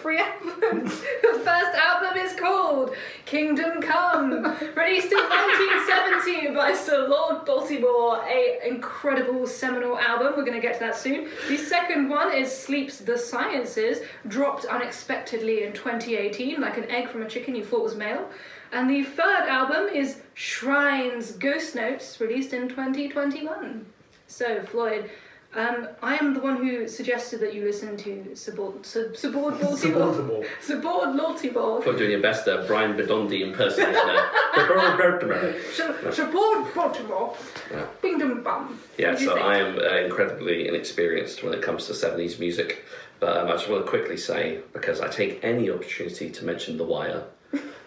three 0.00 0.18
albums. 0.18 1.00
the 1.22 1.40
first 1.44 1.76
album 1.76 2.18
is 2.18 2.32
called 2.38 2.94
Kingdom 3.26 3.80
Come, 3.82 4.30
released 4.76 5.12
in 5.12 5.18
1970 5.18 6.54
by 6.54 6.74
Sir 6.74 7.06
Lord 7.08 7.44
Baltimore, 7.44 8.24
a 8.26 8.58
incredible 8.66 9.46
seminal 9.46 9.98
album. 9.98 10.34
We're 10.36 10.44
going 10.44 10.60
to 10.60 10.66
get 10.66 10.74
to 10.74 10.80
that 10.80 10.96
soon. 10.96 11.28
The 11.48 11.56
second 11.56 12.08
one 12.08 12.34
is 12.34 12.50
Sleep's 12.50 12.98
The 12.98 13.18
Sciences, 13.18 13.98
dropped 14.28 14.64
unexpectedly 14.64 15.64
in 15.64 15.72
2018, 15.72 16.60
like 16.60 16.78
an 16.78 16.90
egg 16.90 17.08
from 17.08 17.22
a 17.22 17.28
chicken 17.28 17.54
you 17.54 17.64
thought 17.64 17.82
was 17.82 17.96
male. 17.96 18.28
And 18.72 18.88
the 18.88 19.02
third 19.02 19.48
album 19.48 19.88
is 19.94 20.22
Shrine's 20.34 21.32
Ghost 21.32 21.74
Notes, 21.74 22.20
released 22.20 22.52
in 22.52 22.68
2021. 22.68 23.84
So, 24.28 24.62
Floyd, 24.62 25.10
um, 25.54 25.88
I 26.00 26.16
am 26.16 26.34
the 26.34 26.40
one 26.40 26.56
who 26.58 26.86
suggested 26.86 27.40
that 27.40 27.54
you 27.54 27.64
listen 27.64 27.96
to 27.96 28.10
Subord, 28.34 28.86
Sub, 28.86 29.12
Subord 29.14 29.60
Baltimore. 29.60 29.98
Baltimore. 29.98 30.44
Subord 30.62 31.16
Baltimore. 31.16 31.82
For 31.82 31.96
doing 31.96 32.12
your 32.12 32.22
best 32.22 32.46
uh, 32.46 32.64
Brian 32.66 32.96
Bedondi 32.96 33.40
impersonation 33.42 33.94
there. 34.06 34.30
The 35.20 36.10
Subord 36.10 36.74
Baltimore. 36.74 37.36
Yeah. 37.70 37.86
Bingdom 38.00 38.42
Bum. 38.44 38.78
Yeah, 38.96 39.10
What 39.10 39.18
do 39.18 39.24
you 39.24 39.30
so 39.30 39.34
think? 39.34 39.46
I 39.46 39.56
am 39.58 39.78
uh, 39.78 40.04
incredibly 40.06 40.68
inexperienced 40.68 41.42
when 41.42 41.52
it 41.54 41.62
comes 41.62 41.86
to 41.86 41.92
70s 41.94 42.38
music. 42.38 42.84
But 43.18 43.36
um, 43.36 43.48
I 43.48 43.52
just 43.52 43.68
want 43.68 43.84
to 43.84 43.90
quickly 43.90 44.16
say, 44.16 44.60
because 44.72 45.00
I 45.00 45.08
take 45.08 45.40
any 45.44 45.70
opportunity 45.70 46.30
to 46.30 46.44
mention 46.44 46.78
The 46.78 46.84
Wire, 46.84 47.24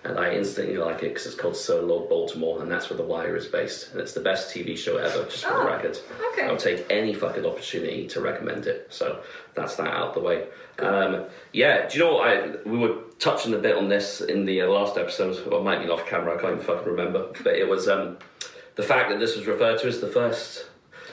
and 0.06 0.20
I 0.20 0.34
instantly 0.34 0.78
like 0.78 0.98
it 1.04 1.10
because 1.10 1.26
it's 1.26 1.36
called 1.36 1.56
Sir 1.56 1.82
Lord 1.82 2.10
Baltimore, 2.10 2.62
and 2.62 2.70
that's 2.72 2.90
where 2.90 2.98
The 2.98 3.04
Wire 3.04 3.36
is 3.38 3.48
based. 3.48 3.92
And 3.92 4.02
it's 4.02 4.14
the 4.14 4.20
best 4.20 4.54
TV 4.54 4.78
show 4.78 4.98
ever, 4.98 5.24
just 5.24 5.46
for 5.46 5.54
Oh, 5.54 5.60
the 5.64 5.66
record. 5.70 5.98
okay. 6.34 6.44
I'll 6.48 6.58
take 6.58 6.86
any 6.90 7.14
fucking 7.14 7.46
opportunity 7.46 8.08
to 8.08 8.20
recommend 8.22 8.68
it. 8.68 8.88
So 8.90 9.22
that's 9.56 9.76
that 9.78 9.88
out 9.88 10.10
of 10.10 10.14
the 10.16 10.20
way. 10.20 10.48
Um, 10.80 11.26
yeah, 11.54 11.88
do 11.88 11.98
you 11.98 12.04
know 12.04 12.14
what? 12.16 12.28
I, 12.28 12.48
we 12.66 12.78
were 12.78 12.96
touching 13.20 13.54
a 13.54 13.58
bit 13.60 13.76
on 13.78 13.88
this 13.88 14.20
in 14.22 14.46
the 14.46 14.62
uh, 14.64 14.68
last 14.68 14.98
episode, 14.98 15.38
or 15.52 15.60
it 15.60 15.64
might 15.64 15.82
be 15.84 15.90
off 15.90 16.06
camera, 16.06 16.38
I 16.38 16.42
can't 16.42 16.54
even 16.56 16.66
fucking 16.66 16.86
remember. 16.92 17.32
But 17.44 17.56
it 17.56 17.68
was 17.70 17.88
um, 17.88 18.18
the 18.76 18.84
fact 18.84 19.10
that 19.10 19.20
this 19.20 19.38
was 19.38 19.46
referred 19.48 19.80
to 19.80 19.88
as 19.88 20.02
the 20.02 20.08
first. 20.08 20.66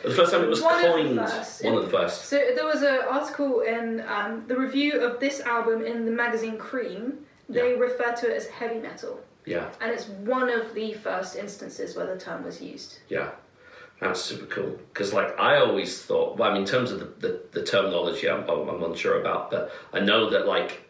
The 0.03 0.11
first 0.11 0.33
time 0.33 0.43
it 0.45 0.49
was 0.49 0.63
One 0.63 0.83
coined. 0.83 1.19
first. 1.19 1.63
One 1.63 1.75
of 1.75 1.85
the 1.85 1.91
first. 1.91 2.25
So 2.25 2.37
there 2.57 2.65
was 2.65 2.81
an 2.83 3.01
article 3.09 3.61
in 3.61 4.03
um, 4.09 4.45
the 4.49 4.57
review 4.57 4.99
of 4.99 5.21
this 5.21 5.41
album 5.41 5.85
in 5.85 6.07
the 6.07 6.11
magazine 6.11 6.57
Creem. 6.57 7.19
They 7.51 7.73
Yeah. 7.73 7.79
refer 7.79 8.13
to 8.13 8.31
it 8.31 8.37
as 8.37 8.47
heavy 8.49 8.79
metal, 8.79 9.21
Yeah, 9.45 9.69
and 9.81 9.91
it's 9.93 10.07
one 10.09 10.49
of 10.49 10.73
the 10.75 10.95
first 10.95 11.37
instances 11.37 11.97
where 11.97 12.07
the 12.07 12.19
term 12.19 12.45
was 12.45 12.63
used. 12.63 12.99
yeah. 13.09 13.31
That's 14.01 14.19
super 14.23 14.47
cool. 14.47 14.79
Because, 14.95 15.13
like, 15.13 15.39
I 15.39 15.59
always 15.59 16.01
thought, 16.03 16.39
well, 16.39 16.49
I 16.51 16.55
mean, 16.55 16.63
in 16.63 16.67
terms 16.67 16.91
of 16.91 17.01
the, 17.01 17.29
the, 17.29 17.41
the 17.53 17.63
terminology, 17.63 18.31
I'm, 18.31 18.49
I'm, 18.49 18.67
I'm 18.67 18.83
unsure 18.83 19.21
about, 19.21 19.51
but 19.51 19.71
I 19.93 20.01
know 20.01 20.31
that, 20.31 20.47
like, 20.47 20.81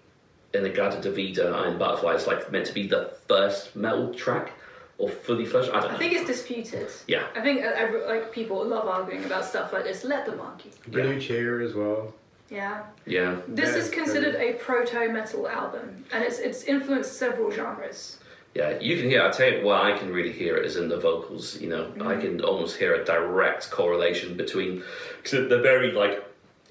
in 0.55 0.63
the 0.63 0.69
Gada 0.69 0.99
Davida, 0.99 1.53
Iron 1.53 1.77
Butterfly 1.77 2.15
is, 2.15 2.29
like, 2.29 2.53
meant 2.53 2.67
to 2.67 2.73
be 2.73 2.87
the 2.87 3.11
first 3.27 3.75
metal 3.75 4.15
track 4.15 4.53
or 4.99 5.09
fully 5.09 5.45
fledged. 5.45 5.71
I 5.71 5.81
don't 5.81 5.91
know. 5.91 5.99
Think 5.99 6.13
it's 6.13 6.27
disputed. 6.29 6.87
Yeah. 7.09 7.27
I 7.35 7.41
think 7.41 7.65
uh, 7.65 7.73
every, 7.75 8.01
like 8.07 8.31
people 8.31 8.65
love 8.65 8.87
arguing 8.87 9.25
about 9.25 9.45
stuff 9.45 9.73
like 9.73 9.83
this. 9.83 10.05
Let 10.05 10.25
them 10.27 10.41
argue. 10.41 10.71
Blue 10.87 11.19
Cheer 11.21 11.63
as 11.63 11.75
well. 11.75 12.15
Yeah. 12.51 12.83
Yeah. 13.07 13.37
This 13.47 13.77
is 13.77 13.89
considered 13.91 14.35
a 14.35 14.55
proto 14.55 15.09
metal 15.09 15.49
album, 15.49 16.05
and 16.13 16.25
it's 16.25 16.39
it's 16.39 16.65
influenced 16.65 17.15
several 17.15 17.51
genres. 17.51 18.19
Yeah, 18.55 18.81
you 18.81 18.97
can 18.97 19.09
hear. 19.09 19.23
I 19.23 19.31
tell 19.31 19.49
you 19.49 19.65
what, 19.65 19.83
I 19.83 19.97
can 19.97 20.13
really 20.13 20.33
hear 20.33 20.57
it 20.57 20.67
is 20.67 20.77
in 20.77 20.89
the 20.89 20.99
vocals. 20.99 21.61
You 21.61 21.69
know, 21.69 21.93
I 22.05 22.17
can 22.17 22.41
almost 22.41 22.77
hear 22.77 22.95
a 22.95 23.05
direct 23.05 23.71
correlation 23.71 24.37
between 24.37 24.83
because 25.23 25.49
they're 25.49 25.63
very 25.63 25.93
like 25.93 26.25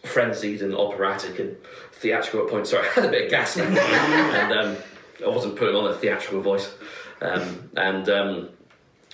frenzied 0.03 0.61
and 0.61 0.75
operatic 0.75 1.39
and 1.39 1.55
theatrical 1.93 2.41
at 2.41 2.49
points. 2.49 2.71
Sorry, 2.71 2.85
I 2.89 2.91
had 2.91 3.05
a 3.05 3.09
bit 3.09 3.25
of 3.25 3.31
gas 3.31 3.57
and 3.57 4.53
um, 4.53 4.75
I 5.25 5.29
wasn't 5.29 5.55
putting 5.55 5.75
on 5.75 5.89
a 5.89 5.93
theatrical 5.93 6.41
voice. 6.41 6.73
Um, 7.21 7.69
and 7.75 8.09
um, 8.09 8.49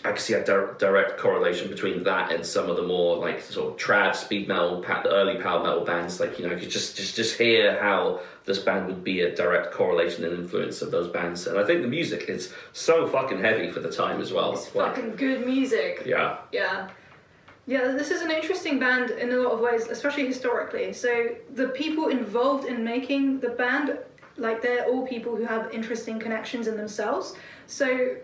I 0.06 0.10
can 0.12 0.18
see 0.20 0.34
a 0.34 0.44
di- 0.46 0.74
direct 0.78 1.18
correlation 1.18 1.68
between 1.70 2.04
that 2.04 2.32
and 2.32 2.46
some 2.46 2.70
of 2.70 2.76
the 2.76 2.84
more 2.84 3.18
like 3.18 3.42
sort 3.42 3.74
of 3.74 3.80
trad, 3.80 4.16
speed 4.16 4.48
metal, 4.48 4.82
pa- 4.82 5.02
the 5.02 5.10
early 5.10 5.38
power 5.42 5.64
metal 5.64 5.84
bands. 5.84 6.20
Like 6.20 6.38
you 6.38 6.46
know, 6.48 6.54
you 6.54 6.60
could 6.60 6.70
just 6.70 6.96
just 6.96 7.16
just 7.16 7.38
hear 7.38 7.80
how 7.82 8.22
this 8.46 8.60
band 8.60 8.86
would 8.88 9.04
be 9.04 9.22
a 9.22 9.36
direct 9.36 9.74
correlation 9.74 10.24
and 10.24 10.34
influence 10.38 10.82
of 10.84 10.92
those 10.92 11.08
bands. 11.08 11.48
And 11.48 11.58
I 11.58 11.66
think 11.66 11.82
the 11.82 11.88
music 11.88 12.30
is 12.30 12.54
so 12.74 13.08
fucking 13.08 13.40
heavy 13.42 13.72
for 13.72 13.80
the 13.80 13.92
time 13.92 14.22
as 14.22 14.32
well. 14.32 14.54
It's 14.54 14.74
Like, 14.76 14.96
fucking 14.96 15.16
good 15.16 15.46
music. 15.46 16.04
yeah, 16.06 16.38
Yeah. 16.52 16.90
Yeah, 17.68 17.88
this 17.94 18.12
is 18.12 18.22
an 18.22 18.30
interesting 18.30 18.78
band 18.78 19.10
in 19.10 19.32
a 19.32 19.38
lot 19.38 19.54
of 19.54 19.60
ways, 19.60 19.88
especially 19.88 20.28
historically. 20.28 20.94
So 20.94 21.30
the 21.56 21.70
people 21.70 22.10
involved 22.10 22.66
in 22.68 22.84
making 22.84 23.40
the 23.40 23.50
band, 23.50 23.98
like 24.38 24.62
they're 24.62 24.86
all 24.86 25.08
people 25.08 25.36
who 25.36 25.46
have 25.46 25.74
interesting 25.74 26.20
connections 26.20 26.68
in 26.68 26.78
themselves. 26.78 27.36
So 27.66 28.18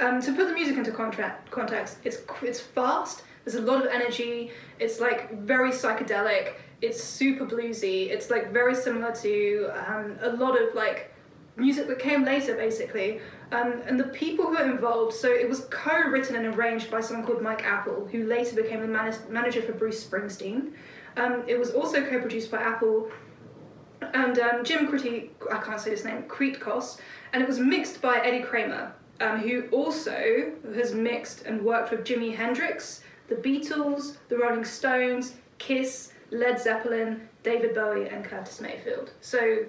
um, 0.00 0.20
to 0.20 0.32
put 0.32 0.48
the 0.48 0.54
music 0.54 0.76
into 0.76 0.92
contract, 0.92 1.50
context, 1.50 1.98
it's 2.04 2.18
it's 2.42 2.60
fast. 2.60 3.22
There's 3.44 3.56
a 3.56 3.62
lot 3.62 3.84
of 3.84 3.92
energy. 3.92 4.50
It's 4.78 5.00
like 5.00 5.40
very 5.40 5.70
psychedelic. 5.70 6.54
It's 6.82 7.02
super 7.02 7.46
bluesy. 7.46 8.10
It's 8.10 8.28
like 8.28 8.52
very 8.52 8.74
similar 8.74 9.14
to 9.16 9.70
um, 9.86 10.18
a 10.20 10.30
lot 10.30 10.60
of 10.60 10.74
like 10.74 11.14
music 11.56 11.86
that 11.88 11.98
came 11.98 12.24
later, 12.24 12.54
basically. 12.56 13.20
Um, 13.52 13.80
and 13.86 13.98
the 13.98 14.08
people 14.08 14.46
who 14.46 14.56
are 14.56 14.70
involved, 14.70 15.14
so 15.14 15.32
it 15.32 15.48
was 15.48 15.60
co-written 15.70 16.36
and 16.36 16.54
arranged 16.54 16.90
by 16.90 17.00
someone 17.00 17.24
called 17.24 17.40
Mike 17.40 17.64
Appel, 17.64 18.08
who 18.10 18.26
later 18.26 18.56
became 18.56 18.80
the 18.80 18.88
man- 18.88 19.16
manager 19.30 19.62
for 19.62 19.72
Bruce 19.72 20.04
Springsteen. 20.04 20.72
Um, 21.16 21.44
it 21.46 21.58
was 21.58 21.70
also 21.70 22.04
co-produced 22.04 22.50
by 22.50 22.58
Apple 22.58 23.08
and 24.02 24.38
um, 24.38 24.64
Jim 24.64 24.86
Crete, 24.88 25.32
I 25.50 25.58
can't 25.58 25.80
say 25.80 25.90
his 25.90 26.04
name, 26.04 26.24
Cretecos, 26.24 26.98
and 27.32 27.42
it 27.42 27.48
was 27.48 27.58
mixed 27.58 28.02
by 28.02 28.18
Eddie 28.18 28.42
Kramer, 28.42 28.92
um, 29.20 29.38
who 29.40 29.66
also 29.70 30.52
has 30.74 30.94
mixed 30.94 31.42
and 31.46 31.62
worked 31.62 31.90
with 31.90 32.04
Jimi 32.04 32.34
Hendrix, 32.34 33.02
the 33.28 33.34
Beatles, 33.36 34.16
the 34.28 34.36
Rolling 34.38 34.64
Stones, 34.64 35.34
Kiss, 35.58 36.12
Led 36.30 36.60
Zeppelin, 36.60 37.28
David 37.42 37.74
Bowie, 37.74 38.08
and 38.08 38.24
Curtis 38.24 38.60
Mayfield. 38.60 39.10
So, 39.20 39.64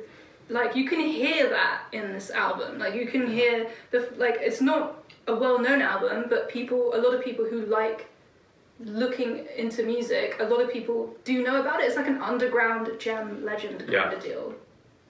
like, 0.50 0.76
you 0.76 0.88
can 0.88 1.00
hear 1.00 1.50
that 1.50 1.84
in 1.92 2.12
this 2.14 2.30
album. 2.32 2.80
Like, 2.80 2.94
you 2.96 3.08
can 3.08 3.28
hear 3.30 3.68
the 3.92 4.10
like. 4.18 4.38
It's 4.42 4.62
not 4.62 5.04
a 5.28 5.36
well-known 5.36 5.82
album, 5.82 6.26
but 6.30 6.48
people, 6.50 6.96
a 6.96 7.00
lot 7.02 7.14
of 7.14 7.22
people 7.24 7.46
who 7.46 7.66
like 7.66 8.08
looking 8.80 9.46
into 9.58 9.84
music, 9.84 10.38
a 10.40 10.44
lot 10.46 10.62
of 10.62 10.72
people 10.72 11.14
do 11.24 11.44
know 11.44 11.60
about 11.62 11.82
it. 11.82 11.86
It's 11.86 11.96
like 11.98 12.08
an 12.08 12.22
underground 12.22 12.90
gem 13.00 13.44
legend 13.44 13.80
kind 13.80 13.92
Yeah. 13.92 14.12
of 14.12 14.24
deal. 14.24 14.54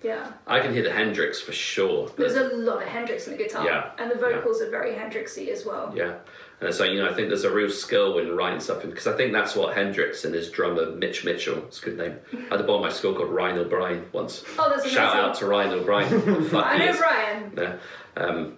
Yeah. 0.04 0.32
I 0.46 0.60
can 0.60 0.74
hear 0.74 0.84
the 0.84 0.92
Hendrix 0.92 1.42
for 1.42 1.52
sure. 1.52 2.10
There's 2.18 2.36
a 2.36 2.44
lot 2.56 2.84
of 2.84 2.88
Hendrix 2.88 3.28
in 3.28 3.36
the 3.36 3.44
guitar. 3.44 3.66
Yeah, 3.66 3.92
And 3.98 4.12
the 4.12 4.16
vocals 4.16 4.62
are 4.62 4.70
very 4.70 4.94
Hendrixy 4.94 5.50
as 5.50 5.66
well. 5.66 5.92
Yeah. 5.96 6.16
And 6.62 6.74
so, 6.74 6.84
you 6.84 7.00
know, 7.00 7.10
I 7.10 7.14
think 7.14 7.28
there's 7.30 7.44
a 7.44 7.54
real 7.54 7.70
skill 7.70 8.16
when 8.16 8.36
writing 8.36 8.60
something 8.60 8.90
because 8.90 9.08
I 9.08 9.16
think 9.16 9.32
that's 9.32 9.56
what 9.56 9.76
Hendrix 9.76 10.24
and 10.26 10.34
his 10.34 10.50
drummer 10.50 10.92
Mitch 10.92 11.24
Mitchell, 11.26 11.58
it's 11.68 11.82
a 11.82 11.86
good 11.86 11.98
name. 11.98 12.16
I 12.34 12.56
had 12.56 12.62
a 12.62 12.64
boy 12.64 12.78
in 12.78 12.82
my 12.84 12.90
school 12.90 13.14
called 13.14 13.30
Ryan 13.30 13.60
O'Brien 13.60 14.06
once. 14.12 14.44
Oh, 14.58 14.70
that's 14.70 14.86
a 14.86 14.90
Shout 14.90 15.16
out 15.16 15.36
to 15.36 15.46
Ryan 15.46 15.74
O'Brien. 15.74 16.44
Fuck 16.50 16.66
I 16.66 16.78
know 16.78 16.90
is. 16.90 16.98
Brian. 16.98 17.54
Yeah. 17.58 17.76
Um, 18.16 18.58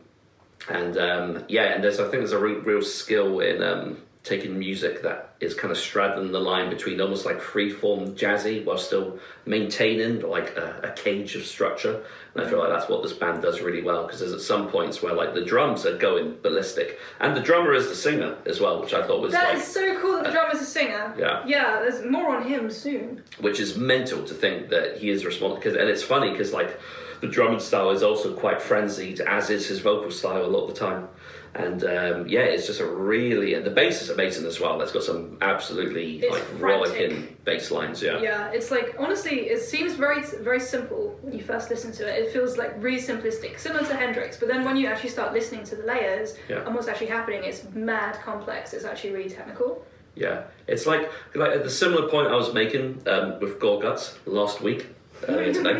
and 0.70 0.98
um, 0.98 1.44
yeah, 1.48 1.74
and 1.74 1.84
there's 1.84 2.00
I 2.00 2.04
think 2.04 2.16
there's 2.16 2.32
a 2.32 2.40
re- 2.40 2.54
real 2.56 2.82
skill 2.82 3.40
in 3.40 3.64
um, 3.64 3.98
taking 4.24 4.60
music 4.60 5.02
that 5.02 5.34
is 5.40 5.54
kind 5.54 5.72
of 5.72 5.78
straddling 5.78 6.32
the 6.34 6.40
line 6.40 6.70
between 6.70 7.00
almost 7.00 7.26
like 7.26 7.40
freeform 7.40 8.14
jazzy 8.16 8.64
while 8.66 8.78
still 8.78 9.18
maintaining 9.46 10.22
like 10.22 10.56
a, 10.58 10.82
a 10.84 10.92
cage 11.02 11.36
of 11.36 11.46
structure. 11.46 12.04
And 12.36 12.46
I 12.46 12.50
feel 12.50 12.60
like 12.60 12.70
that's 12.70 12.90
what 12.90 13.02
this 13.02 13.14
band 13.14 13.42
does 13.42 13.62
really 13.62 13.82
well 13.82 14.04
because 14.06 14.20
there's 14.20 14.34
at 14.34 14.42
some 14.42 14.68
points 14.68 15.02
where 15.02 15.14
like 15.14 15.34
the 15.34 15.46
drums 15.46 15.86
are 15.86 15.98
going 15.98 16.38
ballistic, 16.42 17.00
and 17.20 17.36
the 17.36 17.42
drummer 17.42 17.74
is 17.74 17.88
the 17.88 17.96
singer 17.96 18.38
as 18.46 18.60
well, 18.60 18.82
which 18.82 18.94
I 18.94 19.06
thought 19.08 19.22
was 19.22 19.32
That 19.32 19.50
like 19.54 19.58
is 19.58 19.68
so 19.68 20.00
cool 20.02 20.16
that 20.18 20.26
the 20.26 20.32
drummer's 20.32 20.62
a 20.62 20.66
singer. 20.66 21.16
Yeah. 21.18 21.44
Yeah, 21.48 21.80
there's 21.80 22.06
more 22.06 22.36
on 22.36 22.46
him 22.48 22.70
soon. 22.70 23.24
which 23.40 23.60
is 23.60 23.78
mental 23.78 24.24
to 24.26 24.34
think 24.34 24.70
that 24.70 24.98
he 24.98 25.10
is 25.10 25.26
responsible. 25.26 25.56
Because 25.56 25.76
and 25.76 25.90
it's 25.90 26.04
funny 26.04 26.32
because 26.32 26.52
like 26.54 26.80
the 27.22 27.28
drumming 27.28 27.60
style 27.60 27.90
is 27.92 28.04
also 28.04 28.34
quite 28.34 28.62
frenzied, 28.62 29.22
as 29.22 29.50
is 29.50 29.68
his 29.68 29.80
vocal 29.80 30.12
style 30.12 30.46
a 30.46 30.48
lot 30.48 30.68
of 30.68 30.74
the 30.74 30.80
time. 30.80 31.08
And 31.56 31.84
um, 31.84 32.28
yeah, 32.28 32.42
it's 32.42 32.68
just 32.68 32.80
a 32.80 32.86
really 32.86 33.60
the 33.60 33.72
bass 33.72 34.02
is 34.02 34.10
amazing 34.12 34.46
as 34.46 34.60
well. 34.60 34.80
It's 34.82 34.92
got 34.92 35.04
some 35.04 35.38
absolutely 35.42 36.20
It's 36.20 36.32
like 36.32 36.44
frantic. 36.44 36.62
rollicking 36.62 37.38
bass 37.44 37.72
lines. 37.72 38.02
Yeah. 38.04 38.22
Yeah, 38.22 38.52
it's 38.52 38.70
like 38.70 38.96
honestly, 39.00 39.50
it 39.50 39.62
seems 39.62 39.94
very 39.96 40.22
very 40.42 40.60
simple 40.60 41.18
when 41.22 41.34
you 41.34 41.44
first 41.44 41.70
listen 41.70 41.92
to 41.94 42.08
it. 42.08 42.24
It 42.24 42.32
feels 42.32 42.58
like 42.58 42.74
really 42.78 43.02
simplistic, 43.02 43.60
similar 43.60 43.84
to 43.88 43.96
Hendrix. 43.96 44.38
But 44.38 44.48
then 44.48 44.64
when 44.64 44.78
you 44.78 44.88
actually 44.88 45.10
start 45.10 45.34
listening 45.34 45.64
to 45.66 45.76
the 45.76 45.84
layers 45.84 46.36
Yeah. 46.50 46.66
and 46.66 46.76
what's 46.76 46.88
actually 46.88 47.08
happening, 47.08 47.44
it's 47.44 47.64
mad 47.74 48.16
complex. 48.24 48.74
It's 48.74 48.86
actually 48.86 49.12
really 49.14 49.30
technical. 49.30 49.84
Yeah, 50.16 50.44
it's 50.68 50.86
like 50.86 51.10
like 51.34 51.52
at 51.52 51.64
the 51.64 51.70
similar 51.70 52.08
point 52.10 52.28
I 52.28 52.36
was 52.36 52.54
making 52.54 53.02
um, 53.08 53.40
with 53.40 53.60
Gorguts 53.60 54.18
last 54.26 54.62
week 54.62 54.88
earlier 55.28 55.54
today 55.54 55.80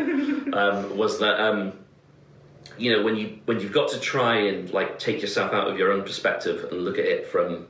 um, 0.52 0.96
was 0.96 1.18
that 1.20 1.38
um, 1.40 1.72
you 2.80 2.96
know 2.96 3.02
when 3.02 3.16
you 3.16 3.38
when 3.44 3.60
you've 3.60 3.72
got 3.72 3.90
to 3.90 4.00
try 4.00 4.36
and 4.36 4.70
like 4.72 4.98
take 4.98 5.20
yourself 5.20 5.52
out 5.52 5.68
of 5.68 5.78
your 5.78 5.92
own 5.92 6.02
perspective 6.02 6.66
and 6.70 6.82
look 6.82 6.98
at 6.98 7.04
it 7.04 7.26
from 7.26 7.66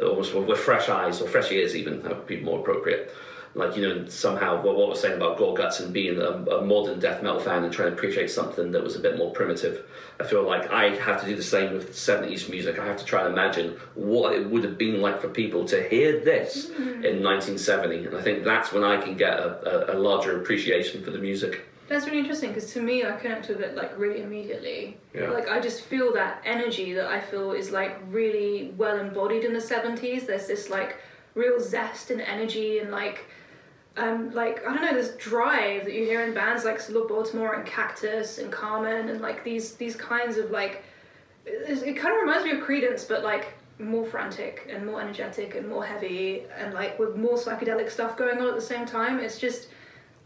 uh, 0.00 0.06
almost 0.06 0.34
with 0.34 0.58
fresh 0.58 0.88
eyes 0.88 1.20
or 1.20 1.28
fresh 1.28 1.52
ears 1.52 1.76
even 1.76 2.02
that 2.02 2.16
would 2.16 2.26
be 2.26 2.40
more 2.40 2.60
appropriate. 2.60 3.14
Like 3.54 3.76
you 3.76 3.82
know, 3.82 4.08
somehow 4.08 4.62
what 4.62 4.76
what 4.76 4.86
I 4.86 4.88
was 4.88 5.00
saying 5.00 5.16
about 5.16 5.36
Gorguts 5.36 5.80
and 5.80 5.92
being 5.92 6.16
a, 6.18 6.30
a 6.56 6.64
modern 6.64 6.98
death 6.98 7.22
metal 7.22 7.38
fan 7.38 7.64
and 7.64 7.70
trying 7.70 7.90
to 7.90 7.94
appreciate 7.94 8.30
something 8.30 8.72
that 8.72 8.82
was 8.82 8.96
a 8.96 8.98
bit 8.98 9.18
more 9.18 9.30
primitive. 9.30 9.84
I 10.18 10.24
feel 10.24 10.42
like 10.42 10.70
I 10.70 10.96
have 10.96 11.20
to 11.20 11.26
do 11.26 11.36
the 11.36 11.42
same 11.42 11.74
with 11.74 11.94
seventies 11.94 12.48
music. 12.48 12.78
I 12.78 12.86
have 12.86 12.96
to 12.96 13.04
try 13.04 13.24
and 13.24 13.34
imagine 13.34 13.76
what 13.94 14.32
it 14.32 14.48
would 14.48 14.64
have 14.64 14.78
been 14.78 15.02
like 15.02 15.20
for 15.20 15.28
people 15.28 15.66
to 15.66 15.86
hear 15.86 16.20
this 16.20 16.70
mm-hmm. 16.70 17.04
in 17.04 17.22
nineteen 17.22 17.58
seventy, 17.58 18.06
and 18.06 18.16
I 18.16 18.22
think 18.22 18.42
that's 18.42 18.72
when 18.72 18.84
I 18.84 18.98
can 18.98 19.18
get 19.18 19.34
a, 19.38 19.92
a, 19.92 19.96
a 19.96 19.98
larger 19.98 20.40
appreciation 20.40 21.04
for 21.04 21.10
the 21.10 21.18
music. 21.18 21.66
That's 21.92 22.06
really 22.06 22.20
interesting 22.20 22.54
because 22.54 22.72
to 22.72 22.80
me, 22.80 23.04
I 23.04 23.12
connect 23.16 23.48
with 23.48 23.60
it 23.60 23.74
like 23.74 23.98
really 23.98 24.22
immediately. 24.22 24.96
Yeah. 25.14 25.28
Like 25.28 25.48
I 25.48 25.60
just 25.60 25.82
feel 25.82 26.14
that 26.14 26.40
energy 26.42 26.94
that 26.94 27.06
I 27.06 27.20
feel 27.20 27.52
is 27.52 27.70
like 27.70 28.00
really 28.08 28.72
well 28.78 28.98
embodied 28.98 29.44
in 29.44 29.52
the 29.52 29.60
seventies. 29.60 30.26
There's 30.26 30.46
this 30.46 30.70
like 30.70 30.96
real 31.34 31.60
zest 31.60 32.10
and 32.10 32.22
energy 32.22 32.78
and 32.78 32.90
like 32.90 33.26
um 33.98 34.32
like 34.32 34.66
I 34.66 34.72
don't 34.72 34.80
know 34.80 34.94
this 34.94 35.14
drive 35.16 35.84
that 35.84 35.92
you 35.92 36.04
hear 36.04 36.22
in 36.24 36.32
bands 36.32 36.64
like 36.64 36.80
Lord 36.88 37.08
Baltimore 37.08 37.54
and 37.56 37.66
Cactus 37.66 38.38
and 38.38 38.50
Carmen 38.50 39.10
and 39.10 39.20
like 39.20 39.44
these 39.44 39.74
these 39.74 39.94
kinds 39.94 40.38
of 40.38 40.50
like 40.50 40.82
it, 41.44 41.82
it 41.82 41.96
kind 41.98 42.14
of 42.14 42.22
reminds 42.22 42.44
me 42.44 42.52
of 42.52 42.66
Creedence 42.66 43.06
but 43.06 43.22
like 43.22 43.52
more 43.78 44.06
frantic 44.06 44.66
and 44.72 44.86
more 44.86 45.02
energetic 45.02 45.56
and 45.56 45.68
more 45.68 45.84
heavy 45.84 46.44
and 46.56 46.72
like 46.72 46.98
with 46.98 47.16
more 47.16 47.36
psychedelic 47.36 47.90
stuff 47.90 48.16
going 48.16 48.38
on 48.38 48.48
at 48.48 48.54
the 48.54 48.60
same 48.62 48.86
time. 48.86 49.18
It's 49.18 49.38
just 49.38 49.68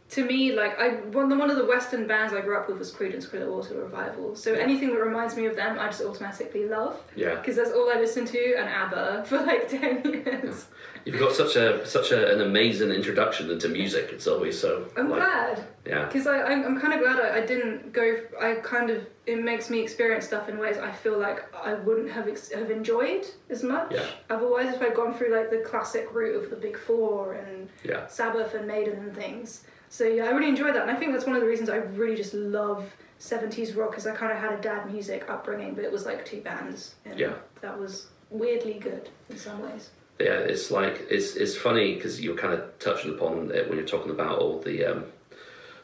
to 0.09 0.25
me, 0.25 0.53
like 0.53 0.79
I 0.79 0.91
one 1.11 1.37
one 1.37 1.51
of 1.51 1.57
the 1.57 1.65
Western 1.67 2.07
bands 2.07 2.33
I 2.33 2.41
grew 2.41 2.57
up 2.57 2.69
with 2.69 2.79
was 2.79 2.93
Creedence 2.93 3.29
Clearwater 3.29 3.75
Revival. 3.83 4.37
So 4.37 4.53
anything 4.55 4.91
that 4.91 5.01
reminds 5.01 5.37
me 5.37 5.47
of 5.47 5.57
them, 5.57 5.79
I 5.81 5.87
just 5.87 6.01
automatically 6.03 6.67
love 6.67 7.03
Yeah. 7.17 7.35
because 7.35 7.57
that's 7.57 7.73
all 7.73 7.91
I 7.91 7.99
listened 7.99 8.29
to 8.29 8.55
and 8.57 8.69
ABBA 8.69 9.25
for 9.27 9.39
like 9.41 9.69
ten 9.69 10.03
years. 10.05 10.67
You've 11.05 11.19
got 11.19 11.33
such 11.33 11.57
a 11.57 11.85
such 11.85 12.13
a, 12.13 12.33
an 12.33 12.41
amazing 12.41 12.91
introduction 12.91 13.51
into 13.51 13.69
music. 13.69 14.11
It's 14.13 14.29
always 14.29 14.59
so. 14.61 14.87
I'm 14.97 15.11
like, 15.11 15.21
glad 15.23 15.65
Yeah. 15.85 16.05
because 16.05 16.29
I 16.29 16.43
I'm, 16.43 16.65
I'm 16.65 16.81
kind 16.81 16.93
of 16.95 17.01
glad 17.01 17.19
I, 17.19 17.39
I 17.43 17.47
didn't 17.47 17.93
go. 17.93 18.17
I 18.41 18.55
kind 18.63 18.91
of 18.91 19.05
it 19.27 19.43
makes 19.43 19.71
me 19.71 19.81
experience 19.83 20.25
stuff 20.25 20.49
in 20.49 20.57
ways 20.57 20.79
I 20.79 20.93
feel 20.93 21.19
like 21.19 21.53
I 21.53 21.75
wouldn't 21.75 22.13
have 22.13 22.29
ex- 22.29 22.53
have 22.53 22.71
enjoyed 22.71 23.27
as 23.51 23.65
much. 23.65 23.93
Yeah. 23.93 24.07
Otherwise, 24.31 24.73
if 24.73 24.81
I'd 24.81 24.95
gone 24.95 25.15
through 25.15 25.35
like 25.35 25.51
the 25.51 25.59
classic 25.69 26.15
route 26.15 26.45
of 26.45 26.49
the 26.51 26.57
Big 26.57 26.79
Four 26.79 27.35
and 27.35 27.69
Yeah. 27.83 28.07
Sabbath 28.07 28.55
and 28.55 28.69
Maiden 28.69 28.99
and 29.01 29.13
things. 29.17 29.65
So 29.89 30.05
yeah, 30.05 30.25
I 30.25 30.31
really 30.31 30.49
enjoyed 30.49 30.75
that, 30.75 30.83
and 30.83 30.91
I 30.91 30.95
think 30.97 31.13
that's 31.13 31.27
one 31.27 31.37
of 31.37 31.41
the 31.43 31.49
reasons 31.49 31.71
I 31.71 31.77
really 31.77 32.17
just 32.17 32.35
love 32.35 32.85
'70s 33.21 33.77
rock, 33.77 33.91
because 33.91 34.07
I 34.07 34.15
kind 34.15 34.33
of 34.33 34.39
had 34.39 34.53
a 34.53 34.61
dad 34.61 34.91
music 34.93 35.25
upbringing, 35.29 35.75
but 35.75 35.85
it 35.85 35.93
was 35.93 36.05
like 36.05 36.25
two 36.25 36.41
bands, 36.43 36.95
and 37.05 37.19
Yeah. 37.19 37.35
that 37.61 37.79
was 37.79 38.07
weirdly 38.31 38.75
good 38.75 39.09
in 39.31 39.37
some 39.39 39.63
ways. 39.63 39.91
Yeah, 40.19 40.39
it's 40.39 40.71
like 40.71 41.07
it's 41.11 41.37
it's 41.37 41.57
funny 41.57 41.95
because 41.95 42.21
you're 42.21 42.37
kind 42.37 42.55
of 42.55 42.79
touching 42.79 43.13
upon 43.15 43.51
it 43.53 43.69
when 43.69 43.79
you're 43.79 43.87
talking 43.87 44.11
about 44.11 44.39
all 44.39 44.61
the 44.61 44.85
um, 44.85 45.05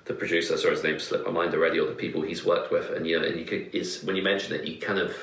the 0.07 0.15
producer. 0.15 0.57
Sorry, 0.57 0.75
his 0.75 0.83
name 0.83 0.99
slipped 0.99 1.27
my 1.27 1.33
mind 1.33 1.55
already. 1.55 1.79
Or 1.79 1.87
the 1.87 1.95
people 1.95 2.23
he's 2.23 2.45
worked 2.45 2.73
with, 2.73 2.91
and 2.91 3.07
you 3.07 3.19
know, 3.21 3.27
and 3.27 3.39
you 3.39 3.45
could 3.45 3.75
is 3.75 4.03
when 4.05 4.17
you 4.17 4.23
mention 4.23 4.55
it, 4.55 4.67
you 4.67 4.79
kind 4.81 4.99
of 4.99 5.15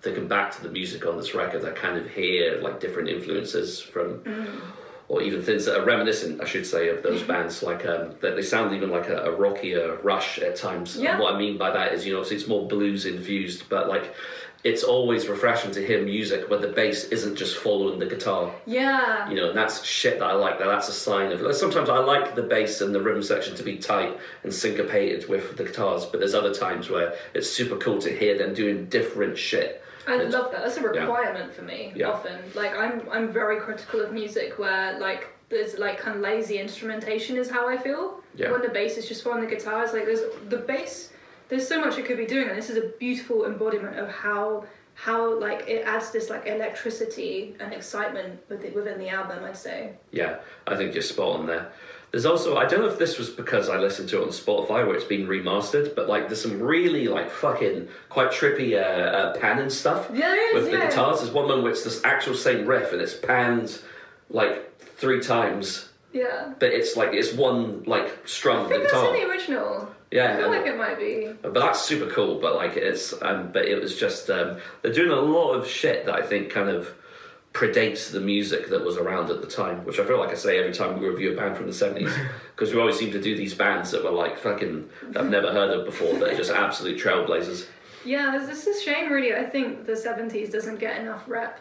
thinking 0.00 0.28
back 0.28 0.54
to 0.56 0.62
the 0.62 0.70
music 0.70 1.06
on 1.06 1.16
this 1.18 1.34
record. 1.34 1.64
I 1.64 1.70
kind 1.72 1.96
of 1.98 2.08
hear 2.10 2.58
like 2.62 2.80
different 2.80 3.08
influences 3.08 3.80
from. 3.80 4.22
Or 5.14 5.22
even 5.22 5.42
things 5.42 5.64
that 5.66 5.78
are 5.78 5.84
reminiscent, 5.84 6.40
I 6.40 6.44
should 6.44 6.66
say, 6.66 6.88
of 6.88 7.04
those 7.04 7.22
bands. 7.22 7.62
Like 7.62 7.86
um, 7.86 8.16
that, 8.20 8.34
they 8.34 8.42
sound 8.42 8.74
even 8.74 8.90
like 8.90 9.08
a, 9.08 9.18
a 9.18 9.30
rockier 9.30 9.96
Rush 10.02 10.40
at 10.40 10.56
times. 10.56 10.96
Yeah. 10.96 11.12
And 11.12 11.20
what 11.20 11.36
I 11.36 11.38
mean 11.38 11.56
by 11.56 11.70
that 11.70 11.92
is, 11.92 12.04
you 12.04 12.12
know, 12.12 12.22
it's 12.22 12.48
more 12.48 12.66
blues 12.66 13.06
infused, 13.06 13.68
but 13.68 13.88
like 13.88 14.12
it's 14.64 14.82
always 14.82 15.28
refreshing 15.28 15.70
to 15.72 15.86
hear 15.86 16.02
music 16.02 16.50
where 16.50 16.58
the 16.58 16.68
bass 16.68 17.04
isn't 17.04 17.36
just 17.36 17.58
following 17.58 18.00
the 18.00 18.06
guitar. 18.06 18.52
Yeah, 18.66 19.28
You 19.28 19.36
know, 19.36 19.50
and 19.50 19.56
that's 19.56 19.84
shit 19.84 20.18
that 20.18 20.24
I 20.24 20.32
like. 20.32 20.58
That 20.58 20.66
that's 20.66 20.88
a 20.88 20.92
sign 20.92 21.30
of. 21.30 21.54
Sometimes 21.54 21.88
I 21.88 21.98
like 21.98 22.34
the 22.34 22.42
bass 22.42 22.80
and 22.80 22.92
the 22.92 23.00
rhythm 23.00 23.22
section 23.22 23.54
to 23.54 23.62
be 23.62 23.76
tight 23.76 24.18
and 24.42 24.52
syncopated 24.52 25.28
with 25.28 25.56
the 25.56 25.64
guitars, 25.64 26.06
but 26.06 26.18
there's 26.18 26.34
other 26.34 26.52
times 26.52 26.90
where 26.90 27.14
it's 27.34 27.48
super 27.48 27.76
cool 27.76 28.00
to 28.00 28.10
hear 28.10 28.36
them 28.36 28.52
doing 28.52 28.86
different 28.86 29.38
shit. 29.38 29.80
I 30.06 30.16
love 30.16 30.52
that. 30.52 30.62
That's 30.64 30.76
a 30.76 30.82
requirement 30.82 31.54
for 31.54 31.62
me. 31.62 31.92
Yeah. 31.94 32.10
Often, 32.10 32.40
like 32.54 32.76
I'm, 32.76 33.08
I'm 33.10 33.32
very 33.32 33.58
critical 33.60 34.00
of 34.00 34.12
music 34.12 34.58
where 34.58 34.98
like 34.98 35.28
there's 35.48 35.78
like 35.78 35.98
kind 35.98 36.16
of 36.16 36.22
lazy 36.22 36.58
instrumentation 36.58 37.36
is 37.36 37.50
how 37.50 37.68
I 37.68 37.76
feel. 37.76 38.20
Yeah. 38.34 38.50
When 38.50 38.62
the 38.62 38.68
bass 38.68 38.96
is 38.96 39.06
just 39.06 39.22
following 39.22 39.44
the 39.44 39.54
guitar, 39.54 39.84
it's 39.84 39.92
like 39.92 40.04
there's 40.04 40.22
the 40.48 40.58
bass. 40.58 41.10
There's 41.48 41.66
so 41.66 41.80
much 41.80 41.98
it 41.98 42.06
could 42.06 42.16
be 42.16 42.26
doing, 42.26 42.48
and 42.48 42.56
this 42.56 42.70
is 42.70 42.76
a 42.76 42.88
beautiful 42.98 43.46
embodiment 43.46 43.98
of 43.98 44.08
how 44.10 44.64
how 44.94 45.38
like 45.38 45.68
it 45.68 45.84
adds 45.86 46.10
this 46.10 46.30
like 46.30 46.46
electricity 46.46 47.56
and 47.60 47.72
excitement 47.72 48.40
within 48.48 48.98
the 48.98 49.08
album. 49.08 49.44
I'd 49.44 49.56
say. 49.56 49.92
Yeah, 50.10 50.38
I 50.66 50.76
think 50.76 50.94
you're 50.94 51.02
spot 51.02 51.40
on 51.40 51.46
there. 51.46 51.72
There's 52.14 52.26
also 52.26 52.56
I 52.56 52.64
don't 52.66 52.78
know 52.78 52.86
if 52.86 52.96
this 52.96 53.18
was 53.18 53.28
because 53.28 53.68
I 53.68 53.76
listened 53.76 54.08
to 54.10 54.20
it 54.20 54.22
on 54.22 54.28
Spotify 54.28 54.86
where 54.86 54.94
it's 54.94 55.02
been 55.02 55.26
remastered, 55.26 55.96
but 55.96 56.08
like 56.08 56.28
there's 56.28 56.40
some 56.40 56.60
really 56.60 57.08
like 57.08 57.28
fucking 57.28 57.88
quite 58.08 58.30
trippy 58.30 58.74
uh, 58.80 58.86
uh, 58.86 59.36
pan 59.40 59.58
and 59.58 59.72
stuff 59.72 60.08
Yeah, 60.14 60.32
is, 60.32 60.54
with 60.54 60.64
the 60.70 60.78
yeah. 60.78 60.88
guitars. 60.88 61.18
There's 61.18 61.32
one 61.32 61.46
moment 61.48 61.64
where 61.64 61.72
it's 61.72 61.82
this 61.82 62.04
actual 62.04 62.34
same 62.34 62.66
riff 62.66 62.92
and 62.92 63.02
it's 63.02 63.14
panned 63.14 63.80
like 64.30 64.78
three 64.78 65.20
times, 65.20 65.88
Yeah. 66.12 66.52
but 66.60 66.68
it's 66.70 66.96
like 66.96 67.14
it's 67.14 67.32
one 67.32 67.82
like 67.82 68.16
strum 68.28 68.66
I 68.66 68.68
think 68.68 68.82
that's 68.84 68.94
in 68.94 69.12
the 69.14 69.28
original. 69.28 69.88
Yeah, 70.12 70.34
I 70.34 70.36
feel 70.36 70.50
like 70.50 70.66
it 70.66 70.78
might 70.78 70.98
be. 71.00 71.32
But 71.42 71.54
that's 71.54 71.84
super 71.84 72.08
cool. 72.08 72.38
But 72.38 72.54
like 72.54 72.76
it's, 72.76 73.12
um, 73.22 73.50
but 73.52 73.64
it 73.64 73.80
was 73.80 73.98
just 73.98 74.30
um, 74.30 74.58
they're 74.82 74.92
doing 74.92 75.10
a 75.10 75.20
lot 75.20 75.54
of 75.54 75.66
shit 75.66 76.06
that 76.06 76.14
I 76.14 76.22
think 76.22 76.50
kind 76.50 76.68
of 76.68 76.94
predates 77.54 78.10
the 78.10 78.20
music 78.20 78.68
that 78.68 78.84
was 78.84 78.96
around 78.96 79.30
at 79.30 79.40
the 79.40 79.46
time. 79.46 79.84
Which 79.84 79.98
I 79.98 80.04
feel 80.04 80.18
like 80.18 80.30
I 80.30 80.34
say 80.34 80.58
every 80.58 80.72
time 80.72 81.00
we 81.00 81.08
review 81.08 81.32
a 81.32 81.36
band 81.36 81.56
from 81.56 81.66
the 81.66 81.72
seventies, 81.72 82.12
because 82.54 82.74
we 82.74 82.80
always 82.80 82.98
seem 82.98 83.12
to 83.12 83.20
do 83.20 83.36
these 83.36 83.54
bands 83.54 83.90
that 83.92 84.04
were 84.04 84.10
like 84.10 84.36
fucking 84.36 84.90
I've 85.16 85.30
never 85.30 85.52
heard 85.52 85.70
of 85.70 85.86
before 85.86 86.12
that 86.18 86.30
are 86.30 86.36
just 86.36 86.50
absolute 86.50 87.00
trailblazers. 87.00 87.66
Yeah, 88.04 88.36
this 88.36 88.66
is 88.66 88.76
a 88.76 88.80
shame, 88.80 89.10
really. 89.10 89.34
I 89.34 89.44
think 89.48 89.86
the 89.86 89.92
70s 89.92 90.52
doesn't 90.52 90.78
get 90.78 91.00
enough 91.00 91.22
rep 91.26 91.58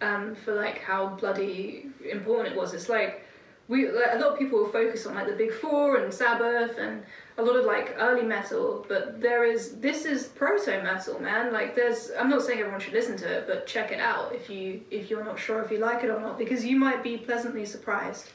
um, 0.00 0.34
for 0.34 0.54
like 0.54 0.78
how 0.78 1.08
bloody 1.08 1.86
important 2.10 2.54
it 2.54 2.58
was. 2.58 2.74
It's 2.74 2.88
like 2.88 3.25
we 3.68 3.90
like, 3.90 4.14
a 4.14 4.18
lot 4.18 4.32
of 4.32 4.38
people 4.38 4.60
will 4.60 4.68
focus 4.70 5.06
on 5.06 5.14
like 5.14 5.26
the 5.26 5.34
Big 5.34 5.52
Four 5.52 5.96
and 5.96 6.12
Sabbath 6.12 6.78
and 6.78 7.02
a 7.38 7.42
lot 7.42 7.56
of 7.56 7.64
like 7.64 7.94
early 7.98 8.22
metal, 8.22 8.86
but 8.88 9.20
there 9.20 9.44
is 9.44 9.76
this 9.76 10.04
is 10.04 10.28
proto 10.28 10.82
metal, 10.82 11.20
man. 11.20 11.52
Like 11.52 11.74
there's 11.74 12.10
I'm 12.18 12.30
not 12.30 12.42
saying 12.42 12.60
everyone 12.60 12.80
should 12.80 12.92
listen 12.92 13.16
to 13.18 13.28
it, 13.38 13.46
but 13.46 13.66
check 13.66 13.92
it 13.92 14.00
out 14.00 14.34
if 14.34 14.48
you 14.48 14.82
if 14.90 15.10
you're 15.10 15.24
not 15.24 15.38
sure 15.38 15.62
if 15.62 15.70
you 15.70 15.78
like 15.78 16.04
it 16.04 16.10
or 16.10 16.20
not, 16.20 16.38
because 16.38 16.64
you 16.64 16.76
might 16.76 17.02
be 17.02 17.16
pleasantly 17.16 17.66
surprised. 17.66 18.28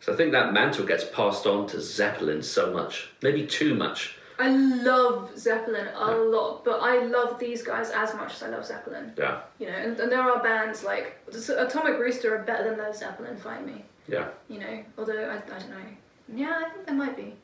So 0.00 0.12
I 0.12 0.16
think 0.16 0.32
that 0.32 0.52
mantle 0.52 0.84
gets 0.84 1.04
passed 1.04 1.46
on 1.46 1.66
to 1.68 1.80
Zeppelin 1.80 2.42
so 2.42 2.72
much, 2.72 3.10
maybe 3.22 3.46
too 3.46 3.74
much. 3.74 4.18
I 4.38 4.50
love 4.50 5.30
Zeppelin 5.38 5.88
a 5.94 6.10
lot, 6.10 6.62
but 6.64 6.80
I 6.82 7.02
love 7.04 7.38
these 7.38 7.62
guys 7.62 7.90
as 7.90 8.14
much 8.14 8.34
as 8.34 8.42
I 8.42 8.48
love 8.48 8.66
Zeppelin. 8.66 9.14
Yeah, 9.16 9.40
You 9.58 9.68
know, 9.68 9.72
and, 9.72 9.98
and 9.98 10.12
there 10.12 10.20
are 10.20 10.42
bands 10.42 10.84
like 10.84 11.16
Atomic 11.48 11.98
Rooster 11.98 12.36
are 12.36 12.42
better 12.42 12.64
than 12.68 12.76
those 12.76 12.98
Zeppelin. 12.98 13.38
Find 13.38 13.64
me. 13.64 13.86
Yeah. 14.08 14.28
You 14.48 14.58
know, 14.60 14.84
although 14.98 15.28
I, 15.30 15.36
I 15.36 15.58
don't 15.58 15.70
know. 15.70 15.86
Yeah, 16.34 16.62
I 16.64 16.70
think 16.70 16.86
there 16.86 16.94
might 16.94 17.16
be. 17.16 17.34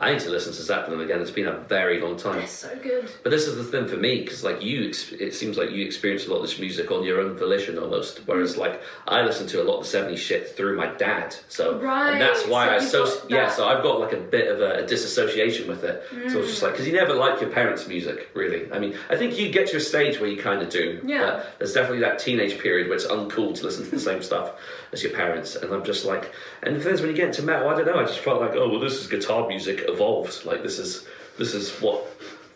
I 0.00 0.12
need 0.12 0.20
to 0.20 0.30
listen 0.30 0.52
to 0.52 0.62
Zeppelin 0.62 1.00
again. 1.00 1.20
It's 1.20 1.30
been 1.30 1.48
a 1.48 1.58
very 1.58 2.00
long 2.00 2.16
time. 2.16 2.36
They're 2.36 2.46
so 2.46 2.76
good. 2.82 3.10
But 3.24 3.30
this 3.30 3.46
is 3.48 3.56
the 3.56 3.64
thing 3.64 3.88
for 3.88 3.96
me 3.96 4.20
because 4.20 4.44
like 4.44 4.62
you, 4.62 4.92
it 5.18 5.34
seems 5.34 5.58
like 5.58 5.70
you 5.70 5.84
experience 5.84 6.26
a 6.26 6.30
lot 6.30 6.36
of 6.36 6.42
this 6.42 6.58
music 6.58 6.90
on 6.90 7.02
your 7.04 7.20
own 7.20 7.36
volition 7.36 7.78
almost. 7.78 8.20
Whereas 8.26 8.54
Mm. 8.54 8.58
like 8.58 8.80
I 9.08 9.22
listen 9.22 9.46
to 9.48 9.62
a 9.62 9.64
lot 9.64 9.78
of 9.80 9.90
the 9.90 9.98
'70s 9.98 10.18
shit 10.18 10.56
through 10.56 10.76
my 10.76 10.86
dad, 10.86 11.34
so 11.48 11.78
Right, 11.80 12.12
and 12.12 12.20
that's 12.20 12.46
why 12.46 12.78
so 12.78 13.04
I 13.04 13.06
so 13.08 13.22
yeah. 13.28 13.50
So 13.50 13.66
I've 13.66 13.82
got 13.82 13.98
like 14.00 14.12
a 14.12 14.18
bit 14.20 14.48
of 14.48 14.60
a, 14.60 14.86
disassociation 14.86 15.68
with 15.68 15.82
it. 15.84 16.02
So 16.30 16.38
it's 16.40 16.50
just 16.50 16.62
like 16.62 16.72
because 16.72 16.86
you 16.86 16.92
never 16.92 17.14
like 17.14 17.40
your 17.40 17.50
parents' 17.50 17.86
music, 17.88 18.30
really. 18.34 18.70
I 18.72 18.78
mean, 18.78 18.94
I 19.10 19.16
think 19.16 19.38
you 19.38 19.50
get 19.50 19.66
to 19.68 19.76
a 19.78 19.80
stage 19.80 20.20
where 20.20 20.30
you 20.30 20.40
kind 20.40 20.62
of 20.62 20.68
do. 20.70 21.00
Yeah. 21.04 21.42
But 21.42 21.58
there's 21.58 21.72
definitely 21.72 22.00
that 22.00 22.18
teenage 22.18 22.58
period 22.58 22.86
where 22.88 22.96
it's 22.96 23.06
uncool 23.06 23.54
to 23.56 23.64
listen 23.64 23.84
to 23.84 23.90
the 23.90 23.98
same 24.00 24.22
stuff 24.22 24.52
as 24.92 25.02
your 25.02 25.12
parents, 25.12 25.56
and 25.56 25.72
I'm 25.74 25.84
just 25.84 26.04
like, 26.04 26.32
and 26.62 26.76
the 26.76 26.80
thing 26.80 26.94
is 26.94 27.00
when 27.00 27.10
you 27.10 27.16
get 27.16 27.26
into 27.28 27.42
metal, 27.42 27.68
I 27.68 27.74
don't 27.74 27.86
know. 27.86 27.98
I 27.98 28.04
just 28.04 28.20
felt 28.20 28.40
like, 28.40 28.52
oh 28.54 28.68
well, 28.68 28.80
this 28.80 28.94
is 29.00 29.06
guitar 29.08 29.46
music 29.48 29.57
evolved. 29.66 30.44
Like 30.44 30.62
this 30.62 30.78
is 30.78 31.06
this 31.38 31.54
is 31.54 31.70
what 31.80 32.06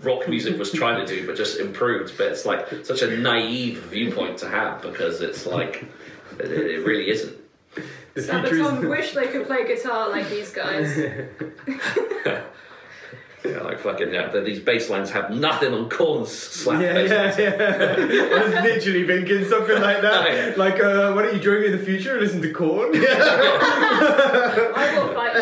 rock 0.00 0.28
music 0.28 0.58
was 0.58 0.70
trying 0.72 1.04
to 1.04 1.06
do, 1.06 1.26
but 1.26 1.36
just 1.36 1.58
improved. 1.58 2.16
But 2.16 2.28
it's 2.28 2.44
like 2.44 2.84
such 2.84 3.02
a 3.02 3.16
naive 3.16 3.78
viewpoint 3.84 4.38
to 4.38 4.48
have 4.48 4.82
because 4.82 5.20
it's 5.20 5.46
like 5.46 5.84
it, 6.38 6.50
it 6.50 6.86
really 6.86 7.10
isn't. 7.10 7.36
The 8.14 8.22
future 8.22 8.56
Sabaton 8.56 8.90
wish 8.90 9.14
they 9.14 9.26
could 9.28 9.46
play 9.46 9.66
guitar 9.66 10.10
like 10.10 10.28
these 10.28 10.52
guys. 10.52 10.94
Yeah, 13.44 13.62
like 13.62 13.80
fucking 13.80 14.12
yeah. 14.12 14.28
These 14.40 14.60
bass 14.60 14.88
lines 14.88 15.10
have 15.10 15.30
nothing 15.30 15.74
on 15.74 15.88
Korn's 15.88 16.30
slap 16.30 16.80
Yeah, 16.80 16.92
bass 16.92 17.10
yeah, 17.10 17.22
lines. 17.22 17.38
yeah. 17.38 18.36
I 18.36 18.42
was 18.44 18.52
literally 18.52 19.04
thinking 19.06 19.44
something 19.48 19.80
like 19.80 20.00
that. 20.02 20.26
Oh, 20.26 20.28
yeah. 20.32 20.52
Like, 20.56 20.80
uh, 20.82 21.12
why 21.12 21.22
don't 21.22 21.34
you 21.34 21.40
join 21.40 21.60
me 21.60 21.66
in 21.66 21.72
the 21.72 21.78
future 21.84 22.12
and 22.12 22.20
listen 22.20 22.40
to 22.42 22.52
Corn? 22.52 22.92
I 22.94 22.98
will 24.96 25.12
fight 25.14 25.34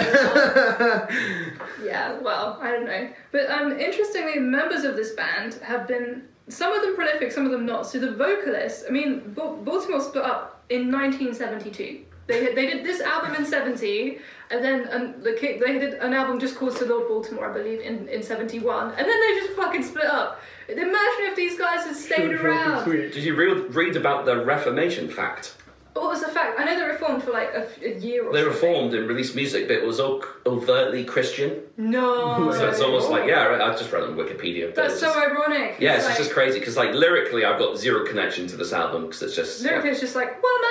you. 1.80 1.80
yeah, 1.87 2.19
well, 2.21 2.59
I 2.61 2.71
don't 2.71 2.87
know. 2.87 3.11
But 3.33 3.50
um, 3.50 3.73
interestingly, 3.78 4.38
members 4.38 4.85
of 4.85 4.97
this 4.97 5.12
band 5.12 5.54
have 5.62 5.87
been 5.87 6.23
some 6.49 6.73
of 6.73 6.80
them 6.83 6.95
prolific, 6.95 7.33
some 7.33 7.45
of 7.45 7.52
them 7.52 7.66
not. 7.66 7.87
So 7.87 7.99
the 7.99 8.12
vocalist, 8.12 8.87
I 8.88 8.92
mean, 8.92 9.35
Baltimore 9.35 10.00
split 10.00 10.25
up 10.25 10.62
in 10.71 10.90
1972. 10.90 12.07
They 12.30 12.54
they 12.54 12.66
did 12.66 12.84
this 12.84 13.00
album 13.00 13.34
in 13.34 13.44
'70, 13.44 14.18
and 14.50 14.64
then 14.64 14.88
um, 14.92 15.22
the 15.22 15.32
ki- 15.40 15.58
they 15.58 15.78
did 15.78 15.94
an 15.94 16.12
album 16.14 16.38
just 16.38 16.56
called 16.56 16.76
"To 16.76 16.84
Lord 16.87 17.08
Baltimore," 17.08 17.50
I 17.50 17.52
believe, 17.52 17.80
in 17.80 18.08
in 18.08 18.22
'71, 18.22 18.88
and 18.90 18.99
then 18.99 19.06
they 19.20 19.40
just 19.40 19.52
fucking 19.52 19.82
split 19.82 20.06
up. 20.06 20.40
Imagine 20.68 21.25
if 21.30 21.37
these 21.37 21.58
guys 21.58 21.84
had 21.84 21.96
stayed 21.96 22.16
Short, 22.30 22.40
short 22.40 22.44
around. 22.46 22.84
sweet. 22.84 23.12
Did 23.12 23.25
you 23.25 23.34
read, 23.34 23.75
read 23.75 23.96
about 23.96 24.25
the 24.25 24.44
Reformation 24.44 25.08
fact? 25.08 25.56
What 25.94 26.04
was 26.10 26.20
the 26.22 26.28
fact? 26.28 26.58
I 26.60 26.64
know 26.64 26.78
they 26.78 26.84
reformed 26.87 27.25
for 27.25 27.32
like 27.32 27.50
a, 27.52 27.66
a 27.84 27.99
year 27.99 28.25
or 28.25 28.32
They 28.32 28.38
something. 28.44 28.54
reformed 28.54 28.94
and 28.94 29.08
released 29.08 29.34
music, 29.34 29.66
but 29.66 29.76
it 29.78 29.84
was 29.84 29.99
o- 29.99 30.22
overtly 30.46 31.02
Christian. 31.04 31.60
No. 31.76 32.52
So 32.52 32.68
it's 32.68 32.80
almost 32.80 33.10
like, 33.10 33.26
yeah, 33.28 33.40
I 33.49 33.70
I 33.72 33.76
just 33.76 33.90
read 33.90 34.04
it 34.04 34.10
on 34.10 34.14
Wikipedia. 34.16 34.72
That's 34.72 35.00
so 35.00 35.06
just- 35.06 35.18
ironic. 35.18 35.76
Yeah, 35.80 35.96
it's 35.96 36.06
like, 36.06 36.16
just 36.16 36.30
crazy 36.30 36.60
because 36.60 36.76
like 36.76 36.94
lyrically, 36.94 37.44
I've 37.44 37.58
got 37.58 37.76
zero 37.76 38.06
connection 38.06 38.46
to 38.46 38.56
this 38.56 38.72
album 38.72 39.00
because 39.06 39.22
it's 39.25 39.34
just 39.34 39.60
like, 39.62 39.70
Lyrically, 39.72 39.90
it's 39.90 40.00
just 40.00 40.14
like 40.14 40.30
woman. 40.40 40.70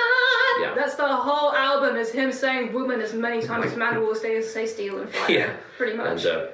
Yeah. 0.60 0.74
That's 0.74 0.94
the 0.94 1.06
whole 1.06 1.52
album 1.54 1.96
is 1.96 2.10
him 2.10 2.30
saying 2.32 2.72
woman 2.72 3.00
as 3.00 3.12
many 3.14 3.40
times 3.42 3.66
as 3.72 3.76
man 3.76 4.00
will 4.00 4.14
say 4.14 4.40
say 4.42 4.66
steel 4.66 5.00
and 5.00 5.10
fire. 5.10 5.30
Yeah. 5.30 5.52
Pretty 5.78 5.96
much. 5.96 6.24
and 6.24 6.26
uh, 6.26 6.46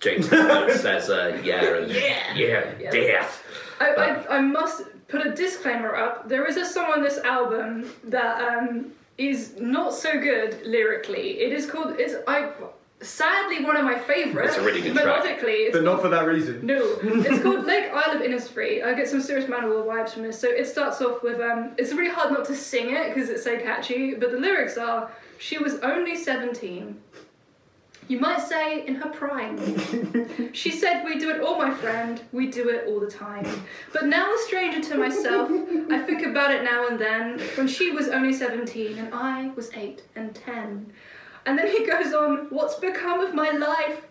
James 0.00 0.28
says 0.80 1.08
uh, 1.10 1.40
yeah 1.44 1.76
and 1.78 1.90
Yeah. 1.90 2.34
yeah, 2.34 2.64
Yeah. 2.80 2.90
death. 2.90 3.42
I, 3.80 3.86
I, 3.90 4.36
I 4.38 4.40
must 4.40 4.82
put 5.08 5.26
a 5.26 5.30
disclaimer 5.34 5.94
up. 5.96 6.28
There 6.28 6.44
is 6.46 6.56
a 6.56 6.64
song 6.64 6.92
on 6.96 7.02
this 7.02 7.18
album 7.18 7.90
that 8.04 8.40
um, 8.48 8.92
is 9.18 9.54
not 9.58 9.92
so 9.94 10.12
good 10.20 10.60
lyrically. 10.64 11.40
It 11.40 11.52
is 11.52 11.66
called. 11.70 11.96
It's 11.98 12.14
I. 12.26 12.50
Sadly, 13.00 13.62
one 13.64 13.76
of 13.76 13.84
my 13.84 13.98
favourites. 13.98 14.54
It's 14.54 14.62
a 14.62 14.64
really 14.64 14.80
good 14.80 14.94
track. 14.94 15.24
Melodically, 15.24 15.66
it's 15.66 15.76
But 15.76 15.82
not 15.84 15.92
called- 15.92 16.02
for 16.02 16.08
that 16.10 16.26
reason. 16.26 16.64
No, 16.64 16.80
it's 17.02 17.42
called 17.42 17.64
Lake 17.66 17.90
Isle 17.92 18.16
of 18.16 18.22
Innisfree. 18.22 18.82
I 18.84 18.94
get 18.94 19.08
some 19.08 19.20
serious 19.20 19.48
manual 19.48 19.82
vibes 19.84 20.10
from 20.10 20.22
this. 20.22 20.38
So 20.38 20.48
it 20.48 20.66
starts 20.66 21.02
off 21.02 21.22
with 21.22 21.40
um, 21.40 21.72
it's 21.76 21.92
really 21.92 22.10
hard 22.10 22.32
not 22.32 22.44
to 22.46 22.54
sing 22.56 22.94
it 22.94 23.12
because 23.12 23.28
it's 23.28 23.44
so 23.44 23.58
catchy. 23.58 24.14
But 24.14 24.30
the 24.30 24.38
lyrics 24.38 24.78
are, 24.78 25.10
"She 25.38 25.58
was 25.58 25.74
only 25.80 26.16
seventeen. 26.16 27.00
You 28.06 28.20
might 28.20 28.40
say 28.42 28.86
in 28.86 28.94
her 28.96 29.08
prime. 29.10 30.52
she 30.52 30.70
said, 30.70 31.04
"We 31.04 31.18
do 31.18 31.30
it 31.30 31.40
all, 31.40 31.58
my 31.58 31.72
friend. 31.74 32.22
We 32.32 32.46
do 32.46 32.68
it 32.70 32.86
all 32.86 33.00
the 33.00 33.10
time." 33.10 33.46
But 33.92 34.06
now, 34.06 34.32
a 34.32 34.38
stranger 34.46 34.80
to 34.90 34.96
myself, 34.98 35.50
I 35.90 35.98
think 35.98 36.24
about 36.24 36.52
it 36.52 36.62
now 36.64 36.86
and 36.88 36.98
then. 36.98 37.38
When 37.56 37.66
she 37.68 37.90
was 37.90 38.08
only 38.08 38.32
seventeen 38.32 38.98
and 38.98 39.12
I 39.12 39.50
was 39.56 39.70
eight 39.74 40.02
and 40.16 40.34
ten. 40.34 40.92
And 41.46 41.58
then 41.58 41.68
he 41.68 41.86
goes 41.86 42.12
on, 42.12 42.46
"What's 42.50 42.76
become 42.76 43.20
of 43.20 43.34
my 43.34 43.50
life? 43.50 44.02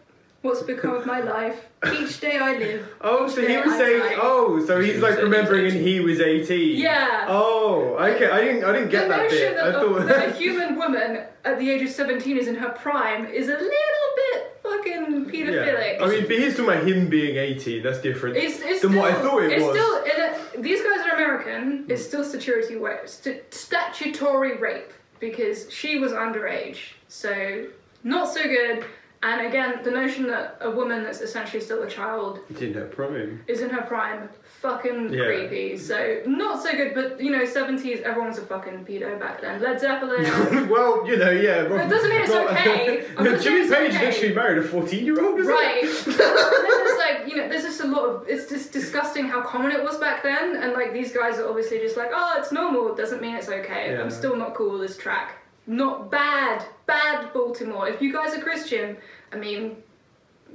What's 0.41 0.61
become 0.61 0.95
of 0.95 1.05
my 1.05 1.21
life? 1.21 1.65
Each 1.93 2.19
day 2.19 2.37
I 2.37 2.57
live." 2.57 2.87
Oh, 3.01 3.27
so 3.27 3.45
he 3.45 3.57
was 3.57 3.73
I 3.73 3.77
saying. 3.77 4.01
tried. 4.01 4.19
Oh, 4.21 4.65
so 4.65 4.79
he's 4.79 5.01
like 5.01 5.17
eight- 5.17 5.23
remembering, 5.23 5.65
and 5.65 5.75
he 5.75 5.99
was 5.99 6.19
eighteen. 6.19 6.77
Yeah. 6.77 7.25
Oh, 7.27 7.95
okay. 7.99 8.29
I 8.29 8.41
didn't. 8.41 8.63
I 8.63 8.71
didn't 8.73 8.89
get 8.89 9.03
the 9.03 9.09
that 9.09 9.23
notion 9.23 9.53
bit. 9.53 9.57
I 9.59 9.71
that, 9.71 10.07
that 10.07 10.29
a 10.29 10.33
human 10.37 10.75
woman 10.75 11.23
at 11.45 11.59
the 11.59 11.69
age 11.69 11.81
of 11.81 11.89
17 11.89 12.37
is 12.37 12.47
in 12.47 12.55
her 12.55 12.69
prime 12.69 13.25
is 13.25 13.47
a 13.47 13.51
little 13.51 14.09
bit 14.15 14.59
fucking 14.63 15.25
pedophilic. 15.25 15.97
yeah. 15.99 16.05
I 16.05 16.07
mean, 16.07 16.21
but 16.21 16.37
he's 16.37 16.55
talking 16.55 16.71
about 16.71 16.87
him 16.87 17.09
being 17.09 17.37
eighteen. 17.37 17.83
That's 17.83 17.99
different. 17.99 18.37
it's, 18.37 18.59
it's 18.59 18.81
than 18.81 18.91
still, 18.91 19.01
what 19.01 19.11
I 19.11 19.21
thought 19.21 19.43
it 19.43 19.45
was. 19.45 19.53
it's 19.53 19.63
was. 19.63 19.75
Still, 19.75 20.03
in 20.03 20.59
a, 20.59 20.61
these 20.61 20.81
guys 20.81 21.05
are 21.05 21.15
American. 21.15 21.85
It's 21.89 22.03
mm. 22.03 22.07
still 22.07 22.23
statutory 22.23 22.77
rape, 22.77 23.07
st- 23.07 23.53
statutory 23.53 24.57
rape 24.57 24.93
because 25.29 25.71
she 25.71 25.97
was 25.99 26.11
underage. 26.11 26.79
So 27.07 27.67
not 28.03 28.33
so 28.33 28.43
good. 28.43 28.85
And 29.23 29.47
again, 29.47 29.79
the 29.83 29.91
notion 29.91 30.27
that 30.27 30.57
a 30.59 30.69
woman 30.69 31.01
that's 31.03 31.21
essentially 31.21 31.61
still 31.61 31.81
a 31.83 31.89
child 31.89 32.39
He 32.49 32.55
didn't 32.55 32.91
prime. 32.91 33.41
is 33.47 33.61
in 33.61 33.69
her 33.69 33.81
prime, 33.83 34.27
fucking 34.63 35.13
Yeah. 35.13 35.25
creepy. 35.25 35.77
So 35.77 36.21
not 36.25 36.63
so 36.63 36.71
good. 36.71 36.95
But 36.95 37.19
you 37.21 37.31
know, 37.31 37.43
70s, 37.43 38.01
everyone 38.01 38.29
was 38.29 38.37
a 38.39 38.45
fucking 38.45 38.85
pedo 38.85 39.19
back 39.19 39.41
then. 39.41 39.61
Led 39.61 39.79
Zeppelin. 39.79 40.69
well, 40.69 41.05
you 41.05 41.17
know, 41.17 41.29
yeah. 41.29 41.59
Rob- 41.61 41.85
it 41.85 41.89
doesn't 41.89 42.09
mean 42.09 42.21
it's 42.21 42.31
Rob- 42.31 42.47
okay. 42.47 43.05
I'm 43.17 43.25
Jimmy 43.41 43.59
it's 43.59 43.71
Page 43.71 43.93
okay. 43.93 44.05
literally 44.05 44.35
married 44.35 44.57
a 44.59 44.63
fourteen-year-old. 44.63 45.39
Right. 45.45 45.83
it? 45.83 46.07
and 46.07 46.97
like, 46.97 47.29
you 47.29 47.35
know, 47.35 47.49
there's 47.49 47.63
just 47.63 47.81
a 47.81 47.87
lot 47.87 48.05
of, 48.05 48.27
it's 48.27 48.49
just 48.49 48.71
disgusting 48.71 49.25
how 49.27 49.41
common 49.43 49.71
it 49.71 49.83
was 49.83 49.97
back 49.97 50.23
then. 50.23 50.55
And 50.55 50.71
like, 50.73 50.93
these 50.93 51.11
guys 51.11 51.37
are 51.39 51.47
obviously 51.47 51.79
just 51.79 51.97
like, 51.97 52.11
oh, 52.13 52.35
it's 52.39 52.51
normal. 52.53 52.95
Doesn't 52.95 53.21
mean 53.21 53.35
it's 53.35 53.49
okay. 53.49 53.91
Yeah. 53.91 54.01
I'm 54.01 54.09
still 54.09 54.35
not 54.37 54.55
cool 54.55 54.71
with 54.79 54.87
this 54.87 54.97
track. 54.97 55.35
Not 55.67 56.09
bad. 56.09 56.65
Bad 56.85 57.33
Baltimore. 57.33 57.87
If 57.89 58.01
you 58.01 58.13
guys 58.13 58.33
are 58.37 58.41
Christian, 58.41 58.97
I 59.33 59.35
mean, 59.37 59.77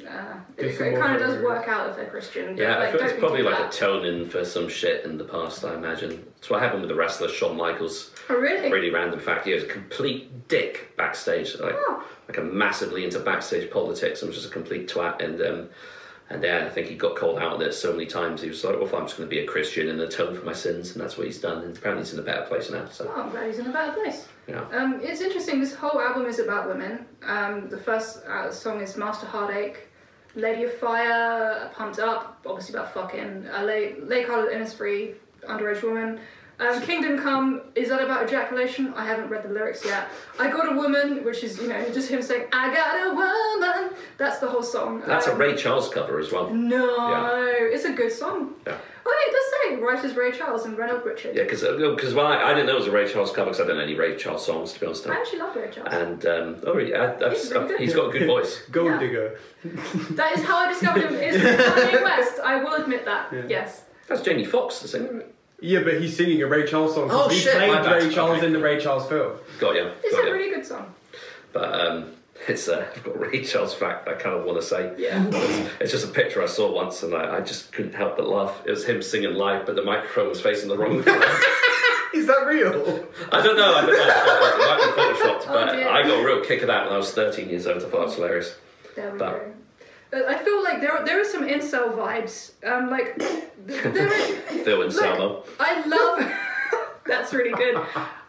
uh, 0.06 0.34
Do 0.58 0.66
it, 0.66 0.76
kind 0.98 1.14
of 1.14 1.20
does 1.20 1.30
lyrics. 1.40 1.44
work 1.44 1.68
out 1.68 1.90
if 1.90 1.96
they're 1.96 2.06
Christian. 2.06 2.56
but, 2.56 2.62
Yeah, 2.62 2.74
I 2.74 2.78
like, 2.80 2.90
feel 2.90 3.00
don't 3.00 3.10
it's 3.10 3.18
probably 3.18 3.38
too 3.38 3.44
like 3.50 3.58
a 3.58 3.62
bad. 3.64 3.72
tone 3.72 4.04
in 4.04 4.28
for 4.28 4.44
some 4.44 4.68
shit 4.68 5.04
in 5.04 5.18
the 5.18 5.24
past. 5.24 5.64
I 5.64 5.74
imagine 5.74 6.24
it's 6.38 6.48
what 6.50 6.60
happened 6.60 6.82
with 6.82 6.88
the 6.90 6.94
wrestler 6.94 7.28
Shawn 7.28 7.56
Michaels. 7.56 8.10
Oh, 8.30 8.34
really? 8.36 8.70
Really 8.70 8.90
random 8.90 9.18
fact. 9.20 9.46
He 9.46 9.54
was 9.54 9.64
a 9.64 9.66
complete 9.66 10.48
dick 10.48 10.94
backstage, 10.96 11.58
like 11.58 11.74
Oh. 11.76 12.04
like 12.28 12.38
a 12.38 12.42
massively 12.42 13.04
into 13.04 13.18
backstage 13.20 13.70
politics 13.70 14.22
and 14.22 14.28
was 14.28 14.36
just 14.36 14.48
a 14.48 14.52
complete 14.52 14.88
twat. 14.88 15.22
And 15.24 15.40
um, 15.42 15.68
and 16.30 16.44
then 16.44 16.66
I 16.66 16.68
think 16.68 16.88
he 16.88 16.94
got 16.94 17.16
called 17.16 17.38
out 17.38 17.54
on 17.54 17.62
it 17.62 17.72
so 17.72 17.90
many 17.90 18.04
times. 18.04 18.42
He 18.42 18.50
was 18.50 18.62
like, 18.62 18.74
"Well, 18.78 18.94
I'm 18.94 19.06
just 19.06 19.16
going 19.16 19.26
to 19.30 19.34
be 19.34 19.38
a 19.40 19.46
Christian 19.46 19.88
and 19.88 19.98
atone 19.98 20.36
for 20.36 20.44
my 20.44 20.52
sins," 20.52 20.92
and 20.92 21.00
that's 21.02 21.16
what 21.16 21.26
he's 21.26 21.40
done. 21.40 21.62
And 21.62 21.74
apparently, 21.74 22.04
he's 22.04 22.12
in 22.12 22.18
a 22.20 22.22
better 22.22 22.42
place 22.42 22.70
now. 22.70 22.86
So 22.90 23.10
Oh, 23.16 23.22
I'm 23.22 23.30
glad 23.30 23.46
he's 23.46 23.58
in 23.58 23.66
a 23.66 23.72
better 23.72 23.92
place. 23.92 24.28
yeah. 24.46 24.60
Um, 24.70 25.00
it's 25.02 25.22
interesting. 25.22 25.58
This 25.58 25.74
whole 25.74 25.98
album 25.98 26.26
is 26.26 26.38
about 26.38 26.68
women. 26.68 27.06
Um, 27.26 27.70
the 27.70 27.78
first 27.78 28.26
uh, 28.26 28.50
song 28.52 28.82
is 28.82 28.94
"Master 28.98 29.24
Heartache," 29.24 29.87
"Lady 30.38 30.64
of 30.64 30.72
Fire," 30.74 31.70
"Pumped 31.74 31.98
Up," 31.98 32.40
obviously 32.46 32.74
about 32.74 32.94
fucking. 32.94 33.48
Uh, 33.52 33.62
Lake 33.64 33.96
Lake 34.02 34.28
Isle 34.30 34.46
Innisfree, 34.48 35.14
underage 35.46 35.82
woman. 35.82 36.20
Um, 36.60 36.80
Kingdom 36.82 37.18
Come 37.22 37.60
is 37.76 37.88
that 37.88 38.02
about 38.02 38.24
ejaculation? 38.26 38.92
I 38.96 39.06
haven't 39.06 39.28
read 39.28 39.44
the 39.44 39.48
lyrics 39.48 39.84
yet. 39.84 40.08
I 40.40 40.48
got 40.50 40.72
a 40.72 40.74
woman, 40.74 41.24
which 41.24 41.44
is 41.44 41.60
you 41.60 41.68
know 41.68 41.88
just 41.92 42.08
him 42.10 42.20
saying 42.22 42.46
"I 42.52 42.74
got 42.74 43.06
a 43.06 43.14
woman." 43.14 43.96
That's 44.16 44.38
the 44.40 44.48
whole 44.48 44.64
song. 44.64 45.02
That's 45.06 45.26
a 45.28 45.32
Um, 45.32 45.38
Ray 45.38 45.54
Charles 45.54 45.88
cover 45.88 46.18
as 46.18 46.32
well. 46.32 46.50
No, 46.50 47.10
Yeah. 47.10 47.74
it's 47.74 47.84
a 47.84 47.92
good 47.92 48.10
song. 48.10 48.54
Yeah. 48.66 48.74
Oh, 49.10 49.24
it 49.26 49.32
does 49.32 49.78
say 49.78 49.82
writers 49.82 50.16
Ray 50.16 50.32
Charles 50.32 50.66
and 50.66 50.76
Reynolds 50.76 51.04
Richard. 51.06 51.34
Yeah, 51.34 51.44
because 51.44 51.62
because 51.62 52.12
well, 52.14 52.26
I, 52.26 52.42
I 52.50 52.54
didn't 52.54 52.66
know 52.66 52.72
it 52.74 52.78
was 52.80 52.88
a 52.88 52.90
Ray 52.90 53.10
Charles 53.10 53.32
cover 53.32 53.46
because 53.50 53.60
I 53.64 53.66
don't 53.66 53.78
know 53.78 53.82
any 53.82 53.94
Ray 53.94 54.16
Charles 54.16 54.44
songs 54.44 54.72
to 54.74 54.80
be 54.80 54.86
honest. 54.86 55.06
I 55.08 55.14
actually 55.18 55.38
love 55.38 55.56
Ray 55.56 55.70
Charles. 55.72 55.88
And 55.92 56.26
um, 56.26 56.56
oh, 56.66 56.76
yeah, 56.78 57.14
I've, 57.24 57.32
He's 57.32 57.50
really 57.50 57.68
good. 57.68 57.80
he's 57.80 57.94
got 57.94 58.08
a 58.14 58.18
good 58.18 58.26
voice. 58.26 58.62
Gold 58.70 58.90
Yeah. 58.92 58.98
digger. 59.00 59.38
That 60.10 60.32
is 60.36 60.44
how 60.44 60.58
I 60.58 60.68
discovered 60.72 61.04
him. 61.04 61.14
Is 61.14 61.36
Kanye 61.42 62.02
West. 62.04 62.38
I 62.44 62.62
will 62.62 62.74
admit 62.74 63.04
that. 63.06 63.32
Yeah. 63.32 63.42
Yes. 63.48 63.84
That's 64.08 64.20
Jamie 64.22 64.44
Foxx, 64.44 64.80
the 64.80 64.88
singer. 64.88 65.24
Yeah, 65.60 65.80
but 65.82 66.00
he's 66.00 66.16
singing 66.16 66.42
a 66.42 66.46
Ray 66.46 66.66
Charles 66.66 66.94
song. 66.94 67.08
'cause 67.08 67.26
Oh, 67.26 67.28
he 67.30 67.38
shit, 67.40 67.54
played 67.54 67.72
my 67.72 67.82
bad. 67.82 68.02
Ray 68.04 68.10
Charles 68.14 68.36
Okay. 68.38 68.46
in 68.46 68.52
the 68.52 68.60
Ray 68.60 68.78
Charles 68.78 69.08
film. 69.08 69.38
Got 69.58 69.74
you. 69.74 69.90
It's 70.04 70.14
Got 70.14 70.24
a 70.24 70.28
you. 70.28 70.34
really 70.34 70.50
good 70.54 70.64
song. 70.66 70.94
But 71.52 71.80
um, 71.80 72.12
it's 72.46 72.68
uh, 72.68 72.86
I've 72.94 73.02
got 73.04 73.16
a 73.16 73.18
Ray 73.18 73.42
Charles 73.44 73.74
fact 73.74 74.06
I 74.08 74.14
kind 74.14 74.36
of 74.36 74.44
want 74.44 74.60
to 74.60 74.66
say. 74.66 74.92
Yeah. 74.96 75.24
It's, 75.26 75.70
it's 75.80 75.92
just 75.92 76.04
a 76.04 76.10
picture 76.10 76.42
I 76.42 76.46
saw 76.46 76.72
once 76.72 77.02
and 77.02 77.14
I, 77.14 77.38
I 77.38 77.40
just 77.40 77.72
couldn't 77.72 77.94
help 77.94 78.16
but 78.16 78.28
laugh. 78.28 78.62
It 78.66 78.70
was 78.70 78.84
him 78.86 79.02
singing 79.02 79.34
live, 79.34 79.66
but 79.66 79.74
the 79.76 79.82
microphone 79.82 80.28
was 80.28 80.40
facing 80.40 80.68
the 80.68 80.76
wrong 80.78 80.98
way. 81.04 81.18
Is 82.14 82.26
that 82.26 82.44
real? 82.46 83.06
I 83.32 83.42
don't 83.42 83.56
know. 83.56 83.74
I 83.74 83.80
don't 83.86 83.96
know. 83.96 84.54
It 84.54 84.58
might 84.58 84.78
be 84.78 85.28
photoshopped, 85.28 85.42
Oh, 85.48 85.52
but 85.66 85.72
dear. 85.72 85.88
I 85.88 86.02
got 86.04 86.20
a 86.22 86.24
real 86.26 86.42
kick 86.44 86.62
of 86.62 86.68
that 86.68 86.84
when 86.84 86.94
I 86.94 86.96
was 86.96 87.10
13 87.12 87.48
years 87.50 87.66
old. 87.66 87.78
I 87.82 87.88
thought 87.88 88.00
it 88.02 88.04
was 88.06 88.14
hilarious. 88.14 88.54
There 88.96 89.10
we 89.12 89.18
But- 89.18 89.30
go. 89.30 89.52
I 90.26 90.38
feel 90.38 90.62
like 90.64 90.80
there 90.80 90.92
are, 90.92 91.04
there 91.04 91.20
are 91.20 91.24
some 91.24 91.46
incel 91.46 91.94
vibes. 91.94 92.52
Um, 92.66 92.88
like 92.88 93.14
there 93.66 94.06
are, 94.06 94.10
Phil 94.64 94.80
and 94.82 94.94
Look. 94.94 95.46
I 95.60 95.84
love. 95.86 96.32
That's 97.04 97.34
really 97.34 97.52
good. 97.52 97.76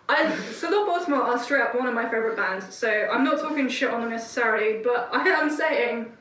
I 0.09 0.35
so 0.53 0.71
Lord 0.71 0.87
Baltimore 0.87 1.21
are 1.21 1.39
straight 1.39 1.61
up 1.61 1.75
one 1.75 1.87
of 1.87 1.93
my 1.93 2.03
favorite 2.03 2.35
bands. 2.35 2.73
So 2.73 2.89
I'm 2.89 3.23
not 3.23 3.39
talking 3.39 3.69
shit 3.69 3.91
on 3.91 4.01
them 4.01 4.09
necessarily, 4.09 4.81
but 4.83 5.09
I 5.13 5.23
am 5.27 5.49
saying 5.49 6.11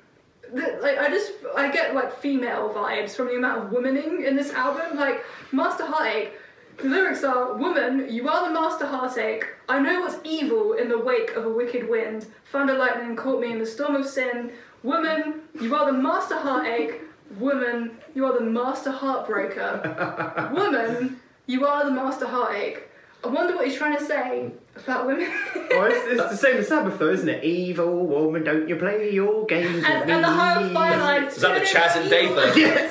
that 0.53 0.83
like 0.83 0.99
I 0.99 1.09
just 1.09 1.33
I 1.57 1.71
get 1.71 1.95
like 1.95 2.21
female 2.21 2.73
vibes 2.75 3.17
from 3.17 3.29
the 3.29 3.37
amount 3.37 3.65
of 3.65 3.71
womaning 3.73 4.27
in 4.27 4.37
this 4.37 4.53
album. 4.53 4.99
Like 4.99 5.25
Master 5.53 5.87
Heartache. 5.87 6.33
The 6.77 6.89
lyrics 6.89 7.25
are 7.25 7.55
Woman, 7.55 8.07
you 8.09 8.29
are 8.29 8.47
the 8.47 8.55
master 8.55 8.87
heartache. 8.87 9.45
I 9.69 9.81
know 9.81 10.01
what's 10.01 10.17
evil 10.23 10.75
in 10.75 10.89
the 10.89 10.97
wake 10.97 11.33
of 11.33 11.45
a 11.45 11.51
wicked 11.51 11.89
wind. 11.89 12.27
Thunder 12.53 12.75
lightning 12.75 13.17
caught 13.17 13.41
me 13.41 13.51
in 13.51 13.59
the 13.59 13.67
storm 13.67 13.97
of 13.97 14.07
sin. 14.07 14.53
Woman, 14.85 15.41
you 15.61 15.75
are 15.75 15.91
the 15.91 15.99
master 15.99 16.37
heartache. 16.37 17.01
Woman, 17.37 17.99
you 18.15 18.27
are 18.27 18.39
the 18.39 18.45
master 18.45 18.93
heartbreaker. 18.93 20.53
Woman, 20.55 21.21
you 21.47 21.67
are 21.67 21.85
the 21.85 21.91
master 21.91 22.29
heartache. 22.29 22.88
I 23.25 23.29
wonder 23.29 23.57
what 23.57 23.67
he's 23.67 23.77
trying 23.77 23.97
to 23.99 24.05
say 24.05 24.51
about 24.77 25.07
women. 25.07 25.29
Oh, 25.73 25.85
it's, 25.91 26.07
it's 26.21 26.31
the 26.31 26.37
same 26.37 26.57
as 26.59 26.69
Sabbath, 26.69 26.99
though, 26.99 27.11
isn't 27.11 27.29
it? 27.29 27.43
Evil 27.45 28.07
woman, 28.07 28.45
don't 28.45 28.69
you 28.69 28.77
play 28.77 29.11
your 29.11 29.45
games 29.47 29.75
with 29.75 29.85
and, 29.85 30.07
me. 30.07 30.13
and 30.13 30.23
the 30.25 30.29
whole 30.29 30.63
fireline. 30.71 31.27
Is 31.27 31.37
that 31.41 31.59
the 31.59 31.67
Chas 31.67 31.97
and 31.97 32.09
Dave 32.09 32.31
version? 32.35 32.63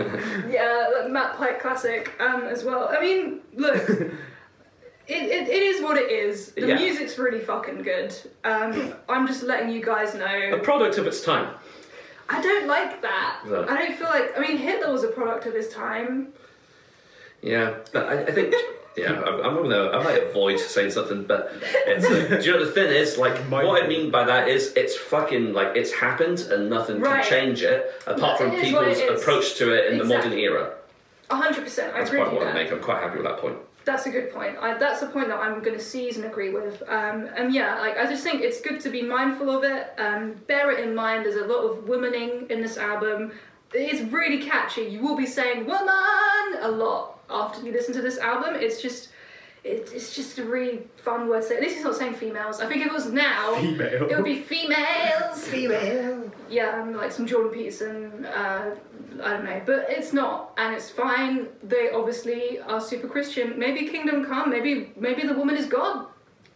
Yes. 0.00 0.46
yeah, 0.50 0.90
that 0.94 1.10
Matt 1.10 1.36
Pike 1.36 1.60
classic 1.60 2.12
um, 2.20 2.44
as 2.44 2.64
well. 2.64 2.88
I 2.90 3.00
mean, 3.00 3.40
look, 3.54 3.76
it, 3.90 4.12
it, 5.08 5.48
it 5.48 5.62
is 5.62 5.82
what 5.82 5.96
it 5.96 6.10
is. 6.10 6.52
The 6.52 6.68
Yeah. 6.68 6.74
music's 6.76 7.18
really 7.18 7.40
fucking 7.40 7.82
good. 7.82 8.14
Um, 8.44 8.94
I'm 9.08 9.26
just 9.26 9.42
letting 9.42 9.70
you 9.70 9.82
guys 9.82 10.14
know. 10.14 10.50
A 10.54 10.58
product 10.58 10.98
of 10.98 11.06
its 11.06 11.22
time. 11.22 11.54
I 12.28 12.40
don't 12.40 12.66
like 12.68 13.02
that. 13.02 13.40
No. 13.46 13.66
I 13.68 13.76
don't 13.76 13.96
feel 13.96 14.08
like. 14.08 14.36
I 14.36 14.40
mean, 14.40 14.56
Hitler 14.56 14.92
was 14.92 15.02
a 15.04 15.08
product 15.08 15.46
of 15.46 15.54
his 15.54 15.68
time. 15.68 16.28
Yeah, 17.42 17.74
but 17.92 18.06
I, 18.06 18.22
I 18.24 18.32
think 18.32 18.54
Yeah, 18.96 19.12
I'm, 19.12 19.40
I'm 19.40 19.54
gonna. 19.62 19.90
I 19.90 20.02
might 20.02 20.22
avoid 20.24 20.58
saying 20.58 20.90
something, 20.90 21.24
but 21.24 21.52
it's. 21.86 22.04
Uh, 22.04 22.38
do 22.40 22.44
you 22.46 22.52
know 22.52 22.64
the 22.64 22.70
thing 22.72 22.90
is, 22.90 23.16
like, 23.16 23.36
what 23.50 23.82
I 23.82 23.86
mean 23.86 24.10
by 24.10 24.24
that 24.24 24.48
is, 24.48 24.72
it's 24.76 24.96
fucking 24.96 25.52
like 25.54 25.76
it's 25.76 25.92
happened 25.92 26.40
and 26.50 26.68
nothing 26.68 27.00
Right. 27.00 27.22
can 27.22 27.30
change 27.30 27.62
it 27.62 27.92
apart 28.06 28.38
from 28.38 28.48
it 28.52 28.54
is 28.64 28.72
what 28.72 28.84
people's 28.84 28.98
it 28.98 29.10
is. 29.12 29.20
approach 29.22 29.54
to 29.56 29.72
it 29.72 29.92
in 29.92 29.98
the 29.98 30.04
modern 30.04 30.32
Exactly. 30.32 30.42
era. 30.42 30.74
hundred 31.30 31.62
percent. 31.64 31.94
I 31.94 31.98
That's 31.98 32.10
agree 32.10 32.20
quite 32.22 32.32
with 32.32 32.38
what 32.40 32.44
you 32.44 32.50
I 32.50 32.52
there. 32.52 32.64
make. 32.64 32.72
I'm 32.72 32.80
quite 32.82 33.02
happy 33.02 33.16
with 33.18 33.26
that 33.26 33.38
point. 33.38 33.56
That's 33.86 34.04
a 34.04 34.10
good 34.10 34.30
point. 34.34 34.56
I, 34.60 34.76
that's 34.76 35.00
a 35.00 35.06
point 35.06 35.28
that 35.28 35.38
I'm 35.38 35.62
going 35.62 35.76
to 35.78 35.82
seize 35.82 36.16
and 36.18 36.26
agree 36.26 36.50
with. 36.50 36.82
Um, 36.86 37.28
and 37.34 37.54
yeah, 37.54 37.80
like 37.80 37.96
I 37.96 38.04
just 38.04 38.22
think 38.22 38.42
it's 38.42 38.60
good 38.60 38.78
to 38.80 38.90
be 38.90 39.00
mindful 39.02 39.48
of 39.50 39.64
it. 39.64 39.94
Um, 39.98 40.32
bear 40.48 40.70
it 40.72 40.86
in 40.86 40.94
mind. 40.94 41.24
There's 41.24 41.36
a 41.36 41.46
lot 41.46 41.62
of 41.64 41.84
womaning 41.86 42.50
in 42.50 42.60
this 42.60 42.76
album. 42.76 43.32
It's 43.72 44.02
really 44.12 44.42
catchy. 44.42 44.82
You 44.82 45.00
will 45.00 45.16
be 45.16 45.26
saying 45.26 45.64
"woman" 45.64 46.58
a 46.60 46.68
lot 46.70 47.19
after 47.30 47.64
you 47.64 47.72
listen 47.72 47.94
to 47.94 48.02
this 48.02 48.18
album. 48.18 48.54
It's 48.56 48.80
just, 48.82 49.08
it, 49.64 49.90
it's 49.94 50.14
just 50.14 50.38
a 50.38 50.44
really 50.44 50.82
fun 50.96 51.28
word 51.28 51.42
to 51.42 51.48
say. 51.48 51.56
At 51.56 51.62
least 51.62 51.76
he's 51.76 51.84
not 51.84 51.96
saying 51.96 52.14
females. 52.14 52.60
I 52.60 52.66
think 52.66 52.80
if 52.80 52.88
it 52.88 52.92
was 52.92 53.10
now, 53.12 53.54
Female. 53.56 54.08
it 54.08 54.16
would 54.16 54.24
be 54.24 54.40
females. 54.40 55.46
Female. 55.46 56.30
Yeah, 56.48 56.82
and 56.82 56.96
like 56.96 57.12
some 57.12 57.26
Jordan 57.26 57.52
Peterson, 57.52 58.24
uh, 58.26 58.74
I 59.22 59.30
don't 59.34 59.44
know, 59.44 59.62
but 59.66 59.86
it's 59.88 60.12
not, 60.12 60.52
and 60.56 60.74
it's 60.74 60.90
fine. 60.90 61.48
They 61.62 61.90
obviously 61.90 62.60
are 62.60 62.80
super 62.80 63.06
Christian. 63.08 63.58
Maybe 63.58 63.86
Kingdom 63.86 64.24
Come. 64.24 64.50
Maybe 64.50 64.92
maybe 64.96 65.26
the 65.26 65.34
woman 65.34 65.56
is 65.56 65.66
God. 65.66 66.06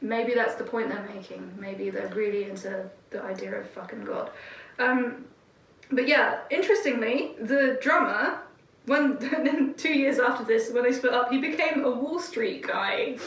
Maybe 0.01 0.35
that's 0.35 0.57
the 0.57 0.65
point 0.65 0.89
they're 0.89 1.09
making. 1.15 1.51
Maybe 1.59 1.91
they're 1.91 2.13
really 2.15 2.45
into 2.45 2.91
the 3.11 3.23
idea 3.23 3.55
of 3.55 3.71
fucking 3.71 4.05
God. 4.05 4.31
Um, 4.79 5.25
but 5.91 6.09
yeah, 6.09 6.41
interestingly, 6.51 7.33
the 7.41 7.79
drummer, 7.81 8.39
when 8.87 9.17
then 9.21 9.75
two 9.75 9.93
years 9.93 10.19
after 10.19 10.45
this, 10.45 10.71
when 10.71 10.85
they 10.85 10.93
split 10.93 11.13
up, 11.13 11.31
he 11.31 11.39
became 11.39 11.85
a 11.85 11.91
Wall 11.91 12.19
Street 12.19 12.63
guy, 12.67 13.19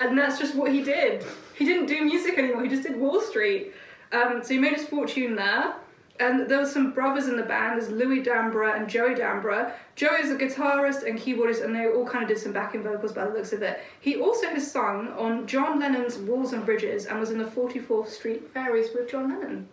and 0.00 0.16
that's 0.16 0.38
just 0.38 0.54
what 0.54 0.72
he 0.72 0.82
did. 0.82 1.24
He 1.54 1.64
didn't 1.64 1.86
do 1.86 2.04
music 2.04 2.38
anymore. 2.38 2.62
He 2.62 2.68
just 2.68 2.84
did 2.84 2.96
Wall 2.96 3.20
Street. 3.20 3.72
Um, 4.12 4.42
so 4.42 4.54
he 4.54 4.58
made 4.58 4.74
his 4.74 4.86
fortune 4.86 5.34
there. 5.34 5.74
And 6.20 6.48
there 6.50 6.58
were 6.58 6.66
some 6.66 6.92
brothers 6.92 7.28
in 7.28 7.36
the 7.36 7.44
band. 7.44 7.80
There's 7.80 7.92
Louis 7.92 8.22
Dambra 8.22 8.76
and 8.76 8.88
Joey 8.88 9.14
Dambra. 9.14 9.72
Joey's 9.94 10.30
a 10.30 10.36
guitarist 10.36 11.06
and 11.06 11.16
keyboardist, 11.16 11.64
and 11.64 11.74
they 11.74 11.86
all 11.86 12.06
kind 12.06 12.24
of 12.24 12.28
did 12.28 12.38
some 12.38 12.52
backing 12.52 12.82
vocals 12.82 13.12
by 13.12 13.24
the 13.26 13.32
looks 13.32 13.52
of 13.52 13.62
it. 13.62 13.80
He 14.00 14.16
also 14.16 14.48
has 14.48 14.68
sung 14.68 15.08
on 15.16 15.46
John 15.46 15.78
Lennon's 15.78 16.18
Walls 16.18 16.52
and 16.52 16.66
Bridges 16.66 17.06
and 17.06 17.20
was 17.20 17.30
in 17.30 17.38
the 17.38 17.44
44th 17.44 18.08
Street 18.08 18.50
Fairies 18.52 18.88
with 18.94 19.08
John 19.08 19.28
Lennon. 19.28 19.68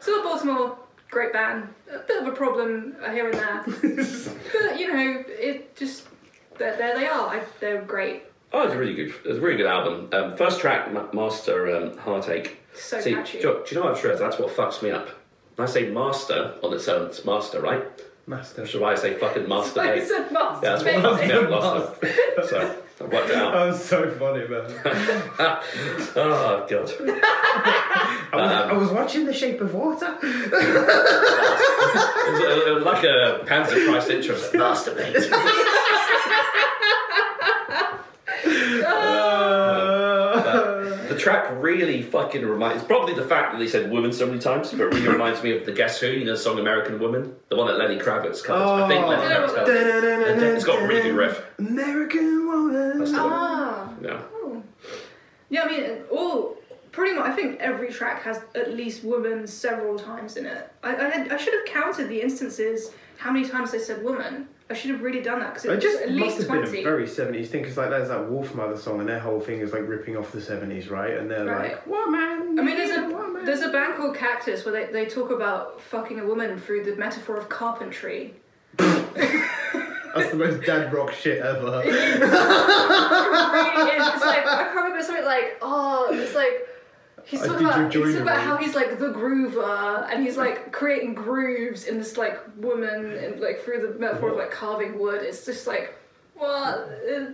Still 0.00 0.22
Baltimore, 0.22 0.78
great 1.12 1.32
band. 1.32 1.68
A 1.94 1.98
bit 1.98 2.22
of 2.22 2.26
a 2.26 2.32
problem 2.32 2.96
uh, 3.04 3.10
here 3.12 3.28
and 3.30 3.38
there. 3.38 3.62
but, 4.52 4.80
you 4.80 4.92
know, 4.92 5.24
it 5.28 5.76
just, 5.76 6.06
there, 6.58 6.76
there 6.76 6.96
they 6.98 7.06
are. 7.06 7.28
I, 7.28 7.42
they're 7.60 7.82
great. 7.82 8.24
Oh, 8.52 8.64
it's 8.64 8.74
a 8.74 8.78
really 8.78 8.94
good. 8.94 9.14
It's 9.24 9.38
a 9.38 9.40
really 9.40 9.56
good 9.56 9.66
album. 9.66 10.08
Um, 10.12 10.36
first 10.36 10.60
track, 10.60 10.92
Ma- 10.92 11.12
Master 11.12 11.74
um, 11.76 11.96
Heartache. 11.98 12.58
So 12.74 13.00
See, 13.00 13.14
catchy. 13.14 13.40
Do, 13.40 13.48
you- 13.48 13.62
do 13.66 13.74
you 13.74 13.80
know 13.80 13.86
what, 13.88 13.98
Shrez? 14.02 14.18
That's 14.18 14.38
what 14.38 14.48
fucks 14.56 14.82
me 14.82 14.90
up. 14.90 15.08
When 15.56 15.68
I 15.68 15.70
say 15.70 15.90
master 15.90 16.54
on 16.62 16.72
its 16.72 16.88
own, 16.88 17.06
it's 17.06 17.24
master, 17.26 17.60
right? 17.60 17.84
Master. 18.26 18.62
Which 18.62 18.74
is 18.74 18.80
why 18.80 18.92
I 18.92 18.94
say 18.94 19.14
fucking 19.18 19.46
master. 19.48 19.80
I 19.80 19.96
mate. 19.96 20.06
said 20.08 20.28
Yeah, 20.32 20.58
that's 20.62 20.82
what 20.84 20.94
masturbate. 20.94 21.28
yeah, 21.28 21.48
master. 21.48 22.46
So 22.48 22.81
I 23.02 23.06
worked 23.06 23.30
out. 23.32 23.52
That 23.52 23.66
was 23.66 23.84
so 23.84 24.10
funny, 24.12 24.46
man. 24.46 24.64
oh 26.16 26.66
god. 26.68 26.92
I 28.32 28.36
was, 28.36 28.52
I 28.52 28.72
was 28.72 28.90
watching 28.90 29.26
The 29.26 29.34
Shape 29.34 29.60
of 29.60 29.74
Water. 29.74 30.16
It 32.24 32.32
was, 32.32 32.66
it 32.66 32.74
was 32.74 32.84
like 32.84 33.04
a 33.04 33.40
Panzerchrist 33.44 34.08
intro. 34.08 34.36
Masturbate. 34.36 35.30
Uh, 38.84 40.11
track 41.22 41.48
really 41.62 42.02
fucking 42.02 42.44
reminds. 42.44 42.78
It's 42.82 42.86
probably 42.86 43.14
the 43.14 43.24
fact 43.24 43.52
that 43.52 43.58
they 43.58 43.68
said 43.68 43.90
woman 43.90 44.12
so 44.12 44.26
many 44.26 44.38
times, 44.38 44.70
but 44.72 44.80
it 44.80 44.84
really 44.94 45.08
reminds 45.08 45.42
me 45.42 45.56
of 45.56 45.64
the 45.64 45.72
Guess 45.72 46.00
Who, 46.00 46.08
you 46.08 46.24
know, 46.24 46.32
the 46.32 46.36
song 46.38 46.58
American 46.58 46.98
Woman, 46.98 47.34
the 47.48 47.56
one 47.56 47.66
that 47.68 47.78
Lenny 47.78 47.98
Kravitz 47.98 48.42
covers. 48.42 48.68
I 48.68 48.88
think 48.88 49.06
Lenny 49.06 49.22
Oh. 49.22 49.28
Kravitz 49.46 49.54
covers. 49.54 50.42
It's 50.42 50.64
got 50.64 50.82
a 50.82 50.86
really 50.86 51.02
good 51.02 51.14
riff. 51.16 51.44
American 51.58 52.46
woman. 52.46 52.98
That's 52.98 53.12
the 53.12 53.18
one. 53.18 53.32
Ah. 53.32 53.92
Yeah. 54.02 54.20
Oh. 54.34 54.62
Yeah, 55.48 55.62
I 55.62 55.68
mean, 55.68 55.90
all 56.10 56.56
pretty 56.90 57.14
much. 57.14 57.26
I 57.26 57.34
think 57.36 57.60
every 57.60 57.90
track 57.92 58.22
has 58.22 58.40
at 58.54 58.74
least 58.74 59.04
"woman" 59.04 59.46
several 59.46 59.98
times 59.98 60.36
in 60.36 60.44
it. 60.46 60.70
I, 60.82 60.96
I, 60.96 61.08
had, 61.08 61.32
I 61.32 61.36
should 61.36 61.54
have 61.54 61.64
counted 61.66 62.08
the 62.08 62.20
instances 62.20 62.90
how 63.18 63.30
many 63.30 63.46
times 63.48 63.70
they 63.70 63.78
said 63.78 64.02
"woman." 64.02 64.48
I 64.72 64.74
should 64.74 64.90
have 64.92 65.02
really 65.02 65.20
done 65.20 65.40
that 65.40 65.50
because 65.54 65.66
it 65.66 65.70
It 65.70 65.74
was 65.74 65.84
just 65.84 66.02
at 66.02 66.10
must 66.12 66.38
have 66.38 66.46
twenty. 66.46 66.70
been 66.70 66.80
a 66.80 66.82
very 66.82 67.04
70s 67.06 67.48
thing 67.48 67.60
because 67.60 67.76
like 67.76 67.90
there's 67.90 68.08
that 68.08 68.20
Wolfmother 68.20 68.78
song 68.78 69.00
and 69.00 69.08
their 69.08 69.18
whole 69.20 69.38
thing 69.38 69.60
is 69.60 69.70
like 69.72 69.86
ripping 69.86 70.16
off 70.16 70.32
the 70.32 70.38
70s, 70.40 70.90
right? 70.90 71.14
And 71.18 71.30
they're 71.30 71.44
Right. 71.44 71.72
like, 71.86 72.08
man?" 72.10 72.58
I 72.58 72.62
mean, 72.62 72.76
there's 72.76 72.96
a 72.96 73.04
woman." 73.08 73.44
there's 73.44 73.60
a 73.60 73.68
band 73.68 73.96
called 73.96 74.16
Cactus 74.16 74.64
where 74.64 74.72
they, 74.72 74.90
they 74.92 75.04
talk 75.06 75.30
about 75.30 75.80
fucking 75.82 76.18
a 76.20 76.24
woman 76.24 76.58
through 76.58 76.84
the 76.84 76.96
metaphor 76.96 77.36
of 77.36 77.48
carpentry. 77.50 78.34
That's 78.78 80.30
the 80.30 80.36
most 80.36 80.62
dad 80.64 80.92
rock 80.92 81.12
shit 81.12 81.42
ever. 81.42 81.82
It 81.84 81.92
really 81.92 83.90
is. 83.96 84.06
It's 84.08 84.24
like 84.24 84.46
I 84.46 84.64
can't 84.64 84.74
remember 84.76 85.02
something 85.02 85.24
like 85.24 85.58
oh, 85.62 86.08
it's 86.12 86.34
like 86.34 86.66
he's 87.24 87.42
I 87.42 87.46
talking 87.46 87.66
about 87.66 87.94
he's 87.94 88.14
about 88.16 88.40
how 88.40 88.56
he's 88.56 88.74
like 88.74 88.98
the 88.98 89.08
groover 89.12 90.08
and 90.10 90.22
he's 90.24 90.36
like 90.36 90.72
creating 90.72 91.14
grooves 91.14 91.84
in 91.86 91.98
this 91.98 92.16
like 92.16 92.38
woman 92.56 93.12
and 93.12 93.40
like 93.40 93.60
through 93.64 93.80
the 93.86 93.98
metaphor 93.98 94.30
of 94.30 94.36
like 94.36 94.50
carving 94.50 94.98
wood. 94.98 95.22
It's 95.22 95.44
just 95.44 95.66
like 95.66 95.94
what? 96.34 96.48
Uh, 96.48 96.88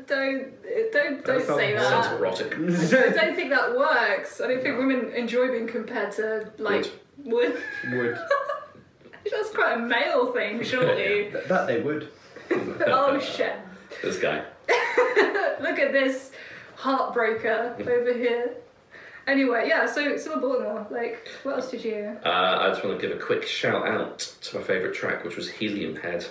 Don't 0.06 0.52
don't 0.92 1.24
don't 1.24 1.44
sounds- 1.46 1.58
say 1.58 1.76
Sounds 1.78 2.06
that. 2.08 2.16
erotic. 2.18 2.52
I 2.54 3.10
don't 3.26 3.34
think 3.36 3.50
that 3.50 3.76
works. 3.76 4.40
I 4.40 4.48
don't 4.48 4.62
think 4.62 4.78
women 4.78 5.12
enjoy 5.12 5.48
being 5.50 5.66
compared 5.66 6.12
to 6.12 6.50
like 6.58 6.90
wood. 7.24 7.56
would. 7.90 8.18
That's 9.30 9.50
quite 9.50 9.74
a 9.74 9.78
male 9.78 10.32
thing, 10.32 10.62
surely. 10.70 11.30
Th- 11.30 11.44
That 11.48 11.66
they 11.66 11.80
would. 11.80 12.08
oh 12.86 13.18
shit. 13.20 13.54
This 14.02 14.18
guy. 14.18 14.42
Look 15.60 15.78
at 15.78 15.92
this 15.92 16.30
heartbreaker 16.78 17.80
over 17.86 18.12
here. 18.12 18.54
Anyway, 19.28 19.66
yeah, 19.68 19.84
so 19.84 20.16
so 20.16 20.40
Baltimore, 20.40 20.86
like, 20.90 21.28
what 21.42 21.56
else 21.56 21.70
did 21.70 21.84
you 21.84 22.16
Uh, 22.24 22.28
I 22.62 22.68
just 22.70 22.82
want 22.82 22.98
to 22.98 23.06
give 23.06 23.14
a 23.14 23.20
quick 23.20 23.44
shout 23.44 23.86
out 23.86 24.18
to 24.40 24.56
my 24.58 24.62
favourite 24.64 24.94
track, 24.94 25.22
which 25.22 25.36
was 25.36 25.50
Helium 25.50 25.96
Head. 25.96 26.26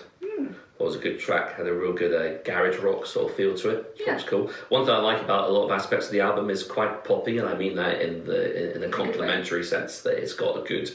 It 0.80 0.84
was 0.84 0.96
a 0.96 1.00
good 1.00 1.20
track, 1.20 1.56
had 1.56 1.68
a 1.68 1.74
real 1.74 1.94
good 1.94 2.14
uh, 2.14 2.38
garage 2.44 2.78
rock 2.78 3.06
sort 3.08 3.32
of 3.32 3.36
feel 3.38 3.56
to 3.56 3.70
it. 3.70 3.94
which 3.98 4.08
Yeah. 4.08 4.14
was 4.16 4.24
cool. 4.24 4.52
One 4.70 4.86
thing 4.86 4.94
I 4.94 5.00
like 5.00 5.22
about 5.24 5.50
a 5.50 5.52
lot 5.52 5.66
of 5.66 5.72
aspects 5.72 6.08
of 6.08 6.12
the 6.12 6.22
album 6.22 6.50
is 6.52 6.64
quite 6.64 7.04
poppy, 7.04 7.38
and 7.40 7.48
I 7.48 7.56
mean 7.56 7.76
that 7.76 8.02
in 8.02 8.26
the 8.26 8.76
in, 8.76 8.84
in 8.84 8.90
a 8.90 8.92
complimentary 8.92 9.64
sense 9.64 10.02
that 10.02 10.18
it's 10.22 10.34
got 10.34 10.58
a 10.58 10.62
good 10.68 10.90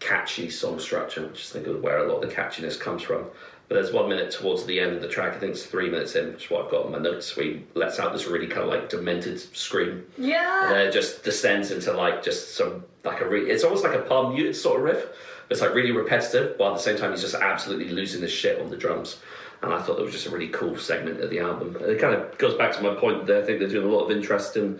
catchy 0.00 0.50
song 0.50 0.78
structure, 0.78 1.26
which 1.26 1.44
is 1.44 1.56
I 1.56 1.60
think 1.60 1.82
where 1.82 1.98
a 1.98 2.12
lot 2.12 2.22
of 2.22 2.28
the 2.28 2.34
catchiness 2.34 2.78
comes 2.78 3.02
from. 3.02 3.26
But 3.68 3.74
there's 3.76 3.92
one 3.92 4.08
minute 4.08 4.30
towards 4.30 4.64
the 4.64 4.78
end 4.78 4.92
of 4.94 5.02
the 5.02 5.08
track, 5.08 5.34
I 5.34 5.38
think 5.38 5.52
it's 5.52 5.64
three 5.66 5.90
minutes 5.90 6.14
in, 6.14 6.32
which 6.32 6.44
is 6.44 6.50
what 6.50 6.64
I've 6.64 6.70
got 6.70 6.86
in 6.86 6.92
my 6.92 6.98
notes, 6.98 7.36
where 7.36 7.46
he 7.46 7.62
lets 7.74 7.98
out 7.98 8.12
this 8.12 8.26
really 8.26 8.46
kind 8.46 8.62
of 8.62 8.68
like 8.68 8.88
demented 8.88 9.40
scream. 9.56 10.06
And 10.16 10.26
Yeah. 10.26 10.68
then 10.72 10.86
it 10.86 10.92
just 10.92 11.24
descends 11.24 11.72
into 11.72 11.92
like 11.92 12.22
just 12.22 12.54
some 12.54 12.84
like 13.04 13.20
a 13.20 13.28
re- 13.28 13.50
it's 13.50 13.64
almost 13.64 13.82
like 13.84 13.94
a 13.94 14.02
palm 14.02 14.34
muted 14.34 14.54
sort 14.54 14.78
of 14.78 14.84
riff. 14.84 15.06
It's 15.50 15.60
like 15.60 15.74
really 15.74 15.90
repetitive, 15.92 16.56
but 16.58 16.68
at 16.70 16.74
the 16.74 16.82
same 16.82 16.96
time 16.96 17.10
he's 17.10 17.22
just 17.22 17.34
absolutely 17.34 17.88
losing 17.88 18.22
his 18.22 18.30
shit 18.32 18.60
on 18.60 18.70
the 18.70 18.76
drums. 18.76 19.18
And 19.62 19.72
I 19.72 19.80
thought 19.82 19.96
that 19.96 20.04
was 20.04 20.12
just 20.12 20.26
a 20.26 20.30
really 20.30 20.48
cool 20.48 20.76
segment 20.76 21.20
of 21.20 21.30
the 21.30 21.38
album. 21.40 21.74
And 21.76 21.86
it 21.86 22.00
kind 22.00 22.14
of 22.14 22.36
goes 22.38 22.54
back 22.54 22.72
to 22.76 22.82
my 22.82 22.94
point 22.94 23.26
there. 23.26 23.42
I 23.42 23.46
think 23.46 23.58
they're 23.58 23.68
doing 23.68 23.86
a 23.86 23.92
lot 23.92 24.04
of 24.04 24.10
interesting 24.12 24.78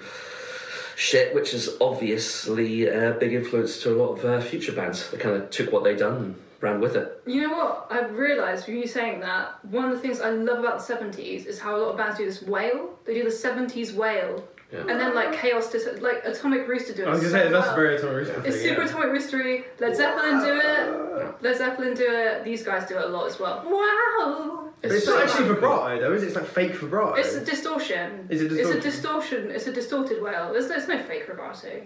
shit, 0.97 1.35
which 1.35 1.55
is 1.55 1.77
obviously 1.81 2.87
a 2.87 3.13
big 3.19 3.33
influence 3.33 3.83
to 3.83 3.93
a 3.93 3.97
lot 3.97 4.19
of 4.19 4.25
uh, 4.25 4.41
future 4.41 4.73
bands. 4.73 5.11
They 5.11 5.19
kind 5.19 5.35
of 5.37 5.51
took 5.51 5.73
what 5.73 5.83
they'd 5.85 5.99
done 5.99 6.17
and 6.17 6.35
ran 6.61 6.81
with 6.81 6.97
it. 6.97 7.23
You 7.27 7.43
know 7.43 7.57
what? 7.57 7.87
I've 7.91 8.13
realised 8.13 8.65
from 8.65 8.77
you 8.77 8.87
saying 8.87 9.21
that, 9.21 9.65
one 9.67 9.85
of 9.85 9.91
the 9.91 9.99
things 9.99 10.21
I 10.21 10.31
love 10.31 10.61
about 10.61 10.87
the 10.87 10.95
70s 10.95 11.47
is 11.47 11.59
how 11.59 11.77
a 11.77 11.79
lot 11.79 11.91
of 11.91 11.97
bands 11.97 12.19
do 12.19 12.25
this 12.27 12.43
wail. 12.43 12.91
They 13.05 13.15
do 13.15 13.25
the 13.25 13.31
70s 13.31 13.93
wail. 13.95 14.43
Yeah. 14.73 14.81
And 14.81 15.01
then, 15.01 15.15
like, 15.15 15.33
Chaos, 15.33 15.71
Dis- 15.71 16.01
like, 16.01 16.25
Atomic 16.25 16.67
Rooster 16.67 16.93
do 16.93 17.03
it. 17.03 17.09
I 17.09 17.11
was 17.11 17.21
gonna 17.21 17.31
so 17.31 17.37
say 17.37 17.51
that's 17.51 17.67
well. 17.69 17.77
very 17.77 17.97
Atomic 17.97 18.17
Rooster 18.17 18.43
It's 18.45 18.57
thing, 18.57 18.69
super 18.69 18.83
yeah. 18.83 18.89
Atomic 18.89 19.09
Roostery. 19.09 19.65
Led 19.79 19.97
Zeppelin 19.97 20.41
do 20.41 20.61
it. 20.61 21.43
Led 21.43 21.57
Zeppelin 21.57 21.95
do 21.95 22.07
it. 22.09 22.45
These 22.45 22.65
guys 22.65 22.89
do 22.89 22.99
it 22.99 23.05
a 23.05 23.09
lot 23.09 23.29
as 23.29 23.39
well. 23.39 23.63
Wow! 23.65 24.73
But 24.83 24.91
it's 24.91 25.05
so 25.07 25.15
not 25.17 25.29
actually 25.29 25.49
vibrato 25.49 26.01
though, 26.01 26.13
is 26.15 26.23
it? 26.23 26.27
It's 26.27 26.37
like 26.37 26.47
fake 26.47 26.75
vibrato. 26.75 27.15
It's 27.15 27.35
a 27.35 27.45
distortion. 27.45 28.27
Is 28.29 28.43
it 28.43 28.49
distortion? 28.49 28.77
It's 28.77 28.87
a 28.87 28.91
distortion? 28.91 28.91
distortion. 28.91 29.51
It's 29.53 29.67
a 29.69 29.73
distorted 29.73 30.23
wail. 30.23 30.53
There's, 30.53 30.69
there's 30.69 30.89
no 30.89 30.99
fake 31.03 31.27
vibrato. 31.27 31.83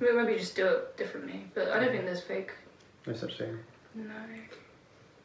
I 0.00 0.04
mean, 0.04 0.16
maybe 0.16 0.32
you 0.32 0.38
just 0.38 0.56
do 0.56 0.66
it 0.66 0.96
differently, 0.96 1.44
but 1.54 1.68
I 1.68 1.80
don't 1.80 1.90
think 1.90 2.04
there's 2.04 2.20
fake. 2.22 2.50
No 3.06 3.12
such 3.14 3.38
thing. 3.38 3.58
No. 3.94 4.10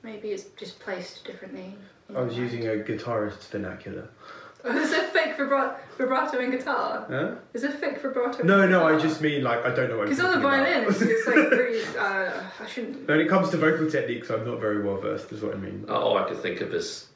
Maybe 0.03 0.29
it's 0.29 0.45
just 0.57 0.79
placed 0.79 1.25
differently. 1.25 1.75
I 2.15 2.21
was 2.21 2.37
using 2.37 2.67
a 2.67 2.77
guitarist's 2.77 3.47
vernacular. 3.47 4.09
Oh, 4.61 4.77
is 4.77 4.89
there 4.89 5.03
fake 5.07 5.37
vibra- 5.37 5.77
vibrato 5.97 6.37
in 6.39 6.51
guitar? 6.51 7.05
Huh? 7.09 7.35
Is 7.53 7.61
there 7.61 7.71
fake 7.71 8.01
vibrato? 8.01 8.43
No, 8.43 8.63
in 8.63 8.71
no, 8.71 8.85
I 8.85 8.99
just 8.99 9.21
mean 9.21 9.41
like 9.41 9.63
I 9.65 9.73
don't 9.73 9.89
know 9.89 9.95
what. 9.99 10.09
I'm 10.09 10.09
Because 10.13 10.25
on 10.25 10.31
the 10.35 10.41
violin, 10.45 10.83
about. 10.83 10.89
it's, 10.89 11.01
it's 11.01 11.27
like 11.27 11.35
really. 11.51 11.81
Uh, 11.97 12.43
I 12.59 12.65
shouldn't. 12.67 13.07
when 13.07 13.21
it 13.21 13.29
comes 13.29 13.51
to 13.51 13.57
vocal 13.57 13.89
techniques, 13.89 14.29
I'm 14.29 14.45
not 14.45 14.59
very 14.59 14.81
well 14.83 14.97
versed. 14.99 15.31
Is 15.31 15.41
what 15.41 15.53
I 15.53 15.57
mean. 15.59 15.85
All 15.87 16.17
I 16.17 16.27
could 16.27 16.41
think 16.41 16.59
of 16.59 16.73
is 16.73 17.07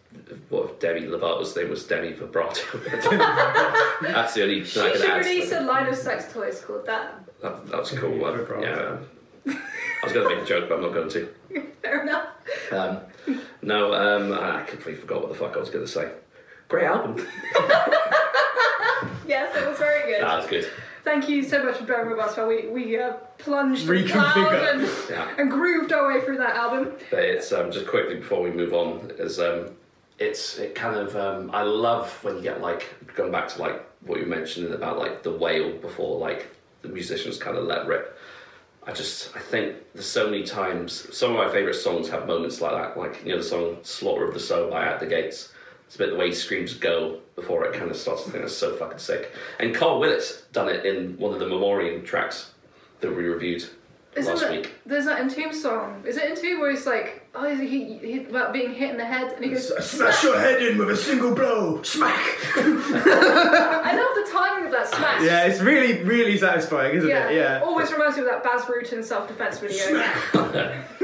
what 0.48 0.70
if 0.70 0.80
Demi 0.80 1.02
Lovato's 1.02 1.54
name 1.58 1.70
was 1.70 1.84
Demi 1.86 2.14
Vibrato? 2.14 2.62
That's 4.02 4.34
the 4.36 4.44
only 4.44 4.64
She 4.64 4.80
thing 4.80 4.84
I 4.84 4.92
should 4.94 5.02
can 5.02 5.12
add. 5.12 5.26
release 5.26 5.52
a 5.52 5.60
line 5.64 5.88
of 5.88 5.96
sex 5.98 6.32
toys 6.32 6.62
called 6.66 6.86
that. 6.86 7.26
That, 7.42 7.68
that's 7.68 7.92
a 7.92 7.98
cool 7.98 8.12
Demi 8.12 8.22
one. 8.22 8.38
Vibrato. 8.38 9.02
Yeah. 9.46 9.54
I 10.04 10.08
was 10.08 10.14
going 10.14 10.28
to 10.28 10.36
make 10.36 10.44
a 10.44 10.48
joke, 10.48 10.68
but 10.68 10.76
I'm 10.76 10.82
not 10.82 10.94
going 10.94 11.10
to. 11.10 11.30
Fair 11.82 12.02
enough. 12.02 12.28
Um, 12.74 13.00
no, 13.62 13.94
um, 13.94 14.34
I 14.34 14.64
completely 14.64 15.00
forgot 15.00 15.22
what 15.22 15.30
the 15.32 15.38
fuck 15.40 15.56
I 15.56 15.60
was 15.60 15.70
going 15.70 15.86
to 15.86 15.92
say. 15.92 16.12
Great 16.68 16.86
album. 16.86 17.26
Yes, 19.26 19.56
it 19.56 19.68
was 19.68 19.78
very 19.78 20.12
good. 20.12 20.22
That 20.22 20.38
was 20.38 20.48
good. 20.48 20.68
Thank 21.06 21.30
you 21.30 21.44
so 21.44 21.64
much 21.64 21.78
for 21.78 21.86
bearing 21.86 22.10
with 22.10 22.20
us 22.20 22.36
while 22.36 22.48
we, 22.48 22.68
we 22.68 22.98
uh, 23.00 23.14
plunged 23.38 23.90
and 23.90 24.10
plowed 24.10 24.54
and, 24.54 24.90
Yeah. 25.10 25.28
and 25.38 25.50
grooved 25.50 25.94
our 25.94 26.08
way 26.14 26.24
through 26.24 26.38
that 26.38 26.56
album. 26.56 26.92
But 27.10 27.24
it's 27.24 27.52
um, 27.54 27.72
just 27.72 27.88
quickly 27.88 28.16
before 28.16 28.42
we 28.42 28.52
move 28.52 28.74
on 28.74 29.12
is 29.18 29.40
um, 29.40 29.72
it's 30.20 30.58
it 30.60 30.76
kind 30.76 30.98
of 30.98 31.16
um, 31.16 31.52
I 31.52 31.64
love 31.64 32.12
when 32.24 32.36
you 32.38 32.42
get 32.42 32.62
like 32.62 32.94
going 33.16 33.32
back 33.32 33.48
to 33.50 33.62
like 33.62 33.82
what 34.02 34.20
you 34.20 34.26
mentioned 34.26 34.74
about 34.74 34.98
like 35.00 35.24
the 35.24 35.32
whale 35.32 35.72
before 35.78 36.20
like 36.20 36.48
the 36.82 36.90
musicians 36.90 37.38
kind 37.38 37.58
of 37.58 37.64
let 37.64 37.88
rip. 37.88 38.18
I 38.86 38.92
just 38.92 39.36
I 39.36 39.40
think 39.40 39.76
there's 39.94 40.06
so 40.06 40.30
many 40.30 40.44
times 40.44 41.08
some 41.16 41.32
of 41.32 41.38
my 41.38 41.50
favorite 41.52 41.76
songs 41.76 42.10
have 42.10 42.28
moments 42.28 42.62
like 42.62 42.72
that 42.72 42.98
like 42.98 43.24
you 43.24 43.32
know 43.32 43.38
the 43.38 43.44
song 43.44 43.78
Slaughter 43.84 44.28
of 44.28 44.34
the 44.34 44.40
Soul 44.40 44.70
by 44.70 44.86
At 44.86 45.00
the 45.00 45.06
Gates. 45.06 45.54
It's 45.86 45.96
a 45.96 46.00
bit 46.00 46.10
the 46.10 46.16
way 46.16 46.30
he 46.30 46.34
screams 46.34 46.74
go 46.74 47.20
before 47.36 47.66
it 47.66 47.78
kind 47.78 47.92
of 47.92 47.98
starts. 47.98 48.22
I 48.28 48.32
think 48.32 48.44
that's 48.44 48.58
so 48.58 48.76
fucking 48.76 48.98
sick. 48.98 49.32
And 49.60 49.76
Karl 49.76 50.00
Willetts's 50.00 50.44
done 50.52 50.68
it 50.68 50.86
in 50.86 51.18
one 51.18 51.34
of 51.34 51.40
the 51.40 51.48
Memoriam 51.48 52.04
tracks 52.04 52.52
that 53.00 53.10
we 53.16 53.24
reviewed 53.24 53.66
Isn't 54.16 54.34
last 54.34 54.44
it, 54.44 54.52
week. 54.52 54.72
There's 54.86 55.06
that 55.06 55.20
Entomb 55.20 55.54
song. 55.54 56.04
Is 56.06 56.18
it 56.18 56.24
Entomb 56.24 56.60
where 56.60 56.72
he's 56.72 56.88
like, 56.88 57.23
oh, 57.36 57.46
is 57.46 57.60
he, 57.60 57.96
he 57.98 58.18
about 58.26 58.54
being 58.54 58.74
hit 58.74 58.92
in 58.92 58.98
the 58.98 59.06
head, 59.06 59.34
and 59.34 59.44
he 59.44 59.52
goes, 59.52 59.68
Smash 59.86 60.24
your 60.24 60.40
head 60.40 60.62
in 60.62 60.78
with 60.78 60.90
a 60.90 60.96
single 60.98 61.34
blow. 61.34 61.82
Smack. 61.84 62.20
I 62.56 63.94
love 63.96 64.26
the 64.26 64.32
timing 64.32 64.66
of 64.66 64.72
that 64.72 64.88
smash. 64.88 65.24
Yeah, 65.24 65.46
it's 65.46 65.60
really, 65.62 66.04
really 66.04 66.38
satisfying, 66.38 66.96
isn't 66.96 67.10
Yeah. 67.10 67.30
it? 67.30 67.36
Yeah. 67.36 67.62
Always 67.64 67.92
reminds 67.92 68.18
me 68.18 68.24
of 68.24 68.30
that 68.30 68.44
Bas 68.44 68.66
Rutten 68.66 69.04
self-defense 69.04 69.60
video. 69.60 69.86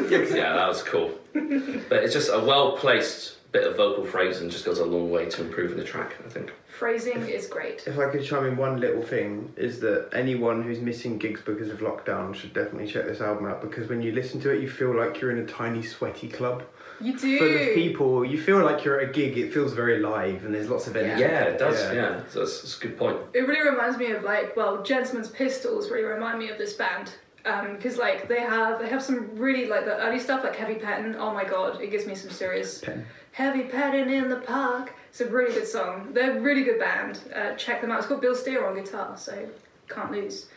yeah, 0.10 0.54
that 0.54 0.68
was 0.68 0.84
cool. 0.84 1.12
But 1.34 2.04
it's 2.04 2.13
just 2.13 2.30
a 2.32 2.39
well 2.39 2.78
placed 2.78 3.36
bit 3.51 3.65
of 3.65 3.77
vocal 3.77 4.05
phrasing 4.05 4.49
just 4.49 4.63
goes 4.65 4.79
a 4.79 4.85
long 4.85 5.09
way 5.09 5.25
to 5.27 5.41
improving 5.41 5.77
the 5.77 5.83
track, 5.83 6.13
I 6.25 6.29
think. 6.29 6.53
Phrasing 6.67 7.27
is 7.27 7.47
great. 7.47 7.83
If 7.88 7.97
I 7.97 8.09
could 8.09 8.23
chime 8.23 8.45
in 8.45 8.55
one 8.57 8.79
little 8.79 9.01
thing, 9.01 9.51
is 9.57 9.79
that 9.79 10.09
anyone 10.13 10.62
who's 10.62 10.79
missing 10.79 11.17
gigs 11.17 11.41
because 11.41 11.69
of 11.69 11.79
lockdown 11.79 12.35
should 12.35 12.53
definitely 12.53 12.91
check 12.91 13.05
this 13.05 13.21
album 13.21 13.47
out 13.47 13.62
because 13.62 13.89
when 13.89 14.01
you 14.01 14.12
listen 14.12 14.39
to 14.41 14.51
it, 14.51 14.62
you 14.62 14.69
feel 14.69 14.95
like 14.95 15.19
you're 15.19 15.31
in 15.31 15.39
a 15.39 15.45
tiny, 15.47 15.81
sweaty 15.81 16.27
club 16.29 16.63
You 17.01 17.17
do. 17.17 17.38
full 17.39 17.47
of 17.69 17.73
people. 17.75 18.23
You 18.25 18.39
feel 18.39 18.63
like 18.63 18.85
you're 18.85 19.01
at 19.01 19.09
a 19.09 19.12
gig. 19.12 19.38
It 19.38 19.51
feels 19.51 19.73
very 19.73 19.99
live 19.99 20.45
and 20.45 20.53
there's 20.53 20.69
lots 20.69 20.88
of 20.88 20.95
energy. 20.95 21.21
Yeah, 21.21 21.43
it 21.45 21.57
does, 21.57 21.81
Yeah. 21.81 21.93
yeah. 21.93 22.21
So 22.29 22.39
that's, 22.41 22.62
that's 22.62 22.77
a 22.77 22.81
good 22.81 22.97
point. 22.97 23.17
It 23.33 23.47
really 23.47 23.67
reminds 23.67 23.97
me 23.97 24.12
of 24.12 24.23
like, 24.23 24.55
well, 24.55 24.77
Gentlemans 24.79 25.33
Pistols 25.33 25.89
really 25.89 26.03
remind 26.03 26.38
me 26.39 26.49
of 26.49 26.57
this 26.59 26.73
band. 26.73 27.13
Because 27.43 27.97
like 27.97 28.28
they 28.28 28.39
have 28.41 28.80
they 28.80 28.88
have 28.89 29.02
some 29.02 29.36
really 29.36 29.65
like 29.65 29.86
the 29.86 29.97
early 30.06 30.19
stuff 30.19 30.43
like 30.43 30.56
heavy 30.56 30.75
petting. 30.75 31.15
Oh 31.15 31.34
my 31.34 31.43
god, 31.45 31.82
it 31.82 31.89
gives 31.91 32.06
me 32.06 32.15
some 32.15 32.30
serious 32.32 32.80
Petting. 32.80 33.06
heavy 33.32 33.63
petting 33.63 34.10
in 34.10 34.30
the 34.30 34.38
park. 34.38 34.93
It's 35.10 35.21
a 35.21 35.25
really 35.25 35.54
good 35.54 35.67
song. 35.67 36.10
They're 36.13 36.38
a 36.38 36.41
really 36.41 36.63
good 36.63 36.80
band. 36.80 37.19
Uh, 37.34 37.56
check 37.56 37.82
them 37.82 37.91
out. 37.91 37.99
It's 37.99 38.08
got 38.08 38.21
Bill 38.21 38.36
Steer 38.36 38.65
on 38.67 38.75
guitar, 38.75 39.17
so 39.17 39.47
can't 39.88 40.12
lose. 40.12 40.47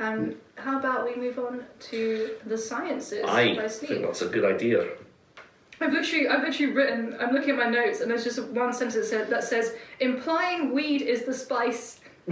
Um, 0.00 0.34
how 0.56 0.78
about 0.78 1.04
we 1.04 1.14
move 1.14 1.38
on 1.38 1.64
to 1.90 2.30
the 2.46 2.56
sciences 2.56 3.24
I 3.26 3.54
by 3.54 3.68
think 3.68 4.02
that's 4.02 4.22
a 4.22 4.28
good 4.28 4.44
idea. 4.44 4.88
I've 5.82 5.92
literally, 5.92 6.28
I've 6.28 6.42
literally 6.42 6.72
written. 6.72 7.16
I'm 7.20 7.32
looking 7.32 7.50
at 7.50 7.56
my 7.56 7.68
notes, 7.68 8.00
and 8.00 8.10
there's 8.10 8.24
just 8.24 8.42
one 8.48 8.72
sentence 8.72 9.10
that 9.10 9.44
says, 9.44 9.74
"Implying 10.00 10.72
weed 10.72 11.02
is 11.02 11.24
the 11.24 11.32
spice." 11.34 11.99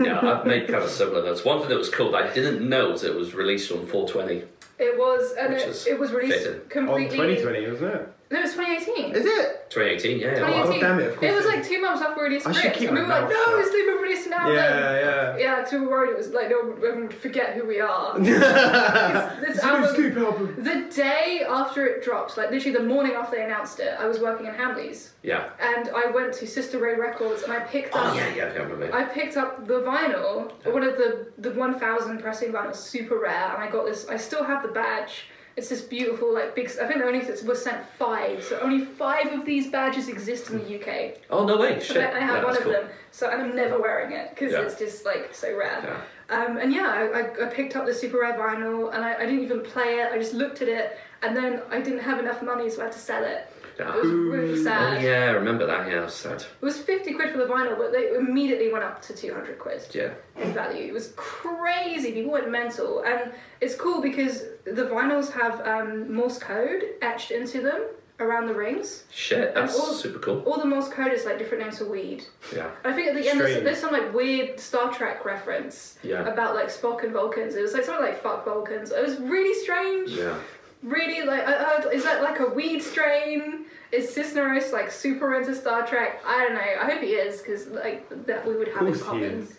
Yeah, 0.00 0.20
I've 0.22 0.46
made 0.46 0.68
kind 0.68 0.82
of 0.82 0.90
similar 0.90 1.22
notes. 1.24 1.44
One 1.44 1.60
thing 1.60 1.68
that 1.70 1.78
was 1.78 1.88
cool 1.88 2.12
that 2.12 2.30
I 2.30 2.34
didn't 2.34 2.66
know 2.68 2.90
was 2.90 3.04
it 3.04 3.14
was 3.14 3.34
released 3.34 3.70
on 3.70 3.86
420. 3.86 4.44
It 4.78 4.98
was, 4.98 5.32
and 5.38 5.52
Which 5.52 5.62
it, 5.62 5.68
is 5.68 5.86
it 5.86 5.98
was 5.98 6.12
released 6.12 6.44
fitting. 6.44 6.88
On 6.88 6.98
2020, 6.98 7.70
wasn't 7.70 7.94
it? 7.94 8.12
No, 8.32 8.38
it 8.38 8.42
was 8.44 8.52
2018. 8.52 9.14
Is 9.14 9.26
it? 9.26 9.68
2018, 9.68 10.18
yeah. 10.18 10.26
yeah. 10.26 10.34
2018. 10.36 10.72
Oh, 10.72 10.80
damn 10.80 11.00
it, 11.00 11.08
of 11.10 11.16
course 11.18 11.30
It 11.30 11.34
was 11.36 11.44
like 11.44 11.62
two 11.68 11.80
months 11.82 12.00
after 12.00 12.16
we 12.22 12.28
released 12.28 12.46
I 12.46 12.52
should 12.52 12.60
Script, 12.60 12.76
keep 12.78 12.88
and 12.88 12.96
we 12.98 13.04
my 13.04 13.08
were 13.08 13.20
like, 13.20 13.28
mouth 13.28 13.46
"No, 13.46 13.60
shut." 13.62 13.70
Sleep 13.70 13.86
have 13.88 14.00
released 14.00 14.26
an 14.26 14.32
album." 14.32 14.54
Yeah, 14.54 15.00
yeah. 15.00 15.36
Yeah, 15.36 15.56
because 15.56 15.72
we 15.72 15.78
were 15.80 15.90
worried 15.90 16.10
it 16.12 16.16
was 16.16 16.28
like 16.30 16.48
no 16.48 16.60
one 16.60 17.02
would 17.02 17.14
forget 17.14 17.52
who 17.54 17.66
we 17.66 17.80
are. 17.80 18.18
this 18.18 18.28
It's 18.32 19.62
a 19.62 19.66
new 19.66 19.72
album, 19.72 20.24
album. 20.24 20.64
the 20.64 20.94
day 20.94 21.44
after 21.46 21.84
it 21.86 22.02
dropped, 22.02 22.38
like 22.38 22.50
literally 22.50 22.76
the 22.76 22.84
morning 22.84 23.12
after 23.12 23.36
they 23.36 23.44
announced 23.44 23.80
it, 23.80 23.94
I 23.98 24.06
was 24.06 24.18
working 24.18 24.46
in 24.46 24.54
Hamleys, 24.54 25.10
Yeah. 25.22 25.50
and 25.60 25.90
I 25.94 26.10
went 26.10 26.32
to 26.34 26.46
Sister 26.46 26.78
Ray 26.78 26.94
Records 26.94 27.42
and 27.42 27.52
I 27.52 27.60
picked 27.60 27.90
oh, 27.94 27.98
up. 27.98 28.14
Oh, 28.14 28.16
yeah, 28.16 28.34
yeah, 28.34 28.44
I 28.44 28.62
remember. 28.62 28.94
I 28.94 29.04
picked 29.04 29.36
up 29.36 29.66
the 29.66 29.80
vinyl, 29.82 30.50
one 30.72 30.84
of 30.84 30.96
the 30.96 31.26
the 31.38 31.50
1000 31.50 32.18
pressing 32.20 32.50
vinyls, 32.52 32.76
super 32.76 33.18
rare, 33.18 33.52
and 33.54 33.62
I 33.62 33.70
got 33.70 33.84
this. 33.84 34.08
I 34.08 34.16
still 34.16 34.44
have 34.44 34.62
the 34.62 34.68
badge. 34.68 35.26
It's 35.56 35.68
this 35.68 35.82
beautiful, 35.82 36.32
like 36.32 36.54
big. 36.54 36.70
I 36.80 36.86
think 36.86 37.02
only 37.02 37.20
was 37.44 37.62
sent 37.62 37.84
five, 37.98 38.42
so 38.42 38.58
only 38.60 38.84
five 38.84 39.26
of 39.32 39.44
these 39.44 39.66
badges 39.70 40.08
exist 40.08 40.50
in 40.50 40.58
the 40.58 40.80
UK. 40.80 41.18
Oh, 41.28 41.44
no 41.44 41.58
way. 41.58 41.78
Shit. 41.78 41.98
I 41.98 42.20
have 42.20 42.36
yeah, 42.36 42.44
one 42.44 42.56
of 42.56 42.62
cool. 42.62 42.72
them, 42.72 42.86
so 43.10 43.28
and 43.30 43.42
I'm 43.42 43.54
never 43.54 43.78
wearing 43.78 44.12
it 44.12 44.30
because 44.30 44.52
Yeah. 44.52 44.62
it's 44.62 44.78
just 44.78 45.04
like 45.04 45.34
so 45.34 45.54
rare. 45.54 45.80
Yeah. 45.84 46.00
Um, 46.34 46.56
and 46.56 46.72
yeah, 46.72 46.88
I, 46.88 47.20
I, 47.20 47.46
I 47.46 47.50
picked 47.50 47.76
up 47.76 47.84
the 47.84 47.92
super 47.92 48.20
rare 48.20 48.32
vinyl 48.32 48.94
and 48.94 49.04
I, 49.04 49.14
I 49.16 49.26
didn't 49.26 49.40
even 49.44 49.60
play 49.60 49.98
it. 50.00 50.10
I 50.10 50.18
just 50.18 50.32
looked 50.32 50.62
at 50.62 50.68
it, 50.68 50.98
and 51.22 51.36
then 51.36 51.60
I 51.70 51.82
didn't 51.82 51.98
have 52.00 52.18
enough 52.18 52.42
money, 52.42 52.70
so 52.70 52.80
I 52.80 52.84
had 52.84 52.92
to 52.94 52.98
sell 52.98 53.22
it. 53.22 53.51
Yeah. 53.78 53.94
It 53.96 54.02
was 54.02 54.10
really 54.10 54.60
Oh, 54.60 54.64
sad. 54.64 55.02
yeah, 55.02 55.26
I 55.28 55.30
remember 55.30 55.66
that. 55.66 55.88
Yeah, 55.88 56.00
it 56.00 56.04
was 56.04 56.14
sad. 56.14 56.40
It 56.42 56.46
was 56.64 56.78
50 56.78 57.14
quid 57.14 57.30
for 57.30 57.38
the 57.38 57.46
vinyl, 57.46 57.76
but 57.78 57.92
they 57.92 58.14
immediately 58.14 58.72
went 58.72 58.84
up 58.84 59.00
to 59.02 59.14
200 59.14 59.58
quid 59.58 59.82
Yeah. 59.92 60.10
in 60.36 60.52
value. 60.52 60.84
It 60.88 60.92
was 60.92 61.12
crazy. 61.16 62.12
People 62.12 62.32
went 62.32 62.50
mental. 62.50 63.02
And 63.02 63.32
it's 63.60 63.74
cool 63.74 64.00
because 64.02 64.42
the 64.64 64.84
vinyls 64.86 65.32
have 65.32 65.66
um, 65.66 66.12
Morse 66.12 66.38
code 66.38 66.82
etched 67.02 67.30
into 67.30 67.60
them 67.60 67.82
around 68.20 68.46
the 68.46 68.54
rings. 68.54 69.04
Shit, 69.10 69.54
that's 69.54 69.76
all- 69.78 69.86
super 69.94 70.18
cool. 70.20 70.42
All 70.42 70.58
the 70.58 70.66
Morse 70.66 70.88
code 70.88 71.12
is 71.12 71.24
like 71.24 71.38
different 71.38 71.64
names 71.64 71.78
for 71.78 71.86
weed. 71.86 72.24
Yeah. 72.54 72.70
I 72.84 72.92
think 72.92 73.08
at 73.08 73.14
the 73.14 73.28
end 73.28 73.40
there's, 73.40 73.62
there's 73.64 73.78
some 73.80 73.92
like 73.92 74.12
weird 74.14 74.60
Star 74.60 74.92
Trek 74.92 75.24
reference 75.24 75.98
Yeah. 76.02 76.24
about 76.28 76.54
like 76.54 76.68
Spock 76.68 77.02
and 77.02 77.12
Vulcans. 77.12 77.56
It 77.56 77.62
was 77.62 77.72
like 77.72 77.84
something 77.84 78.04
like 78.04 78.22
fuck 78.22 78.44
Vulcans. 78.44 78.92
It 78.92 79.02
was 79.04 79.18
really 79.18 79.54
strange. 79.60 80.10
Yeah. 80.10 80.36
Really 80.84 81.22
like 81.26 81.44
I 81.46 81.52
heard 81.52 81.92
is 81.92 82.02
that 82.04 82.22
like 82.22 82.40
a 82.40 82.46
weed 82.46 82.80
strain? 82.80 83.61
Is 83.92 84.08
Cisneros 84.12 84.72
like 84.72 84.90
super 84.90 85.34
into 85.38 85.54
Star 85.54 85.86
Trek? 85.86 86.22
I 86.26 86.44
don't 86.44 86.54
know. 86.54 86.60
I 86.60 86.90
hope 86.90 87.00
he 87.02 87.08
is 87.10 87.42
because 87.42 87.66
like 87.68 88.08
that 88.26 88.46
we 88.46 88.56
would 88.56 88.68
have 88.68 88.78
in 88.86 88.86
course 88.86 88.98
he 89.00 89.04
common. 89.04 89.22
is. 89.42 89.56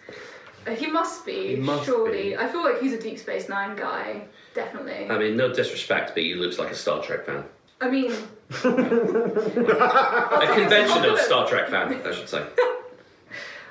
Uh, 0.66 0.72
He 0.72 0.88
must 0.88 1.26
be. 1.26 1.50
He 1.50 1.56
must 1.58 1.86
surely. 1.86 2.30
be. 2.30 2.38
I 2.38 2.48
feel 2.48 2.64
like 2.64 2.80
he's 2.82 2.94
a 2.94 3.00
Deep 3.00 3.20
Space 3.20 3.48
Nine 3.48 3.76
guy. 3.76 4.24
Definitely. 4.56 5.08
I 5.10 5.18
mean, 5.20 5.36
no 5.38 5.54
disrespect, 5.54 6.12
but 6.16 6.24
he 6.24 6.34
looks 6.36 6.58
like 6.58 6.72
a 6.72 6.76
Star 6.76 7.02
Trek 7.04 7.26
fan. 7.26 7.44
I 7.82 7.90
mean, 7.90 8.12
A 8.52 10.48
conventional 10.56 11.18
Star 11.18 11.48
Trek 11.48 11.70
fan, 11.70 12.02
I 12.06 12.12
should 12.14 12.30
say. 12.30 12.44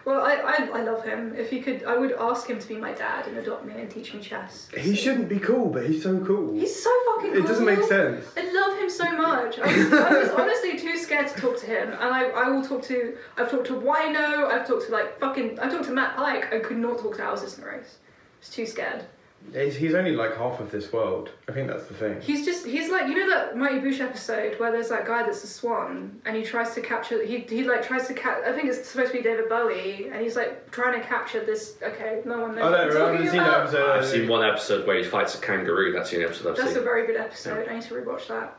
well, 0.05 0.21
I, 0.21 0.35
I 0.35 0.79
I 0.79 0.83
love 0.83 1.05
him. 1.05 1.35
If 1.37 1.51
he 1.51 1.61
could, 1.61 1.85
I 1.85 1.97
would 1.97 2.13
ask 2.13 2.47
him 2.47 2.59
to 2.59 2.69
be 2.69 2.77
my 2.77 2.93
dad 2.93 3.27
and 3.27 3.37
adopt 3.39 3.65
me 3.65 3.75
and 3.75 3.91
teach 3.91 4.13
me 4.15 4.21
chess. 4.21 4.69
He 4.77 4.95
shouldn't 4.95 5.29
be 5.29 5.39
cool, 5.39 5.69
but 5.69 5.87
he's 5.87 6.03
so 6.03 6.19
cool. 6.25 6.55
He's 6.55 6.83
so 6.83 6.91
fucking 7.07 7.33
cool. 7.33 7.45
it 7.45 7.47
doesn't 7.47 7.65
make 7.67 7.83
sense. 7.85 8.25
I 8.37 8.53
love 8.53 8.79
him 8.79 8.91
so 8.91 9.11
much. 9.17 9.59
I 9.59 9.67
was, 9.67 9.93
I 9.93 10.19
was 10.23 10.31
honestly 10.31 10.79
too 10.79 10.97
scared 10.97 11.29
to 11.29 11.35
talk 11.41 11.59
to 11.61 11.67
him, 11.67 11.93
and 11.93 12.15
I, 12.15 12.25
I 12.31 12.49
will 12.51 12.65
talk 12.65 12.83
to. 12.85 13.17
I've 13.37 13.51
talked 13.51 13.67
to 13.69 13.75
Wino. 13.75 14.51
I've 14.51 14.67
talked 14.67 14.87
to 14.87 14.93
like 14.93 15.19
fucking. 15.21 15.59
I've 15.61 15.71
talked 15.71 15.85
to 15.85 15.93
Matt 15.93 16.17
Pike. 16.17 16.53
I 16.53 16.59
could 16.59 16.79
not 16.79 16.99
talk 16.99 17.17
to 17.17 17.23
Al 17.23 17.37
Cisneros. 17.37 17.85
I 17.85 18.39
was 18.41 18.49
too 18.49 18.67
scared. 18.67 19.05
He's, 19.53 19.77
he's 19.77 19.95
only 19.95 20.13
like 20.13 20.37
half 20.37 20.61
of 20.61 20.71
this 20.71 20.93
world. 20.93 21.31
I 21.49 21.53
think 21.53 21.69
that's 21.69 21.85
the 21.87 21.93
thing. 21.95 22.21
He's 22.23 22.45
just. 22.47 22.65
He's 22.67 22.91
like 22.91 23.07
you 23.09 23.15
know 23.15 23.29
that 23.29 23.57
Mighty 23.57 23.81
Boosh 23.81 24.01
episode 24.01 24.59
where 24.59 24.73
there's 24.73 24.89
that 24.89 25.07
guy 25.07 25.23
that's 25.25 25.45
a 25.45 25.47
swan 25.47 26.21
and 26.25 26.35
he 26.37 26.43
tries 26.43 26.75
to 26.75 26.81
capture. 26.81 27.23
He 27.23 27.39
he 27.41 27.65
like 27.65 27.87
tries 27.87 28.07
to 28.09 28.15
catch. 28.15 28.43
I 28.45 28.53
think 28.53 28.69
it's 28.71 28.89
supposed 28.89 29.13
to 29.13 29.19
be 29.19 29.23
David 29.23 29.49
Bowie, 29.51 30.09
and 30.11 30.23
he's 30.23 30.37
like 30.37 30.71
trying 30.71 30.99
to 30.99 31.07
capture 31.07 31.45
this. 31.45 31.77
Okay, 31.83 32.23
no 32.25 32.39
one 32.41 32.55
knows. 32.55 32.65
I 32.65 32.71
what 32.71 32.77
don't 32.77 32.81
I'm 32.89 32.95
know. 32.95 32.95
I 32.95 32.99
talking 32.99 33.17
haven't 33.17 33.31
seen 33.33 33.41
that 33.43 33.61
episode. 33.61 33.91
I've 33.91 34.07
seen 34.07 34.29
one 34.29 34.45
episode 34.49 34.87
where 34.87 34.97
he 34.97 35.05
fights 35.05 35.35
a 35.35 35.39
kangaroo. 35.39 35.93
That's 35.93 36.09
the 36.11 36.17
only 36.17 36.29
episode 36.29 36.51
I've 36.53 36.57
seen. 36.57 36.65
That's 36.67 36.77
a 36.79 36.83
very 36.83 37.07
good 37.07 37.17
episode. 37.17 37.69
I 37.69 37.75
need 37.75 37.83
to 37.83 37.95
rewatch 37.95 38.29
that. 38.29 38.57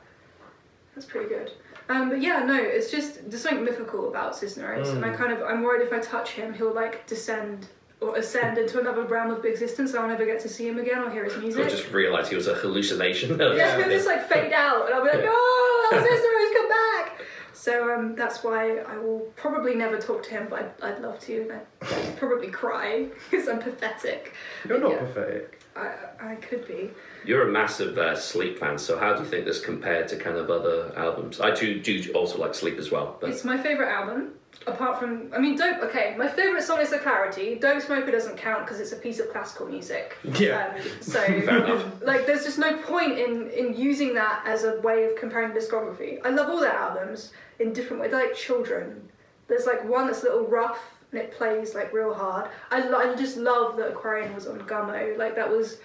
That's 0.96 1.08
pretty 1.08 1.28
good. 1.30 1.52
Um, 1.90 2.10
but 2.10 2.22
yeah, 2.22 2.44
no, 2.44 2.56
it's 2.56 2.92
just 2.92 3.30
there's 3.30 3.42
something 3.42 3.64
mythical 3.66 4.10
about 4.10 4.36
Cisneros, 4.38 4.90
and 4.90 5.04
I 5.04 5.10
Mm. 5.10 5.18
kind 5.18 5.34
of 5.34 5.42
I'm 5.42 5.64
worried 5.64 5.82
if 5.86 5.92
I 5.92 6.00
touch 6.00 6.32
him, 6.32 6.54
he'll 6.54 6.74
like 6.74 7.08
descend 7.08 7.66
or 8.04 8.16
ascend 8.18 8.58
into 8.58 8.80
another 8.80 9.04
realm 9.04 9.32
of 9.32 9.46
existence, 9.46 9.92
and 9.94 10.00
I'll 10.00 10.08
never 10.08 10.26
get 10.26 10.40
to 10.42 10.50
see 10.50 10.68
him 10.68 10.78
again 10.80 11.00
or 11.02 11.10
hear 11.10 11.24
his 11.24 11.38
music. 11.38 11.66
I 11.66 11.70
just 11.70 11.92
realised 11.92 12.30
he 12.30 12.36
was 12.36 12.48
a 12.48 12.56
hallucination. 12.56 13.38
yeah, 13.40 13.78
he'll 13.78 13.90
just 13.90 14.08
like 14.08 14.28
fade 14.28 14.54
out, 14.54 14.86
and 14.86 14.96
I'll 14.96 15.04
be 15.04 15.10
like, 15.10 15.20
Yeah. 15.24 15.26
no, 15.92 16.00
Cisneros, 16.00 16.54
come 16.54 16.70
back. 16.70 17.22
So 17.54 17.94
um, 17.94 18.16
that's 18.16 18.44
why 18.44 18.78
I 18.80 18.98
will 18.98 19.22
probably 19.38 19.74
never 19.76 19.98
talk 19.98 20.24
to 20.24 20.32
him, 20.32 20.48
but 20.50 20.76
I'd, 20.82 20.96
I'd 20.96 21.02
love 21.02 21.20
to. 21.22 21.42
and 21.50 21.62
I'd 21.82 22.18
probably 22.18 22.50
cry 22.50 23.08
because 23.32 23.48
I'm 23.48 23.60
pathetic. 23.60 24.34
You're 24.68 24.80
not 24.80 24.92
Yeah. 24.92 25.00
pathetic. 25.06 25.60
I, 25.76 25.94
I 26.20 26.36
could 26.36 26.68
be. 26.68 26.92
You're 27.26 27.48
a 27.48 27.52
massive 27.52 27.98
uh, 27.98 28.16
Sleep 28.16 28.60
fan, 28.60 28.78
so 28.78 29.00
how 29.00 29.14
do 29.14 29.24
you 29.24 29.30
think 29.30 29.46
this 29.46 29.60
compared 29.60 30.08
to 30.10 30.18
kind 30.18 30.36
of 30.38 30.52
other 30.52 30.92
albums? 30.98 31.40
I 31.40 31.52
do, 31.56 31.80
do 31.80 32.12
also 32.14 32.38
like 32.38 32.54
Sleep 32.54 32.78
as 32.78 32.92
well, 32.92 33.18
but 33.22 33.30
It's 33.30 33.44
my 33.46 33.58
favourite 33.58 33.92
album. 33.92 34.34
Apart 34.66 35.00
from, 35.00 35.30
I 35.34 35.40
mean, 35.40 35.58
Dope. 35.58 35.84
Okay, 35.84 36.16
my 36.18 36.28
favourite 36.28 36.64
song 36.64 36.80
is 36.80 36.90
The 36.90 37.00
Clarity. 37.00 37.56
Dope 37.56 37.82
Smoker 37.82 38.12
doesn't 38.12 38.38
count 38.38 38.66
because 38.66 38.80
it's 38.80 38.92
a 38.92 38.96
piece 38.96 39.20
of 39.20 39.30
classical 39.30 39.68
music. 39.68 40.18
Yeah. 40.24 40.74
Um, 40.76 40.82
so, 41.02 41.92
like, 42.02 42.26
there's 42.26 42.44
just 42.44 42.60
no 42.60 42.78
point 42.78 43.20
in 43.20 43.50
in 43.50 43.76
using 43.76 44.14
that 44.16 44.44
as 44.46 44.64
a 44.64 44.80
way 44.82 45.06
of 45.06 45.16
comparing 45.18 45.52
discography. 45.52 46.20
I 46.24 46.30
love 46.30 46.50
all 46.50 46.60
their 46.60 46.72
albums 46.72 47.34
in 47.60 47.74
different 47.74 48.02
ways. 48.02 48.12
They're 48.12 48.28
like 48.28 48.36
children. 48.36 49.10
There's 49.48 49.66
like 49.66 49.84
one 49.88 50.08
that's 50.08 50.22
a 50.22 50.26
little 50.26 50.48
rough 50.48 50.80
and 51.12 51.22
it 51.22 51.32
plays 51.32 51.76
like 51.76 51.94
real 51.94 52.14
hard. 52.14 52.50
I, 52.72 52.88
I 52.90 53.16
just 53.16 53.38
love 53.38 53.78
that 53.78 53.90
Aquarian 53.92 54.34
was 54.34 54.48
on 54.48 54.60
Gummo. 54.62 55.18
Like 55.18 55.36
that 55.36 55.50
was. 55.50 55.78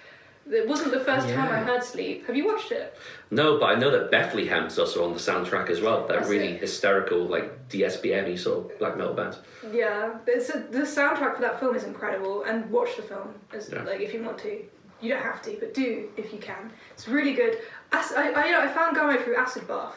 It 0.49 0.67
wasn't 0.67 0.91
the 0.91 0.99
first 1.01 1.27
time 1.29 1.47
I 1.51 1.59
heard 1.59 1.83
Sleep. 1.83 2.25
Have 2.27 2.35
you 2.35 2.45
watched 2.47 2.71
it? 2.71 2.95
no. 3.29 3.59
But 3.59 3.67
I 3.67 3.75
know 3.75 3.91
that 3.91 4.09
Bethlehem's 4.11 4.79
also 4.79 5.05
on 5.05 5.13
the 5.13 5.19
soundtrack 5.19 5.69
as 5.69 5.79
well. 5.81 6.07
That 6.07 6.25
really 6.27 6.53
it. 6.53 6.61
hysterical, 6.61 7.19
like 7.25 7.69
DSBM-y 7.69 8.35
sort 8.35 8.71
of 8.71 8.79
black 8.79 8.97
metal 8.97 9.13
band. 9.13 9.37
Yeah, 9.71 10.17
it's 10.25 10.49
a, 10.49 10.59
the 10.71 10.79
soundtrack 10.79 11.35
for 11.35 11.41
that 11.41 11.59
film 11.59 11.75
is 11.75 11.83
incredible, 11.83 12.43
and 12.43 12.69
watch 12.71 12.95
the 12.95 13.03
film 13.03 13.33
as 13.53 13.69
Yeah. 13.71 13.83
like 13.83 13.99
if 14.01 14.13
you 14.13 14.23
want 14.23 14.39
to. 14.39 14.63
You 15.01 15.09
don't 15.13 15.21
have 15.23 15.41
to, 15.43 15.55
but 15.59 15.73
do 15.73 16.09
if 16.17 16.33
you 16.33 16.39
can. 16.39 16.71
It's 16.91 17.07
really 17.07 17.33
good. 17.33 17.59
Ac- 17.93 18.15
I, 18.17 18.31
I, 18.31 18.45
you 18.47 18.51
know, 18.51 18.61
I 18.61 18.67
found 18.67 18.97
Gummo 18.97 19.23
through 19.23 19.35
Acid 19.37 19.65
Bath 19.67 19.95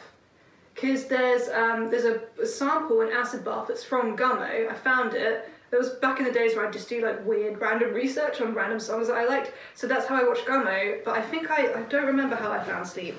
because 0.75 1.07
there's 1.07 1.49
um, 1.49 1.91
there's 1.91 2.05
a, 2.05 2.21
a 2.41 2.47
sample 2.47 3.01
in 3.01 3.09
Acid 3.13 3.45
Bath 3.45 3.67
that's 3.69 3.83
from 3.83 4.17
Gummo. 4.17 4.69
I 4.71 4.75
found 4.75 5.15
it. 5.15 5.49
It 5.73 5.79
was 5.79 5.89
back 5.89 6.19
in 6.19 6.27
the 6.27 6.31
days 6.31 6.55
where 6.55 6.67
I'd 6.67 6.73
just 6.73 6.89
do 6.91 7.01
like 7.01 7.25
weird 7.25 7.59
random 7.59 7.95
research 7.95 8.43
on 8.43 8.53
random 8.53 8.79
songs 8.79 9.09
that 9.09 9.17
I 9.17 9.25
liked. 9.25 9.53
So 9.75 9.87
that's 9.87 10.07
how 10.07 10.17
I 10.17 10.29
watched 10.29 10.45
Gummo. 10.45 11.03
But 11.03 11.17
I 11.17 11.23
think 11.23 11.51
I, 11.51 11.73
I 11.73 11.83
don't 11.85 12.05
remember 12.05 12.37
how 12.37 12.53
I 12.53 12.63
found 12.63 12.87
Sleep. 12.87 13.15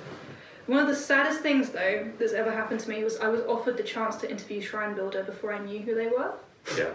One 0.67 0.79
of 0.79 0.87
the 0.87 0.95
saddest 0.95 1.41
things 1.41 1.69
though 1.69 2.07
that's 2.19 2.33
ever 2.33 2.51
happened 2.51 2.79
to 2.81 2.89
me 2.89 3.03
was 3.03 3.17
I 3.17 3.27
was 3.27 3.41
offered 3.41 3.75
the 3.75 3.83
chance 3.83 4.17
to 4.17 4.29
interview 4.29 4.61
Shrinebuilder 4.61 5.25
before 5.25 5.51
I 5.51 5.59
knew 5.59 5.79
who 5.79 5.95
they 5.95 6.07
were. 6.07 6.33
Yeah. 6.77 6.93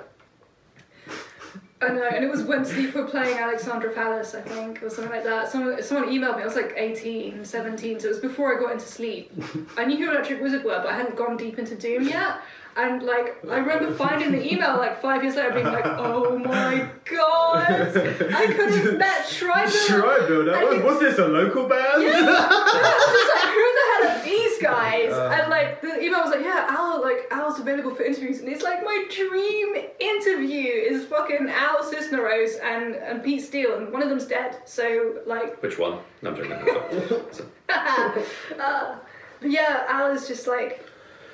I 1.80 1.88
know, 1.90 2.08
and 2.08 2.24
it 2.24 2.30
was 2.30 2.42
when 2.42 2.64
Sleep 2.64 2.94
were 2.94 3.04
playing 3.04 3.38
Alexandra 3.38 3.92
Palace, 3.92 4.34
I 4.34 4.40
think, 4.40 4.82
or 4.82 4.90
something 4.90 5.12
like 5.12 5.22
that. 5.22 5.48
Someone, 5.48 5.80
someone 5.80 6.08
emailed 6.08 6.36
me, 6.36 6.42
I 6.42 6.44
was 6.44 6.56
like 6.56 6.74
18, 6.76 7.44
17, 7.44 8.00
so 8.00 8.06
it 8.06 8.10
was 8.10 8.18
before 8.18 8.56
I 8.56 8.60
got 8.60 8.72
into 8.72 8.86
Sleep. 8.86 9.30
I 9.76 9.84
knew 9.84 9.96
who 9.96 10.10
Electric 10.10 10.42
Wizard 10.42 10.64
were, 10.64 10.78
but 10.78 10.88
I 10.88 10.96
hadn't 10.96 11.14
gone 11.14 11.36
deep 11.36 11.56
into 11.56 11.76
Doom 11.76 12.08
yet. 12.08 12.40
And 12.78 13.02
like, 13.02 13.36
I 13.50 13.56
remember 13.58 13.92
finding 13.92 14.30
the 14.30 14.52
email 14.52 14.76
like 14.76 15.02
five 15.02 15.24
years 15.24 15.34
later, 15.34 15.52
being 15.52 15.66
like, 15.66 15.84
oh 15.84 16.38
my 16.38 16.88
god, 17.10 17.66
I 17.68 18.46
could 18.46 18.70
have 18.72 18.96
met 18.98 19.26
Shrinebuilder. 19.26 19.86
Shrine 19.88 20.28
Builder. 20.28 20.54
And 20.54 20.84
Was, 20.84 20.84
was 20.84 21.00
this 21.00 21.18
a 21.18 21.26
local 21.26 21.66
band? 21.66 22.04
Yeah. 22.04 22.10
I 22.14 23.02
just 23.16 23.34
like, 23.34 23.52
who 23.58 23.66
the 23.78 23.84
hell 23.90 24.04
are 24.12 24.24
these 24.24 24.62
guys? 24.62 25.12
Uh. 25.12 25.40
and 25.40 25.50
like 25.50 25.80
the 25.80 26.00
email 26.00 26.20
was 26.20 26.30
like, 26.30 26.44
yeah, 26.44 26.66
Al, 26.70 27.02
like 27.02 27.26
Al's 27.32 27.58
available 27.58 27.96
for 27.96 28.04
interviews, 28.04 28.38
and 28.38 28.48
it's 28.48 28.62
like 28.62 28.84
my 28.84 29.04
dream 29.10 29.74
interview 29.98 30.70
is 30.70 31.04
fucking 31.06 31.48
Al 31.50 31.82
Cisneros 31.82 32.56
and 32.62 32.94
and 32.94 33.24
Pete 33.24 33.42
Steele, 33.42 33.76
and 33.76 33.92
one 33.92 34.04
of 34.04 34.08
them's 34.08 34.26
dead. 34.26 34.56
So 34.66 35.16
like, 35.26 35.60
Which 35.64 35.78
one? 35.80 35.98
No, 36.22 36.30
I'm 36.30 36.36
joking. 36.36 36.52
Uh, 38.60 38.96
yeah, 39.42 39.84
Al 39.88 40.12
is 40.12 40.28
just 40.28 40.46
like. 40.46 40.84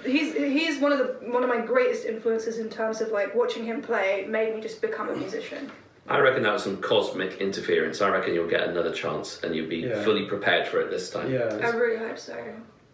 He's 0.05 0.35
he's 0.35 0.79
one 0.81 0.93
of 0.93 0.99
the 0.99 1.05
one 1.31 1.43
of 1.43 1.49
my 1.49 1.61
greatest 1.61 2.05
influences 2.05 2.59
in 2.59 2.69
terms 2.69 3.01
of 3.01 3.11
like 3.11 3.35
watching 3.35 3.64
him 3.64 3.81
play 3.83 4.27
made 4.29 4.55
me 4.55 4.61
just 4.61 4.81
become 4.81 5.09
a 5.09 5.17
musician. 5.17 5.71
I 6.07 6.19
reckon 6.19 6.43
that 6.43 6.53
was 6.53 6.62
some 6.62 6.77
cosmic 6.83 7.40
interference. 7.40 8.03
I 8.03 8.11
reckon 8.11 8.35
you'll 8.35 8.49
get 8.51 8.69
another 8.69 8.93
chance 8.93 9.43
and 9.43 9.55
you'll 9.57 9.69
be 9.69 9.79
Yeah. 9.79 10.03
fully 10.05 10.27
prepared 10.27 10.69
for 10.69 10.81
it 10.81 10.90
this 10.90 11.09
time. 11.09 11.33
Yeah, 11.33 11.59
I 11.62 11.71
really 11.71 11.97
hope 11.97 12.19
so. 12.19 12.37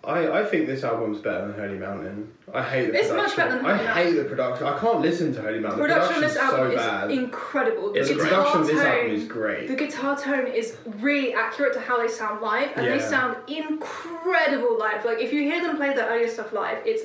I, 0.03 0.41
I 0.41 0.45
think 0.47 0.67
this 0.67 0.83
album's 0.83 1.19
better 1.19 1.47
than 1.49 1.61
Holy 1.61 1.79
Mountain. 1.79 2.33
I 2.55 2.63
hate 2.63 2.91
the 2.91 2.99
It's 2.99 3.11
much 3.11 3.35
production. 3.35 3.37
better 3.37 3.57
than 3.57 3.67
I 3.67 3.77
Holy 3.77 3.85
Mountain. 3.87 4.05
hate 4.07 4.13
the 4.23 4.25
production. 4.25 4.67
I 4.67 4.79
can't 4.79 5.01
listen 5.01 5.35
to 5.35 5.43
Holy 5.43 5.59
Mountain. 5.61 5.79
The 5.81 5.85
production 5.87 6.15
on 6.15 6.21
the 6.23 6.27
this 6.27 6.37
production's 6.37 6.61
album 6.61 6.67
so 6.67 6.81
is 6.81 6.87
bad. 6.87 7.11
incredible. 7.11 7.93
It's 7.95 8.09
the 8.09 8.15
great. 8.15 8.29
production 8.29 8.61
of 8.63 8.67
this 8.67 8.77
tone- 8.77 8.87
album 8.87 9.11
is 9.13 9.25
great. 9.29 9.69
The 9.69 9.75
guitar 9.77 10.19
tone 10.19 10.47
is 10.47 10.77
really 11.01 11.35
accurate 11.35 11.75
to 11.75 11.81
how 11.81 11.99
they 12.01 12.09
sound 12.09 12.41
live, 12.41 12.71
and 12.77 12.87
they 12.87 12.97
Yeah. 12.97 13.09
sound 13.09 13.37
incredible 13.47 14.79
live. 14.79 15.05
Like 15.05 15.19
if 15.19 15.33
you 15.35 15.43
hear 15.43 15.61
them 15.63 15.77
play 15.77 15.93
their 15.95 16.09
earlier 16.09 16.29
stuff 16.29 16.53
live, 16.55 16.79
it's 16.87 17.03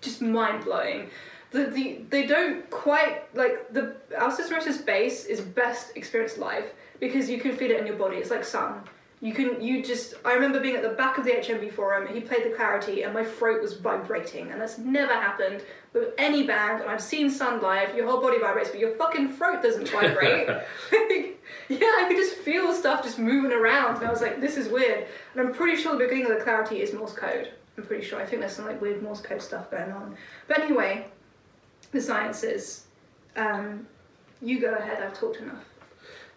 just 0.00 0.22
mind 0.22 0.64
blowing. 0.64 1.10
The, 1.50 1.64
the 1.66 2.00
they 2.10 2.26
don't 2.26 2.68
quite 2.70 3.34
like 3.34 3.72
the 3.72 3.94
Alcest 4.16 4.86
bass 4.86 5.24
is 5.26 5.40
best 5.40 5.96
experienced 5.96 6.38
live 6.38 6.64
because 7.00 7.28
you 7.28 7.38
can 7.40 7.56
feel 7.56 7.72
it 7.72 7.80
in 7.80 7.86
your 7.86 7.96
body. 7.96 8.16
It's 8.18 8.30
like 8.30 8.44
sun. 8.44 8.82
You 9.20 9.32
can 9.32 9.62
you 9.62 9.82
just 9.82 10.14
I 10.24 10.34
remember 10.34 10.60
being 10.60 10.76
at 10.76 10.82
the 10.82 10.90
back 10.90 11.16
of 11.16 11.24
the 11.24 11.30
HMV 11.30 11.72
forum. 11.72 12.06
He 12.12 12.20
played 12.20 12.44
the 12.44 12.50
clarity, 12.50 13.02
and 13.02 13.14
my 13.14 13.24
throat 13.24 13.62
was 13.62 13.74
vibrating, 13.74 14.50
and 14.50 14.60
that's 14.60 14.78
never 14.78 15.14
happened 15.14 15.62
with 15.92 16.08
any 16.18 16.46
band. 16.46 16.82
And 16.82 16.90
I've 16.90 17.00
seen 17.00 17.30
Sunn 17.30 17.62
live. 17.62 17.94
Your 17.94 18.06
whole 18.06 18.20
body 18.20 18.38
vibrates, 18.38 18.70
but 18.70 18.80
your 18.80 18.94
fucking 18.96 19.32
throat 19.32 19.62
doesn't 19.62 19.88
vibrate. 19.88 20.48
yeah, 21.68 21.78
I 21.78 22.04
could 22.08 22.16
just 22.16 22.36
feel 22.36 22.72
stuff 22.74 23.02
just 23.02 23.18
moving 23.18 23.52
around, 23.52 23.96
and 23.96 24.06
I 24.06 24.10
was 24.10 24.20
like, 24.20 24.40
this 24.40 24.56
is 24.56 24.68
weird. 24.68 25.06
And 25.34 25.46
I'm 25.46 25.54
pretty 25.54 25.80
sure 25.80 25.92
the 25.92 26.04
beginning 26.04 26.30
of 26.30 26.38
the 26.38 26.44
clarity 26.44 26.82
is 26.82 26.92
Morse 26.92 27.14
code. 27.14 27.52
I'm 27.78 27.84
pretty 27.84 28.04
sure. 28.04 28.20
I 28.20 28.26
think 28.26 28.40
there's 28.40 28.54
some 28.54 28.66
like 28.66 28.80
weird 28.80 29.02
Morse 29.02 29.20
code 29.20 29.42
stuff 29.42 29.70
going 29.70 29.90
on. 29.90 30.16
But 30.48 30.60
anyway, 30.60 31.06
the 31.92 32.00
sciences. 32.00 32.86
Um, 33.36 33.86
you 34.42 34.60
go 34.60 34.74
ahead. 34.74 35.02
I've 35.02 35.18
talked 35.18 35.38
enough. 35.38 35.64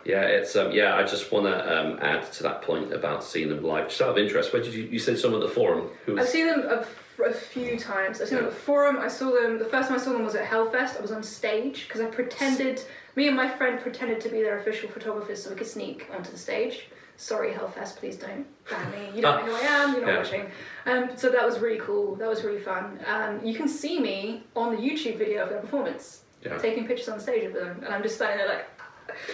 Yeah, 0.05 0.21
it's 0.21 0.55
um, 0.55 0.71
yeah. 0.71 0.95
I 0.95 1.03
just 1.03 1.31
want 1.31 1.45
to 1.47 1.79
um, 1.79 1.99
add 2.01 2.31
to 2.33 2.43
that 2.43 2.61
point 2.61 2.93
about 2.93 3.23
seeing 3.23 3.49
them 3.49 3.63
live. 3.63 3.89
Just 3.89 4.01
out 4.01 4.09
of 4.09 4.17
interest, 4.17 4.53
where 4.53 4.61
did 4.61 4.73
you 4.73 4.83
you 4.83 4.99
said 4.99 5.19
someone 5.19 5.41
at 5.41 5.47
the 5.47 5.53
forum 5.53 5.89
who 6.05 6.17
I've 6.17 6.27
seen 6.29 6.45
them 6.47 6.61
a, 6.67 6.79
f- 6.81 7.03
a 7.25 7.33
few 7.33 7.77
times. 7.77 8.21
I've 8.21 8.27
seen 8.29 8.37
them 8.37 8.45
at 8.47 8.51
the 8.51 8.57
Forum. 8.57 8.97
I 8.99 9.07
saw 9.07 9.31
them. 9.31 9.57
The 9.59 9.65
first 9.65 9.89
time 9.89 9.97
I 9.99 10.01
saw 10.01 10.11
them 10.11 10.23
was 10.23 10.35
at 10.35 10.45
Hellfest. 10.47 10.97
I 10.97 11.01
was 11.01 11.11
on 11.11 11.23
stage 11.23 11.87
because 11.87 11.99
I 12.01 12.05
pretended. 12.05 12.81
Me 13.15 13.27
and 13.27 13.35
my 13.35 13.49
friend 13.49 13.79
pretended 13.81 14.21
to 14.21 14.29
be 14.29 14.41
their 14.43 14.59
official 14.59 14.87
photographers 14.89 15.43
so 15.43 15.49
we 15.49 15.55
could 15.55 15.67
sneak 15.67 16.07
onto 16.15 16.31
the 16.31 16.37
stage. 16.37 16.87
Sorry, 17.19 17.51
Hellfest, 17.51 17.95
please 17.97 18.15
don't 18.15 18.45
ban 18.69 18.91
me. 18.91 19.09
You 19.15 19.23
don't 19.23 19.43
know 19.43 19.51
who 19.55 19.65
I 19.65 19.67
am. 19.67 19.93
You're 19.95 20.05
not 20.05 20.11
Yeah. 20.11 20.17
watching. 20.19 20.51
Um, 20.85 21.17
so 21.17 21.29
that 21.31 21.43
was 21.43 21.57
really 21.57 21.79
cool. 21.79 22.15
That 22.15 22.29
was 22.29 22.43
really 22.43 22.61
fun. 22.61 22.99
Um, 23.07 23.43
you 23.43 23.55
can 23.55 23.67
see 23.67 23.99
me 23.99 24.43
on 24.55 24.75
the 24.75 24.79
YouTube 24.79 25.17
video 25.17 25.41
of 25.43 25.49
their 25.49 25.59
performance, 25.59 26.21
Yeah. 26.45 26.59
taking 26.59 26.85
pictures 26.85 27.09
on 27.09 27.19
stage 27.19 27.43
of 27.45 27.53
them, 27.53 27.81
and 27.83 27.91
I'm 27.91 28.03
just 28.03 28.15
standing 28.15 28.37
there 28.37 28.47
like. 28.47 28.67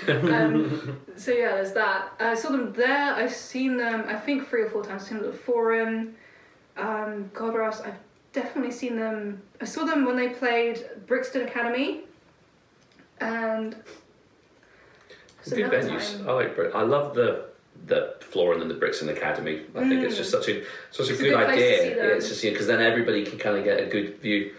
Um, 0.07 1.01
so 1.15 1.31
yeah, 1.31 1.55
there's 1.55 1.73
that. 1.73 2.13
I 2.19 2.35
saw 2.35 2.49
them 2.49 2.73
there. 2.73 3.13
I've 3.13 3.33
seen 3.33 3.77
them. 3.77 4.05
I 4.07 4.15
think 4.15 4.49
three 4.49 4.63
or 4.63 4.69
four 4.69 4.83
times. 4.83 5.03
I've 5.03 5.07
seen 5.07 5.17
them 5.17 5.27
at 5.27 5.33
the 5.33 5.37
Forum. 5.37 6.15
Um, 6.77 7.29
God, 7.33 7.55
else? 7.55 7.81
I've 7.81 7.99
definitely 8.31 8.71
seen 8.71 8.95
them. 8.95 9.41
I 9.61 9.65
saw 9.65 9.83
them 9.83 10.05
when 10.05 10.15
they 10.15 10.29
played 10.29 10.85
Brixton 11.07 11.47
Academy. 11.47 12.01
And 13.19 13.75
good 15.49 15.71
venues. 15.71 16.17
time. 16.17 16.29
I 16.29 16.31
like. 16.33 16.57
I 16.73 16.81
love 16.81 17.15
the 17.15 17.45
the 17.85 18.15
Florin 18.21 18.61
and 18.61 18.69
the 18.69 18.75
Brixton 18.75 19.09
Academy. 19.09 19.61
I 19.75 19.87
think 19.87 20.03
it's 20.03 20.17
just 20.17 20.31
such 20.31 20.47
a 20.47 20.63
such 20.91 21.09
a 21.09 21.11
Mm. 21.11 21.11
It's 21.11 21.19
a 21.19 21.23
good, 21.23 21.33
good 21.33 21.49
idea. 21.49 21.95
Yeah, 21.95 22.15
it's 22.15 22.29
just 22.29 22.41
because 22.41 22.67
then 22.67 22.81
everybody 22.81 23.25
can 23.25 23.37
kind 23.37 23.57
of 23.57 23.63
get 23.63 23.79
a 23.79 23.85
good 23.85 24.19
view. 24.19 24.53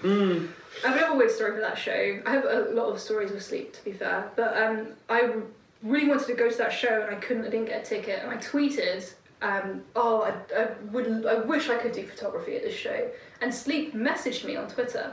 I 0.85 0.89
have 0.89 1.13
a 1.13 1.17
weird 1.17 1.31
story 1.31 1.53
for 1.55 1.61
that 1.61 1.77
show. 1.79 2.21
I 2.27 2.31
have 2.31 2.45
a 2.45 2.71
lot 2.73 2.87
of 2.89 2.99
stories 3.01 3.31
with 3.31 3.43
sleep, 3.43 3.73
to 3.75 3.85
be 3.85 3.93
fair. 3.93 4.31
But 4.37 4.57
um, 4.61 4.89
I 5.09 5.35
really 5.83 6.09
wanted 6.09 6.27
to 6.29 6.35
go 6.35 6.51
to 6.51 6.57
that 6.59 6.73
show 6.73 7.03
and 7.03 7.15
I 7.15 7.19
couldn't. 7.19 7.45
I 7.47 7.51
didn't 7.51 7.67
get 7.67 7.83
a 7.83 7.85
ticket. 7.85 8.21
And 8.23 8.31
I 8.31 8.37
tweeted, 8.37 9.13
um, 9.43 9.83
"Oh, 9.95 10.23
I, 10.23 10.33
I 10.61 10.69
would. 10.93 11.27
I 11.27 11.37
wish 11.41 11.69
I 11.71 11.77
could 11.77 11.93
do 11.93 12.07
photography 12.07 12.57
at 12.57 12.63
this 12.63 12.75
show." 12.75 13.09
And 13.41 13.55
Sleep 13.55 13.95
messaged 13.95 14.45
me 14.45 14.57
on 14.57 14.69
Twitter, 14.69 15.13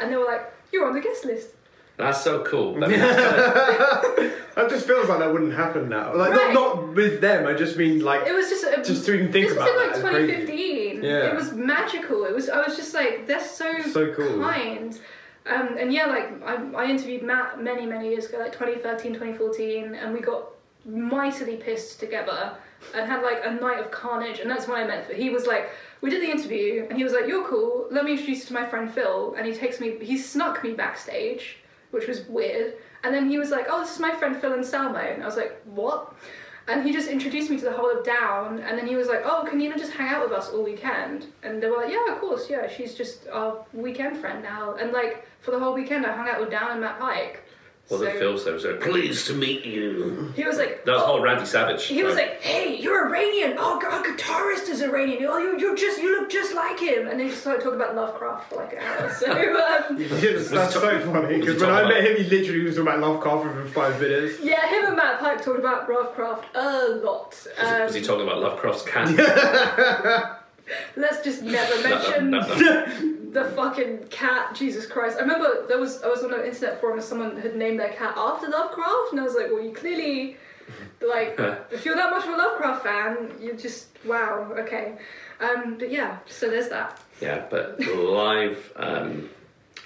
and 0.00 0.10
they 0.12 0.16
were 0.16 0.24
like, 0.24 0.52
"You're 0.72 0.86
on 0.86 0.94
the 0.94 1.00
guest 1.00 1.24
list." 1.24 1.50
That's 1.98 2.22
so 2.22 2.42
cool. 2.44 2.82
I 2.82 2.88
mean, 2.88 2.98
That 4.54 4.68
just 4.68 4.86
feels 4.86 5.08
like 5.08 5.18
that 5.18 5.32
wouldn't 5.32 5.54
happen 5.54 5.88
now. 5.88 6.14
Like 6.14 6.32
Right. 6.32 6.52
not, 6.52 6.76
not 6.76 6.94
with 6.94 7.20
them. 7.20 7.46
I 7.46 7.54
just 7.54 7.76
mean 7.76 8.00
like 8.00 8.26
It 8.26 8.32
was 8.34 8.48
just 8.48 8.64
a, 8.64 8.82
Just 8.82 9.04
to 9.06 9.14
even 9.14 9.30
think 9.32 9.48
this 9.48 9.56
about 9.56 9.68
was 9.74 9.74
in 9.74 9.88
that 9.88 9.96
is 9.98 10.02
like 10.02 10.12
crazy. 10.12 10.32
2015. 10.46 10.71
Yeah. 11.02 11.30
It 11.30 11.34
was 11.34 11.52
magical. 11.52 12.24
It 12.24 12.34
was. 12.34 12.48
I 12.48 12.64
was 12.66 12.76
just 12.76 12.94
like, 12.94 13.26
they're 13.26 13.40
so, 13.44 13.82
So 13.82 14.14
cool. 14.14 14.40
kind. 14.40 14.98
Um, 15.44 15.76
and 15.78 15.92
yeah, 15.92 16.06
like 16.06 16.30
I, 16.44 16.54
I 16.76 16.84
interviewed 16.86 17.22
Matt 17.22 17.60
many 17.60 17.84
many 17.84 18.08
years 18.10 18.26
ago, 18.26 18.38
like 18.38 18.52
2013, 18.52 19.12
2014, 19.14 19.94
and 19.96 20.14
we 20.14 20.20
got 20.20 20.44
mightily 20.84 21.56
pissed 21.56 21.98
together 22.00 22.54
and 22.94 23.08
had 23.08 23.22
like 23.22 23.40
a 23.44 23.50
night 23.52 23.80
of 23.80 23.90
carnage. 23.90 24.38
And 24.38 24.48
that's 24.48 24.68
what 24.68 24.78
I 24.78 24.86
meant. 24.86 25.06
For 25.06 25.14
he 25.14 25.30
was 25.30 25.46
like, 25.46 25.70
we 26.00 26.10
did 26.10 26.22
the 26.22 26.30
interview, 26.30 26.86
and 26.88 26.96
he 26.96 27.04
was 27.04 27.12
like, 27.12 27.26
"You're 27.26 27.46
cool. 27.48 27.88
Let 27.90 28.04
me 28.04 28.12
introduce 28.12 28.40
you 28.40 28.46
to 28.46 28.52
my 28.54 28.66
friend 28.66 28.92
Phil." 28.92 29.34
And 29.36 29.46
he 29.46 29.52
takes 29.52 29.80
me. 29.80 29.98
He 30.00 30.16
snuck 30.16 30.62
me 30.62 30.72
backstage, 30.74 31.58
which 31.90 32.06
was 32.06 32.26
weird. 32.28 32.74
And 33.04 33.12
then 33.12 33.28
he 33.28 33.38
was 33.38 33.50
like, 33.50 33.66
"Oh, 33.68 33.80
this 33.80 33.92
is 33.94 34.00
my 34.00 34.14
friend 34.14 34.36
Phil 34.36 34.52
Anselmo." 34.52 34.98
And 34.98 35.22
I 35.22 35.26
was 35.26 35.36
like, 35.36 35.60
"What?" 35.64 36.14
And 36.68 36.84
he 36.84 36.92
just 36.92 37.08
introduced 37.08 37.50
me 37.50 37.58
to 37.58 37.64
the 37.64 37.72
whole 37.72 37.90
of 37.90 38.04
Down, 38.04 38.60
and 38.60 38.78
then 38.78 38.86
he 38.86 38.94
was 38.94 39.08
like, 39.08 39.22
"Oh, 39.24 39.44
can 39.48 39.58
Nina 39.58 39.76
just 39.76 39.92
hang 39.92 40.08
out 40.08 40.22
with 40.22 40.32
us 40.32 40.50
all 40.50 40.62
weekend?" 40.62 41.26
And 41.42 41.62
they 41.62 41.68
were 41.68 41.76
like, 41.76 41.90
"Yeah, 41.90 42.12
of 42.12 42.20
course, 42.20 42.48
yeah. 42.48 42.68
She's 42.68 42.94
just 42.94 43.28
our 43.28 43.64
weekend 43.72 44.18
friend 44.18 44.42
now." 44.42 44.74
And 44.74 44.92
like 44.92 45.26
for 45.40 45.50
the 45.50 45.58
whole 45.58 45.74
weekend, 45.74 46.06
I 46.06 46.12
hung 46.12 46.28
out 46.28 46.40
with 46.40 46.50
Down 46.50 46.70
and 46.70 46.80
Matt 46.80 47.00
Pike. 47.00 47.42
Well, 47.92 48.00
So 48.00 48.06
the 48.06 48.18
Phil 48.18 48.38
said, 48.38 48.54
was 48.54 48.64
like, 48.64 48.80
pleased 48.80 49.26
to 49.28 49.34
meet 49.34 49.64
you. 49.66 50.32
He 50.34 50.44
was 50.44 50.56
like, 50.56 50.84
That 50.86 50.92
was 50.92 51.02
"Oh." 51.02 51.12
all 51.12 51.20
Randy 51.20 51.44
Savage. 51.44 51.84
He 51.84 52.02
was 52.02 52.14
right? 52.16 52.30
like, 52.30 52.40
"Hey, 52.40 52.76
you're 52.76 53.06
Iranian. 53.08 53.56
Oh, 53.58 53.74
our 53.84 54.02
guitarist 54.02 54.68
is 54.70 54.80
Iranian. 54.82 55.26
Oh, 55.28 55.36
you 55.38 55.58
you 55.58 55.76
just 55.76 56.00
you 56.00 56.18
look 56.18 56.30
just 56.30 56.54
like 56.54 56.80
him." 56.80 57.06
And 57.08 57.20
then 57.20 57.28
he 57.28 57.32
started 57.34 57.62
talking 57.62 57.80
about 57.80 57.94
Lovecraft 57.94 58.48
for 58.48 58.56
like 58.56 58.72
an 58.72 58.78
hour. 58.78 59.12
So 59.12 59.30
um, 59.30 59.98
That's 59.98 60.48
so 60.74 61.00
funny 61.12 61.38
because 61.38 61.60
when 61.60 61.68
talking 61.70 61.86
I 61.86 61.88
met 61.88 62.04
him, 62.04 62.16
he 62.16 62.24
literally 62.30 62.62
was 62.64 62.76
talking 62.76 62.88
about 62.88 63.00
Lovecraft 63.00 63.44
for 63.44 63.66
five 63.68 64.00
minutes. 64.00 64.40
yeah, 64.42 64.66
him 64.68 64.86
and 64.86 64.96
Matt 64.96 65.20
Pike 65.20 65.42
talked 65.44 65.58
about 65.58 65.88
Lovecraft 65.90 66.44
a 66.54 66.88
lot. 67.02 67.28
was, 67.30 67.48
Um, 67.58 67.82
was 67.82 67.94
he 67.94 68.00
talking 68.02 68.26
about 68.26 68.40
Lovecraft's 68.40 68.82
cat? 68.86 70.41
Let's 70.96 71.22
just 71.22 71.42
never 71.42 71.82
no, 71.82 71.90
mention 71.90 72.30
no, 72.30 72.40
no. 72.40 73.30
the 73.32 73.44
fucking 73.56 74.06
cat. 74.10 74.54
Jesus 74.54 74.86
Christ! 74.86 75.16
I 75.18 75.20
remember 75.20 75.66
there 75.68 75.78
was 75.78 76.02
I 76.02 76.08
was 76.08 76.22
on 76.22 76.32
an 76.32 76.44
internet 76.44 76.80
forum 76.80 76.98
and 76.98 77.04
someone 77.04 77.36
had 77.40 77.56
named 77.56 77.80
their 77.80 77.92
cat 77.92 78.14
after 78.16 78.48
Lovecraft, 78.48 79.12
and 79.12 79.20
I 79.20 79.24
was 79.24 79.34
like, 79.34 79.46
well, 79.50 79.62
you 79.62 79.72
clearly. 79.72 80.36
Like, 81.06 81.34
if 81.72 81.84
you're 81.84 81.96
that 81.96 82.10
much 82.10 82.24
of 82.24 82.30
a 82.30 82.36
Lovecraft 82.36 82.84
fan, 82.84 83.32
you 83.40 83.54
just 83.54 83.88
wow, 84.04 84.52
okay. 84.58 84.94
Um, 85.40 85.76
but 85.78 85.90
yeah, 85.90 86.18
so 86.26 86.48
there's 86.48 86.68
that. 86.68 87.00
Yeah, 87.20 87.44
but 87.50 87.80
live, 87.80 88.72
um, 88.76 89.28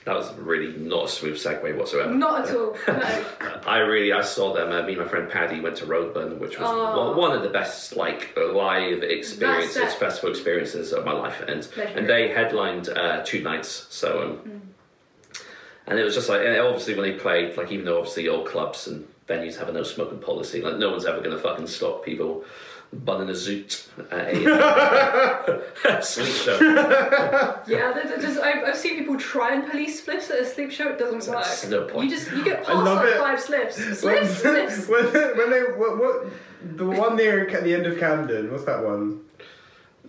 that 0.06 0.14
was 0.14 0.32
really 0.34 0.72
not 0.78 1.06
a 1.06 1.08
smooth 1.08 1.34
segue 1.36 1.76
whatsoever. 1.76 2.14
Not 2.14 2.48
at 2.48 2.54
all. 2.56 2.76
No. 2.86 3.24
I 3.66 3.78
really, 3.78 4.12
I 4.12 4.22
saw 4.22 4.54
them. 4.54 4.70
Uh, 4.70 4.82
me 4.84 4.92
and 4.94 5.02
my 5.02 5.08
friend 5.08 5.28
Paddy 5.28 5.60
went 5.60 5.76
to 5.78 5.84
Roadburn, 5.86 6.38
which 6.38 6.58
was 6.60 6.68
Oh. 6.70 7.16
one, 7.18 7.32
of 7.32 7.42
the 7.42 7.48
best 7.48 7.96
like 7.96 8.32
live 8.36 9.02
experiences, 9.02 9.92
festival 9.94 10.30
experiences 10.30 10.92
of 10.92 11.04
my 11.04 11.12
life. 11.12 11.40
And 11.40 11.66
Legendary. 11.76 11.92
and 11.94 12.08
they 12.08 12.28
headlined 12.28 12.88
uh, 12.88 13.22
two 13.24 13.42
nights, 13.42 13.88
so 13.90 14.38
um, 14.44 14.62
and 15.88 15.98
it 15.98 16.04
was 16.04 16.14
just 16.14 16.28
like 16.28 16.40
and 16.40 16.56
obviously 16.56 16.94
when 16.94 17.10
they 17.10 17.18
played, 17.18 17.56
like 17.56 17.72
even 17.72 17.84
though 17.84 17.98
obviously 17.98 18.28
all 18.28 18.44
clubs 18.44 18.86
and 18.86 19.06
venues 19.28 19.56
have 19.58 19.68
a 19.68 19.72
no 19.72 19.82
smoking 19.82 20.18
policy, 20.18 20.60
like 20.62 20.76
no 20.76 20.90
one's 20.90 21.04
ever 21.06 21.18
going 21.20 21.36
to 21.36 21.38
fucking 21.42 21.66
stop 21.66 22.04
people 22.04 22.44
bunning 22.92 23.28
a 23.28 23.32
zoot 23.32 23.88
at 24.12 24.32
a 24.32 25.60
uh, 25.88 26.00
sleep 26.00 26.28
show. 26.28 26.56
Yeah, 27.66 27.92
there- 27.92 28.04
there 28.06 28.18
just, 28.18 28.38
I've, 28.38 28.62
I've 28.64 28.76
seen 28.76 28.96
people 28.96 29.18
try 29.18 29.54
and 29.54 29.68
police 29.68 30.00
spliffs 30.04 30.30
at 30.30 30.40
a 30.40 30.46
sleep 30.46 30.70
show. 30.70 30.88
It 30.88 30.98
doesn't 30.98 31.18
work. 31.32 31.44
That's 31.44 31.66
no 31.68 31.84
point. 31.86 32.10
You 32.10 32.16
just 32.16 32.30
you 32.30 32.44
get 32.44 32.60
I 32.68 32.72
past 32.72 32.84
like 32.84 33.08
it. 33.08 33.18
five 33.18 33.40
slips. 33.40 33.78
when, 34.02 34.26
Slips, 34.26 34.30
slips. 34.84 34.88
when, 34.88 35.04
when 35.36 35.50
they 35.50 35.60
what, 35.76 35.98
what 35.98 36.26
the 36.76 36.86
one 36.86 37.16
near 37.16 37.48
at 37.48 37.64
the 37.64 37.74
end 37.74 37.86
of 37.86 37.98
Camden, 37.98 38.52
what's 38.52 38.64
that 38.64 38.84
one? 38.84 39.22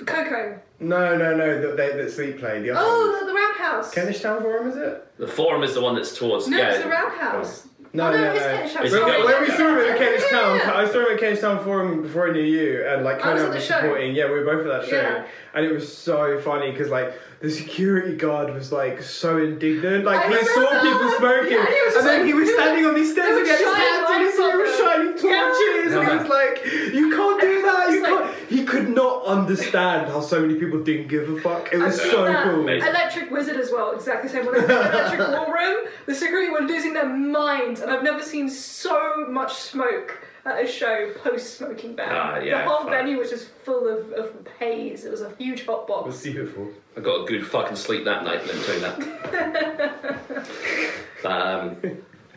Coco. 0.06 0.60
No, 0.80 1.18
no, 1.18 1.36
no, 1.36 1.60
that 1.60 1.76
they 1.78 1.98
that 1.98 2.12
Sleep 2.12 2.38
played. 2.38 2.64
The 2.64 2.70
other 2.70 2.82
Oh, 2.84 3.12
one. 3.12 3.20
the, 3.22 3.26
the 3.26 3.34
roundhouse. 3.34 3.92
Kentish 3.92 4.22
Town 4.22 4.44
Forum, 4.44 4.70
is 4.70 4.78
it? 4.78 5.18
The 5.18 5.26
forum 5.28 5.64
is 5.64 5.74
the 5.74 5.82
one 5.82 5.96
that's 5.96 6.16
towards 6.16 6.48
no, 6.48 6.56
yeah. 6.58 6.74
it's 6.74 6.84
the 6.84 6.90
roundhouse. 6.90 7.64
Oh, 7.66 7.70
no, 7.94 8.12
no, 8.12 8.32
it's 8.34 8.40
no. 8.42 8.48
Kentish 8.52 8.74
House. 8.76 8.86
It's 8.86 8.94
When, 8.94 9.02
Sorry. 9.02 9.24
when 9.24 9.42
we 9.42 9.48
saw 9.50 9.68
him 9.70 9.78
at 9.92 9.98
Kentish 9.98 10.24
Yeah, 10.32 10.40
Town, 10.40 10.58
yeah. 10.58 10.76
I 10.76 10.88
saw 10.88 11.00
him 11.00 11.14
at 11.14 11.20
Kentish 11.20 11.42
Town 11.42 11.64
Forum 11.64 12.02
before 12.02 12.30
I 12.30 12.32
knew 12.34 12.42
you, 12.42 12.86
and 12.88 13.04
like 13.04 13.20
kind 13.20 13.38
of 13.38 13.46
Conan 13.46 13.56
was 13.56 13.66
show. 13.66 13.80
supporting. 13.82 14.16
Yeah, 14.16 14.26
we 14.26 14.32
were 14.40 14.46
both 14.46 14.66
at 14.68 14.82
that 14.82 14.90
show, 14.90 15.02
Yeah. 15.02 15.26
and 15.54 15.66
it 15.66 15.72
was 15.72 15.92
so 15.96 16.40
funny 16.42 16.72
because 16.72 16.90
like 16.90 17.14
the 17.40 17.52
security 17.52 18.16
guard 18.16 18.54
was 18.54 18.72
like 18.72 19.02
so 19.02 19.38
indignant. 19.38 20.06
Like 20.06 20.26
I 20.26 20.30
he 20.40 20.46
saw 20.46 20.60
remember. 20.62 20.82
people 20.82 21.10
smoking, 21.18 21.52
Yeah, 21.52 21.60
and 21.60 21.68
he 21.70 21.82
was 21.86 21.94
then 22.04 22.06
like- 22.20 22.26
he 22.26 22.34
was 22.34 22.50
standing 22.54 22.86
on 22.86 22.96
these 22.96 23.12
stairs 23.12 23.28
There 23.28 23.38
and 23.38 23.48
was 23.48 23.60
he 23.60 23.66
had 23.66 23.78
his 23.78 23.78
hands 23.78 24.10
in 24.10 24.22
his 24.26 24.40
ear 24.40 24.52
on 24.52 24.58
with 24.58 24.78
them. 24.78 24.88
shining 24.88 25.14
torches, 25.18 25.94
and 25.94 26.08
he 26.10 26.18
was 26.18 26.28
like, 26.30 26.66
"You 26.96 27.16
can't 27.16 27.42
do 27.42 27.62
that. 27.62 27.92
You 27.92 28.04
can't." 28.04 28.36
He 28.50 28.64
could 28.66 28.90
not 28.90 29.26
understand 29.26 30.08
how 30.10 30.22
so 30.22 30.40
many 30.42 30.56
people 30.56 30.80
didn't 30.82 31.08
give 31.10 31.30
a 31.30 31.40
fuck. 31.42 31.72
It 31.74 31.78
was 31.80 32.00
I've 32.00 32.12
so 32.12 32.24
that. 32.26 32.44
cool. 32.46 32.62
Amazing. 32.62 32.88
Electric 32.90 33.30
Wizard 33.32 33.58
as 33.58 33.72
well, 33.72 33.92
exactly 33.92 34.30
the 34.30 34.34
same. 34.36 34.46
When 34.46 34.54
they 34.56 34.62
were 34.62 34.72
in 34.72 34.92
the 34.92 35.00
Electric 35.00 35.20
Ballroom, 35.38 35.78
the 36.06 36.16
security 36.16 36.50
were 36.52 36.62
losing 36.62 36.94
their 36.94 37.10
minds, 37.10 37.82
and 37.82 37.92
I've 37.92 38.04
never 38.04 38.24
seen 38.24 38.50
so 38.50 39.26
much 39.28 39.54
smoke 39.56 40.18
at 40.46 40.64
a 40.64 40.68
show 40.68 41.12
post 41.24 41.58
smoking 41.58 41.94
ban. 41.94 42.08
Ah, 42.10 42.38
yeah, 42.40 42.64
the 42.64 42.70
whole 42.70 42.84
fuck. 42.84 42.90
venue 42.92 43.18
was 43.18 43.30
just 43.30 43.50
full 43.66 43.86
of, 43.88 44.12
of 44.14 44.32
haze. 44.60 45.04
It 45.04 45.12
was 45.12 45.22
a 45.22 45.34
huge 45.38 45.66
hot 45.66 45.86
It 45.90 46.06
was 46.06 46.16
box. 46.16 46.24
beautiful. 46.24 46.70
I 46.98 47.00
got 47.00 47.22
a 47.22 47.26
good 47.26 47.46
fucking 47.46 47.76
sleep 47.76 48.06
that 48.06 48.24
night, 48.24 48.44
let 48.48 48.56
me 48.56 48.64
tell 48.64 48.74
you 48.74 48.82
that. 48.82 50.48
um, 51.26 51.78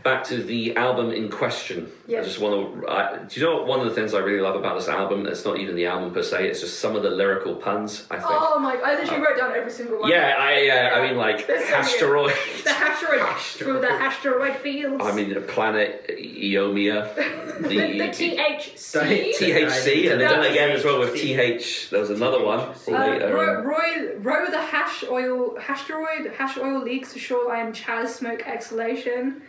back 0.02 0.24
to 0.24 0.42
the 0.42 0.76
album 0.76 1.10
in 1.10 1.28
question. 1.28 1.90
Yeah. 2.06 2.20
I 2.20 2.22
just 2.24 2.40
want 2.40 2.80
to. 2.82 2.88
I, 2.88 3.18
do 3.24 3.40
you 3.40 3.46
know 3.46 3.56
what? 3.56 3.66
One 3.66 3.80
of 3.80 3.86
the 3.86 3.94
things 3.94 4.14
I 4.14 4.18
really 4.18 4.40
love 4.40 4.56
about 4.56 4.78
this 4.78 4.88
album? 4.88 5.26
It's 5.26 5.44
not 5.44 5.58
even 5.58 5.76
the 5.76 5.86
album 5.86 6.12
per 6.12 6.22
se. 6.22 6.48
It's 6.48 6.60
just 6.60 6.80
some 6.80 6.96
of 6.96 7.02
the 7.02 7.10
lyrical 7.10 7.54
puns. 7.54 8.06
I 8.10 8.16
think. 8.16 8.26
Oh 8.30 8.58
my! 8.58 8.74
I 8.76 8.94
literally 8.98 9.22
wrote 9.22 9.36
down 9.36 9.54
every 9.54 9.70
single 9.70 10.00
one. 10.00 10.10
yeah, 10.10 10.34
I. 10.38 10.68
Uh, 10.68 10.98
I 11.00 11.06
mean, 11.08 11.16
like 11.16 11.46
They're 11.46 11.66
so 11.66 11.74
asteroid. 11.74 12.32
The 12.64 12.70
asteroid 12.70 13.36
through 13.38 13.80
the 13.80 13.90
asteroid 14.08 14.56
fields. 14.56 15.02
I 15.04 15.12
mean, 15.12 15.32
the 15.32 15.40
planet 15.40 16.06
Iommia. 16.08 17.14
the, 17.60 17.68
the 17.68 18.08
THC. 18.08 19.32
THC, 19.34 20.10
and 20.12 20.20
they've 20.20 20.28
done 20.28 20.44
again 20.44 20.70
as 20.70 20.84
well 20.84 20.98
with 21.00 21.14
TH. 21.14 21.90
There 21.90 22.00
was 22.00 22.10
another 22.10 22.44
one 22.44 22.60
Uh, 22.60 22.90
later. 22.90 23.34
row, 23.34 23.58
um, 23.60 23.66
row, 23.66 24.16
row 24.18 24.50
the 24.50 24.60
hash 24.60 25.04
oil, 25.08 25.58
asteroid, 25.68 26.32
hash 26.36 26.58
oil 26.58 26.82
leaks 26.82 27.12
to 27.14 27.18
shoreline, 27.18 27.72
chaz 27.72 28.08
smoke 28.08 28.46
exhalation. 28.46 29.42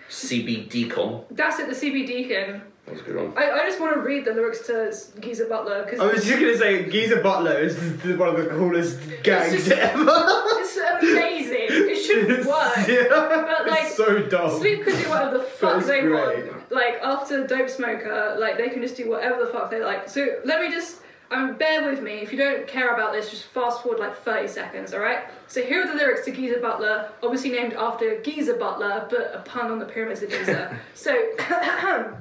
CBD.com. 0.46 1.22
That's 1.32 1.60
it, 1.60 1.68
the 1.68 1.74
CB 1.76 2.08
Deacon. 2.08 2.62
That 2.86 2.94
was 2.94 3.02
a 3.02 3.04
good 3.04 3.16
one. 3.16 3.34
I, 3.38 3.52
I 3.52 3.66
just 3.68 3.80
want 3.80 3.94
to 3.94 4.00
read 4.02 4.26
the 4.26 4.34
lyrics 4.34 4.66
to 4.68 4.92
Giza 5.22 5.46
Butler 5.46 5.84
because 5.84 6.00
I 6.00 6.06
was 6.12 6.26
just 6.26 6.40
gonna 6.40 6.58
say, 6.58 6.90
Geezer 6.90 7.22
Butler 7.22 7.60
is 7.60 7.78
one 8.18 8.30
of 8.30 8.38
the 8.38 8.48
coolest 8.48 9.00
gangs 9.24 9.52
just- 9.68 9.72
ever. 9.72 10.04
it's 10.08 10.78
amazing. 10.78 11.68
It 11.70 11.96
shouldn't 12.04 12.46
work. 12.48 12.76
yeah, 12.88 13.04
But, 13.10 13.68
like, 13.70 13.84
it's 13.84 13.96
so 13.96 14.24
dumb. 14.24 14.58
Sleep 14.60 14.84
can 14.84 15.00
do 15.00 15.10
whatever 15.10 15.38
the 15.38 15.44
fuck 15.44 15.76
That's 15.76 15.88
they 15.88 16.02
great. 16.02 16.48
want. 16.48 16.72
Like 16.72 16.96
after 17.04 17.46
Dope 17.46 17.70
Smoker, 17.70 18.36
like 18.40 18.58
they 18.58 18.70
can 18.70 18.82
just 18.82 18.98
do 18.98 19.08
whatever 19.10 19.46
the 19.46 19.52
fuck 19.52 19.70
they 19.70 19.84
like. 19.84 20.10
So 20.10 20.40
let 20.44 20.60
me 20.62 20.72
just, 20.72 21.01
um, 21.32 21.58
bear 21.58 21.90
with 21.90 22.02
me. 22.02 22.20
If 22.20 22.32
you 22.32 22.38
don't 22.38 22.68
care 22.68 22.94
about 22.94 23.14
this, 23.14 23.30
just 23.30 23.46
fast 23.46 23.82
forward 23.82 24.00
like 24.00 24.16
30 24.18 24.48
seconds, 24.48 24.94
all 24.94 25.00
right? 25.00 25.24
So 25.48 25.64
here 25.64 25.84
are 25.84 25.88
the 25.88 25.96
lyrics 25.96 26.26
to 26.26 26.32
Giza 26.32 26.60
Butler, 26.60 27.12
obviously 27.24 27.52
named 27.52 27.74
after 27.74 28.22
Geezer 28.22 28.58
Butler, 28.58 29.08
but 29.10 29.32
a 29.34 29.40
pun 29.40 29.72
on 29.72 29.80
the 29.80 29.86
pyramids 29.86 30.22
of 30.22 30.30
Giza. 30.30 30.78
so. 30.94 31.16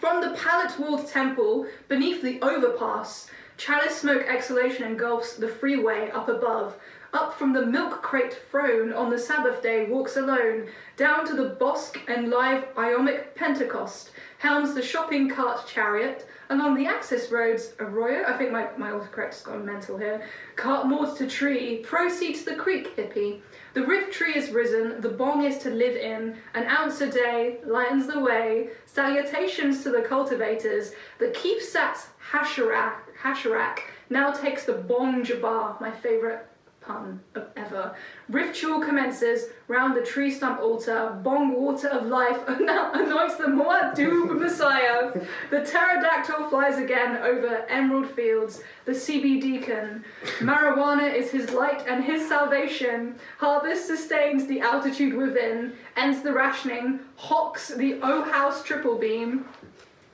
From 0.00 0.20
the 0.20 0.36
pallet 0.36 0.76
walled 0.80 1.06
temple 1.06 1.66
beneath 1.86 2.20
the 2.20 2.40
overpass, 2.42 3.30
chalice 3.56 4.00
smoke 4.00 4.26
exhalation 4.26 4.82
engulfs 4.82 5.36
the 5.36 5.48
freeway 5.48 6.10
up 6.10 6.28
above. 6.28 6.76
Up 7.12 7.32
from 7.38 7.52
the 7.52 7.64
milk 7.64 8.02
crate 8.02 8.36
throne 8.50 8.92
on 8.92 9.10
the 9.10 9.18
Sabbath 9.18 9.62
day 9.62 9.86
walks 9.86 10.16
alone, 10.16 10.68
down 10.96 11.24
to 11.26 11.34
the 11.34 11.50
bosque 11.50 12.00
and 12.08 12.30
live 12.30 12.74
Iommic 12.74 13.34
Pentecost, 13.36 14.10
helms 14.38 14.74
the 14.74 14.82
shopping 14.82 15.30
cart 15.30 15.66
chariot, 15.66 16.26
along 16.50 16.76
the 16.76 16.86
access 16.86 17.30
roads, 17.30 17.74
Arroyo, 17.78 18.24
I 18.26 18.36
think 18.36 18.52
my, 18.52 18.68
my 18.76 18.90
autocorrect's 18.90 19.42
gone 19.42 19.64
mental 19.64 19.96
here, 19.96 20.26
cart 20.56 20.86
moored 20.86 21.16
to 21.16 21.26
tree, 21.26 21.78
proceed 21.78 22.34
to 22.36 22.44
the 22.44 22.56
creek 22.56 22.96
hippie. 22.96 23.40
The 23.74 23.84
rift 23.84 24.12
tree 24.12 24.34
is 24.34 24.50
risen, 24.50 25.00
the 25.00 25.08
bong 25.08 25.44
is 25.44 25.58
to 25.58 25.70
live 25.70 25.96
in, 25.96 26.36
an 26.54 26.66
ounce 26.66 27.00
a 27.00 27.10
day 27.10 27.58
lightens 27.64 28.06
the 28.06 28.20
way. 28.20 28.70
Salutations 28.86 29.82
to 29.82 29.90
the 29.90 30.02
cultivators. 30.02 30.92
The 31.18 31.26
Keefsatz 31.26 32.06
Hasharak, 32.30 32.94
Hasharak 33.22 33.78
now 34.08 34.30
takes 34.30 34.64
the 34.64 34.72
bong 34.72 35.24
jabar, 35.24 35.80
my 35.80 35.90
favourite 35.90 36.40
pun 36.86 37.20
of 37.34 37.48
ever. 37.56 37.94
Ritual 38.28 38.80
commences 38.80 39.46
round 39.68 39.96
the 39.96 40.02
tree 40.02 40.30
stump 40.30 40.60
altar. 40.60 41.18
Bong 41.22 41.52
water 41.52 41.88
of 41.88 42.06
life 42.06 42.38
anoints 42.48 43.36
the 43.36 43.44
Muad'Dib 43.44 44.38
Messiah. 44.40 45.12
The 45.50 45.60
pterodactyl 45.60 46.48
flies 46.48 46.78
again 46.78 47.16
over 47.18 47.66
emerald 47.68 48.10
fields. 48.10 48.62
The 48.84 48.92
CB 48.92 49.40
deacon. 49.40 50.04
Marijuana 50.38 51.12
is 51.12 51.30
his 51.30 51.50
light 51.50 51.84
and 51.88 52.04
his 52.04 52.28
salvation. 52.28 53.16
Harvest 53.38 53.86
sustains 53.86 54.46
the 54.46 54.60
altitude 54.60 55.14
within. 55.14 55.72
Ends 55.96 56.22
the 56.22 56.32
rationing. 56.32 57.00
Hawks 57.16 57.68
the 57.68 58.00
O 58.02 58.22
House 58.22 58.62
triple 58.62 58.96
beam. 58.96 59.46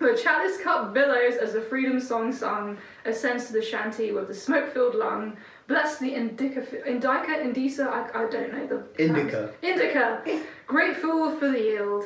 The 0.03 0.19
chalice 0.21 0.59
cup 0.61 0.93
billows 0.93 1.37
as 1.37 1.53
the 1.53 1.61
freedom 1.61 2.01
song 2.01 2.33
sung 2.33 2.77
ascends 3.05 3.47
to 3.47 3.53
the 3.53 3.63
shanty 3.63 4.11
with 4.11 4.27
the 4.27 4.35
smoke-filled 4.35 4.97
lung. 4.97 5.37
Bless 5.73 5.99
the 5.99 6.15
indica, 6.15 6.61
indica, 6.87 7.41
indica. 7.41 7.85
I, 7.89 8.25
I 8.25 8.31
don't 8.31 8.53
know 8.53 8.67
the 8.67 9.03
Indica. 9.03 9.55
Indica. 9.63 10.23
Grateful 10.67 11.35
for 11.37 11.49
the 11.49 11.59
yield. 11.59 12.05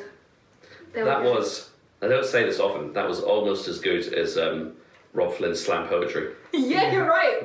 There 0.93 1.03
That 1.03 1.23
go. 1.23 1.33
was. 1.35 1.69
I 2.01 2.07
don't 2.07 2.25
say 2.25 2.43
this 2.43 2.59
often. 2.61 2.93
That 2.93 3.07
was 3.09 3.19
almost 3.19 3.67
as 3.67 3.79
good 3.79 4.13
as 4.13 4.37
um, 4.37 4.73
Robb 5.13 5.33
Flynn's 5.33 5.59
slam 5.63 5.87
poetry. 5.89 6.33
Yeah, 6.53 6.91
you're 6.93 7.05
right. 7.05 7.41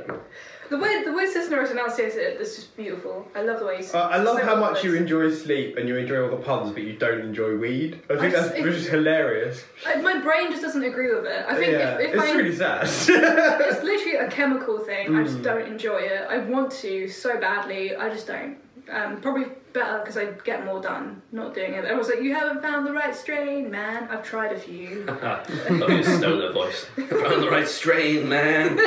The 0.72 0.78
way 0.78 1.04
the 1.04 1.12
way 1.12 1.26
Cisneros 1.26 1.70
enunciates 1.70 2.16
it 2.16 2.40
is 2.40 2.56
just 2.56 2.74
beautiful. 2.78 3.28
I 3.34 3.42
love 3.42 3.58
the 3.60 3.66
way 3.66 3.76
he's. 3.76 3.92
Uh, 3.94 3.98
I 4.16 4.16
love 4.16 4.38
so 4.38 4.44
how 4.46 4.56
much 4.56 4.82
you 4.82 4.94
enjoy 4.94 5.30
sleep 5.30 5.76
and 5.76 5.86
you 5.86 5.96
enjoy 5.96 6.22
all 6.22 6.30
the 6.30 6.42
puns, 6.48 6.72
but 6.72 6.82
you 6.82 6.94
don't 6.94 7.20
enjoy 7.20 7.56
weed. 7.58 8.00
I 8.08 8.16
think 8.16 8.34
I 8.34 8.40
that's 8.40 8.54
see. 8.54 8.62
which 8.62 8.76
is 8.76 8.88
hilarious. 8.88 9.62
I, 9.86 9.96
my 9.96 10.18
brain 10.20 10.50
just 10.50 10.62
doesn't 10.62 10.82
agree 10.82 11.14
with 11.14 11.26
it. 11.26 11.44
I 11.46 11.54
think 11.56 11.72
yeah, 11.72 11.98
if, 11.98 12.08
if 12.08 12.14
it's 12.14 12.22
I 12.24 12.32
really 12.32 12.56
sad. 12.56 12.84
it's 12.84 13.82
literally 13.82 14.16
a 14.16 14.30
chemical 14.30 14.78
thing. 14.78 15.14
I 15.14 15.22
just 15.24 15.38
Mm. 15.42 15.44
don't 15.44 15.66
enjoy 15.74 15.98
it. 15.98 16.22
I 16.30 16.38
want 16.38 16.70
to 16.84 17.06
so 17.06 17.38
badly. 17.38 17.94
I 17.94 18.08
just 18.08 18.26
don't. 18.26 18.56
Um, 18.90 19.20
probably 19.20 19.46
better 19.72 20.00
because 20.00 20.16
I 20.16 20.26
get 20.44 20.64
more 20.64 20.80
done 20.80 21.22
not 21.30 21.54
doing 21.54 21.74
it. 21.74 21.84
I 21.84 21.94
was 21.94 22.08
like, 22.08 22.22
you 22.22 22.34
haven't 22.34 22.62
found 22.62 22.86
the 22.86 22.92
right 22.92 23.14
strain, 23.14 23.70
man. 23.70 24.08
I've 24.10 24.24
tried 24.24 24.52
a 24.52 24.58
few. 24.58 25.04
Love 25.70 25.90
your 25.90 26.02
stoner 26.02 26.52
voice. 26.52 26.84
Found 26.96 27.42
the 27.42 27.48
right 27.50 27.66
strain, 27.66 28.28
man. 28.28 28.76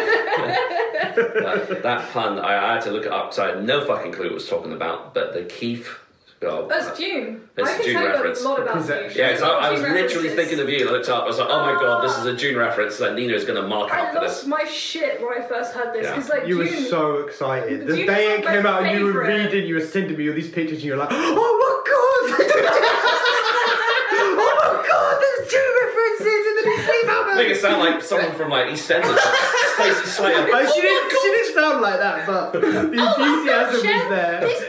that, 1.15 1.79
that 1.81 2.09
pun, 2.11 2.39
I, 2.39 2.71
I 2.71 2.73
had 2.75 2.83
to 2.83 2.91
look 2.91 3.05
it 3.05 3.11
up 3.11 3.31
because 3.31 3.39
I 3.39 3.47
had 3.55 3.63
no 3.63 3.85
fucking 3.85 4.11
clue 4.11 4.25
what 4.25 4.31
it 4.31 4.35
was 4.35 4.49
talking 4.49 4.73
about. 4.73 5.13
But 5.13 5.33
the 5.33 5.41
Kief. 5.41 6.04
Oh, 6.47 6.67
That's 6.67 6.87
uh, 6.87 6.95
Dune. 6.95 7.41
That's 7.55 7.69
I 7.69 7.73
a 7.73 7.75
can 7.77 7.85
Dune 7.85 7.93
tell 7.95 8.05
reference. 8.07 8.39
you 8.41 8.47
a 8.47 8.49
lot 8.49 8.59
about 8.61 8.73
Dune. 8.75 8.87
that- 8.87 9.15
yeah, 9.15 9.27
because 9.29 9.41
I, 9.43 9.49
I 9.49 9.71
was 9.71 9.81
Dune 9.81 9.93
literally 9.93 10.27
references. 10.29 10.35
thinking 10.35 10.59
of 10.59 10.69
you. 10.69 10.87
I 10.87 10.91
looked 10.91 11.09
up. 11.09 11.23
I 11.23 11.27
was 11.27 11.37
like, 11.39 11.47
oh 11.49 11.59
my 11.65 11.73
god, 11.81 12.03
this 12.03 12.17
is 12.17 12.25
a 12.25 12.33
ah! 12.33 12.37
Dune 12.37 12.57
reference 12.57 12.97
that 12.97 13.17
is 13.19 13.45
going 13.45 13.61
to 13.61 13.67
mark 13.67 13.91
out 13.91 14.07
I 14.09 14.13
for 14.13 14.21
lost 14.21 14.41
this. 14.41 14.47
my 14.47 14.63
shit 14.65 15.21
when 15.21 15.33
I 15.41 15.45
first 15.47 15.73
heard 15.73 15.93
this 15.93 16.03
Yeah. 16.03 16.15
because 16.15 16.29
like 16.29 16.47
you 16.47 16.57
were 16.57 16.65
Dune. 16.65 16.85
so 16.85 17.15
excited. 17.27 17.87
The 17.87 17.95
Dune 17.95 18.07
day 18.07 18.35
it 18.37 18.45
my 18.45 18.51
came 18.53 18.65
out, 18.65 18.83
and 18.83 18.97
you 18.99 19.05
were 19.05 19.13
favourite. 19.23 19.45
reading, 19.53 19.67
you 19.67 19.75
were 19.75 19.85
sending 19.85 20.17
me 20.17 20.27
all 20.29 20.35
these 20.35 20.49
pictures, 20.51 20.77
and 20.77 20.83
you 20.85 20.91
were 20.91 20.97
like, 20.97 21.09
"Oh 21.11 21.15
my 21.15 21.73
god! 21.91 22.45
oh 23.15 24.53
my 24.61 24.87
god! 24.87 25.15
There's 25.21 25.51
two 25.51 25.67
references 25.85 26.41
in 26.45 26.55
the 26.55 26.63
new 26.69 26.77
sleep 26.83 27.07
album." 27.09 27.35
Make 27.37 27.49
it 27.49 27.59
sound 27.61 27.79
like 27.79 28.03
someone 28.03 28.33
from 28.35 28.49
like 28.49 28.67
EastEnders, 28.67 29.17
Stacey 29.75 30.07
Slater. 30.09 30.51
Like, 30.51 30.67
she, 30.67 30.79
Oh 30.79 30.81
didn't, 30.81 31.11
she 31.11 31.29
didn't 31.31 31.53
sound 31.55 31.81
like 31.81 31.99
that, 31.99 32.25
but 32.27 32.51
the 32.53 32.59
oh 32.59 32.81
enthusiasm 32.91 33.73
was 33.75 34.09
there. 34.09 34.41
This 34.41 34.63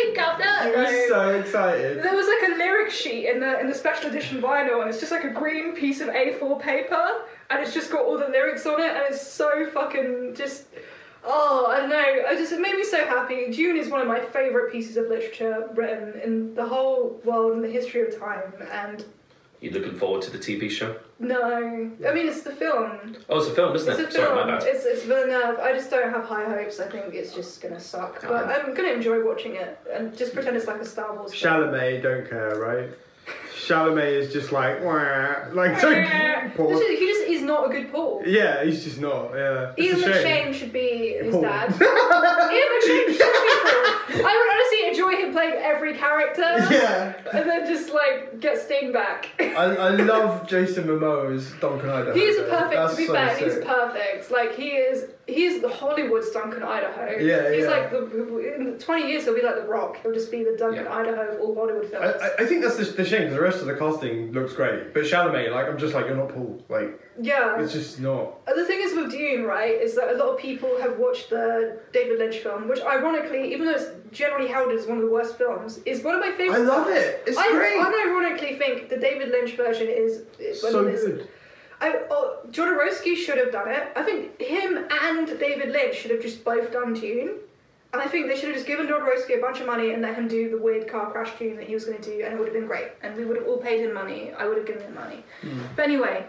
sleep 0.00 0.16
governor. 0.16 0.70
You 0.70 0.76
were 0.76 1.08
so 1.08 1.28
excited. 1.30 2.02
There 2.02 2.14
was 2.14 2.26
like 2.26 2.50
a 2.50 2.58
lyric 2.58 2.90
sheet 2.90 3.28
in 3.28 3.40
the 3.40 3.60
in 3.60 3.68
the 3.68 3.74
special 3.74 4.10
edition 4.10 4.40
vinyl, 4.40 4.80
and 4.80 4.90
it's 4.90 5.00
just 5.00 5.12
like 5.12 5.24
a 5.24 5.30
green 5.30 5.74
piece 5.74 6.00
of 6.00 6.08
A4 6.08 6.60
paper, 6.60 7.22
and 7.50 7.60
it's 7.60 7.74
just 7.74 7.90
got 7.90 8.04
all 8.04 8.18
the 8.18 8.28
lyrics 8.28 8.66
on 8.66 8.80
it, 8.80 8.90
and 8.90 9.02
it's 9.08 9.24
so 9.26 9.68
fucking 9.70 10.34
just. 10.34 10.66
Oh, 11.22 11.66
I 11.66 11.80
don't 11.80 11.90
know. 11.90 12.24
I 12.28 12.34
just 12.34 12.50
it 12.50 12.62
made 12.62 12.74
me 12.74 12.84
so 12.84 13.04
happy. 13.04 13.50
Dune 13.50 13.76
is 13.76 13.90
one 13.90 14.00
of 14.00 14.08
my 14.08 14.20
favorite 14.20 14.72
pieces 14.72 14.96
of 14.96 15.08
literature 15.08 15.68
written 15.74 16.18
in 16.18 16.54
the 16.54 16.66
whole 16.66 17.20
world 17.26 17.52
in 17.52 17.60
the 17.60 17.68
history 17.68 18.00
of 18.00 18.18
time. 18.18 18.54
And 18.72 19.04
You 19.60 19.70
looking 19.72 19.94
forward 19.98 20.22
to 20.22 20.30
the 20.30 20.38
TV 20.38 20.70
show? 20.70 20.96
no, 21.18 21.42
I 21.52 22.14
mean 22.14 22.26
it's 22.28 22.42
the 22.42 22.52
film. 22.52 23.14
Oh, 23.28 23.38
it's 23.38 23.48
a 23.48 23.54
film, 23.54 23.76
isn't 23.76 23.90
It's 23.92 24.00
it? 24.00 24.08
a 24.08 24.12
Sorry, 24.12 24.26
film. 24.26 24.48
my 24.48 24.58
bad. 24.58 24.62
It's 24.66 24.84
it's 24.86 25.02
Villeneuve. 25.04 25.58
I 25.58 25.72
just 25.72 25.90
don't 25.90 26.10
have 26.10 26.24
high 26.24 26.44
hopes. 26.48 26.80
I 26.80 26.88
think 26.88 27.12
it's 27.14 27.34
just 27.34 27.60
gonna 27.60 27.78
suck. 27.78 28.22
But. 28.22 28.46
I'm 28.48 28.72
gonna 28.74 28.88
enjoy 28.92 29.22
watching 29.26 29.56
it 29.56 29.78
and 29.92 30.16
just 30.16 30.32
pretend 30.32 30.56
it's 30.56 30.66
like 30.66 30.80
a 30.80 30.86
Star 30.86 31.14
Wars. 31.14 31.34
film. 31.34 31.54
Chalamet 31.64 32.02
don't 32.02 32.28
care, 32.28 32.56
right? 32.58 32.88
Chalamet 33.66 34.12
is 34.20 34.32
just 34.32 34.52
like, 34.52 34.82
Wah. 34.82 35.46
like, 35.52 35.80
don't. 35.80 36.54
Paul. 36.56 36.72
Is- 36.72 36.98
He 36.98 37.06
just 37.06 37.28
is 37.28 37.42
not 37.42 37.70
a 37.70 37.72
good 37.72 37.92
Paul. 37.92 38.22
Yeah, 38.26 38.64
he's 38.64 38.82
just 38.84 39.00
not. 39.00 39.32
Yeah, 39.34 39.72
it's 39.76 39.78
Ian 39.78 40.00
shame. 40.00 40.12
McShane 40.12 40.54
should 40.58 40.72
be 40.72 41.16
his 41.22 41.32
Paul. 41.34 41.42
dad. 41.42 41.70
Ian 41.70 42.68
McShane 42.74 43.06
should 43.06 43.06
be 43.06 43.18
Paul. 43.18 43.30
I 44.12 44.36
would 44.36 44.50
honestly 44.54 44.88
enjoy 44.88 45.24
him 45.24 45.32
playing 45.32 45.54
every 45.62 45.94
character. 45.96 46.42
Yeah. 46.74 47.14
And 47.32 47.48
then 47.48 47.66
just 47.66 47.92
like 47.92 48.40
get 48.40 48.58
Sting 48.58 48.92
back. 48.92 49.28
I, 49.38 49.44
I 49.76 49.88
love 49.90 50.48
Jason 50.48 50.84
Momoa 50.84 51.34
as 51.34 51.52
Duncan 51.60 51.90
Idaho. 51.90 52.12
He's 52.14 52.36
perfect. 52.36 52.70
That's 52.72 52.92
to 52.94 52.96
be 52.98 53.06
so 53.06 53.12
fair, 53.14 53.36
he's 53.36 53.54
perfect. 53.64 54.30
Like 54.30 54.54
he 54.56 54.68
is. 54.70 55.06
He's 55.34 55.60
the 55.62 55.68
Hollywood's 55.68 56.30
Duncan 56.30 56.62
Idaho. 56.62 57.16
Yeah, 57.18 57.50
He's 57.52 57.64
yeah. 57.64 57.70
like 57.70 57.90
the. 57.90 58.54
In 58.56 58.78
20 58.78 59.08
years, 59.10 59.24
he'll 59.24 59.34
be 59.34 59.42
like 59.42 59.56
the 59.56 59.62
Rock. 59.68 59.98
He'll 60.02 60.12
just 60.12 60.30
be 60.30 60.44
the 60.44 60.56
Duncan 60.58 60.84
Yeah. 60.84 60.94
Idaho 60.94 61.34
of 61.34 61.40
all 61.40 61.54
Hollywood 61.54 61.90
films. 61.90 62.16
I, 62.22 62.42
I- 62.42 62.46
think 62.46 62.62
that's 62.62 62.76
the, 62.76 62.84
the 62.84 63.04
shame 63.04 63.20
because 63.22 63.34
the 63.34 63.40
rest 63.40 63.60
of 63.60 63.66
the 63.66 63.74
casting 63.76 64.32
looks 64.32 64.52
great, 64.54 64.92
but 64.94 65.04
Chalamet, 65.04 65.52
like, 65.52 65.66
I'm 65.68 65.78
just 65.78 65.94
like, 65.94 66.06
you're 66.06 66.16
not 66.16 66.30
Paul. 66.30 66.62
Like, 66.68 67.00
yeah. 67.20 67.60
it's 67.60 67.72
just 67.72 68.00
not. 68.00 68.38
Uh, 68.46 68.54
The 68.54 68.64
thing 68.64 68.80
is 68.82 68.94
with 68.96 69.10
Dune, 69.10 69.44
right, 69.44 69.72
is 69.80 69.94
that 69.96 70.08
a 70.14 70.16
lot 70.16 70.28
of 70.34 70.38
people 70.38 70.70
have 70.80 70.98
watched 70.98 71.30
the 71.30 71.78
David 71.92 72.18
Lynch 72.18 72.38
film, 72.38 72.68
which 72.68 72.80
ironically, 72.80 73.52
even 73.52 73.66
though 73.66 73.74
it's 73.74 73.86
generally 74.12 74.48
held 74.48 74.72
as 74.72 74.86
one 74.86 74.98
of 74.98 75.04
the 75.04 75.10
worst 75.10 75.36
films, 75.38 75.78
is 75.86 76.02
one 76.02 76.14
of 76.14 76.20
my 76.20 76.32
favorite. 76.32 76.56
I 76.60 76.62
love 76.62 76.88
it. 76.88 77.22
It's 77.26 77.36
great. 77.36 77.78
I 77.78 77.90
great. 77.90 78.38
unironically 78.40 78.58
think 78.58 78.88
the 78.88 78.96
David 78.96 79.28
Lynch 79.30 79.56
version 79.56 79.86
is, 79.88 80.22
is 80.38 80.60
So 80.60 80.82
good. 80.84 81.28
I, 81.80 82.02
oh, 82.10 82.38
Jodorowsky 82.50 83.16
should 83.16 83.38
have 83.38 83.52
done 83.52 83.68
it. 83.70 83.88
I 83.96 84.02
think 84.02 84.40
him 84.40 84.86
and 85.02 85.26
David 85.38 85.70
Lynch 85.70 85.96
should 85.96 86.10
have 86.10 86.20
just 86.22 86.44
both 86.44 86.72
done 86.72 86.92
Dune. 86.94 87.36
And 87.92 88.00
I 88.00 88.06
think 88.06 88.28
they 88.28 88.36
should 88.36 88.48
have 88.50 88.54
just 88.54 88.66
given 88.66 88.86
Jodorowsky 88.86 89.36
a 89.38 89.40
bunch 89.40 89.60
of 89.60 89.66
money 89.66 89.92
and 89.92 90.00
let 90.02 90.14
him 90.14 90.28
do 90.28 90.48
the 90.50 90.58
weird 90.58 90.86
car 90.88 91.10
crash 91.10 91.30
tune 91.38 91.56
that 91.56 91.66
he 91.66 91.74
was 91.74 91.84
going 91.86 92.00
to 92.00 92.16
do, 92.18 92.22
and 92.24 92.34
it 92.34 92.38
would 92.38 92.46
have 92.46 92.54
been 92.54 92.66
great. 92.66 92.88
And 93.02 93.16
we 93.16 93.24
would 93.24 93.36
have 93.38 93.46
all 93.48 93.56
paid 93.58 93.80
him 93.80 93.92
money. 93.94 94.30
I 94.38 94.46
would 94.46 94.56
have 94.58 94.66
given 94.66 94.82
him 94.82 94.94
money. 94.94 95.24
Hmm. 95.40 95.60
But 95.74 95.86
anyway, 95.86 96.26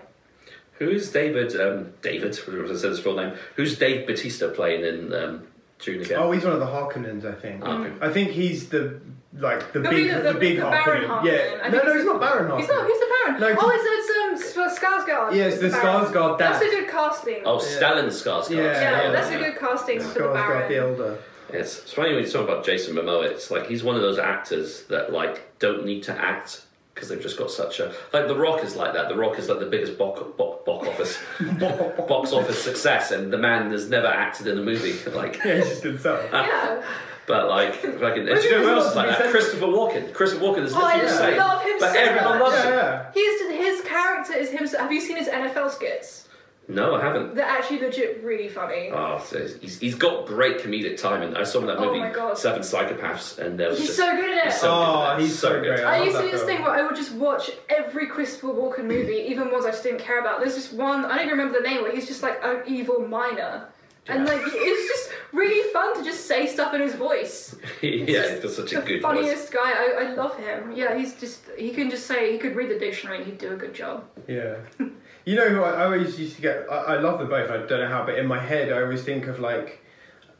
Who 0.79 0.89
is 0.89 1.11
David? 1.11 1.55
Um, 1.61 1.93
David, 2.01 2.35
whatever 2.47 2.67
says 2.69 2.81
his 2.83 2.99
full 2.99 3.15
name. 3.15 3.33
Who's 3.57 3.77
Dave 3.77 4.07
Bautista 4.07 4.47
playing 4.49 4.83
in 4.85 5.13
um, 5.13 5.47
Dune 5.79 6.01
again? 6.01 6.17
Oh, 6.17 6.31
he's 6.31 6.43
one 6.43 6.53
of 6.53 6.59
the 6.59 6.65
Harkonnens, 6.65 7.25
I 7.25 7.39
think. 7.39 7.63
Okay. 7.63 7.93
I 8.03 8.09
think 8.11 8.31
he's 8.31 8.69
the 8.69 8.99
like 9.37 9.71
the 9.71 9.81
He'll 9.81 9.91
big 9.91 10.07
be 10.07 10.07
the- 10.09 10.21
the, 10.21 10.33
the- 10.33 10.39
big 10.39 10.55
the 10.57 10.63
Baron 10.63 11.03
Harkonnen. 11.03 11.07
Harkonnen. 11.07 11.25
Yeah. 11.25 11.69
think 11.69 11.73
No, 11.73 11.77
no, 11.83 11.93
he's 11.93 12.01
he's 12.01 12.05
not 12.05 12.19
Baron 12.19 12.51
Harkonnen. 12.51 12.59
He's 12.59 12.69
not. 12.69 12.85
Who's 12.87 12.99
the 12.99 13.13
Baron? 13.25 13.39
No, 13.41 13.47
oh, 13.61 13.71
it's 13.75 13.85
it's 13.85 14.09
um 14.17 14.17
S- 14.17 14.20
Skarsgård. 14.43 15.35
Yeah, 15.35 15.45
it's 15.45 15.59
the 15.59 15.69
Baron. 15.69 16.05
Skarsgård 16.05 16.37
dad. 16.39 16.53
That's 16.53 16.63
a 16.65 16.69
good 16.69 16.87
casting. 16.89 17.41
Oh, 17.45 17.61
Yeah. 17.61 17.79
Stellan 17.79 18.05
Skarsgård. 18.07 18.49
Yeah, 18.51 18.63
yeah, 18.63 19.03
yeah, 19.03 19.11
that's 19.11 19.29
a 19.29 19.37
good 19.37 19.57
casting 19.57 19.99
for 19.99 20.07
the 20.07 20.19
Skarsgård 20.19 20.33
Baron. 20.33 20.71
the 20.71 20.77
elder. 20.77 21.17
It's, 21.49 21.79
it's 21.79 21.93
funny 21.93 22.13
when 22.13 22.23
you 22.23 22.29
talk 22.29 22.43
about 22.47 22.65
Jason 22.65 22.95
Momoa. 22.95 23.25
It's 23.29 23.51
like 23.51 23.67
he's 23.67 23.83
one 23.83 23.95
of 23.95 24.01
those 24.01 24.17
actors 24.19 24.83
that 24.85 25.11
like 25.11 25.57
don't 25.59 25.85
need 25.85 26.03
to 26.03 26.13
act 26.13 26.61
because 26.93 27.09
they've 27.09 27.21
just 27.21 27.37
got 27.37 27.49
such 27.51 27.79
a 27.79 27.93
like 28.13 28.27
The 28.27 28.35
Rock 28.35 28.63
is 28.63 28.75
like 28.75 28.93
that. 28.93 29.09
The 29.09 29.15
Rock 29.17 29.37
is 29.37 29.49
like 29.49 29.59
the 29.59 29.65
biggest 29.65 29.97
box 29.97 30.21
box, 30.37 30.63
box 30.65 30.87
office 30.87 31.19
box 32.07 32.31
office 32.31 32.61
success, 32.63 33.11
and 33.11 33.33
the 33.33 33.37
man 33.37 33.69
has 33.71 33.89
never 33.89 34.07
acted 34.07 34.47
in 34.47 34.57
a 34.59 34.61
movie. 34.61 34.95
Like, 35.13 35.43
Yeah, 35.43 35.55
he's 35.57 35.67
just 35.69 35.83
himself. 35.83 36.21
Uh, 36.33 36.45
yeah. 36.47 36.83
But 37.31 37.47
like, 37.49 37.75
fucking, 38.03 38.27
and 38.27 38.29
But 38.29 38.41
do 38.41 38.47
you 38.47 38.51
know 38.51 38.63
who 38.63 38.69
else 38.69 38.89
is 38.91 38.95
like 38.95 39.09
that? 39.17 39.29
Christopher 39.31 39.65
Walken. 39.67 40.13
Christopher 40.13 40.43
Walken 40.45 40.63
is 40.63 40.73
Oh, 40.73 40.79
I 40.81 40.95
literally 40.95 41.07
the 41.11 41.17
same, 41.17 41.37
love 41.37 41.61
him 41.63 41.77
but 41.79 41.93
so 41.93 41.99
everyone 41.99 42.39
much. 42.39 42.51
loves 42.51 42.63
him. 42.63 42.73
Yeah. 42.73 43.11
He's 43.13 43.41
his 43.65 43.81
character 43.85 44.33
is 44.33 44.49
him. 44.51 44.67
Have 44.79 44.91
you 44.91 45.01
seen 45.01 45.17
his 45.17 45.27
NFL 45.27 45.71
skits? 45.71 46.27
No, 46.67 46.95
I 46.95 47.01
haven't. 47.01 47.35
They're 47.35 47.43
actually 47.45 47.79
legit 47.81 48.23
really 48.23 48.47
funny. 48.47 48.91
Oh, 48.93 49.21
so 49.25 49.45
he's, 49.59 49.79
he's 49.79 49.95
got 49.95 50.25
great 50.27 50.59
comedic 50.59 50.95
timing. 51.01 51.35
I 51.35 51.43
saw 51.43 51.57
him 51.57 51.63
in 51.67 51.75
that 51.75 51.77
Oh 51.81 51.85
movie, 51.87 51.99
my 51.99 52.11
God. 52.11 52.37
Seven 52.37 52.61
Psychopaths, 52.61 53.39
and 53.39 53.59
there 53.59 53.69
was 53.69 53.79
He's 53.79 53.87
just 53.87 53.99
so 53.99 54.15
good 54.15 54.29
at 54.31 54.37
it. 54.37 54.51
he's 54.51 54.61
so 54.61 54.71
Oh, 54.71 54.85
good 54.85 55.07
at 55.13 55.19
it. 55.19 55.21
he's 55.23 55.39
so 55.39 55.49
great. 55.59 55.63
good. 55.77 55.79
I 55.85 55.95
I 55.95 55.97
love 55.97 56.05
used 56.05 56.17
to 56.17 56.21
that 56.23 56.25
do 56.27 56.31
this 56.31 56.41
film. 56.43 56.55
thing 56.57 56.61
where 56.65 56.71
I 56.71 56.83
would 56.83 56.95
just 56.95 57.13
watch 57.13 57.51
every 57.67 58.07
Christopher 58.07 58.47
Walken 58.53 58.85
movie, 58.85 59.25
even 59.27 59.51
ones 59.51 59.65
I 59.65 59.71
just 59.71 59.83
didn't 59.83 59.99
care 59.99 60.19
about. 60.19 60.39
There's 60.39 60.55
just 60.55 60.71
one, 60.71 61.03
I 61.03 61.17
don't 61.17 61.25
even 61.25 61.39
remember 61.39 61.59
the 61.61 61.67
name, 61.67 61.81
where 61.81 61.91
he's 61.93 62.07
just 62.07 62.23
like 62.23 62.39
an 62.43 62.61
evil 62.67 63.05
miner. 63.05 63.67
And 64.07 64.25
like, 64.25 64.41
it's 64.43 64.87
just 64.87 65.11
really 65.31 65.71
fun 65.71 65.95
to 65.97 66.03
just 66.03 66.25
say 66.25 66.47
stuff 66.47 66.73
in 66.73 66.81
his 66.81 66.95
voice. 66.95 67.55
yeah, 67.81 68.31
he's 68.31 68.39
got 68.39 68.51
such 68.51 68.73
a 68.73 68.75
the 68.75 68.81
good 68.81 69.01
voice. 69.01 69.01
funniest 69.01 69.53
guy. 69.53 69.71
I, 69.71 70.05
I 70.05 70.13
love 70.13 70.37
him. 70.37 70.71
Yeah, 70.71 70.97
he's 70.97 71.13
just, 71.15 71.41
he 71.57 71.71
can 71.71 71.89
just 71.89 72.07
say, 72.07 72.31
he 72.31 72.37
could 72.37 72.55
read 72.55 72.69
the 72.69 72.79
dictionary 72.79 73.17
and 73.17 73.25
he'd 73.27 73.37
do 73.37 73.53
a 73.53 73.55
good 73.57 73.73
job. 73.73 74.05
Yeah. 74.27 74.55
You 75.23 75.35
know 75.35 75.49
who 75.49 75.61
I, 75.61 75.81
I 75.81 75.85
always 75.85 76.19
used 76.19 76.37
to 76.37 76.41
get? 76.41 76.65
I, 76.67 76.95
I 76.95 76.99
love 76.99 77.19
them 77.19 77.29
both. 77.29 77.51
I 77.51 77.57
don't 77.57 77.79
know 77.79 77.87
how, 77.87 78.03
but 78.03 78.17
in 78.17 78.25
my 78.25 78.39
head, 78.39 78.71
I 78.73 78.81
always 78.81 79.03
think 79.03 79.27
of 79.27 79.39
like. 79.39 79.80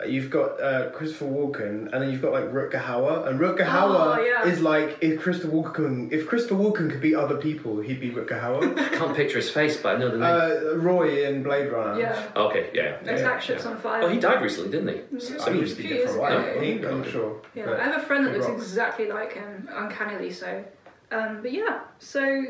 You've 0.08 0.30
got 0.30 0.62
uh, 0.62 0.89
Christopher 0.91 1.26
Walken, 1.26 1.91
and 1.91 2.02
then 2.02 2.10
you've 2.12 2.22
got 2.22 2.32
like 2.32 2.45
Rutger 2.45 2.82
Hauer, 2.82 3.28
and 3.28 3.39
Rutger 3.39 3.66
Hauer 3.68 4.18
Oh, 4.18 4.22
yeah. 4.22 4.45
is 4.45 4.62
like 4.62 4.97
if 5.02 5.20
Christopher 5.20 5.49
Walken, 5.54 6.12
if 6.12 6.28
Christopher 6.28 6.56
Walken 6.56 6.89
could 6.89 7.02
be 7.02 7.14
other 7.16 7.38
people, 7.38 7.80
he'd 7.82 7.99
be 7.99 8.10
Rutger 8.12 8.41
Hauer. 8.41 8.78
I 8.80 8.89
can't 8.89 9.16
picture 9.16 9.38
his 9.38 9.49
face, 9.49 9.78
but 9.78 9.95
I 9.95 9.99
know 9.99 10.10
the 10.10 10.18
name. 10.18 10.24
uh, 10.24 10.76
Roy 10.78 11.26
in 11.28 11.43
Blade 11.43 11.72
Runner. 11.72 11.99
Yeah. 11.99 12.32
okay, 12.36 12.70
yeah. 12.74 12.97
Yeah, 13.06 13.12
Attack 13.14 13.41
ships 13.41 13.64
yeah. 13.66 13.72
on 13.72 13.78
fire. 13.78 14.04
Oh, 14.04 14.10
he 14.10 14.20
died 14.20 14.41
recently, 14.41 14.72
didn't 14.72 14.88
he? 14.89 15.02
Mhm. 15.16 15.47
I 15.47 15.49
mean, 15.52 15.62
he's 15.64 15.74
been 15.76 15.88
Few 15.88 15.97
dead 15.97 16.10
for 16.10 16.18
a 16.18 16.22
while. 16.22 16.32
years 16.41 16.58
I 16.58 16.60
think. 16.60 16.80
ago. 16.82 16.89
I'm 16.91 16.97
not 17.02 17.08
sure. 17.10 17.41
Yeah, 17.56 17.66
but 17.66 17.80
I 17.80 17.84
have 17.84 18.02
a 18.02 18.06
friend 18.06 18.26
that 18.26 18.34
looks 18.34 18.47
rocks. 18.47 18.62
exactly 18.64 19.08
like 19.08 19.34
him, 19.34 19.70
uncannily 19.72 20.32
so. 20.32 20.64
Um, 21.12 21.41
but 21.41 21.52
yeah, 21.52 21.82
so 21.99 22.43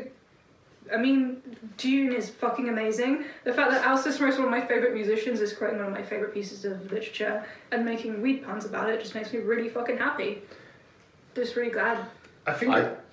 I 0.92 0.96
mean, 0.96 1.42
Dune 1.76 2.12
is 2.12 2.30
fucking 2.30 2.68
amazing. 2.68 3.24
The 3.44 3.52
fact 3.52 3.70
that 3.70 3.84
Al 3.84 3.96
Cisneros, 3.98 4.36
one 4.36 4.44
of 4.46 4.50
my 4.50 4.60
favorite 4.60 4.94
musicians, 4.94 5.40
is 5.40 5.52
quoting 5.52 5.78
one 5.78 5.86
of 5.86 5.92
my 5.92 6.02
favorite 6.02 6.32
pieces 6.34 6.64
of 6.64 6.90
literature 6.90 7.44
and 7.70 7.84
making 7.84 8.20
weed 8.22 8.44
puns 8.44 8.64
about 8.64 8.88
it 8.90 9.00
just 9.00 9.14
makes 9.14 9.32
me 9.32 9.40
really 9.40 9.68
fucking 9.68 9.98
happy. 9.98 10.42
Just 11.34 11.56
really 11.56 11.70
glad. 11.70 11.98
I 12.46 12.52
think. 12.52 12.72
I, 12.72 12.80
that- 12.80 13.04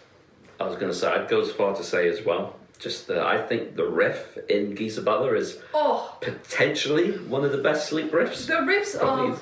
I 0.59 0.65
was 0.65 0.75
going 0.75 0.91
to 0.91 0.97
say, 0.97 1.07
I'd 1.07 1.29
go 1.29 1.39
as 1.39 1.51
far 1.51 1.73
to 1.73 1.83
say 1.85 2.09
as 2.09 2.25
well, 2.25 2.57
just 2.79 3.07
that 3.07 3.19
I 3.25 3.41
think 3.47 3.77
the 3.77 3.85
riff 3.85 4.37
in 4.49 4.75
Giza 4.75 5.01
Butler 5.01 5.33
is 5.35 5.57
Oh, 5.73 6.17
potentially 6.19 7.11
one 7.11 7.45
of 7.45 7.53
the 7.53 7.59
best 7.59 7.87
sleep 7.87 8.11
riffs. 8.11 8.45
the 8.45 8.55
riffs 8.55 8.99
Probably 8.99 9.31
are 9.31 9.37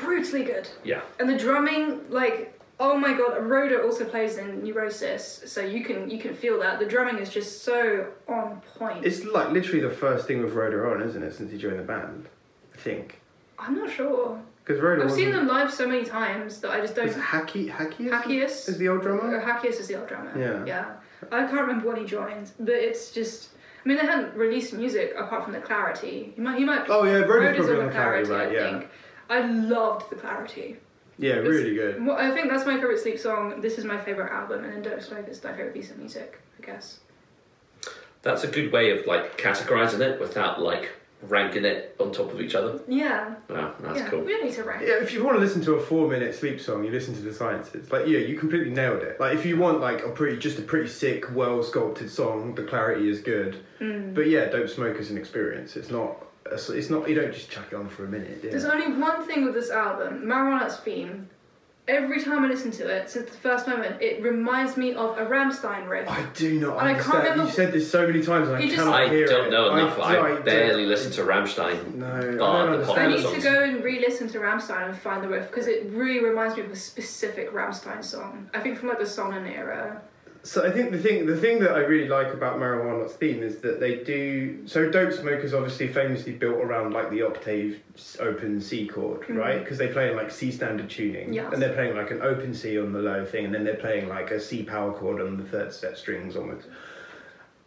brutally 0.00 0.44
good. 0.44 0.68
Yeah. 0.84 1.00
And 1.18 1.28
the 1.28 1.36
drumming, 1.36 2.08
like, 2.08 2.56
oh 2.80 2.96
my 2.96 3.12
god, 3.12 3.36
Roeder 3.46 3.84
also 3.84 4.04
plays 4.04 4.38
in 4.38 4.64
Neurosis, 4.64 5.42
so 5.46 5.60
you 5.60 5.84
can 5.84 6.10
you 6.10 6.18
can 6.18 6.34
feel 6.34 6.58
that. 6.60 6.80
The 6.80 6.86
drumming 6.86 7.18
is 7.18 7.30
just 7.30 7.62
so 7.62 8.06
on 8.26 8.60
point. 8.78 9.04
It's 9.04 9.22
like 9.24 9.50
literally 9.50 9.80
the 9.80 9.90
first 9.94 10.26
thing 10.26 10.42
with 10.42 10.54
Roeder 10.54 10.90
on, 10.92 11.02
isn't 11.08 11.22
it? 11.22 11.34
Since 11.34 11.52
he 11.52 11.58
joined 11.58 11.78
the 11.78 11.84
band, 11.84 12.28
I 12.74 12.78
think. 12.78 13.20
I'm 13.58 13.76
not 13.76 13.90
sure. 13.90 14.40
Because 14.64 14.80
Roeder 14.82 15.04
I've 15.04 15.12
seen 15.12 15.30
them 15.30 15.46
live 15.46 15.72
so 15.72 15.86
many 15.86 16.04
times 16.04 16.60
that 16.62 16.70
I 16.70 16.80
just 16.80 16.94
don't. 16.96 17.08
Is 17.08 17.16
Hacky 17.16 17.70
Hakius? 17.70 18.10
Hakius. 18.10 18.68
is 18.68 18.78
the 18.78 18.88
old 18.88 19.00
Uh, 19.00 19.04
drummer. 19.04 19.40
Hakius 19.40 19.78
is 19.80 19.86
the 19.88 19.96
old 19.98 20.08
drummer. 20.08 20.32
Yeah. 20.38 20.64
Yeah. 20.64 20.84
I 21.30 21.40
can't 21.44 21.52
remember 21.60 21.86
when 21.88 21.96
he 21.96 22.04
joined, 22.04 22.50
but 22.58 22.74
it's 22.74 23.10
just. 23.12 23.50
I 23.84 23.88
mean, 23.88 23.96
they 23.96 24.04
hadn't 24.06 24.34
released 24.36 24.74
music 24.74 25.14
apart 25.16 25.44
from 25.44 25.52
the 25.54 25.60
Clarity. 25.60 26.32
He 26.36 26.40
might. 26.40 26.58
He 26.58 26.64
might. 26.64 26.88
Oh 26.88 27.04
yeah, 27.04 27.12
Roeder's 27.20 27.28
Roeder's 27.28 27.56
probably 27.66 27.72
on 27.74 27.78
the 27.80 27.84
the 27.86 27.90
Clarity, 27.92 28.30
right? 28.30 28.48
I 28.48 28.52
Yeah, 28.52 28.70
think. 28.78 28.90
I 29.30 29.40
loved 29.46 30.10
the 30.10 30.16
Clarity. 30.16 30.76
Yeah, 31.20 31.32
It's- 31.34 31.46
really 31.46 31.74
good. 31.74 32.04
Well, 32.04 32.16
I 32.16 32.30
think 32.30 32.50
that's 32.50 32.66
my 32.66 32.74
favorite 32.74 32.98
sleep 32.98 33.18
song. 33.18 33.60
This 33.60 33.78
is 33.78 33.84
my 33.84 33.98
favorite 33.98 34.32
album, 34.32 34.64
and 34.64 34.72
then 34.72 34.82
Don't 34.82 35.02
Smoke 35.02 35.28
is 35.28 35.42
my 35.44 35.50
favorite 35.52 35.74
piece 35.74 35.90
of 35.90 35.98
music. 35.98 36.40
I 36.60 36.66
guess. 36.66 37.00
That's 38.22 38.44
a 38.44 38.48
good 38.48 38.72
way 38.72 38.90
of 38.90 39.06
like 39.06 39.38
categorizing 39.38 40.00
it 40.00 40.20
without 40.20 40.60
like 40.60 40.90
ranking 41.28 41.64
it 41.66 41.94
on 42.00 42.12
top 42.12 42.32
of 42.32 42.40
each 42.40 42.54
other. 42.54 42.80
Yeah. 42.88 43.34
Wow, 43.48 43.74
that's 43.80 43.98
yeah. 44.00 44.08
cool. 44.08 44.20
We 44.20 44.32
don't 44.32 44.44
need 44.46 44.54
to 44.54 44.64
rank. 44.64 44.82
Yeah, 44.86 45.02
if 45.02 45.12
you 45.12 45.22
want 45.24 45.36
to 45.36 45.40
listen 45.40 45.62
to 45.64 45.74
a 45.74 45.80
four-minute 45.80 46.34
sleep 46.34 46.60
song, 46.60 46.82
you 46.84 46.90
listen 46.90 47.14
to 47.14 47.20
the 47.20 47.32
Sciences. 47.32 47.90
Like, 47.92 48.06
yeah, 48.06 48.18
you 48.20 48.38
completely 48.38 48.70
nailed 48.70 49.02
it. 49.02 49.20
Like, 49.20 49.34
if 49.36 49.44
you 49.44 49.58
want 49.58 49.80
like 49.80 50.02
a 50.04 50.08
pretty, 50.10 50.38
just 50.38 50.58
a 50.58 50.62
pretty 50.62 50.88
sick, 50.88 51.26
well-sculpted 51.34 52.10
song, 52.10 52.54
the 52.54 52.62
clarity 52.62 53.08
is 53.10 53.20
good. 53.20 53.62
Mm. 53.80 54.14
But 54.14 54.28
yeah, 54.28 54.46
Dope 54.46 54.70
Smoke 54.70 54.96
is 54.96 55.10
an 55.10 55.18
experience. 55.18 55.76
It's 55.76 55.90
not. 55.90 56.24
It's 56.52 56.90
not. 56.90 57.08
You 57.08 57.14
don't 57.14 57.32
just 57.32 57.50
chuck 57.50 57.66
it 57.70 57.74
on 57.76 57.88
for 57.88 58.04
a 58.04 58.08
minute. 58.08 58.42
There's 58.42 58.64
only 58.64 58.92
one 59.00 59.26
thing 59.26 59.44
with 59.44 59.54
this 59.54 59.70
album, 59.70 60.22
Marijuana's 60.24 60.76
theme. 60.78 61.28
Every 61.88 62.22
time 62.22 62.44
I 62.44 62.46
listen 62.46 62.70
to 62.72 62.86
it, 62.88 63.10
since 63.10 63.30
the 63.30 63.36
first 63.38 63.66
moment, 63.66 64.00
it 64.00 64.22
reminds 64.22 64.76
me 64.76 64.94
of 64.94 65.18
a 65.18 65.26
Rammstein 65.26 65.88
riff. 65.88 66.08
I 66.08 66.24
do 66.34 66.60
not 66.60 66.78
And 66.78 66.88
I 66.88 66.94
can't 66.94 67.14
remember- 67.24 67.44
You've 67.44 67.52
said 67.52 67.72
this 67.72 67.90
so 67.90 68.06
many 68.06 68.22
times, 68.22 68.46
and 68.48 68.58
I 68.58 68.60
You 68.60 68.66
just- 68.68 68.78
cannot 68.78 68.94
I 69.02 69.08
hear 69.08 69.26
don't 69.26 69.46
it. 69.46 69.50
know 69.50 69.74
enough. 69.74 69.98
I, 69.98 70.14
don't- 70.14 70.44
barely 70.44 70.86
listen 70.86 71.10
to 71.12 71.22
Rammstein. 71.22 71.94
No, 71.96 72.06
I 72.06 72.20
don't 72.20 72.36
the 72.36 72.44
I 72.44 72.86
popular 72.86 73.08
need 73.08 73.16
understand. 73.16 73.22
to 73.22 73.40
songs. 73.42 73.44
go 73.44 73.62
and 73.64 73.82
re-listen 73.82 74.28
to 74.28 74.38
Rammstein 74.38 74.88
and 74.90 74.98
find 74.98 75.24
the 75.24 75.28
riff 75.28 75.48
because 75.50 75.66
it 75.66 75.86
really 75.90 76.22
reminds 76.22 76.56
me 76.56 76.62
of 76.62 76.70
a 76.70 76.76
specific 76.76 77.52
Rammstein 77.52 78.04
song. 78.04 78.50
I 78.54 78.60
think 78.60 78.78
from 78.78 78.90
like 78.90 78.98
the 78.98 79.04
Sonnen 79.04 79.50
era. 79.50 80.00
So 80.42 80.66
I 80.66 80.70
think 80.70 80.90
the 80.90 80.98
thing 80.98 81.26
the 81.26 81.36
thing 81.36 81.58
that 81.60 81.72
I 81.72 81.80
really 81.80 82.08
like 82.08 82.32
about 82.32 82.58
Marijuana's 82.58 83.12
theme 83.12 83.42
is 83.42 83.58
that 83.58 83.78
they 83.78 83.96
do 83.96 84.66
so 84.66 84.90
Dope 84.90 85.12
Smoke 85.12 85.44
is 85.44 85.52
obviously 85.52 85.88
famously 85.88 86.32
built 86.32 86.56
around 86.56 86.92
like 86.94 87.10
the 87.10 87.22
octave 87.22 87.78
open 88.20 88.58
C 88.60 88.86
chord, 88.86 89.20
Mhm. 89.22 89.36
right? 89.36 89.58
Because 89.62 89.76
they 89.76 89.88
play 89.88 90.10
in 90.10 90.16
like 90.16 90.30
C 90.30 90.50
standard 90.50 90.88
tuning, 90.88 91.34
Yes. 91.34 91.52
and 91.52 91.60
they're 91.60 91.74
playing 91.74 91.94
like 91.94 92.10
an 92.10 92.22
open 92.22 92.54
C 92.54 92.78
on 92.80 92.92
the 92.94 93.00
low 93.00 93.24
thing, 93.26 93.44
and 93.44 93.54
then 93.54 93.64
they're 93.64 93.74
playing 93.74 94.08
like 94.08 94.30
a 94.30 94.40
C 94.40 94.62
power 94.62 94.92
chord 94.92 95.20
on 95.20 95.36
the 95.36 95.44
third 95.44 95.72
set 95.74 95.98
strings 95.98 96.36
almost. 96.36 96.66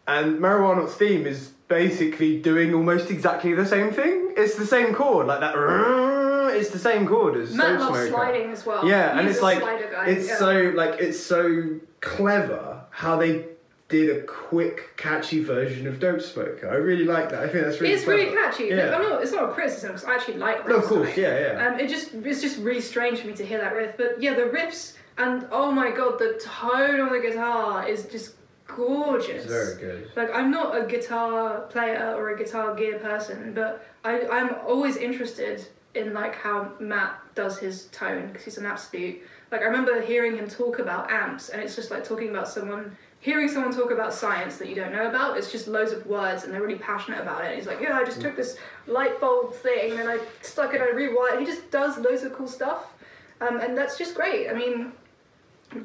And 0.08 0.38
Marijuana's 0.40 0.94
theme 0.96 1.26
is 1.26 1.52
basically 1.68 2.38
doing 2.40 2.74
almost 2.74 3.08
exactly 3.10 3.54
the 3.54 3.64
same 3.64 3.90
thing. 3.92 4.32
It's 4.36 4.56
the 4.56 4.66
same 4.66 4.94
chord, 4.94 5.26
like 5.28 5.40
that. 5.40 5.54
It's 6.56 6.70
the 6.70 6.78
same 6.78 7.06
chord 7.06 7.36
as 7.36 7.54
Matt 7.54 7.78
Dope 7.78 7.80
loves 7.80 7.98
Smoker. 7.98 8.08
sliding 8.10 8.50
as 8.50 8.66
well. 8.66 8.86
Yeah, 8.88 9.18
and 9.18 9.28
it's 9.28 9.38
a 9.38 9.42
like 9.42 9.58
slider 9.60 9.90
guy. 9.90 10.06
it's 10.08 10.28
yeah. 10.28 10.36
so 10.38 10.72
like 10.74 11.00
it's 11.00 11.20
so 11.20 11.80
clever 12.00 12.84
how 12.90 13.16
they 13.16 13.46
did 13.88 14.16
a 14.16 14.22
quick, 14.22 14.96
catchy 14.96 15.42
version 15.42 15.86
of 15.86 16.00
Dope 16.00 16.20
Smoker. 16.20 16.68
I 16.70 16.76
really 16.76 17.04
like 17.04 17.28
that. 17.30 17.42
I 17.42 17.48
think 17.48 17.64
that's 17.64 17.80
really 17.80 17.94
It's 17.94 18.04
clever. 18.04 18.18
really 18.22 18.34
catchy. 18.34 18.64
Yeah. 18.64 18.96
I'm 18.96 19.02
not, 19.02 19.22
it's 19.22 19.32
not 19.32 19.50
a 19.50 19.52
criticism 19.52 19.90
because 19.90 20.04
I 20.04 20.14
actually 20.14 20.38
like 20.38 20.62
Rammstein. 20.64 20.68
No, 20.68 20.76
of 20.76 20.84
course, 20.84 21.16
yeah, 21.16 21.38
yeah. 21.52 21.66
Um, 21.68 21.78
it 21.78 21.88
just 21.88 22.14
it's 22.14 22.40
just 22.40 22.58
really 22.58 22.80
strange 22.80 23.20
for 23.20 23.26
me 23.26 23.34
to 23.34 23.44
hear 23.44 23.58
that 23.58 23.74
riff, 23.74 23.96
but 23.96 24.20
yeah, 24.20 24.34
the 24.34 24.44
riffs 24.44 24.94
and 25.18 25.46
oh 25.52 25.70
my 25.70 25.90
god, 25.90 26.18
the 26.18 26.40
tone 26.42 27.00
on 27.00 27.12
the 27.12 27.20
guitar 27.20 27.86
is 27.86 28.06
just 28.06 28.34
gorgeous. 28.66 29.44
it's 29.44 29.52
very 29.52 29.76
good. 29.78 30.10
Like 30.16 30.30
I'm 30.34 30.50
not 30.50 30.80
a 30.80 30.86
guitar 30.86 31.60
player 31.62 32.14
or 32.16 32.30
a 32.30 32.38
guitar 32.38 32.74
gear 32.74 32.98
person, 32.98 33.52
but 33.54 33.86
I 34.04 34.26
I'm 34.28 34.54
always 34.66 34.96
interested 34.96 35.66
in 35.94 36.12
like 36.12 36.34
how 36.34 36.72
Matt 36.80 37.20
does 37.34 37.58
his 37.58 37.86
tone 37.86 38.28
because 38.28 38.44
he's 38.44 38.58
an 38.58 38.66
absolute. 38.66 39.22
Like 39.50 39.60
I 39.60 39.64
remember 39.64 40.00
hearing 40.00 40.36
him 40.36 40.48
talk 40.48 40.78
about 40.78 41.10
amps, 41.10 41.48
and 41.48 41.62
it's 41.62 41.76
just 41.76 41.90
like 41.90 42.04
talking 42.04 42.30
about 42.30 42.48
someone. 42.48 42.96
Hearing 43.20 43.48
someone 43.48 43.72
talk 43.72 43.90
about 43.90 44.12
science 44.12 44.58
that 44.58 44.68
you 44.68 44.74
don't 44.74 44.92
know 44.92 45.08
about, 45.08 45.38
it's 45.38 45.50
just 45.50 45.66
loads 45.66 45.92
of 45.92 46.04
words 46.04 46.44
and 46.44 46.52
they're 46.52 46.60
really 46.60 46.78
passionate 46.78 47.22
about 47.22 47.42
it. 47.42 47.56
He's 47.56 47.66
like, 47.66 47.80
Yeah, 47.80 47.96
I 47.96 48.04
just 48.04 48.20
took 48.20 48.36
this 48.36 48.58
light 48.86 49.18
bulb 49.18 49.54
thing 49.54 49.98
and 49.98 50.10
I 50.10 50.18
stuck 50.42 50.74
it, 50.74 50.82
I 50.82 50.88
rewired. 50.88 51.40
He 51.40 51.46
just 51.46 51.70
does 51.70 51.96
loads 51.96 52.22
of 52.22 52.34
cool 52.34 52.46
stuff. 52.46 52.92
Um, 53.40 53.60
and 53.60 53.78
that's 53.78 53.96
just 53.96 54.14
great. 54.14 54.50
I 54.50 54.52
mean, 54.52 54.92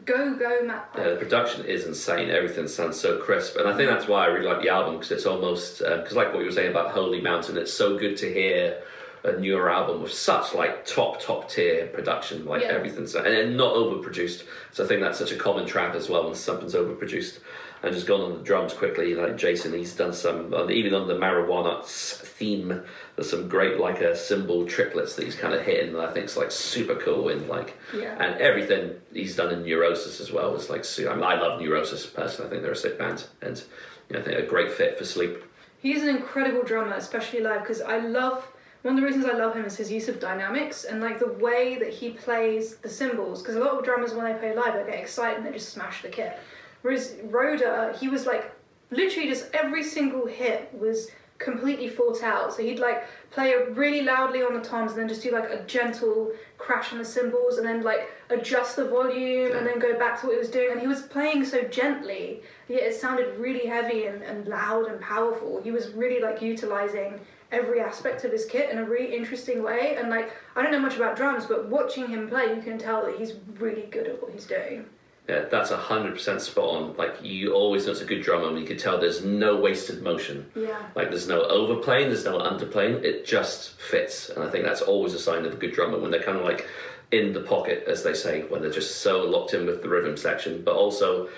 go, 0.06 0.36
go, 0.36 0.64
Matt. 0.64 0.90
Yeah, 0.98 1.12
the 1.12 1.16
production 1.16 1.66
is 1.66 1.86
insane. 1.86 2.30
Everything 2.30 2.68
sounds 2.68 3.00
so 3.00 3.20
crisp, 3.20 3.56
and 3.56 3.68
I 3.68 3.76
think 3.76 3.90
that's 3.90 4.08
why 4.08 4.26
I 4.26 4.28
really 4.28 4.46
like 4.46 4.62
the 4.62 4.70
album 4.70 4.96
because 4.96 5.12
it's 5.12 5.26
almost 5.26 5.80
because, 5.80 6.14
like 6.14 6.34
what 6.34 6.40
you 6.40 6.46
were 6.46 6.52
saying 6.52 6.72
about 6.72 6.92
Holy 6.92 7.22
Mountain, 7.22 7.58
it's 7.58 7.74
so 7.74 7.98
good 7.98 8.18
to 8.18 8.32
hear 8.32 8.82
a 9.24 9.34
newer 9.34 9.70
album 9.70 10.02
with 10.02 10.14
such 10.14 10.54
like 10.54 10.86
top 10.86 11.20
top 11.20 11.50
tier 11.50 11.88
production, 11.88 12.46
like 12.46 12.62
Yeah. 12.62 12.70
everything's 12.70 13.16
and 13.16 13.26
then 13.26 13.58
not 13.58 13.74
overproduced. 13.76 14.44
So 14.72 14.84
I 14.84 14.88
think 14.88 15.02
that's 15.02 15.18
such 15.20 15.32
a 15.32 15.36
common 15.36 15.66
trap 15.66 15.96
as 15.96 16.10
well 16.10 16.26
when 16.26 16.36
something's 16.36 16.74
overproduced. 16.76 17.40
And 17.82 17.94
just 17.94 18.08
gone 18.08 18.20
on 18.20 18.34
the 18.38 18.44
drums 18.44 18.74
quickly, 18.74 19.16
like 19.16 19.38
Jason, 19.38 19.72
he's 19.74 19.96
done 19.96 20.12
some, 20.12 20.54
even 20.70 20.94
on 20.94 21.08
the 21.08 21.14
marijuana 21.14 21.82
theme. 21.86 22.82
There's 23.16 23.30
some 23.30 23.48
great 23.48 23.80
like 23.80 24.02
uh, 24.02 24.16
cymbal 24.16 24.66
triplets 24.66 25.16
that 25.16 25.24
he's 25.24 25.36
kind 25.36 25.54
of 25.54 25.62
hitting 25.62 25.94
that 25.94 26.10
I 26.10 26.14
think 26.14 26.26
is 26.26 26.36
like 26.36 26.52
super 26.52 26.96
cool 26.96 27.30
and 27.30 27.48
like 27.48 27.78
Yeah. 27.96 28.18
and 28.22 28.40
everything 28.42 28.96
he's 29.14 29.36
done 29.38 29.54
in 29.54 29.64
Neurosis 29.64 30.20
as 30.20 30.30
well 30.32 30.56
is 30.56 30.70
like. 30.70 30.84
I, 31.10 31.16
mean, 31.16 31.24
I 31.24 31.36
love 31.40 31.62
Neurosis 31.62 32.06
personally. 32.06 32.48
I 32.48 32.52
think 32.52 32.64
they're 32.64 32.74
a 32.74 32.76
sick 32.76 32.98
band, 33.00 33.26
and 33.42 33.62
you 34.10 34.14
know, 34.16 34.20
I 34.22 34.24
think 34.24 34.40
a 34.40 34.46
great 34.46 34.72
fit 34.74 34.98
for 34.98 35.06
sleep. 35.06 35.42
He's 35.82 36.04
an 36.04 36.10
incredible 36.10 36.64
drummer, 36.64 36.96
especially 36.96 37.40
live, 37.40 37.62
because 37.62 37.82
I 37.82 38.00
love. 38.00 38.46
One 38.82 38.96
of 38.96 39.02
the 39.02 39.06
reasons 39.06 39.26
I 39.26 39.34
love 39.34 39.56
him 39.56 39.66
is 39.66 39.76
his 39.76 39.92
use 39.92 40.08
of 40.08 40.22
dynamics 40.22 40.86
and 40.86 41.02
like 41.02 41.20
the 41.20 41.34
way 41.34 41.78
that 41.80 41.90
he 41.90 42.12
plays 42.12 42.78
the 42.78 42.88
cymbals. 42.90 43.42
Because 43.42 43.58
a 43.58 43.60
lot 43.60 43.78
of 43.78 43.84
drummers, 43.84 44.14
when 44.14 44.24
they 44.26 44.40
play 44.40 44.56
live, 44.56 44.74
they 44.74 44.90
get 44.90 45.02
excited 45.02 45.38
and 45.38 45.46
they 45.46 45.52
just 45.52 45.70
smash 45.70 46.02
the 46.02 46.08
kit. 46.08 46.40
Whereas 46.82 47.18
Roeder, 47.26 47.94
he 48.00 48.08
was 48.08 48.26
like 48.26 48.52
literally 48.90 49.28
just 49.28 49.54
every 49.54 49.84
single 49.84 50.26
hit 50.26 50.74
was 50.74 51.10
completely 51.40 51.90
thought 51.90 52.24
out. 52.24 52.54
So 52.54 52.64
he'd 52.64 52.80
like 52.80 53.04
play 53.32 53.54
really 53.72 54.02
loudly 54.02 54.44
on 54.44 54.54
the 54.54 54.62
toms 54.62 54.92
and 54.92 55.02
then 55.02 55.10
just 55.10 55.24
do 55.24 55.32
like 55.32 55.50
a 55.50 55.64
gentle 55.64 56.32
crash 56.58 56.94
on 56.94 57.00
the 57.00 57.06
cymbals 57.06 57.58
and 57.58 57.68
then 57.68 57.82
like 57.82 58.10
adjust 58.30 58.78
the 58.78 58.86
volume 58.86 59.56
and 59.58 59.68
then 59.68 59.80
go 59.80 60.00
back 60.00 60.22
to 60.22 60.28
what 60.28 60.34
he 60.34 60.40
was 60.40 60.50
doing. 60.50 60.72
And 60.72 60.80
he 60.80 60.88
was 60.88 61.02
playing 61.02 61.44
so 61.44 61.64
gently, 61.64 62.44
yet 62.70 62.84
it 62.84 62.96
sounded 62.96 63.38
really 63.38 63.68
heavy 63.68 64.06
and, 64.06 64.22
and 64.22 64.48
loud 64.48 64.86
and 64.86 65.02
powerful. 65.02 65.62
He 65.62 65.72
was 65.72 65.92
really 65.92 66.22
like 66.22 66.42
utilizing 66.42 67.20
every 67.52 67.80
aspect 67.80 68.24
of 68.24 68.32
his 68.32 68.46
kit 68.46 68.70
in 68.70 68.78
a 68.78 68.86
really 68.86 69.16
interesting 69.16 69.64
way. 69.64 69.96
And 69.98 70.10
like, 70.10 70.32
I 70.56 70.62
don't 70.62 70.72
know 70.72 70.80
much 70.80 70.96
about 70.96 71.16
drums, 71.16 71.46
but 71.46 71.68
watching 71.68 72.08
him 72.08 72.28
play, 72.28 72.56
you 72.56 72.62
can 72.62 72.78
tell 72.78 73.06
that 73.06 73.18
he's 73.18 73.34
really 73.58 73.88
good 73.92 74.08
at 74.08 74.22
what 74.22 74.32
he's 74.32 74.46
doing. 74.46 74.86
Yeah, 75.28 75.46
that's 75.46 75.70
hundred 75.70 76.14
percent 76.14 76.42
spot 76.42 76.76
on. 76.76 76.98
Like 76.98 77.18
you 77.22 77.54
always 77.54 77.86
know 77.86 77.92
it's 77.92 78.02
a 78.02 78.06
good 78.06 78.24
drummer 78.24 78.52
when 78.52 78.58
you 78.58 78.66
can 78.66 78.78
tell 78.78 79.00
there's 79.00 79.24
no 79.24 79.58
wasted 79.58 80.02
motion. 80.02 80.50
Yeah. 80.56 80.82
Like 80.96 81.12
there's 81.12 81.28
no 81.28 81.44
overplaying, 81.44 82.08
there's 82.08 82.26
no 82.26 82.40
underplaying. 82.40 83.04
It 83.04 83.28
just 83.28 83.80
fits, 83.80 84.30
and 84.30 84.44
I 84.44 84.50
think 84.50 84.66
that's 84.66 84.82
always 84.82 85.14
a 85.14 85.20
sign 85.20 85.46
of 85.46 85.54
a 85.54 85.56
good 85.56 85.72
drummer 85.72 86.00
when 86.00 86.10
they're 86.10 86.24
kind 86.24 86.40
of 86.40 86.46
like 86.46 86.68
in 87.12 87.34
the 87.34 87.42
pocket, 87.42 87.84
as 87.88 88.02
they 88.02 88.16
say, 88.16 88.42
when 88.50 88.62
they're 88.62 88.72
just 88.72 89.02
so 89.02 89.24
locked 89.24 89.54
in 89.54 89.68
with 89.68 89.84
the 89.84 89.90
rhythm 89.90 90.18
section, 90.18 90.64
but 90.64 90.76
also 90.76 91.30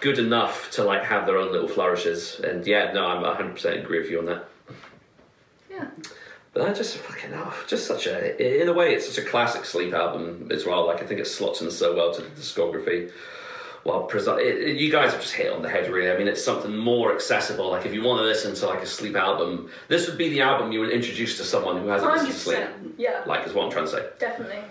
good 0.00 0.18
enough 0.18 0.70
to 0.72 0.82
like 0.82 1.04
have 1.04 1.24
their 1.24 1.36
own 1.36 1.52
little 1.52 1.68
flourishes. 1.68 2.40
And 2.40 2.66
yeah, 2.66 2.90
no, 2.92 3.06
I'm 3.06 3.22
hundred 3.22 3.54
percent 3.54 3.78
agree 3.78 4.00
with 4.00 4.10
you 4.10 4.18
on 4.18 4.26
that. 4.26 4.48
Yeah. 5.78 5.88
But 6.54 6.68
I 6.68 6.72
just 6.72 6.96
fucking 6.96 7.30
know, 7.30 7.52
just 7.66 7.86
such 7.86 8.06
a 8.06 8.62
in 8.62 8.68
a 8.68 8.72
way, 8.72 8.94
it's 8.94 9.06
such 9.12 9.22
a 9.24 9.28
classic 9.28 9.64
sleep 9.64 9.92
album 9.94 10.48
as 10.50 10.66
well. 10.66 10.86
Like 10.86 11.02
I 11.02 11.06
think 11.06 11.20
it 11.20 11.26
slots 11.26 11.60
in 11.60 11.70
so 11.70 11.94
well 11.94 12.12
to 12.14 12.22
the 12.22 12.28
discography. 12.30 13.12
Well, 13.84 14.08
presi- 14.10 14.40
it, 14.40 14.60
it- 14.70 14.76
you 14.76 14.90
guys 14.90 15.12
have 15.12 15.20
just 15.20 15.34
hit 15.34 15.52
on 15.52 15.62
the 15.62 15.68
head, 15.68 15.88
really. 15.88 16.10
I 16.10 16.18
mean, 16.18 16.26
it's 16.26 16.42
something 16.44 16.76
more 16.76 17.14
accessible. 17.14 17.70
Like 17.70 17.86
if 17.86 17.94
you 17.94 18.02
want 18.02 18.18
to 18.20 18.24
listen 18.24 18.54
to 18.54 18.66
like 18.66 18.82
a 18.82 18.86
sleep 18.86 19.14
album, 19.14 19.70
this 19.88 20.08
would 20.08 20.18
be 20.18 20.30
the 20.30 20.40
album 20.40 20.72
you 20.72 20.80
would 20.80 20.90
introduce 20.90 21.36
to 21.36 21.44
someone 21.44 21.80
who 21.80 21.88
hasn't 21.88 22.10
listened 22.12 22.32
to 22.32 22.38
sleep. 22.38 22.94
Yeah. 22.98 23.22
Like 23.26 23.46
is 23.46 23.52
what 23.54 23.64
I'm 23.66 23.70
trying 23.70 23.84
to 23.86 23.90
say. 23.92 24.06
Definitely. 24.18 24.62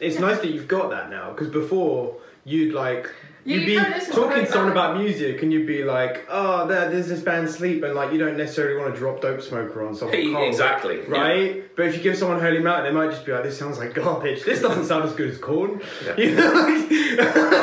It's 0.00 0.18
nice 0.18 0.38
that 0.40 0.50
you've 0.50 0.68
got 0.68 0.90
that 0.90 1.10
now 1.10 1.30
because 1.32 1.48
before 1.48 2.16
you'd 2.44 2.74
like 2.74 3.04
Yeah, 3.04 3.10
you'd 3.46 3.60
you 3.62 3.66
be 3.66 3.76
can't 3.76 3.94
listen 3.94 4.14
to 4.14 4.20
talking 4.20 4.44
to 4.44 4.50
someone 4.52 4.72
about 4.72 4.98
music 4.98 5.42
and 5.42 5.52
you'd 5.52 5.66
be 5.66 5.84
like, 5.84 6.26
oh, 6.28 6.66
there, 6.66 6.90
there's 6.90 7.08
this 7.08 7.20
band 7.20 7.48
Sleep, 7.48 7.82
and 7.82 7.94
like 7.94 8.12
you 8.12 8.18
don't 8.18 8.36
necessarily 8.36 8.78
want 8.80 8.92
to 8.94 8.98
drop 8.98 9.20
Dope 9.20 9.40
Smoker 9.40 9.86
on 9.86 9.94
someone. 9.94 10.16
Hey, 10.16 10.30
cold, 10.32 10.48
exactly, 10.48 10.96
yeah. 11.02 11.08
Right, 11.08 11.76
but 11.76 11.86
if 11.86 11.96
you 11.96 12.02
give 12.02 12.16
someone 12.18 12.40
Holy 12.40 12.58
Mountain, 12.58 12.84
they 12.92 12.98
might 13.00 13.10
just 13.10 13.24
be 13.24 13.32
like, 13.32 13.44
this 13.44 13.58
sounds 13.58 13.78
like 13.78 13.94
garbage. 13.94 14.44
This 14.44 14.60
doesn't 14.62 14.84
sound 14.86 15.04
as 15.04 15.12
good 15.14 15.30
as 15.30 15.38
Korn. 15.38 15.80
Yeah. 16.04 16.14
You 16.26 16.34
know, 16.34 16.50
like- 16.52 16.90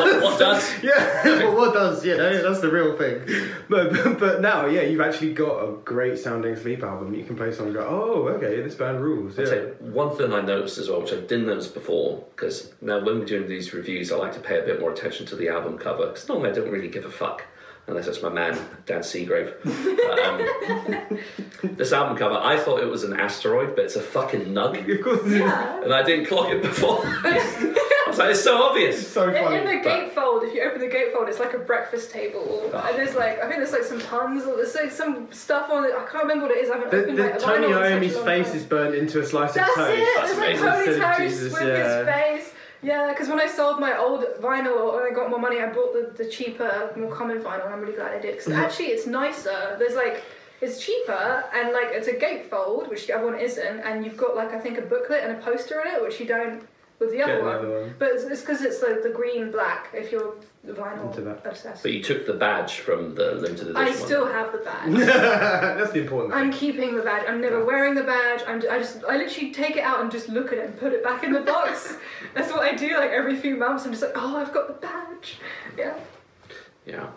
What, 0.01 0.21
what 0.23 0.39
does? 0.39 0.71
Yeah, 0.83 1.23
well, 1.25 1.55
what 1.55 1.73
does? 1.73 2.05
Yeah, 2.05 2.15
that- 2.15 2.43
that's 2.43 2.61
the 2.61 2.69
real 2.69 2.97
thing. 2.97 3.21
But, 3.69 3.93
but 3.93 4.19
but 4.19 4.41
now, 4.41 4.65
yeah, 4.67 4.81
you've 4.81 5.01
actually 5.01 5.33
got 5.33 5.63
a 5.63 5.73
great 5.83 6.17
sounding 6.17 6.55
Sleep 6.55 6.83
album. 6.83 7.13
You 7.13 7.23
can 7.23 7.35
play 7.35 7.51
song 7.51 7.67
and 7.67 7.75
go, 7.75 7.85
oh, 7.87 8.27
okay, 8.35 8.61
this 8.61 8.75
band 8.75 9.01
rules. 9.01 9.37
I'll 9.39 9.45
Yeah. 9.45 9.51
tell 9.53 9.63
you, 9.63 9.75
one 9.81 10.15
thing 10.15 10.33
I 10.33 10.41
noticed 10.41 10.77
as 10.77 10.89
well, 10.89 11.01
which 11.01 11.13
I 11.13 11.17
didn't 11.17 11.47
notice 11.47 11.67
before, 11.67 12.23
because 12.35 12.71
now 12.81 13.03
when 13.03 13.19
we're 13.19 13.25
doing 13.25 13.47
these 13.47 13.73
reviews, 13.73 14.11
I 14.11 14.15
like 14.17 14.33
to 14.33 14.39
pay 14.39 14.59
a 14.59 14.63
bit 14.63 14.79
more 14.79 14.91
attention 14.91 15.25
to 15.27 15.35
the 15.35 15.49
album 15.49 15.72
cover, 15.77 16.07
because 16.07 16.27
normally 16.29 16.49
I 16.49 16.53
don't 16.53 16.69
really 16.71 16.87
give 16.89 17.05
a 17.05 17.11
fuck 17.11 17.45
unless 17.87 18.07
it's 18.07 18.21
my 18.21 18.29
man 18.29 18.57
Dan 18.85 19.01
Seagrave. 19.01 19.53
Um, 20.13 21.19
this 21.63 21.91
album 21.93 22.17
cover, 22.17 22.35
I 22.35 22.57
thought 22.57 22.81
it 22.81 22.85
was 22.89 23.03
an 23.03 23.13
asteroid, 23.19 23.75
but 23.75 23.85
it's 23.85 23.95
a 23.95 24.01
fucking 24.01 24.45
nug, 24.45 24.77
Of 24.97 25.03
course, 25.03 25.31
Yeah. 25.31 25.81
and 25.83 25.93
I 25.93 26.03
didn't 26.03 26.25
clock 26.25 26.49
it 26.51 26.61
before. 26.61 26.99
I 27.03 28.05
was 28.07 28.17
like, 28.19 28.31
it's 28.31 28.43
so 28.43 28.55
it's 28.57 28.65
obvious. 28.69 29.07
so 29.11 29.23
In, 29.29 29.35
in 29.35 29.43
funny. 29.43 29.77
the 29.77 29.89
gatefold, 29.89 30.47
if 30.47 30.53
you 30.53 30.61
open 30.63 30.81
the 30.81 30.87
gatefold, 30.87 31.27
it's 31.29 31.39
like 31.39 31.53
a 31.53 31.57
breakfast 31.59 32.11
table, 32.11 32.69
Oh. 32.73 32.85
and 32.87 32.97
there's 32.97 33.15
like 33.15 33.39
I 33.39 33.47
think 33.47 33.57
there's 33.57 33.71
like 33.71 33.83
some 33.83 33.99
puns 34.01 34.43
or 34.45 34.55
there's 34.57 34.75
like 34.75 34.91
some 34.91 35.31
stuff 35.31 35.69
on 35.71 35.85
it. 35.85 35.91
I 35.97 36.05
can't 36.05 36.23
remember 36.23 36.47
what 36.47 36.55
it 36.57 36.63
is. 36.63 36.69
I 36.69 36.75
haven't 36.77 36.91
The, 36.91 37.01
opened 37.03 37.17
the 37.17 37.23
like, 37.23 37.35
a 37.35 37.39
Tony 37.39 37.73
Iommi's 37.73 38.13
such 38.13 38.21
a 38.21 38.25
long 38.25 38.27
face 38.43 38.47
time. 38.49 38.57
is 38.57 38.63
burnt 38.65 38.95
into 38.95 39.19
a 39.19 39.25
slice 39.25 39.53
That's 39.53 39.69
of 39.69 39.75
toast. 39.75 39.97
it. 39.99 40.07
That's 40.17 40.35
There's 40.35 40.61
like 40.61 40.61
amazing. 40.61 40.67
Tony 40.69 40.87
Instead 40.87 41.11
of 41.11 41.17
Toast 41.17 41.19
Jesus, 41.29 41.53
with 41.53 41.67
yeah. 41.67 41.97
his 41.97 42.05
face. 42.45 42.53
Yeah, 42.83 43.07
because 43.09 43.29
when 43.29 43.39
I 43.39 43.47
sold 43.47 43.79
my 43.79 43.97
old 43.97 44.25
vinyl 44.41 44.75
or 44.77 45.01
when 45.01 45.11
I 45.11 45.15
got 45.15 45.29
more 45.29 45.39
money, 45.39 45.59
I 45.61 45.71
bought 45.71 45.93
the, 45.93 46.11
the 46.21 46.29
cheaper, 46.29 46.91
more 46.97 47.11
common 47.11 47.39
vinyl, 47.39 47.65
and 47.65 47.73
I'm 47.73 47.79
really 47.81 47.93
glad 47.95 48.11
I 48.11 48.19
did. 48.19 48.31
Because 48.37 48.51
Mm-hmm. 48.53 48.61
actually, 48.61 48.85
it's 48.87 49.07
nicer. 49.07 49.75
There's 49.79 49.95
like, 49.95 50.21
it's 50.61 50.79
cheaper, 50.83 51.43
and 51.53 51.71
like, 51.71 51.87
it's 51.91 52.07
a 52.07 52.13
gatefold, 52.13 52.89
which 52.89 53.07
the 53.07 53.13
other 53.13 53.25
one 53.25 53.39
isn't, 53.39 53.79
and 53.79 54.03
you've 54.05 54.17
got 54.17 54.35
like, 54.35 54.53
I 54.53 54.59
think, 54.59 54.77
a 54.77 54.81
booklet 54.81 55.23
and 55.23 55.31
a 55.37 55.41
poster 55.41 55.81
in 55.81 55.87
it, 55.95 56.01
which 56.01 56.19
you 56.19 56.25
don't 56.25 56.67
with 57.03 57.11
the 57.11 57.21
other 57.23 57.39
another 57.39 57.69
one. 57.69 57.81
one. 57.81 57.95
But 57.99 58.11
it's 58.13 58.41
because 58.41 58.61
it's, 58.61 58.79
the, 58.79 58.99
the 59.03 59.09
green 59.09 59.51
black 59.51 59.89
if 59.93 60.11
you're 60.11 60.33
the 60.63 60.71
vinyl 60.73 61.07
Into 61.07 61.21
that. 61.21 61.45
obsessed. 61.45 61.83
But 61.83 61.91
you 61.91 62.01
took 62.01 62.25
the 62.25 62.33
badge 62.33 62.79
from 62.79 63.15
the 63.15 63.33
limited 63.33 63.67
edition 63.67 63.75
I 63.75 63.89
one. 63.89 63.93
still 63.97 64.25
have 64.25 64.51
the 64.53 64.59
badge. 64.59 64.93
That's 65.77 65.91
the 65.91 66.01
important 66.01 66.33
I'm 66.33 66.51
thing. 66.51 66.59
keeping 66.59 66.95
the 66.95 67.01
badge. 67.01 67.25
I'm 67.27 67.41
never 67.41 67.65
wearing 67.65 67.95
the 67.95 68.03
badge. 68.03 68.41
I'm, 68.47 68.57
I 68.71 68.79
just, 68.79 69.03
I 69.03 69.17
literally 69.17 69.51
take 69.51 69.75
it 69.75 69.83
out 69.83 69.99
and 70.01 70.09
just 70.11 70.29
look 70.29 70.53
at 70.53 70.59
it 70.59 70.65
and 70.65 70.79
put 70.79 70.93
it 70.93 71.03
back 71.03 71.23
in 71.25 71.33
the 71.33 71.41
box. 71.41 71.97
That's 72.33 72.49
what 72.51 72.61
I 72.61 72.75
do. 72.75 72.95
Like 72.97 73.11
every 73.11 73.35
few 73.35 73.57
months, 73.57 73.83
I'm 73.85 73.91
just 73.91 74.03
like, 74.03 74.13
oh, 74.15 74.37
I've 74.37 74.53
got 74.53 74.67
the 74.67 74.87
badge. 74.87 75.39
Yeah. 75.77 75.95
Yeah. 76.85 77.07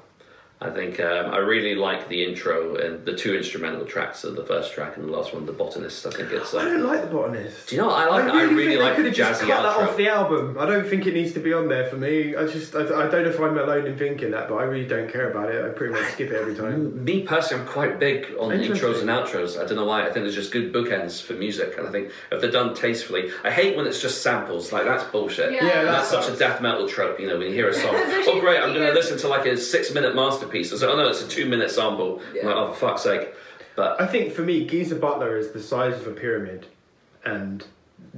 I 0.59 0.71
think 0.71 0.99
um, 1.01 1.27
I 1.33 1.37
really 1.37 1.75
like 1.75 2.09
the 2.09 2.25
intro 2.25 2.77
and 2.77 3.05
the 3.05 3.15
two 3.15 3.37
instrumental 3.37 3.85
tracks 3.85 4.25
of 4.25 4.37
the 4.37 4.45
first 4.45 4.73
track 4.73 4.97
and 4.97 5.07
the 5.07 5.13
last 5.13 5.35
one, 5.35 5.45
The 5.45 5.53
Botanist. 5.53 6.07
I 6.07 6.11
think 6.11 6.31
it's. 6.33 6.55
I 6.55 6.61
Uh, 6.61 6.65
don't 6.65 6.85
like 6.85 7.03
the 7.03 7.09
botanist. 7.09 7.69
do 7.69 7.77
you 7.77 7.83
know 7.83 7.89
what 7.89 7.97
I 7.99 8.09
like? 8.09 8.25
I 8.33 8.43
really, 8.45 8.69
think 8.69 8.81
like 8.81 8.97
they 8.97 9.03
the 9.03 9.11
could 9.11 9.19
have 9.19 9.29
just 9.29 9.43
jazzy 9.43 9.49
cut 9.49 9.63
that 9.65 9.77
off 9.89 9.97
the 9.99 10.09
album. 10.09 10.57
I 10.59 10.65
don't 10.65 10.89
think 10.89 11.07
it 11.07 11.13
needs 11.13 11.35
to 11.35 11.41
be 11.41 11.53
on 11.53 11.69
there 11.69 11.87
for 11.91 11.97
me. 11.97 12.35
I 12.35 12.47
just, 12.47 12.75
I, 12.75 12.81
I 12.85 12.85
don't 13.09 13.25
know 13.25 13.29
if 13.29 13.39
I'm 13.39 13.59
alone 13.59 13.87
in 13.87 13.99
thinking 13.99 14.31
that, 14.31 14.49
but 14.49 14.55
I 14.55 14.63
really 14.63 14.87
don't 14.87 15.13
care 15.13 15.31
about 15.31 15.51
it. 15.51 15.63
I 15.63 15.69
pretty 15.69 15.93
much 15.93 16.11
skip 16.13 16.31
it 16.31 16.37
every 16.37 16.55
time. 16.65 17.05
Me 17.05 17.21
personally, 17.21 17.63
I'm 17.63 17.69
quite 17.69 18.01
big 18.01 18.33
on 18.41 18.51
Interesting. 18.51 18.89
intros 18.89 19.01
and 19.03 19.11
outros. 19.11 19.63
I 19.63 19.67
don't 19.67 19.77
know 19.77 19.85
why. 19.85 20.01
I 20.03 20.05
think 20.05 20.25
there's 20.25 20.35
just 20.35 20.53
good 20.53 20.73
bookends 20.73 21.23
for 21.23 21.35
music, 21.35 21.75
and 21.77 21.87
I 21.87 21.91
think 21.93 22.11
if 22.33 22.41
they're 22.41 22.51
done 22.51 22.73
tastefully, 22.75 23.31
I 23.45 23.51
hate 23.51 23.77
when 23.77 23.87
it's 23.87 24.01
just 24.01 24.23
samples. 24.23 24.73
Like 24.73 24.85
that's 24.87 25.05
bullshit. 25.05 25.53
Yeah. 25.53 25.67
Yeah, 25.67 25.83
that's 25.83 26.11
that's 26.11 26.25
such 26.27 26.35
a 26.35 26.39
death 26.39 26.63
metal 26.63 26.89
trope. 26.89 27.21
You 27.21 27.27
know, 27.27 27.37
when 27.37 27.49
you 27.49 27.53
hear 27.53 27.69
a 27.69 27.75
song, 27.75 27.91
oh 27.95 28.41
great, 28.41 28.59
I'm 28.59 28.73
going 28.73 28.87
to 28.87 28.95
listen 28.95 29.19
to 29.19 29.29
like 29.29 29.45
a 29.45 29.55
six-minute 29.59 30.15
masterpiece. 30.47 30.73
I 30.73 30.77
say, 30.77 30.87
oh 30.87 30.97
no, 30.97 31.09
it's 31.09 31.23
a 31.23 31.29
two-minute 31.29 31.71
sample. 31.71 32.21
I'm 32.31 32.37
Yeah. 32.37 32.47
like, 32.47 32.57
oh 32.57 32.73
for 32.73 32.89
fuck's 32.89 33.03
sake. 33.03 33.29
But 33.75 34.01
I 34.01 34.07
think 34.07 34.33
for 34.33 34.43
me, 34.43 34.65
Giza 34.65 34.95
Butler 34.97 35.37
is 35.37 35.51
the 35.53 35.63
size 35.63 36.01
of 36.01 36.07
a 36.07 36.13
pyramid, 36.13 36.67
and 37.25 37.65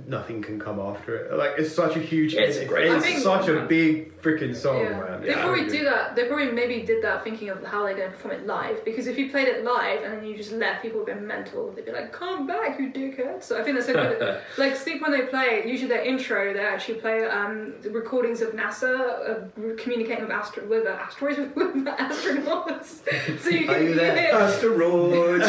nothing 0.07 0.41
can 0.43 0.59
come 0.61 0.79
after 0.81 1.17
it. 1.17 1.37
Like 1.37 1.53
it's 1.59 1.75
such 1.75 1.97
a 1.97 2.01
huge. 2.01 2.35
It's 2.35 2.57
a 2.59 2.65
great 2.65 2.91
It's 2.91 3.05
think- 3.05 3.19
such 3.21 3.49
a 3.49 3.61
big 3.67 4.21
freaking 4.23 4.55
song, 4.55 4.81
yeah. 4.83 4.91
man. 5.01 5.21
They 5.23 5.29
It's 5.31 5.39
probably 5.41 5.69
do 5.69 5.85
that. 5.85 6.17
They 6.17 6.25
probably 6.27 6.51
maybe 6.51 6.83
did 6.83 7.03
that 7.05 7.23
thinking 7.25 7.51
of 7.51 7.63
how 7.65 7.85
they're 7.85 7.97
going 7.97 8.11
to 8.11 8.17
perform 8.17 8.35
it 8.35 8.47
live. 8.47 8.85
Because 8.85 9.07
if 9.07 9.17
you 9.19 9.31
played 9.31 9.47
it 9.49 9.65
live 9.65 10.03
and 10.03 10.13
then 10.15 10.25
you 10.25 10.37
just 10.37 10.53
left, 10.53 10.83
people 10.83 10.99
would 11.01 11.07
be 11.07 11.15
mental. 11.15 11.71
They'd 11.73 11.85
be 11.85 11.93
like, 11.93 12.13
"Come 12.13 12.47
back, 12.47 12.79
you 12.81 12.91
dickhead!" 12.91 13.43
So 13.43 13.61
I 13.61 13.63
think 13.63 13.77
that's 13.77 13.89
a 13.89 13.93
good. 13.93 14.41
like 14.59 14.75
Sleep 14.77 15.03
when 15.03 15.13
they 15.13 15.23
play, 15.27 15.65
usually 15.67 15.89
their 15.89 16.03
intro, 16.05 16.53
they 16.53 16.61
actually 16.61 16.99
play 17.01 17.25
um, 17.27 17.75
the 17.83 17.91
recordings 17.91 18.41
of 18.41 18.51
NASA 18.55 18.93
uh, 19.31 19.75
communicating 19.77 20.25
with 20.25 20.33
astro 20.33 20.67
with 20.67 20.87
uh, 20.87 20.91
asteroids 20.91 21.39
with, 21.55 21.75
with 21.75 21.85
astronauts. 21.85 23.41
so 23.43 23.51
you 23.51 23.69
Are 23.71 23.75
can 23.75 23.85
you 23.85 23.95
there? 23.95 24.17
hear 24.17 24.33
Asteroids. 24.35 25.45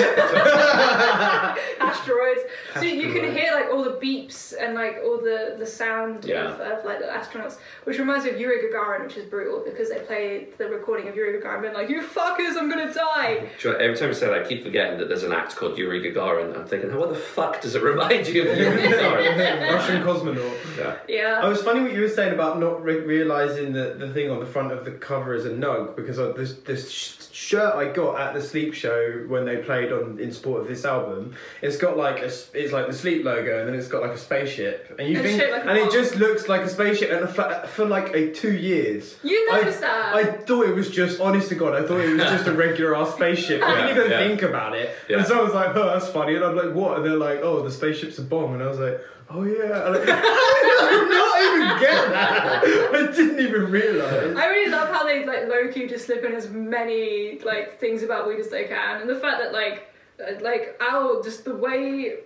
asteroids. 1.79 2.41
So 2.75 2.81
you 2.81 3.11
can 3.13 3.35
hear 3.35 3.53
like 3.53 3.67
all 3.71 3.83
the 3.83 3.97
beeps 4.27 4.53
and 4.59 4.75
like 4.75 4.97
all 5.03 5.17
the 5.17 5.55
the 5.57 5.65
sound 5.65 6.25
Yeah. 6.25 6.45
of, 6.53 6.59
of 6.59 6.85
like 6.85 6.99
the 6.99 7.05
astronauts, 7.05 7.57
which 7.85 7.97
reminds 7.99 8.25
me 8.25 8.31
of 8.31 8.39
Yuri 8.39 8.57
Gagarin, 8.71 9.03
which 9.05 9.17
is 9.17 9.25
brutal 9.25 9.63
because 9.65 9.89
they 9.89 9.99
play 9.99 10.47
the 10.57 10.67
recording 10.69 11.07
of 11.07 11.15
Yuri 11.15 11.39
Gagarin 11.39 11.61
being 11.61 11.73
like, 11.73 11.89
"You 11.89 12.01
fuckers, 12.01 12.57
I'm 12.57 12.69
gonna 12.69 12.93
die." 12.93 13.49
do 13.61 13.75
every 13.75 13.95
time 13.97 14.09
I 14.09 14.13
say 14.13 14.27
that, 14.27 14.45
I 14.45 14.47
keep 14.47 14.63
forgetting 14.63 14.99
that 14.99 15.07
there's 15.09 15.23
an 15.23 15.31
act 15.33 15.55
called 15.55 15.77
Yuri 15.77 16.01
Gagarin. 16.01 16.55
I'm 16.57 16.65
thinking, 16.65 16.89
how 16.89 16.99
what 16.99 17.09
the 17.09 17.15
fuck 17.15 17.61
does 17.61 17.75
it 17.75 17.83
remind 17.83 18.27
you 18.27 18.49
of 18.49 18.57
Yuri 18.57 18.77
Gagarin? 18.87 19.73
Russian 19.73 20.03
cosmonaut. 20.03 20.57
yeah. 20.77 20.95
Yeah. 21.07 21.39
Oh, 21.43 21.51
it's 21.51 21.61
funny 21.63 21.81
what 21.81 21.93
you 21.93 22.01
were 22.01 22.09
saying 22.09 22.33
about 22.33 22.59
not 22.59 22.83
re- 22.83 22.99
realizing 22.99 23.73
that 23.73 23.99
the 23.99 24.09
thing 24.11 24.29
on 24.29 24.39
the 24.39 24.45
front 24.45 24.71
of 24.71 24.85
the 24.85 24.91
cover 24.91 25.33
is 25.33 25.45
a 25.45 25.49
nug 25.51 25.95
because 25.95 26.19
uh, 26.19 26.31
this 26.33 26.53
this 26.65 26.91
sh- 26.91 27.15
shirt 27.31 27.75
I 27.75 27.91
got 27.91 28.19
at 28.19 28.33
the 28.33 28.41
Sleep 28.41 28.73
show 28.73 29.23
when 29.27 29.45
they 29.45 29.57
played 29.57 29.91
on 29.91 30.19
in 30.19 30.31
support 30.31 30.61
of 30.61 30.67
this 30.67 30.85
album, 30.85 31.33
it's 31.61 31.77
got 31.77 31.97
like 31.97 32.19
a, 32.19 32.25
it's 32.25 32.71
like 32.73 32.87
the 32.87 32.93
Sleep 32.93 33.23
logo 33.25 33.59
and 33.59 33.67
then 33.67 33.75
it's 33.75 33.87
got 33.87 34.01
like 34.01 34.08
a 34.11 34.17
spaceship 34.17 34.95
and 34.99 35.07
you 35.07 35.17
And 35.17 35.25
think 35.25 35.51
like 35.51 35.63
a 35.65 35.69
and 35.69 35.77
it 35.77 35.91
just 35.91 36.15
looks 36.15 36.47
like 36.47 36.61
a 36.61 36.69
spaceship 36.69 37.11
and 37.11 37.29
for, 37.29 37.67
for 37.67 37.85
like 37.85 38.13
a 38.13 38.31
two 38.33 38.53
years. 38.53 39.17
You 39.23 39.49
I- 39.51 39.57
noticed 39.57 39.81
that? 39.81 40.15
I 40.15 40.23
thought 40.25 40.67
it 40.67 40.75
was 40.75 40.89
just, 40.89 41.19
honest 41.19 41.49
to 41.49 41.55
God, 41.55 41.73
I 41.75 41.87
thought 41.87 41.99
it 42.01 42.13
was 42.13 42.23
just 42.23 42.47
a 42.47 42.53
regular 42.65 42.95
ass 42.95 43.13
spaceship. 43.13 43.61
I 43.63 43.75
didn't 43.75 43.97
even 43.97 44.11
yeah. 44.11 44.27
think 44.27 44.41
about 44.41 44.75
it. 44.75 44.95
Yeah. 45.07 45.17
And 45.17 45.25
I 45.31 45.41
was 45.41 45.53
like, 45.53 45.75
oh, 45.75 45.85
that's 45.85 46.07
funny. 46.09 46.35
And 46.35 46.43
I'm 46.43 46.55
like, 46.55 46.73
what? 46.73 46.97
And 46.97 47.05
they're 47.05 47.17
like, 47.17 47.39
oh, 47.41 47.61
the 47.61 47.71
spaceship's 47.71 48.19
a 48.19 48.23
bomb. 48.23 48.53
And 48.53 48.63
I 48.63 48.67
was 48.67 48.79
like, 48.79 48.99
oh, 49.29 49.43
yeah. 49.43 49.87
And 49.87 49.95
I, 49.95 49.99
I 49.99 50.89
did 50.91 51.09
not 51.09 51.41
even 51.41 51.79
get 51.79 52.09
that. 52.09 52.63
I 52.65 53.11
didn't 53.15 53.39
even 53.39 53.71
realise. 53.71 54.35
I 54.37 54.47
really 54.47 54.71
love 54.71 54.89
how 54.89 55.05
they 55.05 55.25
like 55.25 55.47
low 55.47 55.71
key 55.71 55.87
just 55.87 56.05
slip 56.05 56.23
in 56.23 56.33
as 56.33 56.49
many 56.49 57.39
like 57.39 57.79
things 57.79 58.03
about 58.03 58.27
weed 58.27 58.39
as 58.39 58.49
they 58.49 58.65
can, 58.65 59.01
and 59.01 59.09
the 59.09 59.19
fact 59.19 59.39
that 59.39 59.53
like 59.53 59.93
uh, 60.19 60.39
like 60.41 60.77
Al 60.81 61.21
just 61.21 61.45
the 61.45 61.55
way. 61.55 62.17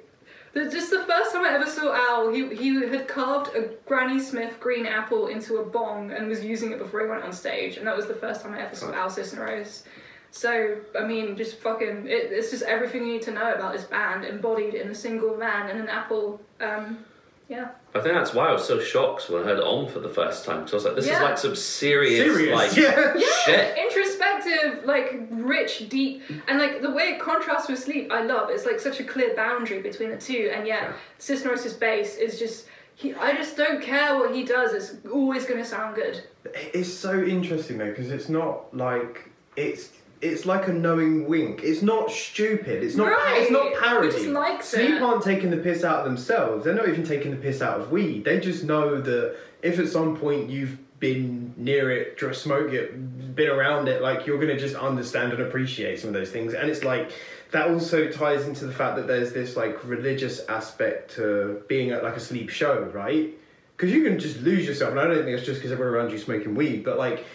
The, 0.54 0.70
just 0.70 0.92
the 0.92 1.04
first 1.04 1.32
time 1.32 1.44
I 1.44 1.54
ever 1.54 1.66
saw 1.66 1.94
Al, 1.94 2.32
he, 2.32 2.56
he 2.56 2.76
had 2.76 3.08
carved 3.08 3.56
a 3.56 3.72
Granny 3.88 4.20
Smith 4.20 4.60
green 4.60 4.86
apple 4.86 5.28
into 5.28 5.58
a 5.58 5.66
bong 5.66 6.12
and 6.12 6.28
was 6.28 6.46
using 6.46 6.72
it 6.72 6.78
before 6.78 7.02
he 7.02 7.08
went 7.08 7.24
on 7.24 7.34
stage, 7.34 7.78
and 7.78 7.88
that 7.88 7.98
was 7.98 8.06
the 8.06 8.14
first 8.14 8.44
time 8.44 8.54
I 8.54 8.62
ever 8.62 8.76
saw 8.76 8.94
Al 8.94 9.10
Cisneros. 9.10 9.84
So, 10.30 10.78
I 11.00 11.06
mean, 11.06 11.36
just 11.38 11.58
fucking, 11.58 12.08
it, 12.08 12.32
it's 12.32 12.52
just 12.52 12.64
everything 12.64 13.06
you 13.06 13.14
need 13.14 13.22
to 13.24 13.32
know 13.32 13.54
about 13.54 13.74
this 13.74 13.86
band 13.86 14.26
embodied 14.26 14.76
in 14.76 14.90
a 14.90 14.96
single 14.96 15.38
man 15.38 15.70
and 15.70 15.80
an 15.80 15.90
apple. 15.90 16.40
Um, 16.62 17.06
yeah. 17.50 17.70
I 17.96 18.00
think 18.00 18.16
that's 18.16 18.34
why 18.34 18.48
I 18.48 18.54
was 18.54 18.66
so 18.66 18.80
shocked 18.80 19.30
when 19.30 19.44
I 19.44 19.46
heard 19.46 19.60
it 19.60 19.64
On 19.64 19.88
for 19.88 20.00
the 20.00 20.10
first 20.10 20.46
time. 20.46 20.64
Because 20.64 20.74
I 20.74 20.76
was 20.78 20.86
like, 20.86 20.96
this 20.96 21.08
Yeah. 21.08 21.18
is 21.18 21.22
like 21.22 21.38
some 21.38 21.56
serious, 21.56 22.34
Serious. 22.34 22.56
like, 22.56 22.76
yeah. 22.78 23.14
shit. 23.46 23.78
introspective, 23.78 24.86
like 24.86 25.28
rich, 25.32 25.88
deep, 25.90 26.24
and 26.48 26.58
like 26.60 26.82
the 26.82 26.90
way 26.92 27.04
it 27.14 27.20
contrasts 27.20 27.70
with 27.70 27.80
sleep, 27.80 28.12
I 28.12 28.24
love. 28.24 28.50
It's 28.50 28.66
like 28.66 28.80
such 28.80 29.00
a 29.00 29.04
clear 29.04 29.36
boundary 29.36 29.82
between 29.82 30.10
the 30.10 30.18
two, 30.18 30.52
and 30.54 30.66
yet 30.68 30.84
Yeah. 30.84 30.94
Cisneros' 31.20 31.74
bass 31.74 32.16
is 32.18 32.40
just. 32.40 32.68
He, 32.96 33.12
I 33.16 33.34
just 33.36 33.58
don't 33.58 33.82
care 33.82 34.20
what 34.20 34.36
he 34.36 34.44
does. 34.44 34.72
It's 34.74 34.94
always 35.12 35.46
going 35.46 35.60
to 35.60 35.66
sound 35.66 35.96
good. 35.96 36.24
It's 36.54 36.94
so 36.94 37.24
interesting 37.24 37.80
though 37.80 37.90
because 37.90 38.12
it's 38.12 38.30
not 38.30 38.76
like 38.76 39.30
it's 39.56 39.90
it's 40.24 40.46
like 40.46 40.68
a 40.68 40.74
knowing 40.74 41.28
wink. 41.28 41.62
It's 41.64 41.82
not 41.82 42.10
stupid. 42.10 42.84
It's 42.84 42.96
not. 42.96 43.12
It's 43.38 43.52
not 43.52 43.66
Right. 43.66 43.76
parody. 43.80 44.12
Just 44.12 44.26
likes 44.28 44.70
Sleep 44.70 45.02
aren't 45.02 45.24
taking 45.24 45.50
the 45.52 45.58
piss 45.58 45.84
out 45.84 46.00
of 46.00 46.06
themselves. 46.06 46.66
They're 46.66 46.74
not 46.76 46.88
even 46.88 47.04
taking 47.04 47.32
the 47.32 47.38
piss 47.38 47.62
out 47.62 47.80
of 47.80 47.92
weed. 47.92 48.24
They 48.24 48.40
just 48.40 48.64
know 48.64 49.02
that 49.02 49.36
if 49.62 49.80
at 49.80 49.88
some 49.90 50.16
point 50.18 50.50
you've 50.50 50.78
been 51.00 51.54
near 51.58 51.92
it, 51.92 52.18
dr- 52.18 52.36
smoked 52.36 52.74
it, 52.74 53.36
been 53.36 53.50
around 53.50 53.90
it, 53.90 54.02
like 54.02 54.26
you're 54.26 54.40
gonna 54.40 54.58
just 54.58 54.76
understand 54.76 55.34
and 55.34 55.42
appreciate 55.42 56.00
some 56.00 56.08
of 56.10 56.14
those 56.14 56.30
things. 56.32 56.54
And 56.54 56.70
it's 56.70 56.84
like 56.84 57.12
that 57.52 57.68
also 57.70 58.08
ties 58.10 58.48
into 58.48 58.66
the 58.66 58.72
fact 58.74 58.96
that 58.96 59.08
there's 59.08 59.34
this 59.34 59.58
like 59.58 59.78
religious 59.84 60.40
aspect 60.48 61.16
to 61.16 61.62
being 61.68 61.92
at 61.92 62.04
like 62.04 62.16
a 62.16 62.22
sleep 62.22 62.50
show, 62.50 62.90
right? 62.94 63.30
Because 63.76 63.92
you 63.94 64.04
can 64.04 64.18
just 64.20 64.40
lose 64.42 64.66
yourself, 64.66 64.92
and 64.92 65.00
I 65.00 65.06
don't 65.08 65.24
think 65.26 65.36
it's 65.38 65.46
just 65.46 65.60
because 65.60 65.72
everyone 65.74 65.94
around 65.96 66.12
you 66.12 66.18
smoking 66.20 66.56
weed, 66.56 66.86
but 66.86 66.98
like 66.98 67.26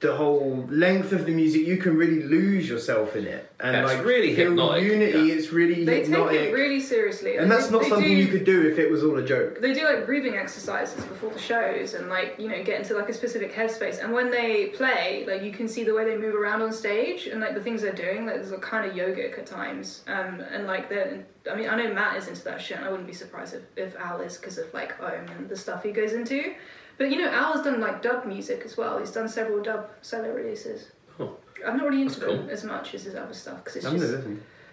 the 0.00 0.16
whole 0.16 0.66
length 0.70 1.12
of 1.12 1.26
the 1.26 1.30
music, 1.32 1.66
you 1.66 1.76
can 1.76 1.94
really 1.94 2.22
lose 2.22 2.66
yourself 2.66 3.14
in 3.16 3.26
it, 3.26 3.52
and 3.60 3.74
Yeah, 3.74 3.82
it's 3.82 3.92
like 3.92 4.04
really 4.06 4.34
feel 4.34 4.46
hypnotic, 4.48 4.84
Unity, 4.84 5.18
yeah. 5.28 5.34
it's 5.34 5.52
really 5.52 5.84
They 5.84 6.00
hypnotic, 6.00 6.40
take 6.40 6.48
it 6.48 6.52
really 6.54 6.80
seriously, 6.80 7.36
and 7.36 7.50
They- 7.50 7.54
that's 7.56 7.70
not 7.70 7.82
they 7.82 7.90
something 7.90 8.08
do- 8.08 8.16
you 8.16 8.28
could 8.28 8.44
do 8.44 8.66
if 8.66 8.78
it 8.78 8.90
was 8.90 9.04
all 9.04 9.18
a 9.18 9.22
joke. 9.22 9.60
They 9.60 9.74
do 9.74 9.84
like 9.84 10.06
breathing 10.06 10.36
exercises 10.38 11.04
before 11.04 11.28
the 11.30 11.38
shows, 11.38 11.92
and 11.92 12.08
like 12.08 12.36
you 12.38 12.48
know 12.48 12.62
get 12.64 12.80
into 12.80 12.94
like 12.94 13.10
a 13.10 13.12
specific 13.12 13.52
headspace. 13.52 14.02
And 14.02 14.10
when 14.14 14.30
they 14.30 14.68
play, 14.68 15.26
like 15.28 15.42
you 15.42 15.52
can 15.52 15.68
see 15.68 15.84
the 15.84 15.92
way 15.92 16.06
they 16.06 16.16
move 16.16 16.34
around 16.34 16.62
on 16.62 16.72
stage, 16.72 17.26
and 17.26 17.38
like 17.42 17.52
the 17.54 17.60
things 17.62 17.82
they're 17.82 17.92
doing. 17.92 18.24
Like 18.24 18.36
there's 18.36 18.52
a 18.52 18.56
kind 18.58 18.90
of 18.90 18.96
yogic 18.96 19.38
at 19.38 19.44
times, 19.44 20.02
um, 20.06 20.40
and 20.50 20.66
like 20.66 20.88
they're. 20.88 21.24
I 21.50 21.54
mean, 21.56 21.68
I 21.68 21.76
know 21.76 21.92
Matt 21.92 22.16
is 22.16 22.26
into 22.28 22.44
that 22.44 22.60
shit, 22.62 22.76
and 22.78 22.86
I 22.86 22.90
wouldn't 22.90 23.06
be 23.06 23.14
surprised 23.14 23.54
if, 23.54 23.62
if 23.76 23.96
Al 23.96 24.20
is 24.20 24.36
because 24.38 24.56
of 24.56 24.72
like 24.72 24.98
Ohm 25.02 25.26
and 25.36 25.48
the 25.48 25.56
stuff 25.56 25.82
he 25.82 25.90
goes 25.90 26.12
into. 26.14 26.54
But 27.00 27.10
you 27.10 27.16
know, 27.16 27.30
Al 27.30 27.54
has 27.54 27.62
done 27.64 27.80
like 27.80 28.02
dub 28.02 28.26
music 28.26 28.60
as 28.66 28.76
well. 28.76 28.98
He's 28.98 29.10
done 29.10 29.26
several 29.26 29.62
dub 29.62 29.88
solo 30.02 30.30
releases. 30.34 30.88
Oh, 31.18 31.34
I'm 31.66 31.78
not 31.78 31.86
really 31.88 32.02
into 32.02 32.20
that's 32.20 32.30
them 32.32 32.50
as 32.50 32.62
much 32.62 32.94
as 32.94 33.04
his 33.04 33.14
other 33.14 33.32
stuff 33.32 33.56
because 33.64 33.76
it's 33.76 33.86
I'm 33.86 33.98
just 33.98 34.18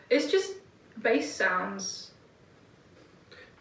it's 0.09 0.29
just 0.29 0.55
bass 1.01 1.33
sounds. 1.33 2.11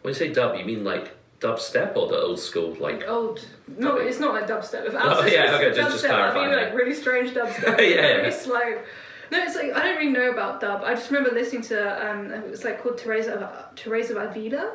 when 0.02 0.10
you 0.12 0.18
say 0.18 0.32
dub, 0.32 0.58
you 0.58 0.64
mean 0.64 0.82
like 0.82 1.12
dubstep 1.38 1.94
or 1.94 2.08
the 2.08 2.16
old 2.20 2.40
school 2.40 2.76
like? 2.80 3.06
Old. 3.06 3.46
No, 3.68 3.98
it's 3.98 4.18
not 4.18 4.34
like 4.34 4.48
dubstep. 4.48 4.84
If 4.84 4.94
Oh, 4.94 4.98
Alice 4.98 5.32
yeah, 5.32 5.54
okay, 5.54 5.72
just- 5.72 5.92
just 5.92 6.04
dubstep, 6.04 6.34
I 6.34 6.48
mean 6.48 6.56
like 6.56 6.74
really 6.74 6.94
strange 6.94 7.30
dubstep. 7.34 7.78
Yeah, 7.78 7.84
yeah. 7.86 8.00
Really 8.16 8.32
slow. 8.32 8.78
No, 9.30 9.38
it's 9.44 9.54
like 9.54 9.72
I 9.74 9.82
don't 9.84 9.96
really 9.98 10.10
know 10.10 10.32
about 10.32 10.60
dub. 10.60 10.82
I 10.82 10.96
just 10.96 11.08
remember 11.12 11.30
listening 11.32 11.62
to 11.70 12.10
um, 12.10 12.32
it 12.32 12.50
was 12.50 12.64
like 12.64 12.82
called 12.82 12.98
Teresa 12.98 13.34
of 13.34 13.76
Teresa 13.76 14.16
of 14.16 14.30
Avila. 14.30 14.72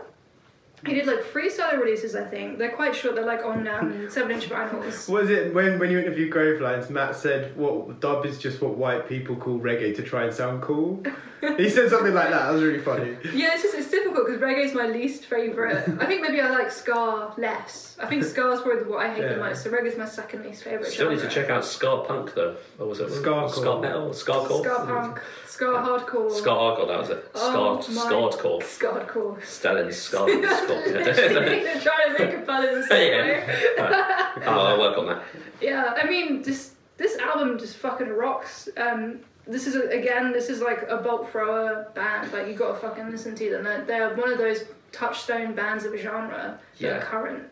He 0.85 0.93
did 0.95 1.05
like 1.05 1.19
freestyle 1.23 1.77
releases, 1.79 2.15
I 2.15 2.23
think. 2.25 2.57
They're 2.57 2.71
quite 2.75 2.95
short. 2.95 3.15
They're 3.15 3.25
like 3.25 3.45
on 3.45 3.67
um, 3.67 4.09
seven 4.09 4.31
inch 4.31 4.49
vinyls. 4.49 5.07
Was 5.09 5.29
it 5.29 5.53
when 5.53 5.77
when 5.79 5.91
you 5.91 5.99
interviewed 5.99 6.31
Gravelines? 6.33 6.89
Matt 6.89 7.15
said 7.15 7.55
what 7.55 7.99
dub 7.99 8.25
is 8.25 8.37
just 8.39 8.61
what 8.61 8.75
white 8.77 9.07
people 9.07 9.35
call 9.35 9.59
reggae 9.59 9.95
to 9.95 10.01
try 10.03 10.23
and 10.25 10.33
sound 10.33 10.61
cool. 10.63 11.03
he 11.57 11.69
said 11.69 11.89
something 11.89 12.13
like 12.13 12.29
that. 12.29 12.43
That 12.45 12.51
was 12.53 12.63
really 12.63 12.79
funny. 12.81 13.15
Yeah, 13.33 13.53
it's 13.53 13.63
just 13.63 13.75
it's 13.75 13.89
difficult 13.91 14.25
because 14.27 14.41
reggae's 14.41 14.73
my 14.73 14.87
least 14.87 15.25
favorite. 15.25 15.87
I 15.99 16.05
think 16.05 16.21
maybe 16.21 16.39
I 16.41 16.49
like 16.49 16.71
ska 16.71 17.33
less. 17.37 17.95
I 17.99 18.07
think 18.07 18.23
ska's 18.23 18.61
probably 18.61 18.83
what 18.91 19.05
I 19.05 19.13
hate 19.13 19.23
Yeah. 19.23 19.33
the 19.33 19.37
most. 19.39 19.63
So 19.63 19.69
reggae's 19.69 19.97
my 19.97 20.05
second 20.05 20.43
least 20.43 20.63
favorite. 20.63 20.87
Still 20.91 21.11
need 21.11 21.19
to 21.19 21.29
check 21.29 21.49
out 21.51 21.63
ska 21.65 22.03
punk 22.07 22.33
though. 22.33 22.55
Or 22.79 22.87
was 22.87 22.99
it 22.99 23.11
Ska 23.11 23.47
ska 23.49 23.79
metal? 23.79 24.13
Ska 24.13 24.45
core? 24.47 24.63
ska 24.63 24.85
punk, 24.85 25.19
ska 25.47 25.65
hardcore, 25.65 26.31
Ska 26.31 26.49
hardcore. 26.49 26.87
That 26.87 26.99
was 26.99 27.09
it. 27.11 27.29
Ska 27.35 27.51
Oh, 27.53 27.75
my- 27.75 27.81
skardcore. 27.83 28.63
ska 28.63 28.87
hardcore. 28.93 29.43
Stalin 29.45 29.91
ska 29.93 30.25
They're 30.85 31.81
trying 31.81 32.15
to 32.15 32.25
make 32.25 32.33
a 32.35 32.41
fun 32.45 32.67
of 32.67 32.75
the 32.75 32.83
same 32.83 33.11
way. 33.17 33.43
yeah. 33.77 34.31
Oh, 34.45 34.59
I'll 34.59 34.79
work 34.79 34.97
on 34.97 35.05
that. 35.07 35.23
Yeah, 35.61 35.93
I 36.01 36.07
mean, 36.07 36.41
this 36.41 36.73
this 36.97 37.17
album 37.17 37.57
just 37.57 37.77
fucking 37.77 38.09
rocks. 38.09 38.69
Um, 38.77 39.19
this 39.47 39.65
is 39.67 39.75
a, 39.75 39.87
again, 39.89 40.31
this 40.31 40.49
is 40.49 40.61
like 40.61 40.83
a 40.87 40.97
bolt 40.97 41.31
thrower 41.31 41.87
band. 41.95 42.31
Like 42.31 42.47
you 42.47 42.53
gotta 42.53 42.79
fucking 42.79 43.09
listen 43.09 43.35
to 43.35 43.49
them. 43.49 43.63
They're, 43.63 43.85
they're 43.85 44.15
one 44.15 44.31
of 44.31 44.37
those 44.37 44.65
touchstone 44.91 45.53
bands 45.55 45.85
of 45.85 45.93
a 45.93 45.97
genre 45.97 46.59
that 46.79 46.97
are 46.97 47.01
current. 47.01 47.43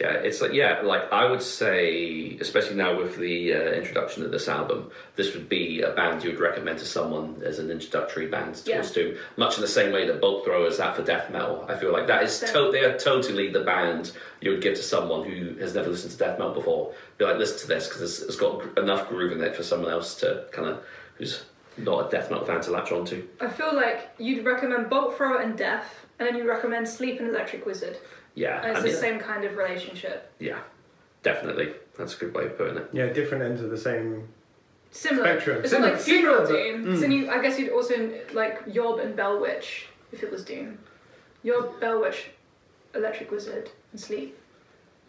Yeah, 0.00 0.12
it's 0.14 0.40
like 0.40 0.54
yeah, 0.54 0.80
like 0.82 1.12
I 1.12 1.30
would 1.30 1.42
say, 1.42 2.38
especially 2.40 2.76
now 2.76 2.96
with 2.96 3.18
the 3.18 3.52
uh, 3.52 3.58
introduction 3.72 4.24
of 4.24 4.30
this 4.30 4.48
album, 4.48 4.90
this 5.16 5.34
would 5.34 5.46
be 5.46 5.82
a 5.82 5.90
band 5.90 6.24
you 6.24 6.30
would 6.30 6.40
recommend 6.40 6.78
to 6.78 6.86
someone 6.86 7.42
as 7.44 7.58
an 7.58 7.70
introductory 7.70 8.26
band 8.26 8.54
towards 8.54 8.66
Yeah. 8.66 8.80
doom. 8.94 9.16
Much 9.36 9.56
in 9.56 9.60
the 9.60 9.68
same 9.68 9.92
way 9.92 10.06
that 10.06 10.18
Bolt 10.22 10.46
Thrower 10.46 10.66
is 10.68 10.78
that 10.78 10.96
for 10.96 11.02
death 11.02 11.30
metal. 11.30 11.66
I 11.68 11.74
feel 11.76 11.92
like 11.92 12.06
that 12.06 12.22
is 12.22 12.40
to- 12.40 12.70
they 12.72 12.82
are 12.82 12.96
totally 12.96 13.50
the 13.50 13.60
band 13.60 14.12
you 14.40 14.52
would 14.52 14.62
give 14.62 14.74
to 14.76 14.82
someone 14.82 15.28
who 15.28 15.58
has 15.60 15.74
never 15.74 15.90
listened 15.90 16.12
to 16.12 16.18
death 16.18 16.38
metal 16.38 16.54
before. 16.54 16.94
Be 17.18 17.26
like, 17.26 17.36
listen 17.36 17.58
to 17.58 17.66
this 17.66 17.86
because 17.86 18.00
it's, 18.00 18.22
it's 18.22 18.36
got 18.36 18.78
enough 18.78 19.06
groove 19.10 19.32
in 19.32 19.42
it 19.42 19.54
for 19.54 19.62
someone 19.62 19.92
else 19.92 20.14
to 20.20 20.46
kind 20.50 20.66
of 20.66 20.82
who's 21.16 21.44
not 21.76 22.06
a 22.06 22.10
death 22.10 22.30
metal 22.30 22.46
fan 22.46 22.62
to 22.62 22.70
latch 22.70 22.90
onto. 22.90 23.28
I 23.38 23.48
feel 23.48 23.74
like 23.74 24.12
you'd 24.16 24.46
recommend 24.46 24.88
Bolt 24.88 25.18
Thrower 25.18 25.40
and 25.42 25.58
Death, 25.58 26.06
and 26.18 26.26
then 26.26 26.36
you 26.38 26.48
recommend 26.48 26.88
Sleep 26.88 27.20
and 27.20 27.28
Electric 27.28 27.66
Wizard. 27.66 27.98
Yeah, 28.34 28.60
And 28.62 28.70
it's 28.70 28.78
I 28.78 28.82
the 28.82 28.88
mean, 28.88 28.96
same 28.96 29.18
kind 29.18 29.44
of 29.44 29.56
relationship. 29.56 30.32
yeah, 30.38 30.60
definitely. 31.22 31.72
That's 31.98 32.14
a 32.16 32.18
good 32.18 32.34
way 32.34 32.46
of 32.46 32.56
putting 32.56 32.76
it. 32.78 32.88
Yeah, 32.92 33.06
different 33.06 33.42
ends 33.44 33.60
of 33.60 33.70
the 33.70 33.78
same. 33.78 34.28
Similar. 34.92 35.24
Spectrum. 35.24 35.62
It's 35.64 35.72
not 35.72 35.82
like 35.82 36.00
Similar- 36.00 36.44
Funeral 36.44 36.46
similar, 36.46 36.72
Doom. 36.72 36.84
but- 36.94 37.00
So 37.00 37.06
mm. 37.06 37.12
you, 37.16 37.30
I 37.30 37.42
guess 37.42 37.58
you'd 37.58 37.70
also 37.70 38.10
like 38.32 38.60
Yob 38.66 38.98
and 39.00 39.14
Bell 39.14 39.40
Witch 39.40 39.86
if 40.12 40.22
it 40.22 40.30
was 40.30 40.44
Doom. 40.44 40.78
Yob, 41.42 41.78
Bell 41.80 42.00
Witch, 42.00 42.30
Electric 42.94 43.30
Wizard, 43.30 43.70
and 43.92 44.00
Sleep. 44.00 44.36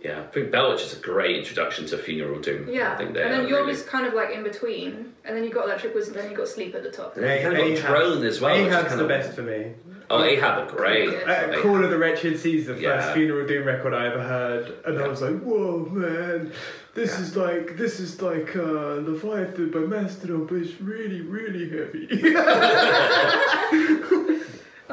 Yeah, 0.01 0.21
I 0.21 0.23
think 0.27 0.51
Bell 0.51 0.71
Witch 0.71 0.81
is 0.81 0.93
a 0.97 0.99
great 1.01 1.37
introduction 1.37 1.85
to 1.87 1.97
Funeral 1.97 2.39
Doom. 2.39 2.67
Yeah, 2.69 2.93
I 2.93 2.97
think 2.97 3.13
they 3.13 3.21
and 3.23 3.31
then 3.33 3.47
Yob 3.47 3.59
really- 3.61 3.73
is 3.73 3.83
kind 3.83 4.05
of 4.07 4.13
like 4.13 4.31
in 4.31 4.43
between, 4.43 5.13
and 5.25 5.35
then 5.37 5.43
you 5.43 5.49
got 5.51 5.65
Electric 5.65 5.93
Wizard, 5.95 6.15
and 6.15 6.23
then 6.23 6.31
you 6.31 6.37
got 6.37 6.47
Sleep 6.47 6.73
at 6.75 6.83
the 6.83 6.91
top. 6.91 7.15
Yeah, 7.17 7.35
you 7.35 7.41
kinda 7.41 7.81
got 7.81 7.87
Drone 7.87 8.25
as 8.25 8.41
well, 8.41 8.51
which 8.55 8.61
is 8.67 8.73
Ahab's 8.73 8.87
kind 8.89 8.99
the 8.99 9.03
of- 9.03 9.09
best 9.09 9.33
for 9.35 9.41
me. 9.43 9.73
Oh, 10.13 10.23
Ahab 10.23 10.67
are 10.67 10.71
great. 10.75 11.09
Yeah. 11.09 11.51
Uh, 11.53 11.61
Call 11.61 11.81
of 11.83 11.89
the 11.89 11.97
Wretched 11.97 12.37
Seas, 12.39 12.67
the 12.67 12.75
Yeah. 12.75 12.99
first 13.01 13.13
Funeral 13.13 13.47
Doom 13.47 13.65
record 13.65 13.93
I 13.93 14.07
ever 14.07 14.21
heard, 14.21 14.73
and 14.85 14.99
I 14.99 15.07
was 15.07 15.21
like, 15.21 15.39
"Whoa, 15.39 15.87
man, 15.89 16.51
this 16.93 17.17
is 17.19 17.35
like 17.37 17.77
this 17.77 17.99
is 18.01 18.21
like 18.21 18.53
uh, 18.55 18.99
Leviathan 19.07 19.71
by 19.71 19.79
Mastodon, 19.79 20.45
but 20.47 20.55
it's 20.57 20.79
really, 20.81 21.21
really 21.21 21.69
heavy." 21.69 22.07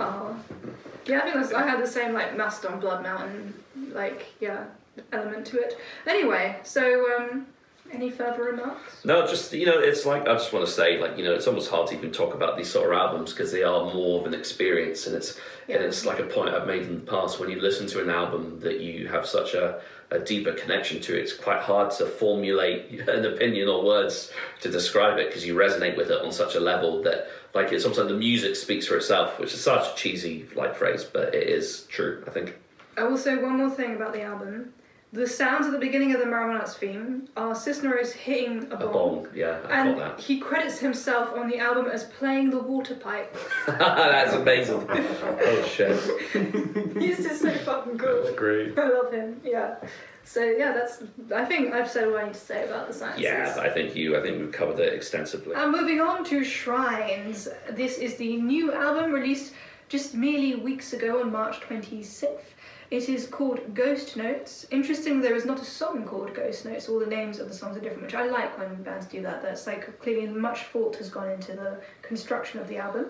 Oh, 0.01 0.37
yeah, 1.07 1.19
I 1.19 1.23
think 1.23 1.35
that's, 1.35 1.53
I 1.53 1.67
had 1.67 1.83
the 1.83 1.87
same 1.87 2.13
like 2.13 2.37
Mastodon 2.37 2.79
Blood 2.79 3.03
Mountain, 3.03 3.53
like 3.93 4.27
yeah, 4.39 4.67
element 5.13 5.45
to 5.47 5.59
it. 5.59 5.77
Anyway, 6.07 6.57
so 6.63 7.17
um, 7.19 7.47
any 7.93 8.11
further 8.11 8.45
remarks? 8.45 9.05
No, 9.05 9.27
just 9.27 9.53
you 9.53 9.67
know, 9.67 9.79
it's 9.79 10.05
like 10.07 10.23
I 10.23 10.35
just 10.35 10.53
want 10.53 10.67
to 10.67 10.71
say, 10.71 11.01
like 11.01 11.17
you 11.17 11.25
know, 11.25 11.35
it's 11.35 11.47
almost 11.47 11.71
hard 11.71 11.89
to 11.89 11.97
even 11.97 12.11
talk 12.13 12.35
about 12.35 12.57
these 12.57 12.71
sort 12.71 12.93
of 12.93 12.99
albums 12.99 13.33
because 13.33 13.53
they 13.53 13.63
are 13.63 13.93
more 13.95 14.21
of 14.21 14.27
an 14.27 14.35
experience, 14.35 15.07
and 15.07 15.17
it's 15.17 15.39
Yeah. 15.67 15.77
and 15.77 15.85
it's 15.85 16.05
like 16.07 16.19
a 16.19 16.25
point 16.25 16.55
I've 16.55 16.67
made 16.67 16.83
in 16.83 16.95
the 17.05 17.11
past. 17.11 17.41
When 17.41 17.51
you 17.51 17.61
listen 17.61 17.87
to 17.89 18.03
an 18.03 18.11
album 18.11 18.61
that 18.61 18.81
you 18.81 19.09
have 19.09 19.27
such 19.27 19.55
a, 19.55 19.81
a 20.11 20.19
deeper 20.19 20.53
connection 20.53 21.01
to, 21.03 21.19
it's 21.19 21.33
quite 21.33 21.61
hard 21.61 21.91
to 21.93 22.07
formulate 22.07 23.01
an 23.09 23.25
opinion 23.25 23.69
or 23.69 23.85
words 23.85 24.31
to 24.61 24.71
describe 24.71 25.19
it 25.19 25.29
because 25.29 25.47
you 25.47 25.55
resonate 25.55 25.97
with 25.97 26.11
it 26.11 26.23
on 26.25 26.33
such 26.33 26.55
a 26.55 26.61
level 26.61 27.03
that 27.03 27.29
like 27.55 27.73
it's 27.73 27.85
almost 27.85 27.99
like 28.01 28.09
the 28.09 28.15
music 28.15 28.57
speaks 28.57 28.87
for 28.87 28.97
itself, 28.97 29.39
which 29.39 29.55
is 29.55 29.61
such 29.63 29.93
a 29.93 29.97
cheesy 29.97 30.47
like 30.55 30.77
phrase, 30.77 31.05
but 31.05 31.35
it 31.35 31.49
is 31.49 31.85
true. 31.85 32.23
I 32.27 32.31
think. 32.31 32.57
I 32.97 33.05
will 33.05 33.17
say 33.17 33.37
one 33.37 33.57
more 33.59 33.71
thing 33.71 33.95
about 33.95 34.13
the 34.13 34.23
album. 34.23 34.75
The 35.11 35.27
sounds 35.27 35.67
at 35.67 35.73
the 35.73 35.79
beginning 35.79 36.13
of 36.15 36.21
the 36.21 36.27
Marijuana's 36.27 36.75
theme 36.77 37.29
are 37.35 37.55
Cisneros 37.55 38.13
hitting 38.13 38.71
a 38.71 38.75
A 38.75 38.79
bong. 38.79 38.93
bong, 38.93 39.29
yeah, 39.35 39.59
I 39.67 39.81
And 39.81 39.97
got 39.97 40.19
that. 40.19 40.23
he 40.23 40.39
credits 40.39 40.79
himself 40.79 41.35
on 41.35 41.49
the 41.49 41.59
album 41.59 41.87
as 41.87 42.05
playing 42.05 42.51
the 42.51 42.59
water 42.59 42.95
pipe. 42.95 43.35
That's 43.67 44.35
amazing. 44.35 44.87
oh 44.91 45.63
shit. 45.67 45.99
He's 47.03 47.17
just 47.27 47.41
so 47.41 47.51
fucking 47.53 47.97
cool. 47.97 48.23
That's 48.25 48.37
great. 48.37 48.79
I 48.79 48.89
love 48.89 49.11
him. 49.13 49.41
Yeah. 49.43 49.77
So 50.25 50.45
yeah, 50.45 50.73
that's. 50.75 51.03
I 51.35 51.47
think 51.47 51.73
I've 51.73 51.91
said 51.91 52.11
what 52.11 52.21
I 52.23 52.25
need 52.27 52.35
to 52.35 52.39
say 52.41 52.67
about 52.69 52.87
the 52.89 52.93
sciences. 52.93 53.23
Yeah, 53.23 53.57
I 53.59 53.71
think 53.71 53.97
you. 53.97 54.15
I 54.15 54.21
think 54.21 54.39
we've 54.39 54.53
covered 54.53 54.79
it 54.79 54.93
extensively. 54.93 55.55
And 55.55 55.73
moving 55.73 56.03
on 56.03 56.23
to 56.27 56.45
Shrines. 56.45 57.49
This 57.71 57.97
is 57.97 58.17
the 58.17 58.37
new 58.37 58.71
album 58.75 59.13
released 59.13 59.55
just 59.89 60.15
merely 60.15 60.55
weeks 60.57 60.93
ago 60.93 61.21
on 61.23 61.33
March 61.33 61.61
26th. 61.61 62.41
It 62.91 63.11
is 63.11 63.27
called 63.27 63.75
Ghost 63.75 64.17
Notes. 64.17 64.67
Interesting, 64.71 65.21
there 65.21 65.35
is 65.35 65.45
not 65.45 65.61
a 65.61 65.65
song 65.65 66.05
called 66.05 66.33
Ghost 66.35 66.65
Notes. 66.65 66.89
All 66.89 66.99
the 66.99 67.07
names 67.07 67.39
of 67.39 67.49
the 67.49 67.55
songs 67.55 67.77
are 67.77 67.81
different, 67.81 68.05
which 68.05 68.15
I 68.15 68.27
like 68.27 68.59
when 68.59 68.83
bands 68.83 69.05
do 69.05 69.21
that. 69.23 69.43
That's 69.43 69.67
like 69.67 69.99
clearly 70.01 70.27
much 70.27 70.63
thought 70.65 70.97
has 70.97 71.11
gone 71.11 71.31
into 71.31 71.53
the 71.53 71.81
construction 72.01 72.61
of 72.61 72.67
the 72.67 72.79
album. 72.79 73.09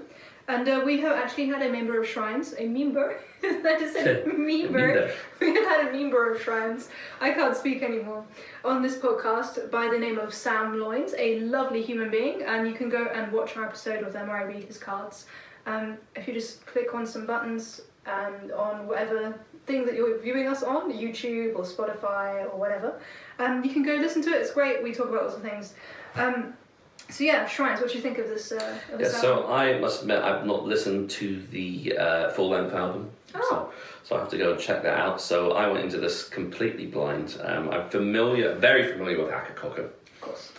And 0.48 0.68
uh, 0.68 0.82
we 0.84 1.00
have 1.02 1.12
actually 1.12 1.46
had 1.46 1.62
a 1.62 1.70
member 1.70 2.00
of 2.00 2.08
Shrines, 2.08 2.54
a 2.58 2.66
member. 2.66 3.20
that 3.42 3.80
is 3.80 3.92
said 3.92 4.26
member. 4.26 5.12
We 5.40 5.54
have 5.54 5.64
had 5.64 5.88
a 5.88 5.92
member 5.92 6.32
of 6.32 6.42
Shrines. 6.42 6.88
I 7.20 7.30
can't 7.30 7.56
speak 7.56 7.84
anymore. 7.84 8.24
On 8.64 8.82
this 8.82 8.96
podcast 8.96 9.70
by 9.70 9.88
the 9.88 9.98
name 9.98 10.18
of 10.18 10.34
Sam 10.34 10.74
Loynes, 10.78 11.14
a 11.16 11.38
lovely 11.40 11.82
human 11.82 12.10
being, 12.10 12.42
and 12.42 12.66
you 12.66 12.74
can 12.74 12.88
go 12.88 13.04
and 13.14 13.30
watch 13.30 13.56
our 13.56 13.64
episode 13.64 14.02
with 14.02 14.12
them 14.12 14.26
where 14.26 14.38
I 14.38 14.42
read 14.42 14.64
his 14.64 14.78
cards. 14.78 15.26
Um, 15.66 15.98
if 16.16 16.26
you 16.26 16.34
just 16.34 16.66
click 16.66 16.94
on 16.94 17.06
some 17.06 17.26
buttons 17.26 17.82
and 18.06 18.50
on 18.52 18.86
whatever 18.86 19.38
thing 19.68 19.86
that 19.86 19.94
you're 19.94 20.18
viewing 20.18 20.48
us 20.48 20.62
on, 20.64 20.92
YouTube 20.92 21.54
or 21.54 21.62
Spotify 21.62 22.42
or 22.52 22.58
whatever, 22.58 22.98
um, 23.38 23.62
you 23.64 23.70
can 23.70 23.84
go 23.84 23.94
listen 23.94 24.20
to 24.22 24.30
it. 24.30 24.36
It's 24.42 24.50
great. 24.52 24.82
We 24.82 24.92
talk 24.92 25.08
about 25.08 25.22
lots 25.24 25.36
of 25.36 25.42
things. 25.42 25.74
Um, 26.16 26.54
so 27.10 27.22
yeah, 27.24 27.46
Shrines. 27.46 27.80
What 27.80 27.90
do 27.90 27.96
you 27.96 28.02
think 28.02 28.18
of 28.18 28.26
this? 28.28 28.50
Uh, 28.50 28.56
of 28.92 29.00
Yeah, 29.00 29.08
this 29.08 29.20
so 29.20 29.34
album? 29.36 29.52
I 29.52 29.78
must 29.78 30.02
admit 30.02 30.22
I've 30.22 30.44
not 30.44 30.64
listened 30.64 31.08
to 31.10 31.40
the 31.52 31.96
uh, 31.96 32.30
full 32.30 32.48
length 32.50 32.74
album. 32.74 33.10
Oh. 33.34 33.46
So, 33.48 33.72
so 34.04 34.16
I 34.16 34.20
have 34.20 34.30
to 34.30 34.38
go 34.38 34.52
and 34.52 34.60
check 34.60 34.82
that 34.82 34.98
out. 34.98 35.20
So 35.20 35.52
I 35.52 35.68
went 35.68 35.84
into 35.84 35.98
this 35.98 36.28
completely 36.28 36.86
blind. 36.86 37.38
Um, 37.44 37.70
I'm 37.70 37.88
familiar, 37.90 38.54
very 38.56 38.90
familiar 38.90 39.22
with 39.22 39.32
Akercocke, 39.32 39.78
of 39.78 40.20
course. 40.20 40.52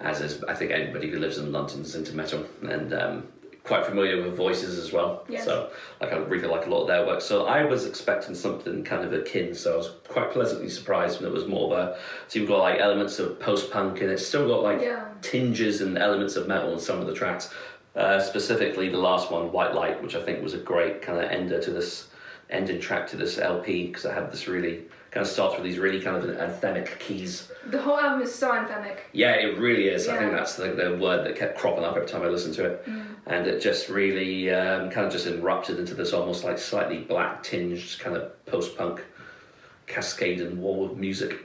as 0.00 0.20
is 0.20 0.44
I 0.44 0.54
think 0.54 0.70
anybody 0.70 1.10
who 1.10 1.18
lives 1.18 1.38
in 1.38 1.50
London 1.50 1.80
is 1.80 1.94
into 1.94 2.14
metal, 2.14 2.44
and 2.62 2.92
um, 2.94 3.28
quite 3.70 3.86
familiar 3.86 4.20
with 4.20 4.34
voices 4.36 4.80
as 4.80 4.92
well. 4.92 5.24
Yes. 5.28 5.44
So 5.44 5.70
like 6.00 6.12
I 6.12 6.16
really 6.16 6.48
like 6.48 6.66
a 6.66 6.68
lot 6.70 6.80
of 6.82 6.88
their 6.88 7.06
work. 7.06 7.20
So 7.20 7.46
I 7.46 7.64
was 7.64 7.86
expecting 7.86 8.34
something 8.34 8.82
kind 8.82 9.04
of 9.04 9.12
akin. 9.12 9.54
So 9.54 9.74
I 9.74 9.76
was 9.76 9.90
quite 10.08 10.32
pleasantly 10.32 10.68
surprised 10.68 11.20
when 11.20 11.30
it 11.30 11.32
was 11.32 11.46
more 11.46 11.72
of 11.72 11.78
a. 11.78 11.96
So 12.26 12.40
you've 12.40 12.48
got 12.48 12.58
like 12.58 12.80
elements 12.80 13.20
of 13.20 13.38
post 13.38 13.70
punk, 13.70 14.00
and 14.00 14.10
it's 14.10 14.26
still 14.26 14.48
got 14.48 14.64
like 14.64 14.80
Yeah. 14.80 15.04
tinges 15.22 15.82
and 15.82 15.96
elements 15.96 16.34
of 16.34 16.48
metal 16.48 16.72
in 16.72 16.80
some 16.80 17.00
of 17.00 17.06
the 17.06 17.14
tracks. 17.14 17.54
Uh, 17.94 18.18
specifically, 18.18 18.88
the 18.88 18.98
last 18.98 19.30
one, 19.30 19.52
White 19.52 19.72
Light, 19.72 20.02
which 20.02 20.16
I 20.16 20.22
think 20.22 20.42
was 20.42 20.54
a 20.54 20.58
great 20.72 21.00
kind 21.00 21.18
of 21.22 21.30
ender 21.30 21.60
to 21.62 21.70
this 21.70 22.08
ending 22.50 22.80
track 22.80 23.06
to 23.10 23.16
this 23.16 23.38
LP 23.38 23.86
because 23.86 24.04
I 24.04 24.12
had 24.12 24.32
this 24.32 24.48
really 24.48 24.82
kind 25.10 25.26
of 25.26 25.30
starts 25.30 25.56
with 25.56 25.64
these 25.64 25.78
really 25.78 26.00
kind 26.00 26.16
of 26.16 26.24
anthemic 26.36 26.98
keys. 27.00 27.50
The 27.66 27.80
whole 27.80 27.98
album 27.98 28.22
is 28.22 28.32
so 28.34 28.52
anthemic. 28.52 28.98
Yeah, 29.12 29.32
it 29.32 29.58
really 29.58 29.88
is. 29.88 30.08
I 30.08 30.16
think 30.16 30.32
that's 30.32 30.54
the, 30.54 30.68
the 30.68 30.96
word 30.96 31.26
that 31.26 31.36
kept 31.36 31.58
cropping 31.58 31.84
up 31.84 31.96
every 31.96 32.08
time 32.08 32.22
I 32.22 32.26
listened 32.26 32.54
to 32.54 32.64
it, 32.66 32.86
and 33.26 33.46
it 33.46 33.60
just 33.60 33.88
really 33.88 34.50
um, 34.50 34.90
kind 34.90 35.06
of 35.06 35.12
just 35.12 35.26
erupted 35.26 35.78
into 35.78 35.94
this 35.94 36.12
almost 36.12 36.44
like 36.44 36.58
slightly 36.58 36.98
black 36.98 37.42
tinged 37.42 37.98
kind 37.98 38.16
of 38.16 38.44
post 38.46 38.76
punk 38.76 39.04
cascade 39.86 40.40
and 40.40 40.62
wall 40.62 40.84
of 40.84 40.96
music. 40.96 41.38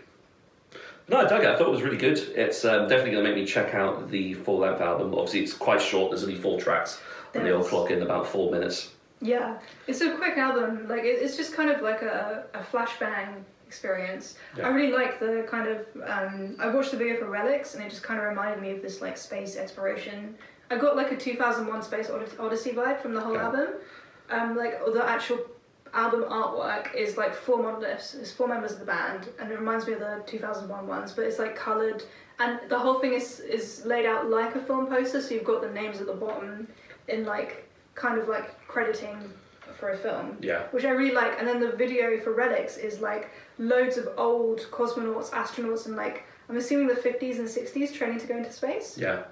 No, 1.07 1.17
I 1.17 1.27
dug 1.27 1.43
it. 1.43 1.49
I 1.49 1.55
thought 1.55 1.67
it 1.67 1.71
was 1.71 1.83
really 1.83 1.97
good. 1.97 2.17
It's 2.35 2.65
um, 2.65 2.87
definitely 2.87 3.11
going 3.11 3.23
to 3.25 3.29
make 3.29 3.39
me 3.39 3.45
check 3.45 3.75
out 3.75 4.09
the 4.09 4.33
full 4.33 4.59
length 4.59 4.81
album. 4.81 5.13
Obviously, 5.13 5.41
it's 5.41 5.53
quite 5.53 5.81
short. 5.81 6.11
There's 6.11 6.23
only 6.23 6.35
four 6.35 6.59
tracks, 6.59 6.99
and 7.33 7.45
they 7.45 7.51
all 7.51 7.63
clock 7.63 7.91
in 7.91 8.01
about 8.01 8.27
four 8.27 8.51
minutes. 8.51 8.91
Yeah, 9.21 9.57
it's 9.87 10.01
a 10.01 10.15
quick 10.15 10.37
album. 10.37 10.87
Like 10.87 11.01
it's 11.03 11.35
just 11.35 11.53
kind 11.53 11.71
of 11.71 11.81
like 11.81 12.01
a, 12.03 12.45
a 12.53 12.59
flashbang 12.59 13.43
experience. 13.67 14.35
Yeah. 14.57 14.67
I 14.67 14.69
really 14.71 14.93
like 14.93 15.19
the 15.19 15.45
kind 15.49 15.67
of. 15.67 15.85
Um, 16.07 16.55
I 16.59 16.67
watched 16.67 16.91
the 16.91 16.97
video 16.97 17.17
for 17.17 17.29
Relics, 17.29 17.75
and 17.75 17.83
it 17.83 17.89
just 17.89 18.03
kind 18.03 18.19
of 18.19 18.25
reminded 18.27 18.61
me 18.61 18.71
of 18.71 18.81
this 18.81 19.01
like 19.01 19.17
space 19.17 19.55
exploration. 19.57 20.35
I 20.71 20.77
got 20.77 20.95
like 20.95 21.11
a 21.11 21.17
2001 21.17 21.81
Space 21.83 22.09
Odyssey 22.39 22.71
vibe 22.71 23.01
from 23.01 23.13
the 23.13 23.21
whole 23.21 23.33
Yeah. 23.33 23.45
album. 23.45 23.67
Um, 24.29 24.55
like 24.57 24.83
the 24.93 25.03
actual 25.07 25.39
album 25.93 26.23
artwork 26.23 26.93
is 26.95 27.15
like 27.17 27.33
four 27.35 27.61
monoliths. 27.61 28.13
There's 28.13 28.31
four 28.31 28.47
members 28.47 28.71
of 28.73 28.79
the 28.79 28.85
band, 28.85 29.29
and 29.39 29.51
it 29.51 29.57
reminds 29.59 29.85
me 29.87 29.93
of 29.93 29.99
the 29.99 30.23
2001 30.25 30.87
ones. 30.87 31.13
But 31.13 31.25
it's 31.25 31.39
like 31.39 31.55
coloured, 31.55 32.03
and 32.39 32.59
the 32.69 32.77
whole 32.79 32.99
thing 32.99 33.13
is 33.13 33.39
is 33.39 33.85
laid 33.85 34.05
out 34.05 34.29
like 34.29 34.55
a 34.55 34.59
film 34.61 34.87
poster. 34.87 35.21
So 35.21 35.33
you've 35.35 35.43
got 35.43 35.61
the 35.61 35.69
names 35.71 36.01
at 36.01 36.07
the 36.07 36.13
bottom 36.13 36.67
in 37.07 37.25
like 37.25 37.69
kind 37.93 38.17
of 38.19 38.27
like 38.27 38.47
crediting 38.67 39.31
for 39.85 39.91
a 39.91 39.97
film 39.97 40.37
Yeah. 40.41 40.63
which 40.71 40.85
I 40.85 40.89
really 40.89 41.13
like. 41.13 41.37
And 41.39 41.47
then 41.47 41.59
the 41.59 41.71
video 41.71 42.19
for 42.19 42.33
Relics 42.33 42.77
is 42.77 42.99
like 43.01 43.29
loads 43.59 43.97
of 43.97 44.09
old 44.17 44.61
cosmonauts, 44.71 45.29
astronauts, 45.29 45.85
and 45.85 45.95
like 45.95 46.23
I'm 46.49 46.57
assuming 46.57 46.87
the 46.87 46.95
50s 46.95 47.37
and 47.39 47.47
60s 47.47 47.93
training 47.93 48.19
to 48.19 48.27
go 48.27 48.37
into 48.37 48.51
space. 48.51 48.97
Yeah. 48.97 49.23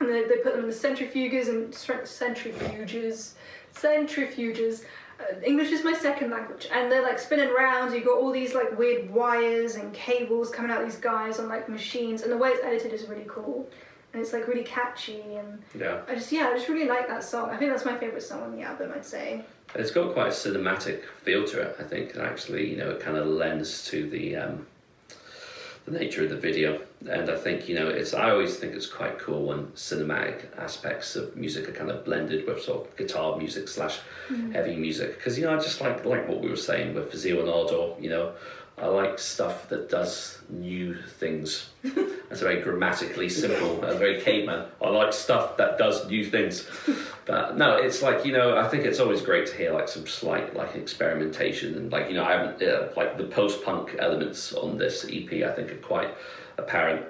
And 0.00 0.08
they, 0.10 0.24
they 0.24 0.36
put 0.38 0.52
them 0.54 0.64
in 0.64 0.68
the 0.70 0.74
centrifuges 0.74 1.48
and 1.48 1.72
centrifuges, 1.72 3.32
centrifuges. 3.74 4.84
Uh, 5.18 5.40
English 5.42 5.70
is 5.70 5.82
my 5.82 5.94
second 5.94 6.30
language, 6.30 6.68
and 6.70 6.92
they're 6.92 7.02
like 7.02 7.18
spinning 7.18 7.48
around. 7.48 7.94
You've 7.94 8.04
got 8.04 8.18
all 8.18 8.30
these 8.30 8.54
like 8.54 8.76
weird 8.78 9.10
wires 9.10 9.76
and 9.76 9.92
cables 9.94 10.50
coming 10.50 10.70
out 10.70 10.82
of 10.82 10.86
these 10.88 10.98
guys 11.00 11.38
on 11.40 11.48
like 11.48 11.68
machines, 11.68 12.20
and 12.22 12.30
the 12.30 12.36
way 12.36 12.50
it's 12.50 12.62
edited 12.62 12.92
is 12.92 13.06
really 13.08 13.24
cool, 13.26 13.66
and 14.12 14.20
it's 14.20 14.34
like 14.34 14.46
really 14.46 14.64
catchy. 14.64 15.22
And 15.36 15.62
Yeah. 15.74 16.02
I 16.06 16.14
just 16.16 16.30
yeah, 16.30 16.48
I 16.48 16.52
just 16.54 16.68
really 16.68 16.86
like 16.86 17.08
that 17.08 17.24
song. 17.24 17.48
I 17.48 17.56
think 17.56 17.70
that's 17.72 17.86
my 17.86 17.96
favorite 17.96 18.22
song 18.22 18.42
on 18.42 18.52
the 18.54 18.60
album. 18.62 18.92
I'd 18.94 19.06
say. 19.06 19.42
It's 19.74 19.90
got 19.90 20.14
quite 20.14 20.28
a 20.28 20.30
cinematic 20.30 21.02
feel 21.22 21.44
to 21.48 21.60
it, 21.60 21.76
I 21.78 21.82
think, 21.82 22.14
and 22.14 22.22
actually, 22.22 22.70
you 22.70 22.76
know, 22.76 22.90
it 22.90 23.00
kind 23.00 23.16
of 23.16 23.26
lends 23.26 23.84
to 23.86 24.08
the 24.08 24.36
um, 24.36 24.66
the 25.86 25.92
nature 25.92 26.24
of 26.24 26.30
the 26.30 26.36
video. 26.36 26.80
And 27.08 27.30
I 27.30 27.36
think, 27.36 27.68
you 27.68 27.74
know, 27.74 27.88
it's 27.88 28.14
I 28.14 28.30
always 28.30 28.56
think 28.56 28.74
it's 28.74 28.86
quite 28.86 29.18
cool 29.18 29.46
when 29.46 29.66
cinematic 29.68 30.46
aspects 30.58 31.14
of 31.14 31.36
music 31.36 31.68
are 31.68 31.72
kind 31.72 31.90
of 31.90 32.04
blended 32.04 32.46
with 32.46 32.62
sort 32.62 32.86
of 32.86 32.96
guitar 32.96 33.36
music 33.36 33.68
slash 33.68 33.98
heavy 34.52 34.76
music. 34.76 35.16
Because 35.16 35.38
you 35.38 35.44
know, 35.44 35.54
I 35.54 35.56
just 35.56 35.80
like 35.80 36.04
like 36.04 36.28
what 36.28 36.40
we 36.40 36.48
were 36.48 36.56
saying 36.56 36.94
with 36.94 37.14
Zeal 37.14 37.40
and 37.40 37.48
Ardor. 37.48 38.00
You 38.00 38.10
know, 38.10 38.32
I 38.78 38.88
like 38.88 39.18
stuff 39.18 39.70
that 39.70 39.88
does 39.88 40.38
new 40.50 41.00
things. 41.02 41.70
That's 41.82 42.42
very 42.42 42.60
grammatically 42.60 43.30
simple, 43.30 43.82
uh, 43.82 43.94
very 43.94 44.20
caveman. 44.20 44.66
I 44.82 44.90
like 44.90 45.14
stuff 45.14 45.56
that 45.56 45.78
does 45.78 46.06
new 46.10 46.26
things. 46.26 46.68
But 47.24 47.56
no, 47.56 47.76
it's 47.76 48.02
like 48.02 48.26
you 48.26 48.32
know, 48.32 48.58
I 48.58 48.68
think 48.68 48.84
it's 48.84 49.00
always 49.00 49.22
great 49.22 49.46
to 49.46 49.56
hear 49.56 49.72
like 49.72 49.88
some 49.88 50.06
slight 50.06 50.54
like 50.54 50.74
experimentation 50.74 51.74
and 51.74 51.90
like 51.90 52.08
you 52.08 52.14
know, 52.16 52.24
I 52.24 52.32
haven't 52.32 52.62
uh, 52.62 52.88
like 52.96 53.16
the 53.16 53.24
post 53.24 53.64
punk 53.64 53.96
elements 53.98 54.52
on 54.52 54.76
this 54.76 55.06
EP. 55.10 55.32
I 55.32 55.52
think 55.52 55.72
are 55.72 55.76
quite 55.76 56.14
apparent, 56.58 57.06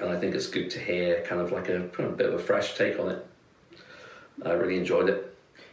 and 0.00 0.08
I 0.08 0.18
think 0.18 0.34
it's 0.34 0.46
good 0.46 0.70
to 0.70 0.78
hear 0.78 1.22
kind 1.26 1.42
of 1.42 1.52
like 1.52 1.68
a, 1.68 1.80
kind 1.88 2.08
of 2.08 2.14
a 2.14 2.16
bit 2.16 2.26
of 2.28 2.34
a 2.34 2.42
fresh 2.42 2.78
take 2.78 2.98
on 2.98 3.10
it. 3.10 3.26
I 4.46 4.52
really 4.52 4.78
enjoyed 4.78 5.10
it. 5.10 5.31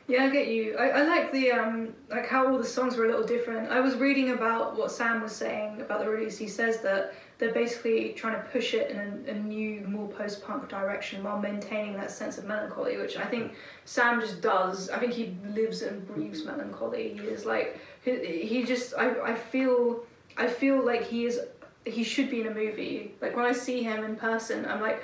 Yeah, 0.09 0.23
I 0.25 0.29
get 0.29 0.47
you. 0.47 0.75
I, 0.75 0.87
I 0.89 1.03
like 1.03 1.31
the 1.31 1.51
um 1.51 1.93
like 2.09 2.25
how 2.27 2.47
all 2.47 2.57
the 2.57 2.65
songs 2.65 2.97
were 2.97 3.05
a 3.05 3.09
little 3.09 3.27
different. 3.27 3.69
I 3.69 3.79
was 3.79 3.93
reading 3.93 4.31
about 4.31 4.75
what 4.75 4.91
Sam 4.91 5.21
was 5.21 5.31
saying 5.31 5.81
about 5.81 5.99
the 5.99 6.09
release. 6.09 6.35
He 6.35 6.47
says 6.47 6.81
that 6.81 7.13
they're 7.37 7.53
basically 7.53 8.13
trying 8.13 8.33
to 8.33 8.41
push 8.49 8.73
it 8.73 8.89
in 8.89 8.97
a, 8.97 9.31
a 9.31 9.33
new, 9.35 9.81
more 9.81 10.07
post-punk 10.07 10.67
direction 10.67 11.23
while 11.23 11.39
maintaining 11.39 11.93
that 11.93 12.09
sense 12.09 12.39
of 12.39 12.45
melancholy, 12.45 12.97
which 12.97 13.17
I 13.17 13.25
think 13.25 13.53
Sam 13.85 14.19
just 14.19 14.41
does. 14.41 14.89
I 14.89 14.97
think 14.97 15.13
he 15.13 15.37
lives 15.53 15.83
and 15.83 16.05
breathes 16.07 16.43
melancholy. 16.43 17.13
He 17.13 17.27
is 17.27 17.45
like 17.45 17.79
he, 18.03 18.41
he 18.47 18.63
just 18.63 18.95
I, 18.97 19.11
I 19.21 19.35
feel 19.35 20.03
I 20.37 20.47
feel 20.47 20.83
like 20.83 21.03
he 21.03 21.25
is 21.25 21.39
he 21.85 22.03
should 22.03 22.31
be 22.31 22.41
in 22.41 22.47
a 22.47 22.53
movie. 22.53 23.13
Like 23.21 23.35
when 23.35 23.45
I 23.45 23.51
see 23.51 23.83
him 23.83 24.03
in 24.03 24.15
person, 24.15 24.65
I'm 24.65 24.81
like 24.81 25.03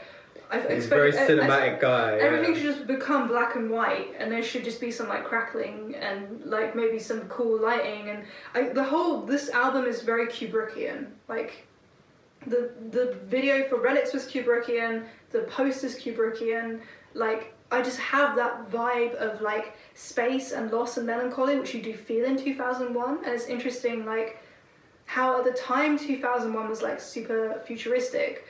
I 0.52 0.60
He's 0.60 0.86
expect 0.86 0.90
very 0.90 1.16
uh, 1.16 1.20
I- 1.20 1.24
I- 1.24 1.30
cinematic 1.30 1.80
guy. 1.80 2.18
Everything 2.18 2.54
yeah. 2.56 2.62
should 2.62 2.76
just 2.76 2.88
become 2.88 3.28
black 3.28 3.56
and 3.56 3.70
white, 3.70 4.14
and 4.20 4.32
there 4.32 4.44
should 4.44 4.64
just 4.64 4.80
be 4.80 4.92
some 4.92 5.08
like 5.08 5.24
crackling 5.26 5.96
and 5.96 6.46
like 6.46 6.76
maybe 6.76 7.00
some 7.00 7.22
cool 7.30 7.62
lighting. 7.62 8.10
And 8.10 8.24
I, 8.54 8.70
the 8.70 8.84
whole 8.84 9.22
this 9.22 9.50
album 9.50 9.86
is 9.86 10.02
very 10.02 10.28
Kubrickian. 10.28 11.08
Like 11.28 11.68
the 12.46 12.72
the 12.92 13.18
video 13.26 13.68
for 13.70 13.82
Relics 13.82 14.14
was 14.14 14.26
Kubrickian, 14.26 15.06
the 15.32 15.40
posters 15.42 15.96
Kubrickian. 15.96 16.82
Like 17.14 17.54
I 17.72 17.82
just 17.82 18.00
have 18.00 18.36
that 18.36 18.70
vibe 18.70 19.16
of 19.16 19.42
like 19.42 19.76
space 19.96 20.52
and 20.52 20.72
loss 20.72 20.98
and 20.98 21.08
melancholy, 21.08 21.58
which 21.60 21.74
you 21.74 21.82
do 21.82 21.94
feel 21.94 22.26
in 22.26 22.38
two 22.38 22.56
thousand 22.56 22.94
one. 22.94 23.18
And 23.26 23.34
it's 23.34 23.48
interesting, 23.48 24.06
like 24.06 24.42
how 25.06 25.40
at 25.40 25.46
the 25.46 25.52
time 25.52 25.98
two 25.98 26.20
thousand 26.22 26.54
one 26.54 26.70
was 26.70 26.82
like 26.82 27.00
super 27.00 27.62
futuristic 27.66 28.46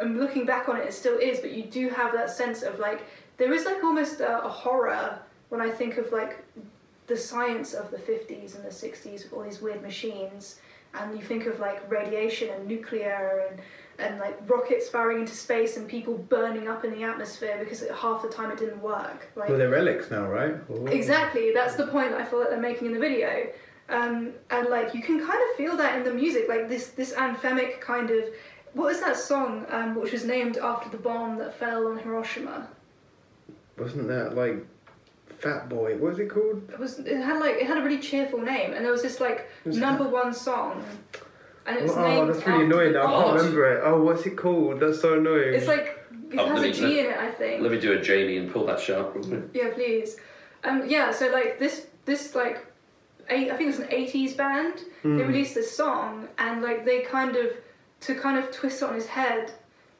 and 0.00 0.18
looking 0.18 0.44
back 0.46 0.68
on 0.68 0.76
it, 0.76 0.86
it 0.86 0.94
still 0.94 1.18
is, 1.18 1.40
but 1.40 1.52
you 1.52 1.64
do 1.64 1.88
have 1.88 2.12
that 2.12 2.30
sense 2.30 2.62
of 2.62 2.78
like 2.78 3.02
there 3.36 3.52
is 3.52 3.64
like 3.64 3.82
almost 3.82 4.20
a, 4.20 4.44
a 4.44 4.48
horror 4.48 5.18
when 5.48 5.60
I 5.60 5.70
think 5.70 5.96
of 5.96 6.12
like 6.12 6.44
the 7.06 7.16
science 7.16 7.72
of 7.72 7.90
the 7.90 7.96
50s 7.96 8.54
and 8.54 8.64
the 8.64 8.70
60s 8.70 9.24
with 9.24 9.32
all 9.32 9.42
these 9.42 9.62
weird 9.62 9.82
machines, 9.82 10.60
and 10.94 11.16
you 11.18 11.24
think 11.24 11.46
of 11.46 11.58
like 11.58 11.90
radiation 11.90 12.50
and 12.50 12.66
nuclear 12.66 13.48
and 13.50 13.60
and 13.98 14.20
like 14.20 14.38
rockets 14.48 14.88
firing 14.88 15.20
into 15.20 15.34
space 15.34 15.76
and 15.76 15.88
people 15.88 16.16
burning 16.16 16.68
up 16.68 16.84
in 16.84 16.92
the 16.92 17.02
atmosphere 17.02 17.56
because 17.58 17.84
half 18.00 18.22
the 18.22 18.28
time 18.28 18.50
it 18.50 18.58
didn't 18.58 18.80
work. 18.80 19.28
Like 19.34 19.48
Well, 19.48 19.58
they're 19.58 19.68
relics 19.68 20.08
now, 20.10 20.26
right? 20.28 20.54
Ooh. 20.70 20.86
Exactly, 20.86 21.52
that's 21.52 21.74
the 21.74 21.88
point 21.88 22.12
that 22.12 22.20
I 22.20 22.24
feel 22.24 22.38
like 22.38 22.50
they're 22.50 22.60
making 22.60 22.86
in 22.86 22.94
the 22.94 23.00
video. 23.00 23.48
Um, 23.88 24.34
and 24.50 24.68
like 24.68 24.94
you 24.94 25.02
can 25.02 25.18
kind 25.18 25.40
of 25.50 25.56
feel 25.56 25.76
that 25.78 25.96
in 25.96 26.04
the 26.04 26.12
music, 26.12 26.48
like 26.48 26.68
this 26.68 26.88
this 26.88 27.12
anthemic 27.14 27.80
kind 27.80 28.10
of 28.10 28.24
what 28.78 28.92
is 28.94 29.00
that 29.00 29.16
song 29.16 29.66
um, 29.70 29.94
which 30.00 30.12
was 30.12 30.24
named 30.24 30.56
after 30.58 30.88
the 30.88 30.96
bomb 31.08 31.38
that 31.38 31.58
fell 31.58 31.86
on 31.88 31.98
Hiroshima? 31.98 32.68
Wasn't 33.76 34.08
that 34.08 34.34
like 34.34 34.64
Fat 35.38 35.68
Boy? 35.68 35.92
What 35.96 36.10
was 36.12 36.18
it 36.18 36.30
called? 36.30 36.68
It 36.72 36.78
was 36.78 36.98
it 37.00 37.16
had 37.20 37.38
like 37.40 37.56
it 37.56 37.66
had 37.66 37.78
a 37.78 37.82
really 37.82 37.98
cheerful 38.00 38.40
name 38.40 38.72
and 38.72 38.84
there 38.84 38.92
was 38.92 39.02
this 39.02 39.20
like 39.20 39.48
Was 39.64 39.76
it- 39.76 39.80
number 39.80 40.04
one 40.08 40.32
song 40.32 40.84
and 41.66 41.76
it 41.76 41.82
was 41.82 41.92
oh, 41.92 42.02
named 42.08 42.28
that's 42.30 42.46
really 42.46 42.64
annoying. 42.64 42.92
the 42.94 43.02
I 43.02 43.06
can't 43.06 43.36
remember 43.36 43.72
it. 43.74 43.82
Oh, 43.84 44.02
what's 44.02 44.24
it 44.26 44.36
called? 44.36 44.80
That's 44.80 45.00
so 45.00 45.18
annoying. 45.18 45.54
It's 45.54 45.66
like 45.66 45.86
it 46.32 46.38
Oh, 46.38 46.46
has 46.46 46.60
let 46.62 46.78
a 46.78 46.82
me- 46.82 47.00
in 47.00 47.06
it, 47.06 47.16
I 47.16 47.30
think. 47.30 47.62
Let 47.62 47.72
me 47.72 47.80
do 47.80 47.92
a 47.92 48.00
Jamie 48.00 48.36
and 48.38 48.50
pull 48.52 48.66
that 48.66 48.80
shot. 48.80 49.16
Yeah, 49.54 49.70
please. 49.74 50.16
Um, 50.64 50.82
yeah, 50.86 51.10
so 51.10 51.28
like 51.30 51.58
this, 51.58 51.86
this 52.04 52.34
like, 52.34 52.66
eight, 53.30 53.50
I 53.50 53.56
think 53.56 53.68
it 53.70 53.76
was 53.78 53.78
an 53.78 53.88
'80s 53.88 54.36
band. 54.36 54.74
They 55.04 55.08
Mm. 55.10 55.26
released 55.28 55.54
this 55.54 55.70
song, 55.74 56.28
and 56.38 56.60
like 56.62 56.84
they 56.84 57.02
kind 57.02 57.36
of, 57.36 57.52
to 58.00 58.14
kind 58.14 58.38
of 58.38 58.50
twist 58.50 58.82
it 58.82 58.88
on 58.88 58.94
his 58.94 59.06
head, 59.06 59.52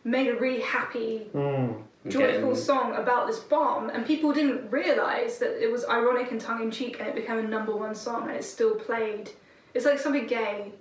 made 0.04 0.28
a 0.28 0.36
really 0.36 0.60
happy, 0.60 1.28
Mm. 1.34 1.82
joyful 2.06 2.26
Getting- 2.30 2.54
song 2.54 2.94
about 2.94 3.26
this 3.26 3.40
bomb, 3.40 3.90
and 3.90 4.06
people 4.06 4.32
didn't 4.32 4.70
realize 4.70 5.38
that 5.40 5.62
it 5.62 5.70
was 5.70 5.84
ironic 5.88 6.30
and 6.30 6.40
tongue 6.40 6.62
in 6.62 6.70
cheek, 6.70 6.98
and 7.00 7.08
it 7.08 7.14
became 7.14 7.38
a 7.38 7.42
number 7.42 7.72
one 7.76 7.94
song, 7.94 8.28
and 8.28 8.36
it's 8.36 8.46
still 8.48 8.74
played. 8.76 9.30
It's 9.74 9.84
like 9.84 9.98
something 9.98 10.26
gay. 10.26 10.72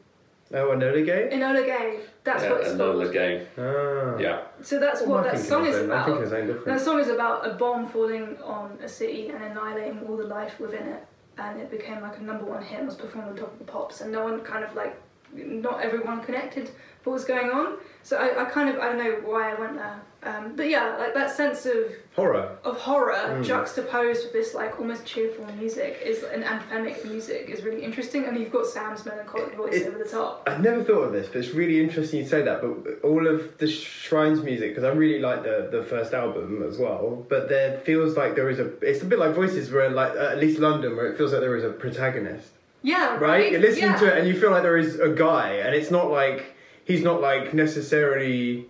Oh, 0.54 0.68
Enola 0.70 1.06
Gay? 1.06 1.30
Enola 1.34 1.66
Gay. 1.66 2.00
That's 2.24 2.44
yeah, 2.44 2.52
what 2.52 2.62
it's 2.62 2.70
Enola 2.70 3.02
called. 3.02 3.12
Gay. 3.12 3.48
Ah. 3.58 4.18
Yeah. 4.18 4.40
So 4.62 4.80
that's 4.80 5.02
What 5.02 5.10
what 5.10 5.24
that 5.26 5.40
song 5.40 5.66
is 5.66 5.76
then? 5.76 5.92
I 5.92 6.06
about. 6.06 6.06
think 6.22 6.48
it's 6.48 6.66
That 6.66 6.80
song 6.80 7.00
is 7.02 7.10
about 7.10 7.46
a 7.46 7.56
bomb 7.56 7.86
falling 7.90 8.38
on 8.42 8.80
a 8.82 8.88
city 8.88 9.28
and 9.28 9.44
annihilating 9.44 10.08
all 10.08 10.16
the 10.16 10.24
life 10.24 10.58
within 10.58 10.88
it, 10.88 11.04
and 11.38 11.60
it 11.60 11.70
became 11.70 12.02
like 12.02 12.18
a 12.20 12.22
number 12.24 12.46
one 12.46 12.62
hit. 12.62 12.78
and 12.80 12.88
Was 12.88 12.96
performed 12.96 13.28
on 13.32 13.36
top 13.36 13.52
of 13.52 13.60
the 13.60 13.66
pops, 13.66 14.00
and 14.00 14.10
no 14.10 14.24
one 14.24 14.40
kind 14.40 14.64
of 14.64 14.74
like, 14.74 14.96
not 15.34 15.82
everyone 15.82 16.22
connected 16.22 16.72
what 17.08 17.14
was 17.14 17.26
going 17.26 17.50
on. 17.50 17.78
So 18.04 18.18
I, 18.18 18.42
I 18.44 18.46
kind 18.46 18.70
of 18.70 18.80
I 18.80 18.86
don't 18.90 18.98
know 19.00 19.20
why 19.30 19.52
I 19.52 19.60
went 19.60 19.76
there, 19.76 20.00
um, 20.24 20.54
but 20.56 20.70
yeah, 20.70 20.96
like 20.98 21.14
that 21.14 21.30
sense 21.32 21.66
of 21.66 21.76
Horror. 22.16 22.58
of 22.64 22.78
horror 22.78 23.16
Mm. 23.28 23.44
juxtaposed 23.46 24.24
with 24.24 24.34
this 24.34 24.54
like 24.54 24.80
almost 24.80 25.06
cheerful 25.06 25.46
music 25.58 26.00
is 26.06 26.24
an 26.24 26.44
anthemic 26.44 27.04
music 27.06 27.50
is 27.50 27.64
really 27.64 27.84
interesting, 27.84 28.24
and 28.26 28.38
you've 28.40 28.52
got 28.52 28.66
Sam's 28.66 29.06
melancholic 29.06 29.56
voice 29.56 29.74
It- 29.76 29.88
over 29.88 29.98
the 29.98 30.10
top. 30.10 30.44
I've 30.48 30.62
never 30.62 30.84
thought 30.84 31.04
of 31.04 31.12
this, 31.14 31.28
but 31.28 31.38
it's 31.40 31.50
really 31.54 31.82
interesting 31.82 32.20
you 32.22 32.26
say 32.26 32.42
that. 32.44 32.62
But 32.62 33.06
all 33.10 33.28
of 33.28 33.58
the 33.58 33.68
Shrines 33.68 34.42
music, 34.42 34.70
because 34.72 34.86
I 34.86 34.92
really 35.04 35.20
like 35.20 35.44
the 35.44 35.68
the 35.72 35.84
first 35.84 36.14
album 36.14 36.64
as 36.70 36.78
well. 36.78 37.26
But 37.30 37.50
there 37.50 37.80
feels 37.80 38.16
like 38.16 38.36
there 38.36 38.50
is 38.50 38.60
a. 38.60 38.68
It's 38.82 39.02
a 39.02 39.06
bit 39.06 39.20
like 39.20 39.34
Voices, 39.36 39.72
where 39.72 39.90
like 39.90 40.14
at 40.16 40.38
least 40.40 40.60
London, 40.60 40.96
where 40.96 41.08
it 41.08 41.18
feels 41.18 41.32
like 41.34 41.42
there 41.42 41.58
is 41.58 41.66
a 41.66 41.74
protagonist, 41.84 42.50
Yeah, 42.84 43.12
right? 43.16 43.22
right. 43.22 43.52
You 43.52 43.60
listen 43.60 43.84
yeah. 43.90 43.98
to 44.02 44.06
it 44.12 44.18
and 44.20 44.28
you 44.30 44.36
feel 44.42 44.52
like 44.52 44.64
there 44.64 44.78
is 44.78 44.92
a 45.00 45.10
guy, 45.10 45.48
and 45.66 45.76
it's 45.76 45.92
not 45.92 46.10
like 46.22 46.54
he's 46.88 47.04
not 47.04 47.22
like 47.22 47.54
necessarily. 47.54 48.66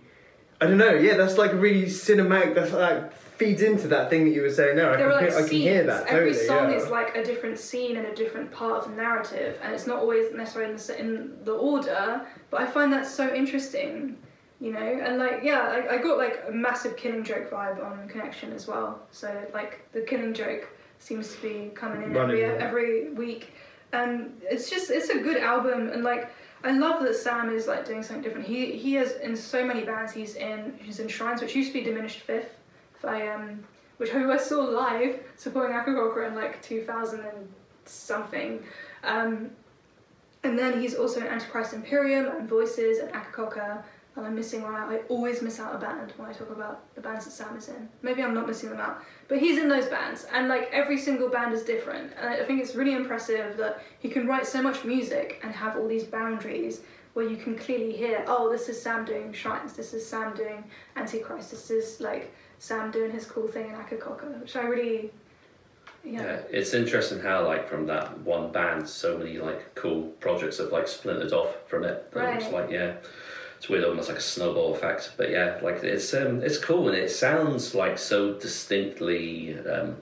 I 0.60 0.66
don't 0.66 0.76
know. 0.76 0.94
Yeah, 0.94 1.16
that's 1.16 1.38
like 1.38 1.52
really 1.52 1.84
cinematic. 1.84 2.54
That's 2.54 2.72
like 2.72 3.12
feeds 3.38 3.62
into 3.62 3.86
that 3.86 4.10
thing 4.10 4.24
that 4.24 4.32
you 4.32 4.42
were 4.42 4.50
saying 4.50 4.74
there. 4.74 4.92
I 4.92 4.96
can, 4.96 5.08
like 5.08 5.28
hear, 5.28 5.38
I 5.38 5.48
can 5.48 5.58
hear 5.58 5.84
that 5.84 6.06
Every 6.08 6.32
totally. 6.32 6.46
song 6.46 6.70
yeah. 6.70 6.76
is 6.76 6.88
like 6.88 7.16
a 7.16 7.22
different 7.24 7.56
scene 7.56 7.96
and 7.96 8.06
a 8.06 8.14
different 8.14 8.50
part 8.50 8.82
of 8.82 8.90
the 8.90 8.96
narrative, 8.96 9.56
and 9.62 9.72
it's 9.72 9.86
not 9.86 10.00
always 10.00 10.34
necessarily 10.34 10.72
in 10.72 10.76
the, 10.76 11.00
in 11.00 11.44
the 11.44 11.52
order. 11.52 12.26
But 12.50 12.62
I 12.62 12.66
find 12.66 12.92
that 12.92 13.06
so 13.06 13.32
interesting, 13.32 14.16
you 14.60 14.72
know. 14.72 14.80
And 14.80 15.18
like, 15.18 15.44
yeah, 15.44 15.60
I, 15.60 15.94
I 15.94 15.98
got 15.98 16.18
like 16.18 16.42
a 16.48 16.50
massive 16.50 16.96
Killing 16.96 17.22
Joke 17.22 17.48
vibe 17.48 17.84
on 17.84 18.08
Connection 18.08 18.52
as 18.52 18.66
well. 18.66 19.00
So 19.12 19.32
like 19.54 19.88
the 19.92 20.00
Killing 20.00 20.34
Joke 20.34 20.68
seems 20.98 21.32
to 21.36 21.40
be 21.40 21.70
coming 21.76 22.02
in 22.02 22.12
Running, 22.12 22.36
every 22.36 22.40
yeah. 22.40 22.66
every 22.66 23.10
week, 23.10 23.52
and 23.92 24.32
it's 24.42 24.68
just 24.68 24.90
it's 24.90 25.10
a 25.10 25.18
good 25.20 25.36
album 25.36 25.90
and 25.90 26.02
like. 26.02 26.32
I 26.64 26.72
love 26.72 27.02
that 27.02 27.14
Sam 27.14 27.50
is 27.50 27.66
like 27.66 27.86
doing 27.86 28.02
something 28.02 28.22
different. 28.22 28.46
He 28.46 28.72
he 28.72 28.94
has 28.94 29.12
in 29.16 29.36
so 29.36 29.64
many 29.64 29.82
bands. 29.82 30.12
He's 30.12 30.34
in 30.34 30.78
he's 30.82 30.98
in 30.98 31.08
Shrines, 31.08 31.40
which 31.40 31.54
used 31.54 31.72
to 31.72 31.78
be 31.78 31.84
Diminished 31.84 32.20
Fifth. 32.20 32.50
If 32.96 33.04
I 33.04 33.28
um, 33.28 33.64
which 33.98 34.10
who 34.10 34.32
I 34.32 34.36
saw 34.36 34.60
live 34.60 35.20
supporting 35.36 35.76
Akercocke 35.76 36.26
in 36.26 36.34
like 36.34 36.62
2000 36.62 37.20
and 37.20 37.48
something. 37.84 38.62
Um, 39.04 39.50
and 40.44 40.58
then 40.58 40.80
he's 40.80 40.94
also 40.94 41.20
in 41.20 41.26
Antichrist 41.26 41.74
Imperium 41.74 42.26
and 42.26 42.48
Voices 42.48 42.98
and 42.98 43.12
Akercocke. 43.12 43.82
And 44.18 44.26
I'm 44.26 44.34
missing 44.34 44.62
one 44.62 44.74
out. 44.74 44.90
I 44.90 44.98
always 45.08 45.42
miss 45.42 45.60
out 45.60 45.76
a 45.76 45.78
band 45.78 46.12
when 46.16 46.28
I 46.28 46.32
talk 46.32 46.50
about 46.50 46.92
the 46.96 47.00
bands 47.00 47.24
that 47.24 47.30
Sam 47.30 47.56
is 47.56 47.68
in. 47.68 47.88
Maybe 48.02 48.20
I'm 48.20 48.34
not 48.34 48.48
missing 48.48 48.68
them 48.68 48.80
out. 48.80 49.00
But 49.28 49.38
he's 49.38 49.58
in 49.58 49.68
those 49.68 49.86
bands. 49.86 50.26
And 50.32 50.48
like 50.48 50.68
every 50.72 50.98
single 50.98 51.28
band 51.28 51.54
is 51.54 51.62
different. 51.62 52.12
And 52.18 52.28
I 52.28 52.44
think 52.44 52.60
it's 52.60 52.74
really 52.74 52.94
impressive 52.94 53.56
that 53.58 53.80
he 54.00 54.08
can 54.08 54.26
write 54.26 54.44
so 54.44 54.60
much 54.60 54.84
music 54.84 55.38
and 55.44 55.52
have 55.54 55.76
all 55.76 55.86
these 55.86 56.02
boundaries 56.02 56.80
where 57.14 57.28
you 57.28 57.36
can 57.36 57.56
clearly 57.56 57.92
hear, 57.96 58.24
oh, 58.26 58.50
this 58.50 58.68
is 58.68 58.80
Sam 58.82 59.04
doing 59.04 59.32
Shrines, 59.32 59.72
this 59.74 59.94
is 59.94 60.04
Sam 60.04 60.34
doing 60.34 60.64
Antichrist, 60.96 61.52
this 61.52 61.70
is 61.70 62.00
like 62.00 62.34
Sam 62.58 62.90
doing 62.90 63.12
his 63.12 63.24
cool 63.24 63.46
thing 63.46 63.68
in 63.68 63.76
Akercocke, 63.76 64.40
which 64.40 64.56
I 64.56 64.62
really, 64.62 65.12
yeah. 66.04 66.22
Yeah, 66.22 66.40
it's 66.50 66.74
interesting 66.74 67.20
how 67.20 67.46
like 67.46 67.68
from 67.68 67.86
that 67.86 68.18
one 68.20 68.50
band, 68.50 68.88
so 68.88 69.16
many 69.16 69.38
like 69.38 69.74
cool 69.76 70.08
projects 70.20 70.58
have 70.58 70.70
like 70.72 70.88
splintered 70.88 71.32
off 71.32 71.54
from 71.68 71.84
it. 71.84 72.10
And 72.14 72.36
It's 72.36 72.44
Right. 72.46 72.52
like 72.52 72.70
yeah, 72.70 72.94
it's 73.58 73.68
weird, 73.68 73.84
almost 73.84 74.08
like 74.08 74.18
a 74.18 74.22
snowball 74.22 74.74
effect. 74.74 75.12
But 75.16 75.30
yeah, 75.30 75.58
like 75.62 75.82
it's 75.82 76.14
um, 76.14 76.42
it's 76.42 76.58
cool 76.58 76.88
and 76.88 76.96
it 76.96 77.10
sounds 77.10 77.74
like 77.74 77.98
so 77.98 78.34
distinctly 78.34 79.58
um, 79.58 79.96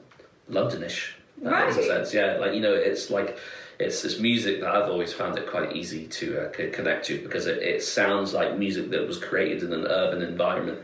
Londonish. 0.51 1.15
That 1.43 1.75
makes 1.75 1.87
sense. 1.87 2.13
Yeah, 2.15 2.37
like 2.37 2.55
you 2.55 2.61
know, 2.61 2.75
it's 2.75 3.11
like 3.11 3.39
it's 3.79 4.03
this 4.03 4.19
music 4.19 4.61
that 4.61 4.71
I've 4.71 4.91
always 4.91 5.13
found 5.13 5.39
it 5.39 5.49
quite 5.49 5.75
easy 5.75 6.07
to 6.07 6.47
uh, 6.47 6.49
connect 6.73 7.07
to 7.07 7.23
because 7.23 7.47
it, 7.47 7.59
it 7.63 7.83
sounds 7.83 8.35
like 8.35 8.59
music 8.59 8.91
that 8.91 9.07
was 9.07 9.19
created 9.19 9.63
in 9.63 9.73
an 9.73 9.87
urban 9.87 10.23
environment. 10.23 10.79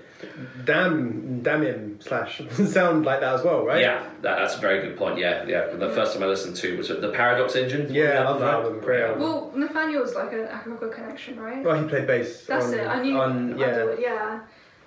Damn, 0.65 1.43
damn 1.43 1.63
him 1.63 1.99
slash 2.01 2.41
sound 2.67 3.05
like 3.05 3.21
that 3.21 3.35
as 3.35 3.45
well, 3.45 3.65
right? 3.65 3.81
Yeah, 3.81 4.03
that, 4.23 4.39
that's 4.39 4.57
a 4.57 4.59
very 4.59 4.81
good 4.81 4.97
point. 4.97 5.19
Yeah, 5.19 5.45
yeah. 5.47 5.67
The 5.75 5.91
first 5.91 6.15
time 6.15 6.23
I 6.23 6.27
listened 6.27 6.57
to 6.57 6.77
was 6.79 6.89
the 6.89 7.13
Paradox 7.15 7.57
Engine. 7.57 7.93
Yeah, 7.93 8.21
I 8.21 8.25
love 8.25 8.41
that 8.41 8.47
Right? 8.47 8.55
album, 8.55 8.81
great 8.81 9.03
album. 9.03 9.23
Well, 9.23 9.53
Nathaniel's 9.57 10.15
like 10.15 10.33
an 10.33 10.47
Akercocke 10.47 10.93
connection, 10.95 11.39
right? 11.41 11.65
Well, 11.65 11.81
he 11.83 11.89
played 11.89 12.07
bass. 12.07 12.47
That's 12.47 12.67
on, 12.67 12.75
it. 12.75 12.87
I 12.87 13.03
knew. 13.03 13.19
On, 13.19 13.59
yeah. 13.59 13.67
it, 13.67 13.99
yeah, 14.01 14.41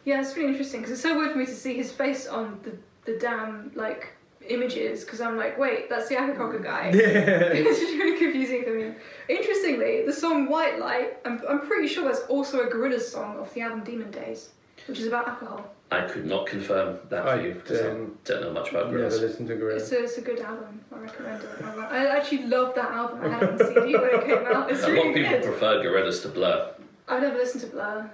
yeah. 0.06 0.22
It's 0.22 0.36
really 0.36 0.50
interesting 0.50 0.82
because 0.82 0.94
it's 0.94 1.02
so 1.04 1.18
weird 1.18 1.32
for 1.34 1.38
me 1.40 1.46
to 1.46 1.56
see 1.56 1.76
his 1.76 1.92
face 1.92 2.28
on 2.28 2.60
the 2.64 2.78
the 3.12 3.20
damn 3.20 3.72
like 3.76 4.14
images 4.48 5.04
because 5.04 5.22
I'm 5.22 5.38
like, 5.38 5.58
wait, 5.58 5.90
that's 5.90 6.08
the 6.10 6.16
Akercocke 6.16 6.64
guy. 6.64 6.92
Yeah. 6.94 7.02
it's 7.54 7.80
just 7.80 7.94
really 7.94 8.18
confusing 8.18 8.64
for 8.64 8.72
me. 8.74 8.94
Interestingly, 9.30 10.06
the 10.06 10.14
song 10.14 10.48
White 10.48 10.80
Light, 10.80 11.18
I'm, 11.26 11.42
I'm 11.50 11.62
pretty 11.62 11.88
sure 11.88 12.04
that's 12.06 12.22
also 12.28 12.62
a 12.62 12.68
Gorillaz 12.68 13.02
song 13.02 13.40
off 13.40 13.54
the 13.54 13.62
album 13.62 13.84
Demon 13.84 14.12
Days, 14.12 14.50
which 14.88 15.00
is 15.00 15.08
about 15.08 15.28
alcohol. 15.28 15.72
I 15.92 16.02
could 16.02 16.26
not 16.26 16.48
confirm 16.48 16.98
that 17.10 17.28
I 17.28 17.38
for 17.38 17.44
you 17.48 17.54
because 17.54 17.80
I 17.80 17.84
don't- 17.84 18.24
don't 18.26 18.42
know 18.42 18.52
much 18.54 18.72
about 18.72 18.88
Gorillaz. 18.88 18.92
Never 18.92 19.08
Gorillaz. 19.10 19.22
listened 19.22 19.48
to 19.50 19.56
Gorillaz. 19.56 19.76
It's 19.82 19.92
a, 19.92 20.04
it's 20.04 20.18
a 20.18 20.22
good 20.22 20.40
album. 20.40 20.82
I 20.94 20.98
recommend 21.00 21.44
it. 21.44 21.50
I 21.64 21.76
lo- 21.76 21.88
I 21.90 22.18
actually 22.18 22.44
love 22.48 22.76
that 22.76 22.92
album. 22.92 23.22
I 23.24 23.28
had 23.30 23.44
it 23.44 23.50
on 23.62 23.68
CD 23.68 23.96
when 23.96 24.10
it 24.16 24.26
came 24.26 24.46
out. 24.56 24.72
It's 24.72 24.84
A 24.84 24.88
lot 24.90 25.08
of 25.08 25.14
people 25.14 25.30
good. 25.32 25.44
prefer 25.44 25.84
Gorillaz 25.84 26.22
to 26.24 26.28
Blur. 26.30 26.72
I've 27.08 27.22
never 27.22 27.38
listened 27.38 27.62
to 27.66 27.70
Blur. 27.70 28.10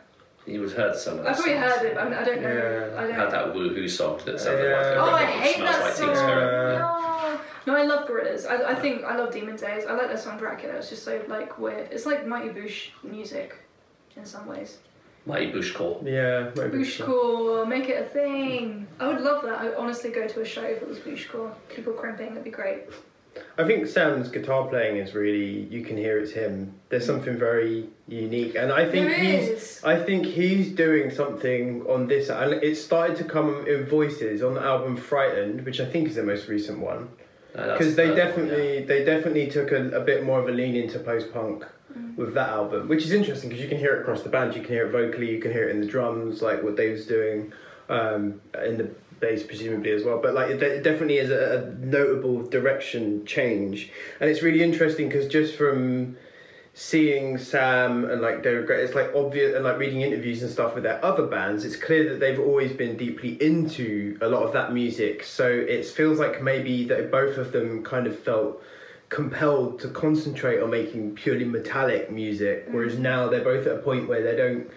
You 0.46 0.62
would 0.62 0.72
heard 0.72 0.96
some 0.98 1.20
of 1.20 1.24
that. 1.24 1.30
I've 1.30 1.36
probably 1.38 1.54
heard 1.56 1.86
it, 1.86 1.94
but 1.96 2.14
I 2.14 2.24
don't 2.24 2.42
know. 2.42 2.50
Yeah. 2.54 3.00
I 3.00 3.02
don't. 3.08 3.14
Had 3.14 3.32
that 3.32 3.54
woohoo 3.54 3.90
song 3.90 4.20
that 4.26 4.40
sounded 4.40 4.64
like 4.76 4.82
Yeah. 4.86 4.94
a 4.94 5.00
Oh, 5.00 5.10
I 5.12 5.26
hate 5.26 5.56
smells 5.58 5.76
that 5.76 5.84
like 5.84 5.94
song. 5.94 6.08
Teen 6.08 6.16
Spirit. 6.18 6.80
No, 6.80 7.40
no, 7.68 7.76
I 7.76 7.84
love 7.84 8.08
Gorillaz. 8.10 8.48
I, 8.50 8.72
I 8.72 8.76
think 8.76 9.04
I 9.04 9.16
love 9.16 9.32
Demon 9.32 9.56
Days. 9.56 9.86
I 9.86 9.94
like 9.94 10.08
their 10.08 10.18
song 10.18 10.38
Dracula. 10.40 10.76
It's 10.76 10.90
just 10.90 11.04
so 11.06 11.22
like 11.28 11.58
weird. 11.60 11.90
It's 11.92 12.06
like 12.08 12.26
Mighty 12.28 12.50
Boosh 12.50 12.90
music, 13.04 13.56
in 14.18 14.26
some 14.26 14.48
ways. 14.48 14.80
Mighty 15.26 15.52
Bush 15.52 15.74
Call. 15.74 16.02
Yeah, 16.06 16.50
maybe. 16.56 16.80
Booshcore, 16.80 17.68
make 17.68 17.90
it 17.90 18.02
a 18.02 18.10
thing. 18.10 18.88
I 19.00 19.08
would 19.08 19.22
love 19.22 19.44
that. 19.44 19.60
I'd 19.60 19.74
honestly 19.76 20.10
go 20.10 20.28
to 20.28 20.42
a 20.42 20.46
show 20.46 20.64
if 20.64 20.82
it 20.82 20.88
was 20.88 20.98
Booshcore. 21.00 21.54
People 21.70 21.94
crimping, 21.94 22.30
that'd 22.30 22.44
be 22.44 22.50
great. 22.50 22.84
I 23.58 23.66
think 23.66 23.88
Sam's 23.88 24.28
guitar 24.30 24.68
playing 24.68 24.98
is 24.98 25.14
really 25.14 25.62
you 25.70 25.86
can 25.86 25.96
hear 25.96 26.18
it's 26.20 26.32
him. 26.32 26.74
There's 26.90 27.06
something 27.06 27.38
very 27.38 27.88
unique, 28.08 28.56
and 28.56 28.74
I 28.74 28.90
think 28.90 29.08
There 29.10 29.18
he's. 29.20 29.48
is. 29.50 29.82
I 29.86 30.02
think 30.04 30.26
he's 30.26 30.72
doing 30.74 31.10
something 31.12 31.86
on 31.88 32.08
this, 32.08 32.30
and 32.30 32.54
it 32.62 32.76
started 32.76 33.16
to 33.18 33.24
come 33.24 33.66
in 33.68 33.86
voices 33.86 34.44
on 34.44 34.56
the 34.56 34.62
album 34.62 34.98
"Frightened," 34.98 35.64
which 35.66 35.80
I 35.80 35.86
think 35.86 36.10
is 36.10 36.16
the 36.16 36.24
most 36.24 36.50
recent 36.50 36.80
one. 36.80 37.08
Uh, 37.56 37.72
Because 37.74 37.96
the 37.96 38.02
they 38.02 38.08
third 38.10 38.18
one, 38.18 38.48
definitely, 38.48 38.84
they 38.86 39.06
definitely 39.06 39.48
took 39.48 39.72
a, 39.72 39.92
a 39.92 40.02
bit 40.02 40.24
more 40.26 40.40
of 40.40 40.50
a 40.50 40.52
lean 40.52 40.76
into 40.76 41.00
post 41.00 41.32
punk 41.32 41.66
with 42.16 42.34
that 42.34 42.50
album, 42.50 42.88
which 42.88 43.04
is 43.04 43.12
interesting 43.12 43.50
because 43.50 43.62
you 43.62 43.70
can 43.70 43.78
hear 43.78 43.96
it 43.96 44.02
across 44.02 44.22
the 44.22 44.30
band. 44.30 44.56
You 44.56 44.62
can 44.62 44.72
hear 44.72 44.88
it 44.88 44.92
vocally, 44.92 45.32
you 45.32 45.40
can 45.40 45.52
hear 45.52 45.68
it 45.70 45.76
in 45.76 45.82
the 45.82 45.88
drums, 45.88 46.42
like 46.42 46.64
what 46.64 46.76
Dave's 46.76 47.06
doing, 47.06 47.54
um, 47.90 48.42
in 48.66 48.78
the 48.78 48.90
bass 49.20 49.44
presumably 49.44 49.92
as 49.92 50.04
well. 50.04 50.20
But 50.22 50.34
like, 50.34 50.50
it, 50.50 50.64
it 50.64 50.84
definitely 50.84 51.18
is 51.18 51.30
a, 51.30 51.60
a 51.60 51.86
notable 51.86 52.42
direction 52.44 53.26
change, 53.26 53.92
and 54.20 54.30
it's 54.30 54.42
really 54.42 54.64
interesting 54.64 55.08
because 55.08 55.28
just 55.28 55.56
from 55.56 56.18
seeing 56.74 57.38
Sam 57.38 58.06
and 58.06 58.22
like 58.22 58.44
David 58.44 58.66
Gray, 58.66 58.82
it's 58.82 58.96
like 58.96 59.14
obvious 59.14 59.56
and 59.56 59.66
like 59.66 59.78
reading 59.78 60.02
interviews 60.02 60.42
and 60.42 60.52
stuff 60.52 60.74
with 60.74 60.84
their 60.84 61.04
other 61.04 61.26
bands, 61.26 61.66
it's 61.66 61.76
clear 61.76 62.10
that 62.10 62.20
they've 62.20 62.40
always 62.40 62.72
been 62.72 62.96
deeply 62.98 63.42
into 63.42 64.18
a 64.22 64.28
lot 64.28 64.44
of 64.44 64.54
that 64.54 64.74
music. 64.74 65.24
So 65.24 65.48
it 65.48 65.86
feels 65.86 66.20
like 66.20 66.42
maybe 66.42 66.86
that 66.86 67.12
both 67.12 67.38
of 67.38 67.52
them 67.52 67.84
kind 67.84 68.08
of 68.08 68.18
felt 68.18 68.64
compelled 69.12 69.78
to 69.82 69.90
concentrate 69.90 70.62
on 70.62 70.72
making 70.72 71.14
purely 71.16 71.44
metallic 71.46 72.10
music, 72.10 72.66
whereas 72.72 72.98
now 72.98 73.28
they're 73.30 73.44
both 73.44 73.68
at 73.68 73.76
a 73.76 73.80
point 73.80 74.08
where 74.08 74.24
they 74.24 74.36
don't 74.38 74.70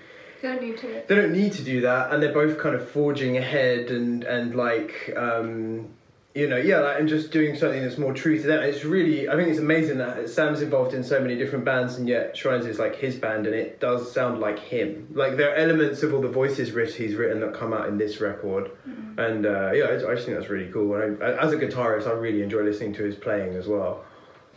You 0.43 0.51
don't 0.51 0.61
need 0.61 0.76
to. 0.78 1.03
they 1.07 1.14
don't 1.14 1.32
need 1.32 1.53
to 1.53 1.62
do 1.62 1.80
that 1.82 2.12
and 2.12 2.22
they're 2.22 2.35
both 2.35 2.59
kind 2.59 2.74
of 2.74 2.87
forging 2.91 3.37
ahead 3.39 3.91
and 3.91 4.24
and 4.24 4.55
like 4.57 5.14
um 5.16 5.89
you 6.35 6.49
know 6.49 6.57
yeah 6.57 6.80
like, 6.80 6.99
and 6.99 7.09
just 7.09 7.30
doing 7.30 7.57
something 7.57 7.80
that's 7.80 7.97
more 7.97 8.12
true 8.12 8.37
to 8.43 8.45
them. 8.45 8.61
It's 8.64 8.85
really 8.85 9.28
i 9.28 9.37
think 9.37 9.51
it's 9.51 9.61
amazing 9.61 9.99
that 9.99 10.28
sam's 10.28 10.62
involved 10.62 10.95
in 10.95 11.05
so 11.05 11.20
many 11.20 11.37
different 11.37 11.64
bands 11.64 11.95
and 11.95 12.09
yet 12.09 12.37
shrines 12.37 12.66
is 12.66 12.80
like 12.80 12.97
his 12.97 13.14
band 13.14 13.47
and 13.47 13.55
it 13.55 13.78
does 13.78 14.11
sound 14.11 14.41
like 14.41 14.59
him. 14.59 15.07
Like 15.14 15.37
there 15.37 15.53
are 15.53 15.55
elements 15.55 16.03
of 16.03 16.12
all 16.12 16.20
the 16.20 16.28
voices 16.43 16.74
he's 16.97 17.14
written 17.14 17.39
that 17.39 17.55
come 17.55 17.72
out 17.72 17.87
in 17.87 17.99
this 17.99 18.20
record. 18.20 18.72
And 19.16 19.47
uh 19.47 19.70
yeah 19.78 19.85
I, 19.85 20.11
I 20.11 20.14
just 20.16 20.26
think 20.26 20.37
that's 20.39 20.51
really 20.51 20.72
cool. 20.72 20.97
And 21.01 21.22
I, 21.22 21.28
as 21.45 21.53
a 21.53 21.57
guitarist 21.57 22.09
i 22.09 22.12
really 22.26 22.43
enjoy 22.43 22.62
listening 22.64 22.95
to 22.95 23.05
his 23.05 23.14
playing 23.14 23.55
as 23.55 23.68
well 23.68 24.05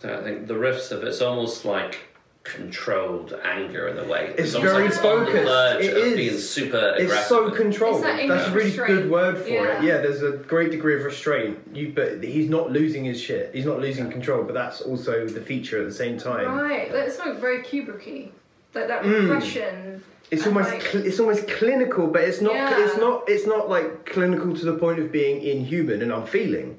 I 0.03 0.21
think 0.21 0.47
the 0.47 0.53
riffs 0.53 0.91
of 0.91 1.03
it's 1.03 1.21
almost 1.21 1.65
like 1.65 1.99
controlled 2.43 3.37
anger 3.43 3.89
in 3.89 3.97
a 3.97 4.05
way. 4.05 4.33
It's 4.37 4.55
almost 4.55 4.73
very 4.73 4.87
like 4.89 5.03
on 5.03 5.19
the 5.19 5.25
focused. 5.25 5.43
verge 5.45 5.83
It 5.83 5.97
of 5.97 6.03
is. 6.03 6.15
being 6.15 6.37
super 6.37 6.77
aggressive. 6.77 7.17
It's 7.17 7.27
so 7.27 7.51
controlled. 7.51 8.03
That 8.03 8.25
That's 8.27 8.47
a 8.47 8.51
really 8.51 8.65
restraint. 8.67 8.87
good 9.01 9.11
word 9.11 9.37
for 9.37 9.49
Yeah. 9.49 9.79
it. 9.79 9.83
Yeah, 9.83 9.97
there's 9.97 10.23
a 10.23 10.31
great 10.31 10.71
degree 10.71 10.95
of 10.95 11.03
restraint. 11.03 11.59
You, 11.73 11.91
but 11.93 12.23
he's 12.23 12.49
not 12.49 12.71
losing 12.71 13.03
his 13.03 13.19
shit. 13.19 13.51
He's 13.53 13.65
not 13.65 13.79
losing 13.81 14.09
control. 14.09 14.43
But 14.43 14.53
that's 14.53 14.79
also 14.81 15.27
the 15.27 15.41
feature 15.41 15.81
at 15.81 15.87
the 15.87 15.93
same 15.93 16.17
time. 16.17 16.57
Right, 16.57 16.89
that's 16.91 17.17
not 17.17 17.37
very 17.39 17.59
Kubricky. 17.63 18.29
Like 18.73 18.87
that 18.87 19.03
Mm. 19.03 19.29
repression. 19.29 20.03
It's 20.31 20.45
and, 20.45 20.55
almost 20.57 20.73
like- 20.73 20.83
cl- 20.83 21.05
it's 21.05 21.19
almost 21.19 21.47
clinical, 21.49 22.07
but 22.07 22.23
it's 22.23 22.41
not. 22.41 22.53
Yeah. 22.53 22.85
It's 22.85 22.97
not. 22.97 23.23
It's 23.27 23.45
not 23.47 23.69
like 23.69 24.05
clinical 24.05 24.55
to 24.55 24.65
the 24.65 24.73
point 24.73 24.99
of 24.99 25.11
being 25.11 25.41
inhuman 25.41 26.01
and 26.01 26.11
unfeeling. 26.13 26.77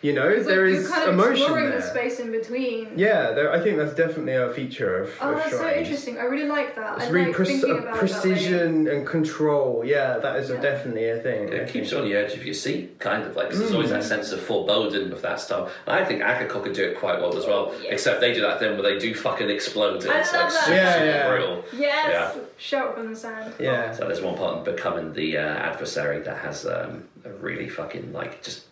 You 0.00 0.12
know, 0.12 0.28
It's 0.28 0.46
like 0.46 0.54
there 0.54 0.68
you're 0.68 0.78
is 0.78 0.88
kind 0.88 1.08
of 1.08 1.14
emotion 1.14 1.32
exploring 1.42 1.70
there. 1.70 1.80
the 1.80 1.86
space 1.86 2.20
in 2.20 2.30
between. 2.30 2.96
Yeah, 2.96 3.32
there, 3.32 3.50
I 3.52 3.58
think 3.60 3.78
that's 3.78 3.94
definitely 3.94 4.34
a 4.34 4.48
feature 4.52 5.02
of. 5.02 5.10
Oh, 5.20 5.30
of 5.32 5.36
that's 5.38 5.50
so 5.50 5.68
interesting. 5.68 6.18
I 6.18 6.22
really 6.22 6.46
like 6.46 6.76
that. 6.76 6.98
It's 6.98 7.06
I 7.06 7.10
really 7.10 7.26
like 7.26 7.34
pre- 7.34 7.46
thinking 7.46 7.70
uh, 7.70 7.74
about 7.78 7.82
it 7.82 7.90
that 7.94 7.98
precision 7.98 8.86
and 8.88 9.04
control. 9.04 9.82
Yeah, 9.84 10.18
that 10.18 10.36
is 10.36 10.50
a 10.50 10.60
definitely 10.60 11.08
a 11.08 11.18
thing. 11.18 11.48
It 11.52 11.68
keeps 11.68 11.90
you 11.90 11.98
on 11.98 12.04
the 12.04 12.14
edge 12.14 12.34
of 12.34 12.44
your 12.44 12.54
seat, 12.54 13.00
kind 13.00 13.24
of 13.24 13.34
like, 13.34 13.50
'cause 13.50 13.58
there's 13.58 13.72
always 13.72 13.90
that 13.90 14.04
sense 14.04 14.30
of 14.30 14.40
foreboding 14.40 15.10
with 15.10 15.22
that 15.22 15.40
stuff. 15.40 15.72
And 15.88 15.96
I 15.96 16.04
think 16.04 16.22
Akercocke 16.22 16.62
could 16.62 16.74
do 16.74 16.84
it 16.84 16.96
quite 16.96 17.20
well 17.20 17.36
as 17.36 17.44
well, 17.46 17.74
Yes. 17.82 17.94
except 17.94 18.20
they 18.20 18.32
do 18.32 18.42
that 18.42 18.60
thing 18.60 18.74
where 18.78 18.82
they 18.88 19.00
do 19.00 19.12
fucking 19.16 19.50
explode. 19.50 20.04
And 20.04 20.12
I 20.12 20.20
it's 20.20 20.32
love 20.32 20.42
like 20.44 20.52
that. 20.52 20.62
super, 20.64 20.76
Yeah, 20.76 20.92
super 20.94 21.04
yeah. 21.06 21.28
brutal. 21.28 21.64
Yes! 21.76 22.06
Yeah. 22.36 22.42
Shout 22.56 22.94
from 22.94 23.10
the 23.10 23.16
sand. 23.18 23.52
Yeah. 23.58 23.90
So 23.92 24.04
there's 24.04 24.20
one 24.20 24.36
part 24.36 24.58
in 24.58 24.64
becoming 24.64 25.12
the 25.12 25.38
uh, 25.38 25.40
adversary 25.40 26.20
that 26.20 26.36
has 26.38 26.64
um, 26.66 27.02
a 27.24 27.30
really 27.30 27.68
fucking 27.68 28.12
like 28.12 28.42
just 28.44 28.66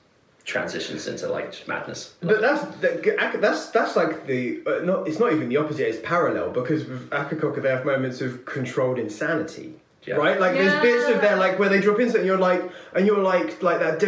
transitions 0.47 1.09
into 1.09 1.29
like 1.29 1.51
just 1.51 1.69
madness. 1.69 2.15
But 2.23 2.41
that's 2.41 2.65
that, 2.77 3.41
that's 3.41 3.71
that's 3.71 3.97
like 3.97 4.27
the 4.27 4.63
uh, 4.67 4.85
not 4.85 5.07
it's 5.07 5.19
not 5.19 5.33
even 5.33 5.49
the 5.51 5.59
opposite. 5.59 5.87
It's 5.87 5.99
parallel 6.03 6.51
because 6.51 6.87
with 6.87 7.11
Akercocke 7.11 7.61
they 7.61 7.69
have 7.69 7.85
moments 7.85 8.21
of 8.23 8.45
controlled 8.47 8.99
insanity. 8.99 9.75
Yeah. 10.05 10.15
Right, 10.15 10.39
like 10.39 10.53
there's 10.53 10.81
bits 10.83 11.09
of 11.13 11.21
there 11.21 11.37
like 11.37 11.59
where 11.59 11.69
they 11.69 11.81
drop 11.81 11.99
in 11.99 12.09
something, 12.09 12.25
you're 12.25 12.39
like, 12.39 12.63
and 12.95 13.05
you're 13.09 13.25
like, 13.25 13.61
like 13.61 13.81
that, 13.81 14.01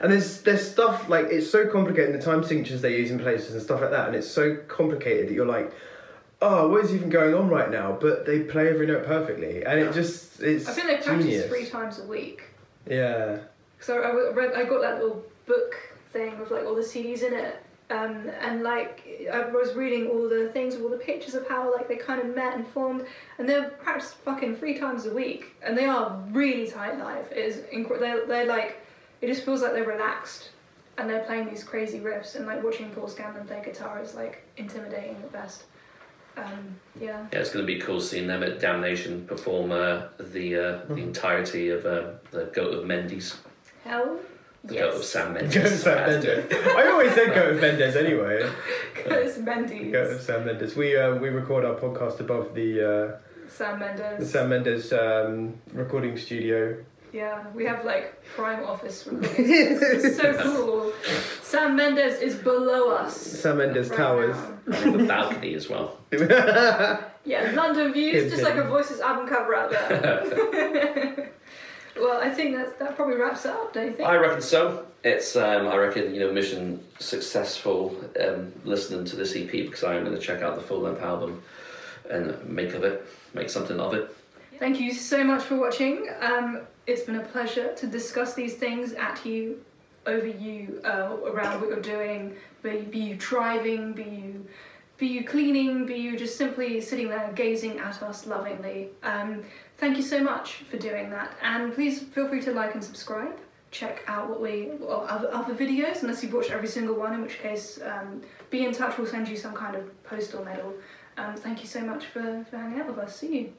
and 0.00 0.12
there's 0.12 0.40
there's 0.40 0.68
stuff 0.68 1.08
like 1.08 1.26
it's 1.30 1.48
so 1.48 1.68
complicated. 1.68 2.12
The 2.12 2.18
time 2.20 2.42
signatures 2.42 2.82
they 2.82 2.96
use 2.96 3.12
in 3.12 3.20
places 3.20 3.54
and 3.54 3.62
stuff 3.62 3.80
like 3.80 3.92
that, 3.92 4.08
and 4.08 4.16
it's 4.16 4.28
so 4.28 4.56
complicated 4.66 5.28
that 5.28 5.34
you're 5.34 5.46
like, 5.46 5.72
oh, 6.42 6.66
what 6.66 6.84
is 6.84 6.92
even 6.92 7.10
going 7.10 7.32
on 7.32 7.48
right 7.48 7.70
now? 7.70 7.92
But 8.00 8.26
they 8.26 8.40
play 8.40 8.70
every 8.70 8.88
note 8.88 9.06
perfectly, 9.06 9.64
and 9.64 9.78
it 9.78 9.94
just 9.94 10.40
it's 10.40 10.66
I 10.66 10.72
think 10.72 10.88
they 10.88 10.96
practice 10.96 11.26
genius. 11.26 11.46
three 11.46 11.66
times 11.66 12.00
a 12.00 12.04
week. 12.06 12.42
Yeah, 12.88 13.38
So 13.80 14.02
I 14.02 14.08
w- 14.08 14.32
read, 14.32 14.52
I 14.54 14.64
got 14.64 14.80
that 14.82 15.00
little 15.00 15.24
book 15.46 15.74
thing 16.12 16.38
with 16.38 16.50
like 16.50 16.64
all 16.64 16.74
the 16.74 16.82
CDs 16.82 17.22
in 17.22 17.32
it. 17.32 17.62
Um, 17.90 18.30
and 18.40 18.62
like 18.62 19.28
I 19.32 19.46
was 19.50 19.74
reading 19.74 20.06
all 20.08 20.28
the 20.28 20.48
things, 20.52 20.76
all 20.76 20.88
the 20.88 20.96
pictures 20.96 21.34
of 21.34 21.48
how 21.48 21.72
like 21.74 21.88
they 21.88 21.96
kind 21.96 22.20
of 22.20 22.34
met 22.36 22.54
and 22.54 22.64
formed, 22.68 23.04
and 23.38 23.48
they're 23.48 23.70
practiced 23.70 24.14
fucking 24.18 24.56
three 24.56 24.78
times 24.78 25.06
a 25.06 25.12
week, 25.12 25.56
and 25.60 25.76
they 25.76 25.86
are 25.86 26.22
really 26.30 26.70
tight 26.70 26.98
live. 26.98 27.26
It 27.32 27.38
is 27.38 27.56
inc- 27.74 27.98
they're, 27.98 28.26
they're 28.26 28.46
like 28.46 28.80
it 29.20 29.26
just 29.26 29.44
feels 29.44 29.60
like 29.60 29.72
they're 29.72 29.82
relaxed, 29.82 30.50
and 30.98 31.10
they're 31.10 31.24
playing 31.24 31.48
these 31.50 31.64
crazy 31.64 31.98
riffs, 31.98 32.36
and 32.36 32.46
like 32.46 32.62
watching 32.62 32.90
Paul 32.90 33.08
Scanlan 33.08 33.44
play 33.48 33.60
guitar 33.64 34.00
is 34.00 34.14
like 34.14 34.44
intimidating 34.56 35.16
at 35.16 35.32
best. 35.32 35.64
Um, 36.36 36.76
yeah. 37.00 37.26
Yeah, 37.32 37.40
it's 37.40 37.50
going 37.52 37.66
to 37.66 37.72
be 37.72 37.80
cool 37.80 38.00
seeing 38.00 38.28
them 38.28 38.44
at 38.44 38.60
Damnation 38.60 39.26
perform 39.26 39.72
uh, 39.72 40.02
the 40.20 40.54
uh, 40.56 40.78
the 40.86 41.02
entirety 41.02 41.70
of 41.70 41.84
uh, 41.84 42.12
the 42.30 42.44
Goat 42.54 42.72
of 42.72 42.86
Mendes, 42.86 43.36
Hell. 43.84 44.18
the 44.64 44.74
Goat 44.74 44.88
of 44.94 44.98
Yes. 44.98 45.08
Sam 45.08 45.32
Mendes. 45.34 45.54
Go 45.54 45.64
Sam 45.66 45.98
I 45.98 46.00
had 46.12 46.22
to 46.22 46.42
do 46.42 46.48
Mendes. 46.56 46.66
I 46.76 46.86
always 46.90 47.14
said 47.14 47.34
go 47.34 47.50
with 47.52 47.60
Mendes 47.66 47.96
anyway. 47.96 48.50
It's 48.96 49.38
Mendes. 49.38 49.92
Go 49.92 50.08
with 50.08 50.22
Sam 50.22 50.44
Mendes. 50.44 50.76
We 50.76 50.96
uh, 50.96 51.14
we 51.16 51.28
record 51.30 51.64
our 51.64 51.74
podcast 51.74 52.20
above 52.20 52.54
the 52.54 53.18
Sam 53.48 53.74
uh, 53.74 53.78
Mendes. 53.78 54.18
the 54.18 54.26
Sam 54.26 54.48
Mendes 54.50 54.92
um, 54.92 55.54
recording 55.72 56.16
studio. 56.18 56.76
Yeah, 57.12 57.44
we 57.56 57.64
have 57.64 57.84
like 57.84 58.22
prime 58.36 58.62
office 58.64 59.04
recordings. 59.06 59.80
it's 59.82 60.16
so 60.16 60.32
cool. 60.44 60.92
Sam 61.42 61.74
Mendes 61.74 62.20
is 62.20 62.36
below 62.36 62.90
us. 62.90 63.16
Sam 63.16 63.58
Mendes 63.58 63.88
right 63.88 63.96
Towers. 63.96 64.36
now. 64.68 64.92
the 64.96 65.04
balcony 65.08 65.54
as 65.54 65.68
well. 65.68 65.98
Yeah, 67.24 67.52
London 67.54 67.92
views, 67.92 68.24
Him, 68.24 68.30
just 68.30 68.42
like 68.44 68.54
a 68.56 68.64
Voices 68.68 69.00
album 69.00 69.26
cover 69.26 69.54
out 69.56 69.70
there. 69.72 71.32
well, 72.00 72.20
I 72.20 72.30
think 72.30 72.56
that 72.56 72.78
that 72.78 72.96
probably 72.96 73.16
wraps 73.16 73.44
it 73.44 73.50
up, 73.50 73.72
don't 73.72 73.86
you 73.86 73.92
think? 73.92 74.08
I 74.08 74.16
reckon 74.16 74.40
so. 74.40 74.86
It's 75.02 75.36
um, 75.36 75.68
I 75.68 75.76
reckon 75.76 76.14
you 76.14 76.20
know 76.20 76.32
mission 76.32 76.84
successful 76.98 77.96
um, 78.20 78.52
listening 78.64 79.04
to 79.06 79.16
this 79.16 79.34
EP 79.34 79.50
because 79.50 79.84
I 79.84 79.96
am 79.96 80.04
going 80.04 80.16
to 80.16 80.22
check 80.22 80.42
out 80.42 80.56
the 80.56 80.62
full 80.62 80.80
length 80.80 81.00
album 81.00 81.42
and 82.10 82.44
make 82.46 82.74
of 82.74 82.84
it, 82.84 83.06
make 83.34 83.48
something 83.48 83.78
of 83.80 83.94
it. 83.94 84.14
Thank 84.58 84.78
you 84.78 84.92
so 84.92 85.24
much 85.24 85.44
for 85.44 85.56
watching. 85.56 86.08
Um, 86.20 86.60
it's 86.86 87.02
been 87.02 87.16
a 87.16 87.24
pleasure 87.24 87.74
to 87.74 87.86
discuss 87.86 88.34
these 88.34 88.56
things 88.56 88.92
at 88.92 89.24
you, 89.24 89.64
over 90.06 90.26
you, 90.26 90.82
uh, 90.84 91.16
around 91.24 91.60
what 91.60 91.70
you're 91.70 91.80
doing. 91.80 92.34
Be, 92.62 92.82
be 92.82 92.98
you 92.98 93.14
driving, 93.14 93.92
be 93.94 94.02
you, 94.02 94.46
be 94.98 95.06
you 95.06 95.24
cleaning, 95.24 95.86
be 95.86 95.94
you 95.94 96.18
just 96.18 96.36
simply 96.36 96.80
sitting 96.80 97.08
there 97.08 97.32
gazing 97.34 97.78
at 97.78 98.02
us 98.02 98.26
lovingly. 98.26 98.88
Um, 99.02 99.44
thank 99.80 99.96
you 99.96 100.02
so 100.02 100.22
much 100.22 100.64
for 100.70 100.76
doing 100.76 101.10
that, 101.10 101.32
and 101.42 101.74
please 101.74 102.00
feel 102.00 102.28
free 102.28 102.42
to 102.42 102.52
like 102.52 102.74
and 102.74 102.84
subscribe. 102.84 103.36
Check 103.70 104.02
out 104.06 104.28
what 104.28 104.40
we 104.40 104.70
other, 104.88 105.32
other 105.32 105.54
videos, 105.54 106.02
unless 106.02 106.22
you've 106.22 106.32
watched 106.32 106.50
every 106.50 106.68
single 106.68 106.96
one, 106.96 107.14
in 107.14 107.22
which 107.22 107.38
case 107.38 107.80
um, 107.84 108.20
be 108.50 108.64
in 108.64 108.72
touch. 108.72 108.98
We'll 108.98 109.06
send 109.06 109.28
you 109.28 109.36
some 109.36 109.54
kind 109.54 109.76
of 109.76 110.02
post 110.04 110.34
or 110.34 110.44
medal. 110.44 110.74
Um, 111.16 111.34
thank 111.36 111.62
you 111.62 111.68
so 111.68 111.80
much 111.80 112.06
for, 112.06 112.44
for 112.50 112.56
hanging 112.56 112.80
out 112.80 112.88
with 112.88 112.98
us. 112.98 113.16
See 113.16 113.38
you. 113.38 113.52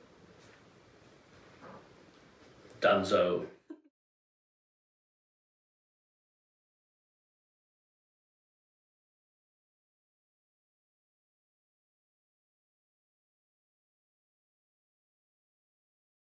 Dunzo. 2.81 3.45